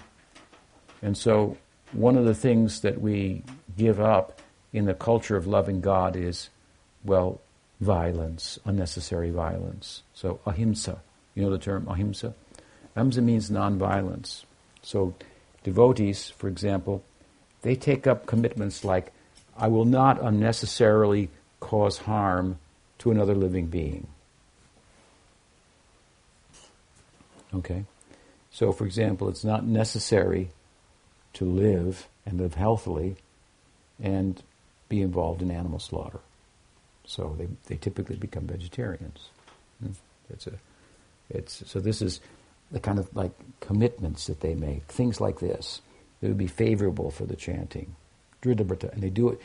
and 1.03 1.17
so 1.17 1.57
one 1.93 2.17
of 2.17 2.25
the 2.25 2.35
things 2.35 2.81
that 2.81 3.01
we 3.01 3.43
give 3.77 4.01
up 4.01 4.41
in 4.73 4.85
the 4.85 4.95
culture 4.95 5.37
of 5.37 5.47
loving 5.47 5.81
God 5.81 6.17
is, 6.17 6.51
well, 7.05 7.41
violence, 7.81 8.59
unnecessary 8.65 9.31
violence. 9.31 10.03
So 10.15 10.41
ahimsa, 10.47 11.01
you 11.35 11.43
know 11.43 11.51
the 11.51 11.59
term 11.59 11.89
ahimsa. 11.89 12.35
Ahimsa 12.95 13.23
means 13.23 13.51
nonviolence. 13.51 14.45
So 14.83 15.15
devotees, 15.63 16.31
for 16.31 16.49
example, 16.49 17.05
they 17.67 17.75
take 17.75 18.07
up 18.07 18.27
commitments 18.27 18.85
like, 18.85 19.13
I 19.59 19.67
will 19.67 19.85
not 19.85 20.23
unnecessarily 20.23 21.31
cause 21.59 21.99
harm 21.99 22.59
to 22.99 23.11
another 23.11 23.35
living 23.35 23.67
being. 23.67 24.07
Okay? 27.53 27.85
So, 28.53 28.71
for 28.71 28.87
example, 28.87 29.29
it's 29.29 29.43
not 29.43 29.67
necessary 29.67 30.51
to 31.33 31.45
live 31.45 32.07
and 32.25 32.39
live 32.39 32.55
healthily 32.55 33.17
and 34.01 34.41
be 34.89 35.03
involved 35.03 35.43
in 35.43 35.51
animal 35.51 35.81
slaughter. 35.81 36.21
So 37.05 37.35
they, 37.37 37.49
they 37.67 37.77
typically 37.77 38.17
become 38.17 38.47
vegetarians. 38.47 39.29
It's 40.31 40.47
a, 40.47 40.53
it's, 41.31 41.69
so 41.69 41.81
this 41.81 42.01
is 42.01 42.21
the 42.71 42.79
kind 42.79 43.01
of 43.01 43.15
like 43.17 43.33
commitments 43.59 44.29
that 44.29 44.41
they 44.41 44.55
make, 44.55 44.85
things 44.85 45.21
like 45.21 45.41
this, 45.41 45.81
that 46.21 46.29
would 46.29 46.39
be 46.39 46.47
favorable 46.47 47.11
for 47.11 47.27
the 47.27 47.37
chanting. 47.37 47.95
And 48.45 49.03
they 49.03 49.11
do 49.11 49.31
it 49.31 49.41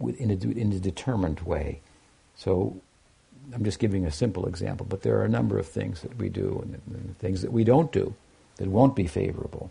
in 0.00 0.30
a, 0.30 0.58
in 0.58 0.72
a 0.72 0.78
determined 0.78 1.40
way. 1.40 1.80
So 2.36 2.80
I'm 3.54 3.64
just 3.64 3.78
giving 3.78 4.06
a 4.06 4.10
simple 4.10 4.46
example, 4.46 4.86
but 4.88 5.02
there 5.02 5.18
are 5.18 5.24
a 5.24 5.28
number 5.28 5.58
of 5.58 5.66
things 5.66 6.02
that 6.02 6.16
we 6.16 6.28
do 6.28 6.60
and, 6.62 6.80
and 6.94 7.18
things 7.18 7.42
that 7.42 7.52
we 7.52 7.64
don't 7.64 7.92
do 7.92 8.14
that 8.56 8.68
won't 8.68 8.94
be 8.94 9.06
favorable. 9.06 9.70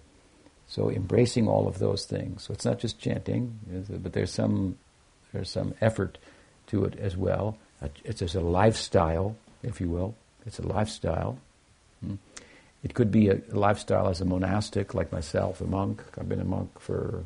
So 0.67 0.89
embracing 0.89 1.47
all 1.47 1.67
of 1.67 1.79
those 1.79 2.05
things. 2.05 2.43
So 2.43 2.53
it's 2.53 2.65
not 2.65 2.79
just 2.79 2.99
chanting, 2.99 3.59
but 3.89 4.13
there's 4.13 4.31
some 4.31 4.77
there's 5.33 5.49
some 5.49 5.73
effort 5.81 6.17
to 6.67 6.85
it 6.85 6.97
as 6.99 7.15
well. 7.15 7.57
It's 8.03 8.19
just 8.19 8.35
a 8.35 8.41
lifestyle, 8.41 9.35
if 9.63 9.81
you 9.81 9.89
will. 9.89 10.15
It's 10.45 10.59
a 10.59 10.67
lifestyle. 10.67 11.37
Hmm. 12.03 12.15
It 12.83 12.93
could 12.93 13.11
be 13.11 13.29
a 13.29 13.41
lifestyle 13.49 14.07
as 14.07 14.21
a 14.21 14.25
monastic, 14.25 14.93
like 14.93 15.11
myself, 15.11 15.61
a 15.61 15.65
monk. 15.65 16.03
I've 16.19 16.27
been 16.27 16.41
a 16.41 16.45
monk 16.45 16.79
for 16.79 17.23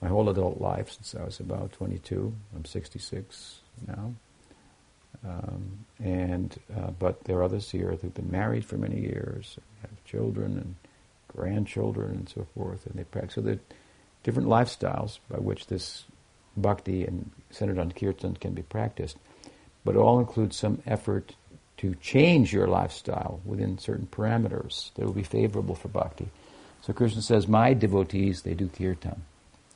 my 0.00 0.08
whole 0.08 0.28
adult 0.28 0.60
life 0.60 0.90
since 0.90 1.14
I 1.14 1.24
was 1.24 1.38
about 1.38 1.72
22. 1.72 2.34
I'm 2.56 2.64
66 2.64 3.60
now. 3.86 4.14
Um, 5.24 5.86
and 6.02 6.58
uh, 6.76 6.90
but 6.90 7.22
there 7.24 7.38
are 7.38 7.44
others 7.44 7.70
here 7.70 7.90
who've 7.90 8.14
been 8.14 8.30
married 8.30 8.64
for 8.64 8.76
many 8.76 9.00
years, 9.00 9.56
have 9.82 10.04
children 10.04 10.58
and 10.58 10.74
grandchildren 11.28 12.10
and 12.10 12.28
so 12.28 12.46
forth, 12.56 12.86
and 12.86 12.98
they 12.98 13.04
practice. 13.04 13.36
So 13.36 13.40
there 13.40 13.54
are 13.54 13.60
different 14.24 14.48
lifestyles 14.48 15.18
by 15.30 15.38
which 15.38 15.68
this 15.68 16.04
bhakti 16.56 17.04
and 17.04 17.30
centered 17.50 17.78
on 17.78 17.92
kirtan 17.92 18.34
can 18.34 18.52
be 18.52 18.62
practiced, 18.62 19.16
but 19.84 19.94
it 19.94 19.98
all 19.98 20.18
includes 20.18 20.56
some 20.56 20.82
effort 20.86 21.36
to 21.78 21.94
change 21.96 22.52
your 22.52 22.66
lifestyle 22.66 23.40
within 23.44 23.78
certain 23.78 24.08
parameters 24.10 24.92
that 24.94 25.04
will 25.04 25.12
be 25.12 25.22
favorable 25.22 25.74
for 25.74 25.88
bhakti. 25.88 26.28
So 26.82 26.92
Krishna 26.92 27.22
says, 27.22 27.48
my 27.48 27.74
devotees, 27.74 28.42
they 28.42 28.54
do 28.54 28.68
kirtan. 28.68 29.22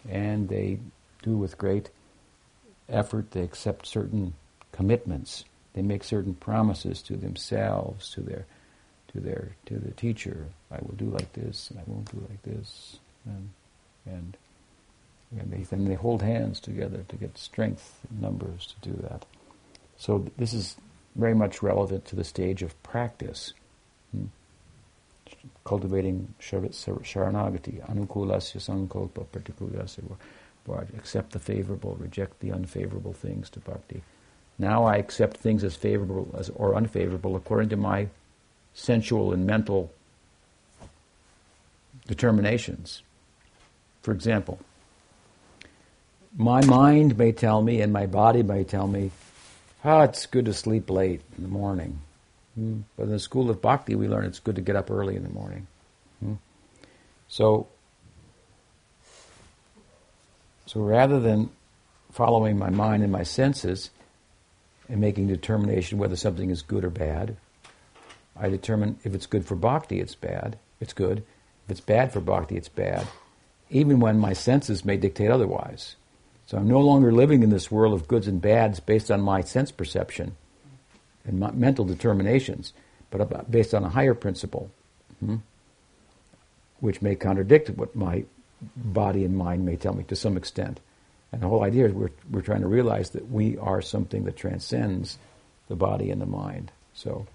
And 0.09 0.49
they 0.49 0.79
do 1.23 1.37
with 1.37 1.59
great 1.59 1.91
effort, 2.89 3.33
they 3.33 3.43
accept 3.43 3.87
certain 3.87 4.35
commitments. 4.73 5.45
They 5.75 5.83
make 5.83 6.05
certain 6.05 6.35
promises 6.35 7.03
to 7.03 7.17
themselves, 7.17 8.11
to 8.13 8.21
their 8.21 8.47
to 9.13 9.21
their 9.21 9.51
to 9.67 9.79
the 9.79 9.91
teacher. 9.93 10.47
I 10.71 10.79
will 10.81 10.95
do 10.97 11.07
like 11.07 11.33
this, 11.33 11.71
and 11.71 11.79
I 11.79 11.83
won't 11.87 12.11
do 12.11 12.27
like 12.29 12.43
this, 12.43 12.99
and 13.27 13.51
and, 14.07 14.37
and 15.39 15.51
they, 15.51 15.77
they 15.77 15.95
hold 15.95 16.23
hands 16.23 16.61
together 16.61 17.05
to 17.09 17.17
get 17.17 17.37
strength 17.37 17.99
in 18.11 18.21
numbers 18.21 18.75
to 18.81 18.91
do 18.91 18.97
that. 19.03 19.25
So 19.99 20.25
this 20.39 20.53
is 20.53 20.77
very 21.17 21.35
much 21.35 21.63
relevant 21.63 22.05
to 22.07 22.17
the 22.17 22.25
stage 22.25 22.63
of 22.63 22.81
practice. 22.83 23.55
Hmm? 24.13 24.27
Cultivating 25.65 26.35
sharanagati, 26.41 27.85
anukulasya 27.89 28.61
sankalpa 28.61 29.27
pratikulasya, 29.27 30.05
accept 30.97 31.33
the 31.33 31.39
favorable, 31.39 31.97
reject 31.97 32.41
the 32.41 32.53
unfavorable 32.53 33.13
things 33.13 33.49
to 33.51 33.61
bhakti. 33.61 34.03
Now 34.59 34.85
I 34.85 34.97
accept 34.97 35.37
things 35.37 35.65
as 35.65 35.75
favorable 35.77 36.35
as, 36.39 36.51
or 36.51 36.75
unfavorable 36.75 37.37
according 37.37 37.69
to 37.71 37.77
my 37.77 38.09
sensual 38.75 39.33
and 39.33 39.47
mental 39.47 39.93
determinations. 42.07 43.03
For 44.03 44.13
example, 44.13 44.59
my 46.37 46.65
mind 46.65 47.19
may 47.19 47.33
tell 47.33 47.63
me 47.63 47.81
and 47.81 47.93
my 47.93 48.07
body 48.07 48.43
may 48.43 48.65
tell 48.65 48.87
me 48.87 49.11
ah, 49.87 50.03
it's 50.03 50.27
good 50.27 50.45
to 50.47 50.53
sleep 50.53 50.91
late 50.91 51.23
in 51.37 51.45
the 51.45 51.49
morning. 51.49 52.01
Mm. 52.59 52.83
But 52.97 53.05
in 53.05 53.11
the 53.11 53.19
school 53.19 53.49
of 53.49 53.63
bhakti, 53.63 53.95
we 53.95 54.09
learn 54.09 54.25
it's 54.25 54.41
good 54.41 54.57
to 54.57 54.63
get 54.63 54.77
up 54.77 54.91
early 54.91 55.17
in 55.17 55.23
the 55.23 55.31
morning. 55.31 55.67
Mm. 56.25 56.39
So, 57.29 57.69
so 60.67 60.81
rather 60.81 61.21
than 61.21 61.51
following 62.11 62.59
my 62.59 62.71
mind 62.71 63.03
and 63.03 63.13
my 63.13 63.23
senses 63.23 63.91
and 64.89 65.01
making 65.01 65.29
determination 65.29 65.99
whether 65.99 66.17
something 66.17 66.51
is 66.51 66.63
good 66.63 66.85
or 66.85 66.91
bad, 66.91 67.37
I 68.39 68.49
determine 68.49 68.99
if 69.05 69.15
it's 69.15 69.27
good 69.27 69.47
for 69.47 69.55
bhakti, 69.55 70.01
it's 70.01 70.15
bad, 70.15 70.59
it's 70.81 70.93
good. 70.93 71.19
If 71.65 71.71
it's 71.71 71.81
bad 71.81 72.13
for 72.13 72.21
bhakti, 72.21 72.57
it's 72.57 72.69
bad. 72.69 73.07
Even 73.71 74.01
when 74.01 74.19
my 74.19 74.33
senses 74.33 74.85
may 74.85 74.97
dictate 74.97 75.31
otherwise. 75.31 75.97
So 76.47 76.57
I'm 76.57 76.69
no 76.69 76.81
longer 76.81 77.13
living 77.13 77.43
in 77.43 77.51
this 77.51 77.71
world 77.71 77.93
of 77.93 78.09
goods 78.09 78.29
and 78.29 78.41
bads 78.41 78.81
based 78.81 79.11
on 79.11 79.21
my 79.21 79.43
sense 79.43 79.73
perception 79.73 80.37
and 81.25 81.41
my 81.41 81.51
mental 81.51 81.85
determinations, 81.85 82.73
but 83.11 83.51
based 83.51 83.75
on 83.75 83.85
a 83.85 83.89
higher 83.89 84.15
principle, 84.15 84.71
hmm, 85.19 85.37
which 86.79 87.03
may 87.03 87.17
contradict 87.17 87.71
what 87.71 87.97
my 87.97 88.25
body 88.77 89.25
and 89.25 89.37
mind 89.37 89.65
may 89.67 89.77
tell 89.77 89.93
me 89.93 90.05
to 90.05 90.17
some 90.17 90.37
extent. 90.37 90.81
And 91.33 91.43
the 91.43 91.49
whole 91.49 91.65
idea 91.65 91.87
is 91.87 91.93
we're, 91.93 92.11
we're 92.31 92.43
trying 92.43 92.61
to 92.61 92.69
realize 92.69 93.11
that 93.11 93.29
we 93.31 93.59
are 93.59 93.83
something 93.83 94.25
that 94.25 94.37
transcends 94.37 95.19
the 95.69 95.77
body 95.77 96.11
and 96.11 96.21
the 96.21 96.27
mind. 96.27 96.71
So, 96.95 97.27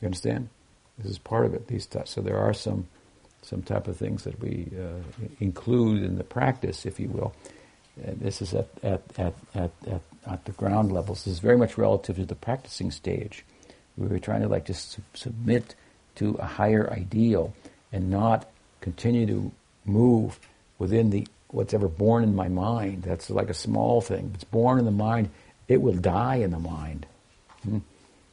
you 0.00 0.06
understand? 0.06 0.50
This 0.98 1.10
is 1.10 1.18
part 1.18 1.46
of 1.46 1.54
it. 1.54 1.68
These 1.68 1.86
t- 1.86 2.00
so 2.04 2.20
there 2.20 2.38
are 2.38 2.54
some 2.54 2.86
some 3.42 3.62
type 3.62 3.86
of 3.86 3.96
things 3.96 4.24
that 4.24 4.40
we 4.40 4.68
uh, 4.76 5.26
include 5.38 6.02
in 6.02 6.16
the 6.16 6.24
practice, 6.24 6.84
if 6.84 6.98
you 6.98 7.08
will, 7.08 7.32
this 7.96 8.42
is 8.42 8.54
at, 8.54 8.68
at, 8.82 9.02
at, 9.18 9.34
at, 9.54 9.70
at, 9.86 10.00
at 10.26 10.44
the 10.44 10.52
ground 10.52 10.92
levels. 10.92 11.24
This 11.24 11.34
is 11.34 11.40
very 11.40 11.56
much 11.56 11.78
relative 11.78 12.16
to 12.16 12.26
the 12.26 12.34
practicing 12.34 12.90
stage. 12.90 13.44
We 13.96 14.06
were 14.06 14.18
trying 14.18 14.42
to 14.42 14.48
like 14.48 14.66
just 14.66 14.92
su- 14.92 15.02
submit 15.14 15.74
to 16.16 16.34
a 16.34 16.44
higher 16.44 16.90
ideal 16.92 17.54
and 17.92 18.10
not 18.10 18.48
continue 18.80 19.26
to 19.26 19.52
move 19.84 20.38
within 20.78 21.10
the 21.10 21.26
what's 21.48 21.72
ever 21.72 21.88
born 21.88 22.22
in 22.22 22.34
my 22.34 22.48
mind. 22.48 23.02
That's 23.02 23.30
like 23.30 23.48
a 23.48 23.54
small 23.54 24.00
thing. 24.00 24.26
If 24.28 24.34
it's 24.34 24.44
born 24.44 24.78
in 24.78 24.84
the 24.84 24.90
mind, 24.90 25.30
it 25.68 25.80
will 25.80 25.94
die 25.94 26.36
in 26.36 26.50
the 26.50 26.58
mind. 26.58 27.06
Hmm? 27.62 27.78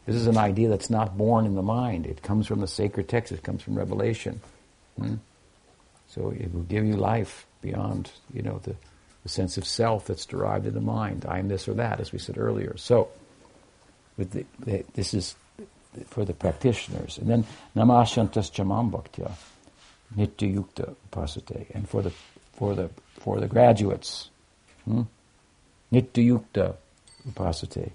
This 0.06 0.16
is 0.16 0.28
an 0.28 0.38
idea 0.38 0.68
that's 0.68 0.90
not 0.90 1.18
born 1.18 1.46
in 1.46 1.56
the 1.56 1.62
mind. 1.62 2.06
It 2.06 2.22
comes 2.22 2.48
from 2.48 2.60
the 2.60 2.68
sacred 2.68 3.08
text. 3.08 3.32
It 3.32 3.44
comes 3.44 3.62
from 3.62 3.76
revelation. 3.78 4.42
Hmm? 4.98 5.16
So 6.10 6.32
it 6.32 6.54
will 6.54 6.64
give 6.64 6.86
you 6.86 6.98
life 6.98 7.46
beyond, 7.62 8.12
you 8.34 8.42
know, 8.42 8.60
the 8.64 8.76
the 9.24 9.30
sense 9.30 9.58
of 9.58 9.66
self 9.66 10.06
that's 10.06 10.26
derived 10.26 10.68
in 10.68 10.74
the 10.74 10.82
mind. 10.82 11.26
I 11.28 11.40
am 11.40 11.48
this 11.48 11.68
or 11.68 11.74
that, 11.76 12.00
as 12.00 12.12
we 12.12 12.20
said 12.20 12.38
earlier. 12.38 12.76
So, 12.78 13.10
the, 14.18 14.46
the, 14.60 14.86
this 14.94 15.14
is 15.14 15.36
for 16.08 16.26
the 16.26 16.34
practitioners. 16.34 17.18
And 17.18 17.30
then 17.30 17.46
namashantas 17.76 18.52
chamam 18.52 18.92
bhaktya, 18.92 19.32
nitya 20.16 20.56
yukta 20.56 20.96
upasate. 21.10 21.74
And 21.74 21.88
for 21.88 22.02
the, 22.02 22.12
for 22.54 22.76
the, 22.76 22.90
for 23.20 23.40
the 23.40 23.48
graduates, 23.48 24.30
hmm? 24.86 25.04
nitya 25.92 26.40
yukta 26.40 26.76
upasate. 27.30 27.92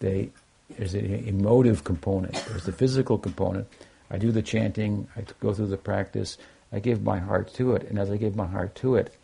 They, 0.00 0.30
there's 0.76 0.94
an 0.94 1.28
emotive 1.28 1.84
component, 1.84 2.34
there's 2.48 2.64
the 2.64 2.72
physical 2.72 3.18
component. 3.18 3.68
I 4.10 4.18
do 4.18 4.32
the 4.32 4.42
chanting, 4.42 5.08
I 5.16 5.24
go 5.40 5.54
through 5.54 5.68
the 5.68 5.76
practice, 5.76 6.38
I 6.72 6.80
give 6.80 7.02
my 7.02 7.18
heart 7.18 7.52
to 7.54 7.74
it, 7.74 7.88
and 7.88 7.98
as 7.98 8.10
I 8.10 8.16
give 8.16 8.36
my 8.36 8.46
heart 8.46 8.74
to 8.76 8.96
it, 8.96 9.14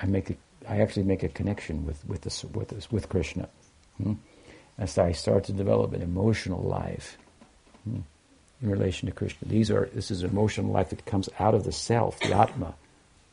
I 0.00 0.06
make 0.06 0.30
a, 0.30 0.36
I 0.68 0.80
actually 0.80 1.04
make 1.04 1.22
a 1.22 1.28
connection 1.28 1.86
with 1.86 2.04
with 2.06 2.22
this 2.22 2.44
with 2.44 2.68
this, 2.68 2.90
with 2.90 3.08
Krishna. 3.08 3.48
Hmm? 4.02 4.14
As 4.78 4.96
I 4.96 5.12
start 5.12 5.44
to 5.44 5.52
develop 5.52 5.92
an 5.92 6.02
emotional 6.02 6.62
life 6.62 7.18
hmm, 7.84 8.00
in 8.62 8.70
relation 8.70 9.08
to 9.08 9.14
Krishna, 9.14 9.48
these 9.48 9.70
are 9.70 9.88
this 9.92 10.10
is 10.10 10.22
an 10.22 10.30
emotional 10.30 10.70
life 10.70 10.90
that 10.90 11.04
comes 11.04 11.28
out 11.38 11.54
of 11.54 11.64
the 11.64 11.72
self, 11.72 12.20
the 12.20 12.32
atma, 12.32 12.74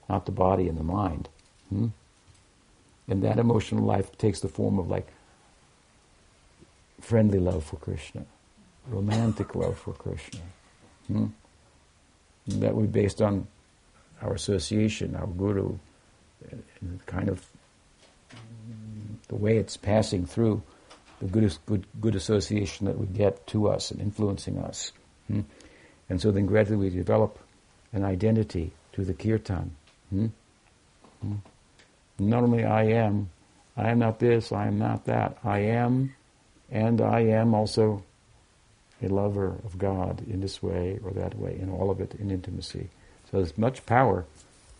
not 0.09 0.25
the 0.25 0.31
body 0.31 0.67
and 0.67 0.77
the 0.77 0.83
mind. 0.83 1.29
Hmm? 1.69 1.87
And 3.07 3.23
that 3.23 3.37
emotional 3.37 3.83
life 3.83 4.17
takes 4.17 4.39
the 4.39 4.47
form 4.47 4.79
of 4.79 4.89
like 4.89 5.07
friendly 7.01 7.39
love 7.39 7.63
for 7.63 7.75
Krishna, 7.75 8.25
romantic 8.87 9.53
love 9.53 9.77
for 9.77 9.93
Krishna. 9.93 10.41
Hmm? 11.07 11.27
That 12.47 12.75
would 12.75 12.91
be 12.91 13.01
based 13.01 13.21
on 13.21 13.47
our 14.21 14.33
association, 14.33 15.15
our 15.15 15.27
guru, 15.27 15.77
kind 17.05 17.29
of 17.29 17.45
the 19.27 19.35
way 19.35 19.57
it's 19.57 19.77
passing 19.77 20.25
through 20.25 20.61
the 21.19 21.27
good, 21.27 21.57
good, 21.65 21.85
good 22.01 22.15
association 22.15 22.85
that 22.85 22.97
we 22.97 23.05
get 23.07 23.45
to 23.47 23.69
us 23.69 23.91
and 23.91 24.01
influencing 24.01 24.57
us. 24.57 24.91
Hmm? 25.27 25.41
And 26.09 26.21
so 26.21 26.31
then 26.31 26.45
gradually 26.45 26.77
we 26.77 26.89
develop 26.89 27.39
an 27.93 28.03
identity 28.03 28.71
to 28.93 29.03
the 29.03 29.13
kirtan. 29.13 29.75
Hmm? 30.09 30.27
Hmm? 31.21 31.35
Not 32.19 32.43
only 32.43 32.63
I 32.63 32.83
am, 32.83 33.29
I 33.77 33.89
am 33.89 33.99
not 33.99 34.19
this, 34.19 34.51
I 34.51 34.67
am 34.67 34.77
not 34.77 35.05
that. 35.05 35.37
I 35.43 35.59
am, 35.59 36.13
and 36.71 37.01
I 37.01 37.21
am 37.21 37.53
also 37.53 38.03
a 39.01 39.07
lover 39.07 39.55
of 39.65 39.77
God 39.77 40.23
in 40.29 40.39
this 40.39 40.63
way 40.63 40.99
or 41.03 41.11
that 41.11 41.37
way, 41.37 41.57
in 41.59 41.69
all 41.69 41.91
of 41.91 41.99
it 41.99 42.15
in 42.15 42.31
intimacy. 42.31 42.89
So 43.29 43.37
there's 43.37 43.57
much 43.57 43.85
power 43.85 44.25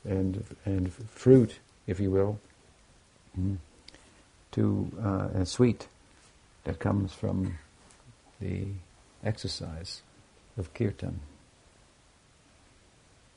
and 0.05 0.43
and 0.65 0.93
fruit, 0.93 1.59
if 1.87 1.99
you 1.99 2.11
will, 2.11 2.39
mm, 3.39 3.57
to 4.51 4.91
uh, 5.03 5.27
and 5.33 5.47
sweet 5.47 5.87
that 6.63 6.79
comes 6.79 7.13
from 7.13 7.57
the 8.39 8.67
exercise 9.23 10.01
of 10.57 10.73
kirtan. 10.73 11.19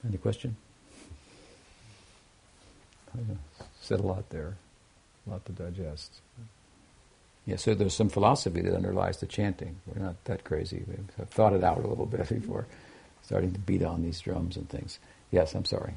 Any 0.06 0.18
question? 0.18 0.56
I 3.14 3.20
said 3.80 4.00
a 4.00 4.06
lot 4.06 4.28
there, 4.30 4.56
a 5.26 5.30
lot 5.30 5.44
to 5.46 5.52
digest. 5.52 6.12
Yeah, 7.46 7.56
so 7.56 7.74
there's 7.74 7.94
some 7.94 8.10
philosophy 8.10 8.60
that 8.60 8.74
underlies 8.74 9.18
the 9.20 9.26
chanting. 9.26 9.76
We're 9.86 10.02
not 10.02 10.22
that 10.24 10.44
crazy. 10.44 10.84
We've 10.86 11.28
thought 11.30 11.54
it 11.54 11.64
out 11.64 11.78
a 11.82 11.86
little 11.86 12.06
bit 12.06 12.28
before 12.28 12.66
starting 13.22 13.52
to 13.52 13.58
beat 13.58 13.82
on 13.82 14.02
these 14.02 14.20
drums 14.20 14.56
and 14.56 14.68
things. 14.68 14.98
Yes, 15.30 15.54
I'm 15.54 15.64
sorry. 15.64 15.94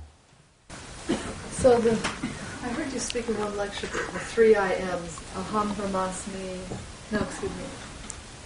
So 1.51 1.79
the, 1.79 1.91
I 2.63 2.69
heard 2.69 2.91
you 2.91 2.99
speak 2.99 3.29
in 3.29 3.37
one 3.37 3.55
lecture 3.57 3.87
the, 3.87 3.97
the 4.13 4.19
three 4.19 4.55
I 4.55 4.73
ams, 4.73 5.19
aham 5.35 5.73
brahmasmi, 5.73 6.59
no, 7.11 7.19
excuse 7.19 7.51
me, 7.51 7.65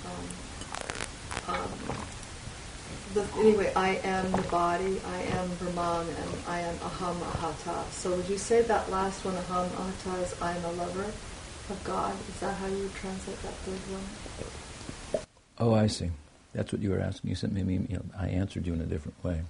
um, 0.05 1.55
um, 1.55 1.95
the, 3.15 3.25
anyway, 3.39 3.71
I 3.75 3.95
am 4.03 4.29
the 4.31 4.41
body, 4.43 4.99
I 5.07 5.21
am 5.21 5.49
Brahman, 5.55 6.07
and 6.07 6.29
I 6.47 6.59
am 6.59 6.75
Aham 6.79 7.15
Ahata. 7.15 7.89
So 7.91 8.13
would 8.13 8.27
you 8.27 8.37
say 8.37 8.61
that 8.63 8.91
last 8.91 9.23
one, 9.23 9.35
Aham 9.35 9.69
Ahata, 9.69 10.21
is 10.21 10.35
I 10.41 10.55
am 10.55 10.65
a 10.65 10.71
lover 10.73 11.05
of 11.69 11.81
God? 11.85 12.13
Is 12.27 12.39
that 12.41 12.53
how 12.55 12.67
you 12.67 12.79
would 12.79 12.95
translate 12.95 13.41
that 13.43 13.53
third 13.63 13.79
one? 13.93 15.23
Oh, 15.57 15.73
I 15.73 15.87
see. 15.87 16.11
That's 16.53 16.73
what 16.73 16.81
you 16.81 16.91
were 16.91 16.99
asking. 16.99 17.29
You 17.29 17.35
sent 17.37 17.53
me, 17.53 17.61
you 17.89 17.95
know, 17.95 18.03
I 18.19 18.27
answered 18.27 18.67
you 18.67 18.73
in 18.73 18.81
a 18.81 18.85
different 18.85 19.23
way. 19.23 19.41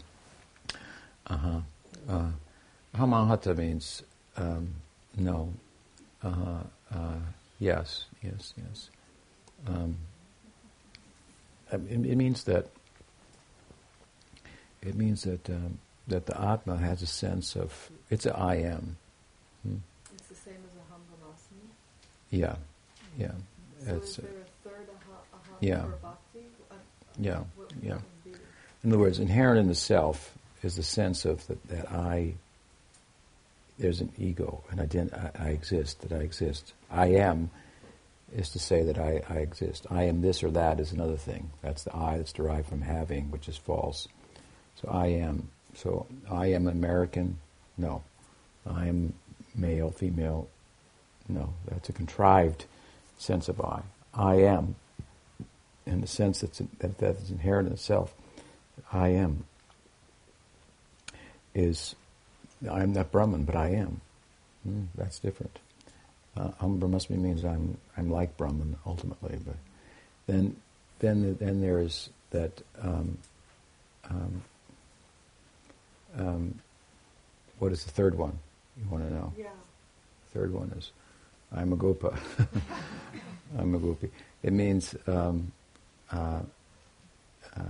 Uh-huh. 1.26 1.62
Uh 2.08 2.14
Aham 2.14 2.34
Ahata 2.98 3.58
means 3.58 4.04
um, 4.38 4.76
no. 5.18 5.54
Uh, 6.24 6.64
uh, 6.94 7.20
yes, 7.60 8.06
yes, 8.24 8.54
yes. 8.58 8.90
Um, 9.68 9.98
it, 11.72 11.82
it 11.92 12.16
means 12.16 12.44
that 12.46 12.68
it 14.82 14.96
means 14.96 15.24
that 15.24 15.50
um, 15.50 15.80
that 16.08 16.26
the 16.26 16.40
Atma 16.40 16.78
has 16.78 17.02
a 17.02 17.08
sense 17.08 17.56
of 17.56 17.90
it's 18.10 18.26
a 18.26 18.38
I 18.38 18.56
am. 18.56 18.98
Hmm? 19.64 19.78
It's 20.14 20.28
the 20.28 20.36
same 20.36 20.54
as 20.54 20.76
a 20.76 20.94
Brahmasmi? 20.94 21.68
Yeah, 22.30 22.56
yeah. 23.18 23.32
So 23.86 23.96
it's, 23.96 24.10
is 24.10 24.16
there 24.18 24.26
a 24.26 24.70
third 24.70 24.90
aha, 24.90 25.18
aha 25.34 25.58
yeah. 25.60 25.86
bhakti? 26.02 26.40
Uh, 26.72 26.76
yeah, 27.20 27.40
what, 27.56 27.72
yeah. 27.82 27.98
In 28.84 28.92
other 28.92 29.00
words, 29.00 29.20
inherent 29.20 29.60
in 29.60 29.68
the 29.68 29.76
self 29.76 30.34
is 30.62 30.76
the 30.76 30.84
sense 30.84 31.26
of 31.26 31.46
that, 31.48 31.68
that 31.70 31.92
I, 31.92 32.36
there's 33.78 34.02
an 34.02 34.12
ego, 34.18 34.64
and 34.70 34.80
I, 34.82 35.32
I, 35.38 35.48
I 35.48 35.50
exist, 35.50 36.02
that 36.02 36.12
I 36.12 36.22
exist. 36.22 36.74
I 36.90 37.08
am 37.08 37.50
is 38.36 38.50
to 38.50 38.60
say 38.60 38.84
that 38.84 38.98
I, 38.98 39.22
I 39.30 39.38
exist. 39.38 39.86
I 39.90 40.04
am 40.04 40.22
this 40.22 40.44
or 40.44 40.52
that 40.52 40.80
is 40.80 40.92
another 40.92 41.16
thing. 41.18 41.52
That's 41.62 41.84
the 41.84 41.96
I 41.96 42.18
that's 42.18 42.34
derived 42.34 42.68
from 42.68 42.82
having, 42.82 43.32
which 43.32 43.48
is 43.48 43.58
false. 43.58 44.08
So 44.82 44.90
I 44.90 45.08
am. 45.08 45.50
So 45.76 46.06
I 46.30 46.48
am 46.48 46.68
American. 46.68 47.38
No. 47.78 48.04
I 48.66 48.88
am 48.88 49.14
male, 49.56 49.92
female. 49.92 50.50
No. 51.30 51.54
That's 51.70 51.90
a 51.90 51.94
contrived 51.94 52.66
sense 53.18 53.48
of 53.48 53.62
I. 53.62 53.84
I 54.14 54.36
am. 54.36 54.76
In 55.86 56.02
the 56.02 56.08
sense 56.08 56.42
that's, 56.42 56.62
that 56.80 56.98
that 56.98 57.18
is 57.18 57.32
inherent 57.32 57.68
in 57.68 57.74
itself. 57.74 58.14
I 58.92 59.10
am. 59.10 59.46
Is 61.54 61.96
I'm 62.70 62.94
not 62.94 63.12
Brahman, 63.12 63.44
but 63.46 63.56
I 63.56 63.70
am. 63.70 64.02
Mm, 64.68 64.88
that's 64.96 65.20
different. 65.20 65.60
Uh, 66.38 66.52
must 66.68 67.08
be 67.10 67.16
means 67.16 67.46
I'm 67.46 67.78
I'm 67.96 68.10
like 68.10 68.36
Brahman 68.36 68.76
ultimately, 68.86 69.40
but 69.46 69.56
then 70.28 70.56
then 71.00 71.38
then 71.40 71.62
there's 71.62 72.10
that 72.32 72.62
um, 72.82 73.18
um, 74.10 74.42
um, 76.18 76.60
what 77.60 77.72
is 77.72 77.86
the 77.86 77.92
third 77.92 78.18
one? 78.18 78.38
You 78.78 78.90
want 78.90 79.08
to 79.08 79.14
know? 79.14 79.34
Yeah. 79.38 79.48
Third 80.34 80.54
one 80.54 80.74
is 80.78 80.92
I'm 81.56 81.72
a 81.72 81.76
gopa. 81.76 82.18
I'm 83.58 83.74
a 83.76 83.80
gopi. 83.80 84.12
It 84.44 84.52
means 84.52 84.96
um, 85.08 85.52
uh, 86.12 86.42
uh, 87.56 87.62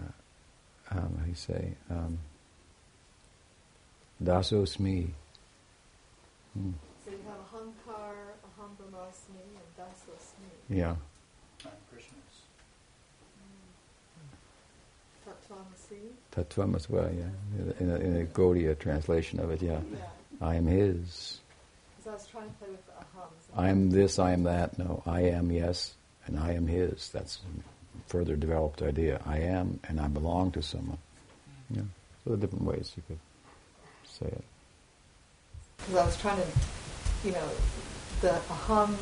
um, 0.92 1.18
how 1.18 1.24
do 1.24 1.30
you 1.30 1.36
say 1.36 1.74
um, 1.92 2.18
dasosmi. 4.24 5.08
Hmm. 6.54 6.72
So 7.04 7.12
you 7.12 7.18
have 7.28 7.42
ahankar, 7.50 8.16
aham 8.48 8.72
brahmasmi, 8.78 9.44
and 9.56 9.70
dasosmi. 9.78 10.50
Yeah. 10.70 10.96
Tattvam 16.36 16.76
as 16.76 16.90
well, 16.90 17.10
yeah. 17.12 17.80
In 17.80 17.90
a, 17.90 17.96
in 17.96 18.22
a 18.22 18.26
Gaudiya 18.26 18.78
translation 18.78 19.40
of 19.40 19.52
it, 19.52 19.62
yeah. 19.62 19.80
yeah. 19.92 20.06
I 20.42 20.56
am 20.56 20.68
his. 20.68 21.40
Because 21.98 22.10
I 22.10 22.14
was 22.14 22.28
trying 22.28 22.50
to 22.50 22.56
play 22.56 22.70
with 22.70 22.86
the 22.86 22.92
ahams. 22.92 23.58
I 23.58 23.70
am 23.70 23.90
this, 23.90 24.20
I 24.20 24.34
am 24.34 24.44
that. 24.44 24.78
No, 24.78 25.02
I 25.06 25.22
am 25.22 25.52
yes, 25.52 25.94
and 26.26 26.38
I 26.38 26.54
am 26.54 26.68
his. 26.68 27.10
That's 27.10 27.38
a 27.38 28.10
further 28.10 28.36
developed 28.36 28.82
idea. 28.82 29.22
I 29.26 29.40
am, 29.40 29.80
and 29.88 30.00
I 30.00 30.08
belong 30.08 30.52
to 30.52 30.62
someone. 30.62 30.98
Yeah. 31.70 31.84
So 32.24 32.32
there 32.32 32.34
are 32.34 32.38
different 32.38 32.66
ways 32.66 32.92
you 32.98 33.04
could 33.08 33.20
say 34.20 34.28
it. 34.28 34.44
Because 35.78 35.96
I 35.96 36.06
was 36.06 36.18
trying 36.22 36.42
to, 36.42 36.48
you 37.24 37.32
know, 37.32 37.50
the 38.22 38.40
aham, 38.50 38.96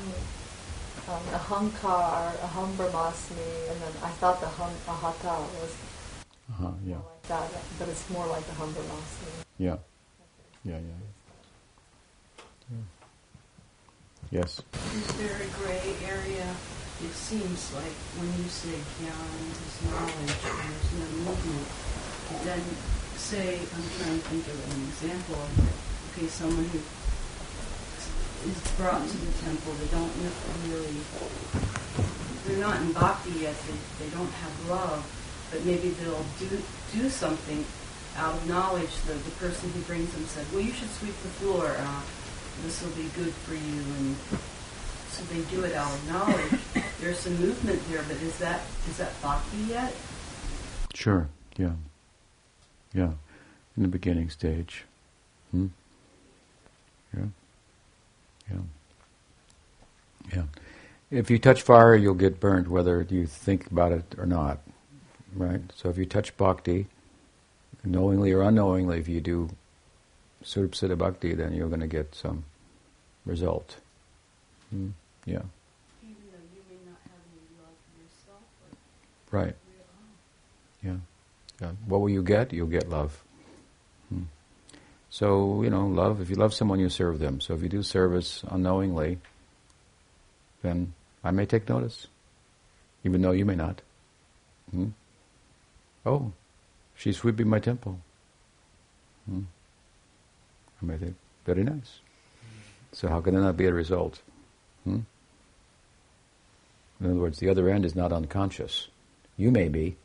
um, 1.08 1.24
ahankar, 1.40 2.34
aham 2.40 2.74
brahmasmi, 2.76 3.70
and 3.70 3.82
then 3.82 3.94
I 4.02 4.10
thought 4.20 4.40
the 4.42 4.48
aham 4.48 4.74
ahata 4.88 5.38
was 5.62 5.74
uh-huh, 6.50 6.72
yeah. 6.86 6.96
like 6.96 7.28
that, 7.28 7.50
but 7.80 7.90
it's 7.90 8.10
more 8.10 8.26
like 8.28 8.46
the 8.48 8.54
humble 8.54 8.82
loss. 8.84 9.18
Yeah. 9.58 9.78
Yeah, 10.64 10.80
yeah. 10.80 11.00
yeah. 12.72 12.78
Yes. 14.32 14.62
Is 14.74 15.08
there 15.18 15.38
a 15.38 15.48
gray 15.62 15.94
area? 16.04 16.48
It 17.04 17.14
seems 17.14 17.74
like 17.74 17.98
when 18.18 18.30
you 18.42 18.50
say 18.50 18.74
jnana 18.98 19.40
is 19.52 19.78
knowledge, 19.86 20.36
there's 20.42 20.94
no 20.98 21.08
movement. 21.22 21.68
Then 22.44 22.64
say, 23.24 23.60
I'm 23.60 23.88
trying 24.00 24.20
to 24.20 24.26
think 24.28 24.46
of 24.48 24.58
an 24.76 24.82
example. 24.92 25.42
Okay, 26.12 26.28
someone 26.28 26.66
who 26.66 26.80
is 28.50 28.60
brought 28.76 29.08
to 29.08 29.18
the 29.18 29.32
temple, 29.44 29.74
they 29.80 29.88
don't 29.88 30.12
really, 30.68 30.98
they're 32.46 32.60
not 32.60 32.82
in 32.82 32.92
bhakti 32.92 33.32
yet, 33.40 33.56
they, 33.68 34.06
they 34.06 34.10
don't 34.12 34.32
have 34.32 34.70
love 34.70 35.02
but 35.54 35.64
maybe 35.66 35.90
they'll 35.90 36.26
do 36.40 36.50
do 36.92 37.10
something 37.10 37.64
out 38.18 38.34
of 38.34 38.48
knowledge. 38.48 38.90
The, 39.06 39.14
the 39.14 39.32
person 39.32 39.70
who 39.72 39.82
brings 39.82 40.12
them 40.14 40.26
said, 40.26 40.46
well, 40.52 40.62
you 40.62 40.74
should 40.74 40.90
sweep 40.90 41.16
the 41.22 41.30
floor. 41.40 41.76
Uh, 41.78 42.02
this 42.64 42.82
will 42.82 42.92
be 42.92 43.10
good 43.16 43.34
for 43.46 43.54
you. 43.54 43.82
And 44.00 44.16
so 45.10 45.24
they 45.26 45.42
do 45.56 45.64
it 45.64 45.76
out 45.76 45.94
of 45.94 46.10
knowledge. 46.10 46.86
There's 47.00 47.20
some 47.20 47.40
movement 47.40 47.82
there, 47.90 48.04
but 48.08 48.18
is 48.18 48.38
that 48.40 48.62
is 48.90 48.98
that 48.98 49.20
bhakti 49.22 49.58
yet? 49.58 49.94
Sure. 50.94 51.30
Yeah. 51.58 51.74
Yeah. 52.94 53.12
In 53.76 53.84
the 53.84 53.90
beginning 53.90 54.30
stage. 54.30 54.86
Hmm? 55.52 55.68
Yeah. 57.16 57.26
Yeah. 58.52 58.58
Yeah. 60.34 60.44
If 61.12 61.30
you 61.30 61.40
touch 61.40 61.62
fire, 61.62 61.96
you'll 61.96 62.14
get 62.14 62.40
burned, 62.40 62.68
whether 62.68 63.06
you 63.10 63.26
think 63.26 63.70
about 63.70 63.92
it 63.92 64.16
or 64.18 64.26
not 64.26 64.60
right? 65.36 65.62
So 65.76 65.90
if 65.90 65.98
you 65.98 66.06
touch 66.06 66.36
bhakti, 66.38 66.88
knowingly 67.84 68.32
or 68.32 68.42
unknowingly, 68.42 69.00
if 69.00 69.08
you 69.08 69.22
do 69.22 69.50
surupsita 70.44 70.98
bhakti, 70.98 71.34
then 71.34 71.54
you're 71.54 71.70
going 71.70 71.82
to 71.82 71.88
get 71.88 72.16
some 72.16 72.46
result. 73.26 73.78
Hmm? 74.70 74.90
Yeah. 75.26 75.42
Even 76.04 76.24
though 76.32 76.46
you 76.54 76.62
may 76.70 76.78
not 76.86 77.00
have 77.04 77.24
any 77.32 77.62
love 77.62 77.76
yourself. 77.98 78.44
Right. 79.32 79.56
Yeah. 80.84 80.98
What 81.86 82.02
will 82.02 82.10
you 82.10 82.24
get? 82.24 82.54
You'll 82.54 82.68
get 82.68 82.90
love. 82.90 83.24
Hmm. 84.10 84.24
So, 85.10 85.62
you 85.64 85.70
know, 85.70 85.88
love, 85.88 86.22
if 86.22 86.30
you 86.30 86.36
love 86.36 86.54
someone, 86.54 86.80
you 86.80 86.90
serve 86.90 87.20
them. 87.20 87.40
So 87.42 87.54
if 87.54 87.62
you 87.62 87.70
do 87.70 87.84
service 87.84 88.44
unknowingly, 88.50 89.20
then 90.62 90.94
I 91.24 91.32
may 91.32 91.46
take 91.46 91.70
notice, 91.70 92.08
even 93.04 93.22
though 93.22 93.32
you 93.32 93.46
may 93.46 93.56
not. 93.56 93.82
Hmm? 94.72 94.88
Oh, 96.06 96.32
she's 96.96 97.18
sweeping 97.18 97.48
my 97.48 97.60
temple. 97.60 98.00
Hmm. 99.30 99.42
I 100.82 100.86
may 100.86 100.98
think, 100.98 101.16
very 101.46 101.64
nice. 101.64 102.00
So 102.92 103.08
how 103.08 103.22
can 103.22 103.34
there 103.34 103.44
not 103.44 103.58
be 103.58 103.66
a 103.66 103.74
result? 103.74 104.22
Hmm? 104.84 105.00
In 107.00 107.12
other 107.12 107.20
words, 107.20 107.40
the 107.40 107.50
other 107.50 107.70
end 107.70 107.86
is 107.86 107.96
not 107.96 108.14
unconscious. 108.14 108.88
You 109.38 109.52
may 109.52 109.68
be, 109.68 109.98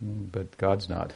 but 0.00 0.56
God's 0.58 0.88
not. 0.88 1.12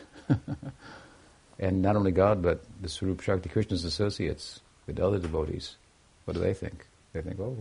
and 1.58 1.82
not 1.82 1.96
only 1.96 2.12
God, 2.12 2.42
but 2.42 2.64
the 2.80 2.88
Swarup 2.88 3.20
Shakti 3.20 3.48
Krishna's 3.48 3.84
associates, 3.84 4.60
with 4.86 5.00
other 5.00 5.18
devotees. 5.18 5.76
What 6.24 6.34
do 6.34 6.40
they 6.40 6.54
think? 6.54 6.86
They 7.12 7.22
think, 7.22 7.40
oh, 7.40 7.56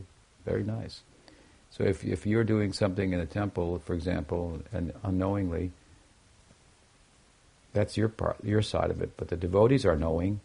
very 0.46 0.64
nice. 0.64 1.02
So 1.72 1.84
if, 1.84 2.04
if 2.04 2.26
you're 2.26 2.44
doing 2.44 2.74
something 2.74 3.14
in 3.14 3.20
a 3.20 3.26
temple, 3.26 3.82
for 3.86 3.94
example, 3.94 4.62
and 4.72 4.94
unknowingly, 5.04 5.72
that's 7.74 7.98
your 7.98 8.10
part, 8.10 8.38
your 8.44 8.62
side 8.62 8.92
of 8.92 9.02
it. 9.02 9.14
But 9.18 9.30
the 9.30 9.36
devotees 9.38 9.86
are 9.86 9.96
knowing, 9.96 10.40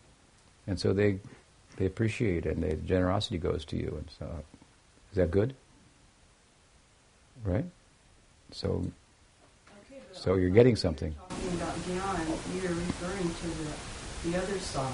and 0.66 0.80
so 0.80 0.92
they 0.92 1.18
they 1.76 1.86
appreciate 1.86 2.46
and 2.46 2.62
the 2.62 2.74
generosity 2.74 3.38
goes 3.38 3.64
to 3.66 3.76
you. 3.76 3.94
And 3.98 4.08
so, 4.18 4.44
is 5.12 5.16
that 5.16 5.30
good? 5.30 5.54
Right. 7.44 7.66
So, 8.50 8.90
so 10.18 10.34
you're 10.34 10.50
getting 10.50 10.76
something. 10.76 11.14
Talking 11.14 11.54
about 11.54 11.74
jnana, 11.86 12.26
you're 12.54 12.72
referring 12.72 13.28
to 13.28 13.46
the 13.62 13.72
the 14.24 14.36
other 14.36 14.58
side, 14.58 14.92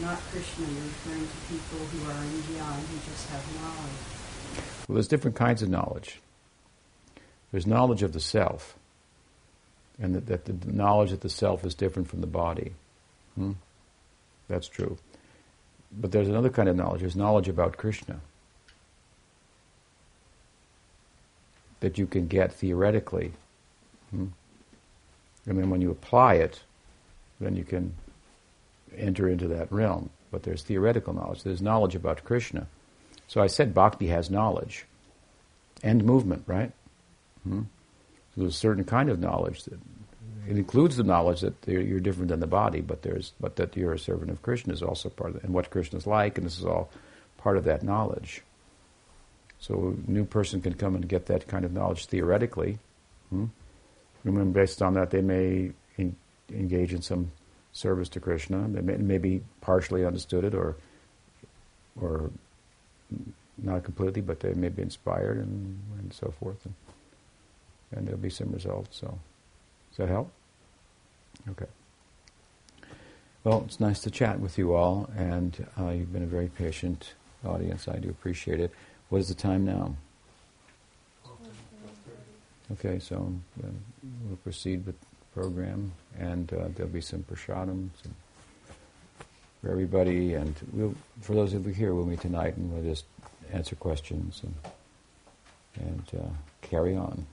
not 0.00 0.18
Krishna. 0.30 0.66
You're 0.66 0.84
referring 0.84 1.26
to 1.26 1.36
people 1.48 1.78
who 1.78 2.10
are 2.10 2.24
in 2.24 2.42
jnana 2.42 2.80
who 2.86 2.96
just 3.10 3.28
have 3.30 3.42
knowledge. 3.60 4.84
Well, 4.86 4.94
there's 4.94 5.08
different 5.08 5.36
kinds 5.36 5.62
of 5.62 5.70
knowledge. 5.70 6.20
There's 7.52 7.66
knowledge 7.66 8.02
of 8.02 8.12
the 8.12 8.20
self, 8.20 8.76
and 9.98 10.14
that, 10.14 10.26
that 10.26 10.44
the 10.44 10.72
knowledge 10.72 11.10
that 11.10 11.22
the 11.22 11.30
self 11.30 11.64
is 11.64 11.74
different 11.74 12.08
from 12.08 12.20
the 12.20 12.26
body. 12.26 12.72
Hmm? 13.36 13.52
That's 14.48 14.68
true. 14.68 14.98
But 15.92 16.12
there's 16.12 16.28
another 16.28 16.50
kind 16.50 16.68
of 16.68 16.76
knowledge. 16.76 17.00
There's 17.00 17.16
knowledge 17.16 17.48
about 17.48 17.76
Krishna 17.76 18.20
that 21.80 21.96
you 21.98 22.06
can 22.06 22.26
get 22.26 22.52
theoretically. 22.52 23.32
Hmm? 24.14 24.26
And 25.46 25.58
then 25.58 25.70
when 25.70 25.80
you 25.80 25.90
apply 25.90 26.34
it, 26.34 26.62
then 27.40 27.56
you 27.56 27.64
can 27.64 27.94
enter 28.96 29.28
into 29.28 29.48
that 29.48 29.70
realm. 29.70 30.10
But 30.30 30.42
there's 30.42 30.62
theoretical 30.62 31.12
knowledge. 31.12 31.42
There's 31.42 31.62
knowledge 31.62 31.94
about 31.94 32.24
Krishna. 32.24 32.66
So 33.28 33.40
I 33.40 33.46
said 33.46 33.74
bhakti 33.74 34.08
has 34.08 34.30
knowledge 34.30 34.84
and 35.82 36.04
movement, 36.04 36.44
right? 36.46 36.72
Hmm? 37.42 37.62
So 38.34 38.40
there's 38.40 38.54
a 38.54 38.58
certain 38.58 38.84
kind 38.84 39.10
of 39.10 39.20
knowledge 39.20 39.64
that 39.64 39.78
it 40.48 40.58
includes 40.58 40.96
the 40.96 41.04
knowledge 41.04 41.40
that 41.40 41.54
you're 41.66 42.00
different 42.00 42.28
than 42.28 42.40
the 42.40 42.46
body, 42.46 42.80
but 42.80 43.02
there's 43.02 43.32
but 43.40 43.56
that 43.56 43.76
you're 43.76 43.94
a 43.94 43.98
servant 43.98 44.30
of 44.30 44.42
Krishna 44.42 44.72
is 44.72 44.82
also 44.82 45.08
part 45.08 45.34
of 45.34 45.44
and 45.44 45.54
what 45.54 45.70
Krishna 45.70 45.98
is 45.98 46.06
like, 46.06 46.36
and 46.36 46.46
this 46.46 46.58
is 46.58 46.64
all 46.64 46.90
part 47.38 47.56
of 47.56 47.64
that 47.64 47.82
knowledge. 47.82 48.42
So 49.58 49.96
a 50.06 50.10
new 50.10 50.24
person 50.24 50.60
can 50.60 50.74
come 50.74 50.94
and 50.94 51.08
get 51.08 51.26
that 51.26 51.46
kind 51.46 51.64
of 51.64 51.72
knowledge 51.72 52.06
theoretically. 52.06 52.78
Hmm? 53.30 53.46
And 54.24 54.52
based 54.52 54.82
on 54.82 54.94
that, 54.94 55.10
they 55.10 55.20
may 55.20 55.72
in, 55.96 56.16
engage 56.50 56.92
in 56.92 57.02
some 57.02 57.30
service 57.72 58.08
to 58.10 58.20
Krishna. 58.20 58.66
They 58.68 58.80
may, 58.80 58.96
maybe 58.96 59.42
partially 59.60 60.04
understood 60.04 60.44
it, 60.44 60.54
or 60.54 60.76
or 62.00 62.30
not 63.58 63.84
completely, 63.84 64.22
but 64.22 64.40
they 64.40 64.52
may 64.54 64.68
be 64.68 64.82
inspired 64.82 65.38
and, 65.38 65.78
and 65.98 66.12
so 66.12 66.32
forth, 66.40 66.64
and, 66.64 66.74
and 67.92 68.06
there'll 68.06 68.20
be 68.20 68.30
some 68.30 68.50
results. 68.50 68.98
So. 68.98 69.18
Does 69.94 70.08
that 70.08 70.12
help? 70.12 70.32
Okay. 71.50 71.66
Well, 73.44 73.62
it's 73.64 73.78
nice 73.78 74.00
to 74.00 74.10
chat 74.10 74.40
with 74.40 74.58
you 74.58 74.74
all, 74.74 75.08
and 75.16 75.64
uh, 75.78 75.90
you've 75.90 76.12
been 76.12 76.24
a 76.24 76.26
very 76.26 76.48
patient 76.48 77.14
audience. 77.46 77.86
I 77.86 77.98
do 77.98 78.08
appreciate 78.08 78.58
it. 78.58 78.72
What 79.08 79.18
is 79.18 79.28
the 79.28 79.34
time 79.34 79.64
now? 79.64 79.94
Okay, 82.72 82.98
so 82.98 83.16
uh, 83.62 83.66
we'll 84.26 84.36
proceed 84.38 84.86
with 84.86 84.98
the 84.98 85.40
program, 85.40 85.92
and 86.18 86.50
uh, 86.52 86.68
there'll 86.74 86.90
be 86.90 87.00
some 87.00 87.22
prasadam 87.22 87.90
some 88.02 88.14
for 89.60 89.70
everybody, 89.70 90.34
and 90.34 90.54
we'll, 90.72 90.94
for 91.20 91.34
those 91.34 91.54
of 91.54 91.66
you 91.66 91.72
here, 91.72 91.94
we'll 91.94 92.06
meet 92.06 92.20
tonight, 92.20 92.56
and 92.56 92.72
we'll 92.72 92.82
just 92.82 93.04
answer 93.52 93.76
questions 93.76 94.42
and, 94.42 94.54
and 95.86 96.20
uh, 96.20 96.28
carry 96.62 96.96
on. 96.96 97.26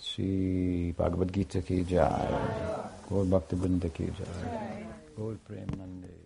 Sri 0.00 0.92
Bhagavad 0.96 1.32
Gita 1.32 1.60
ki 1.60 1.84
jai, 1.84 2.28
Gaur 3.08 3.24
Bhakti 3.24 3.56
ki 3.90 4.10
jai, 4.18 4.86
Gaur 5.16 5.36
Premanande. 5.48 6.17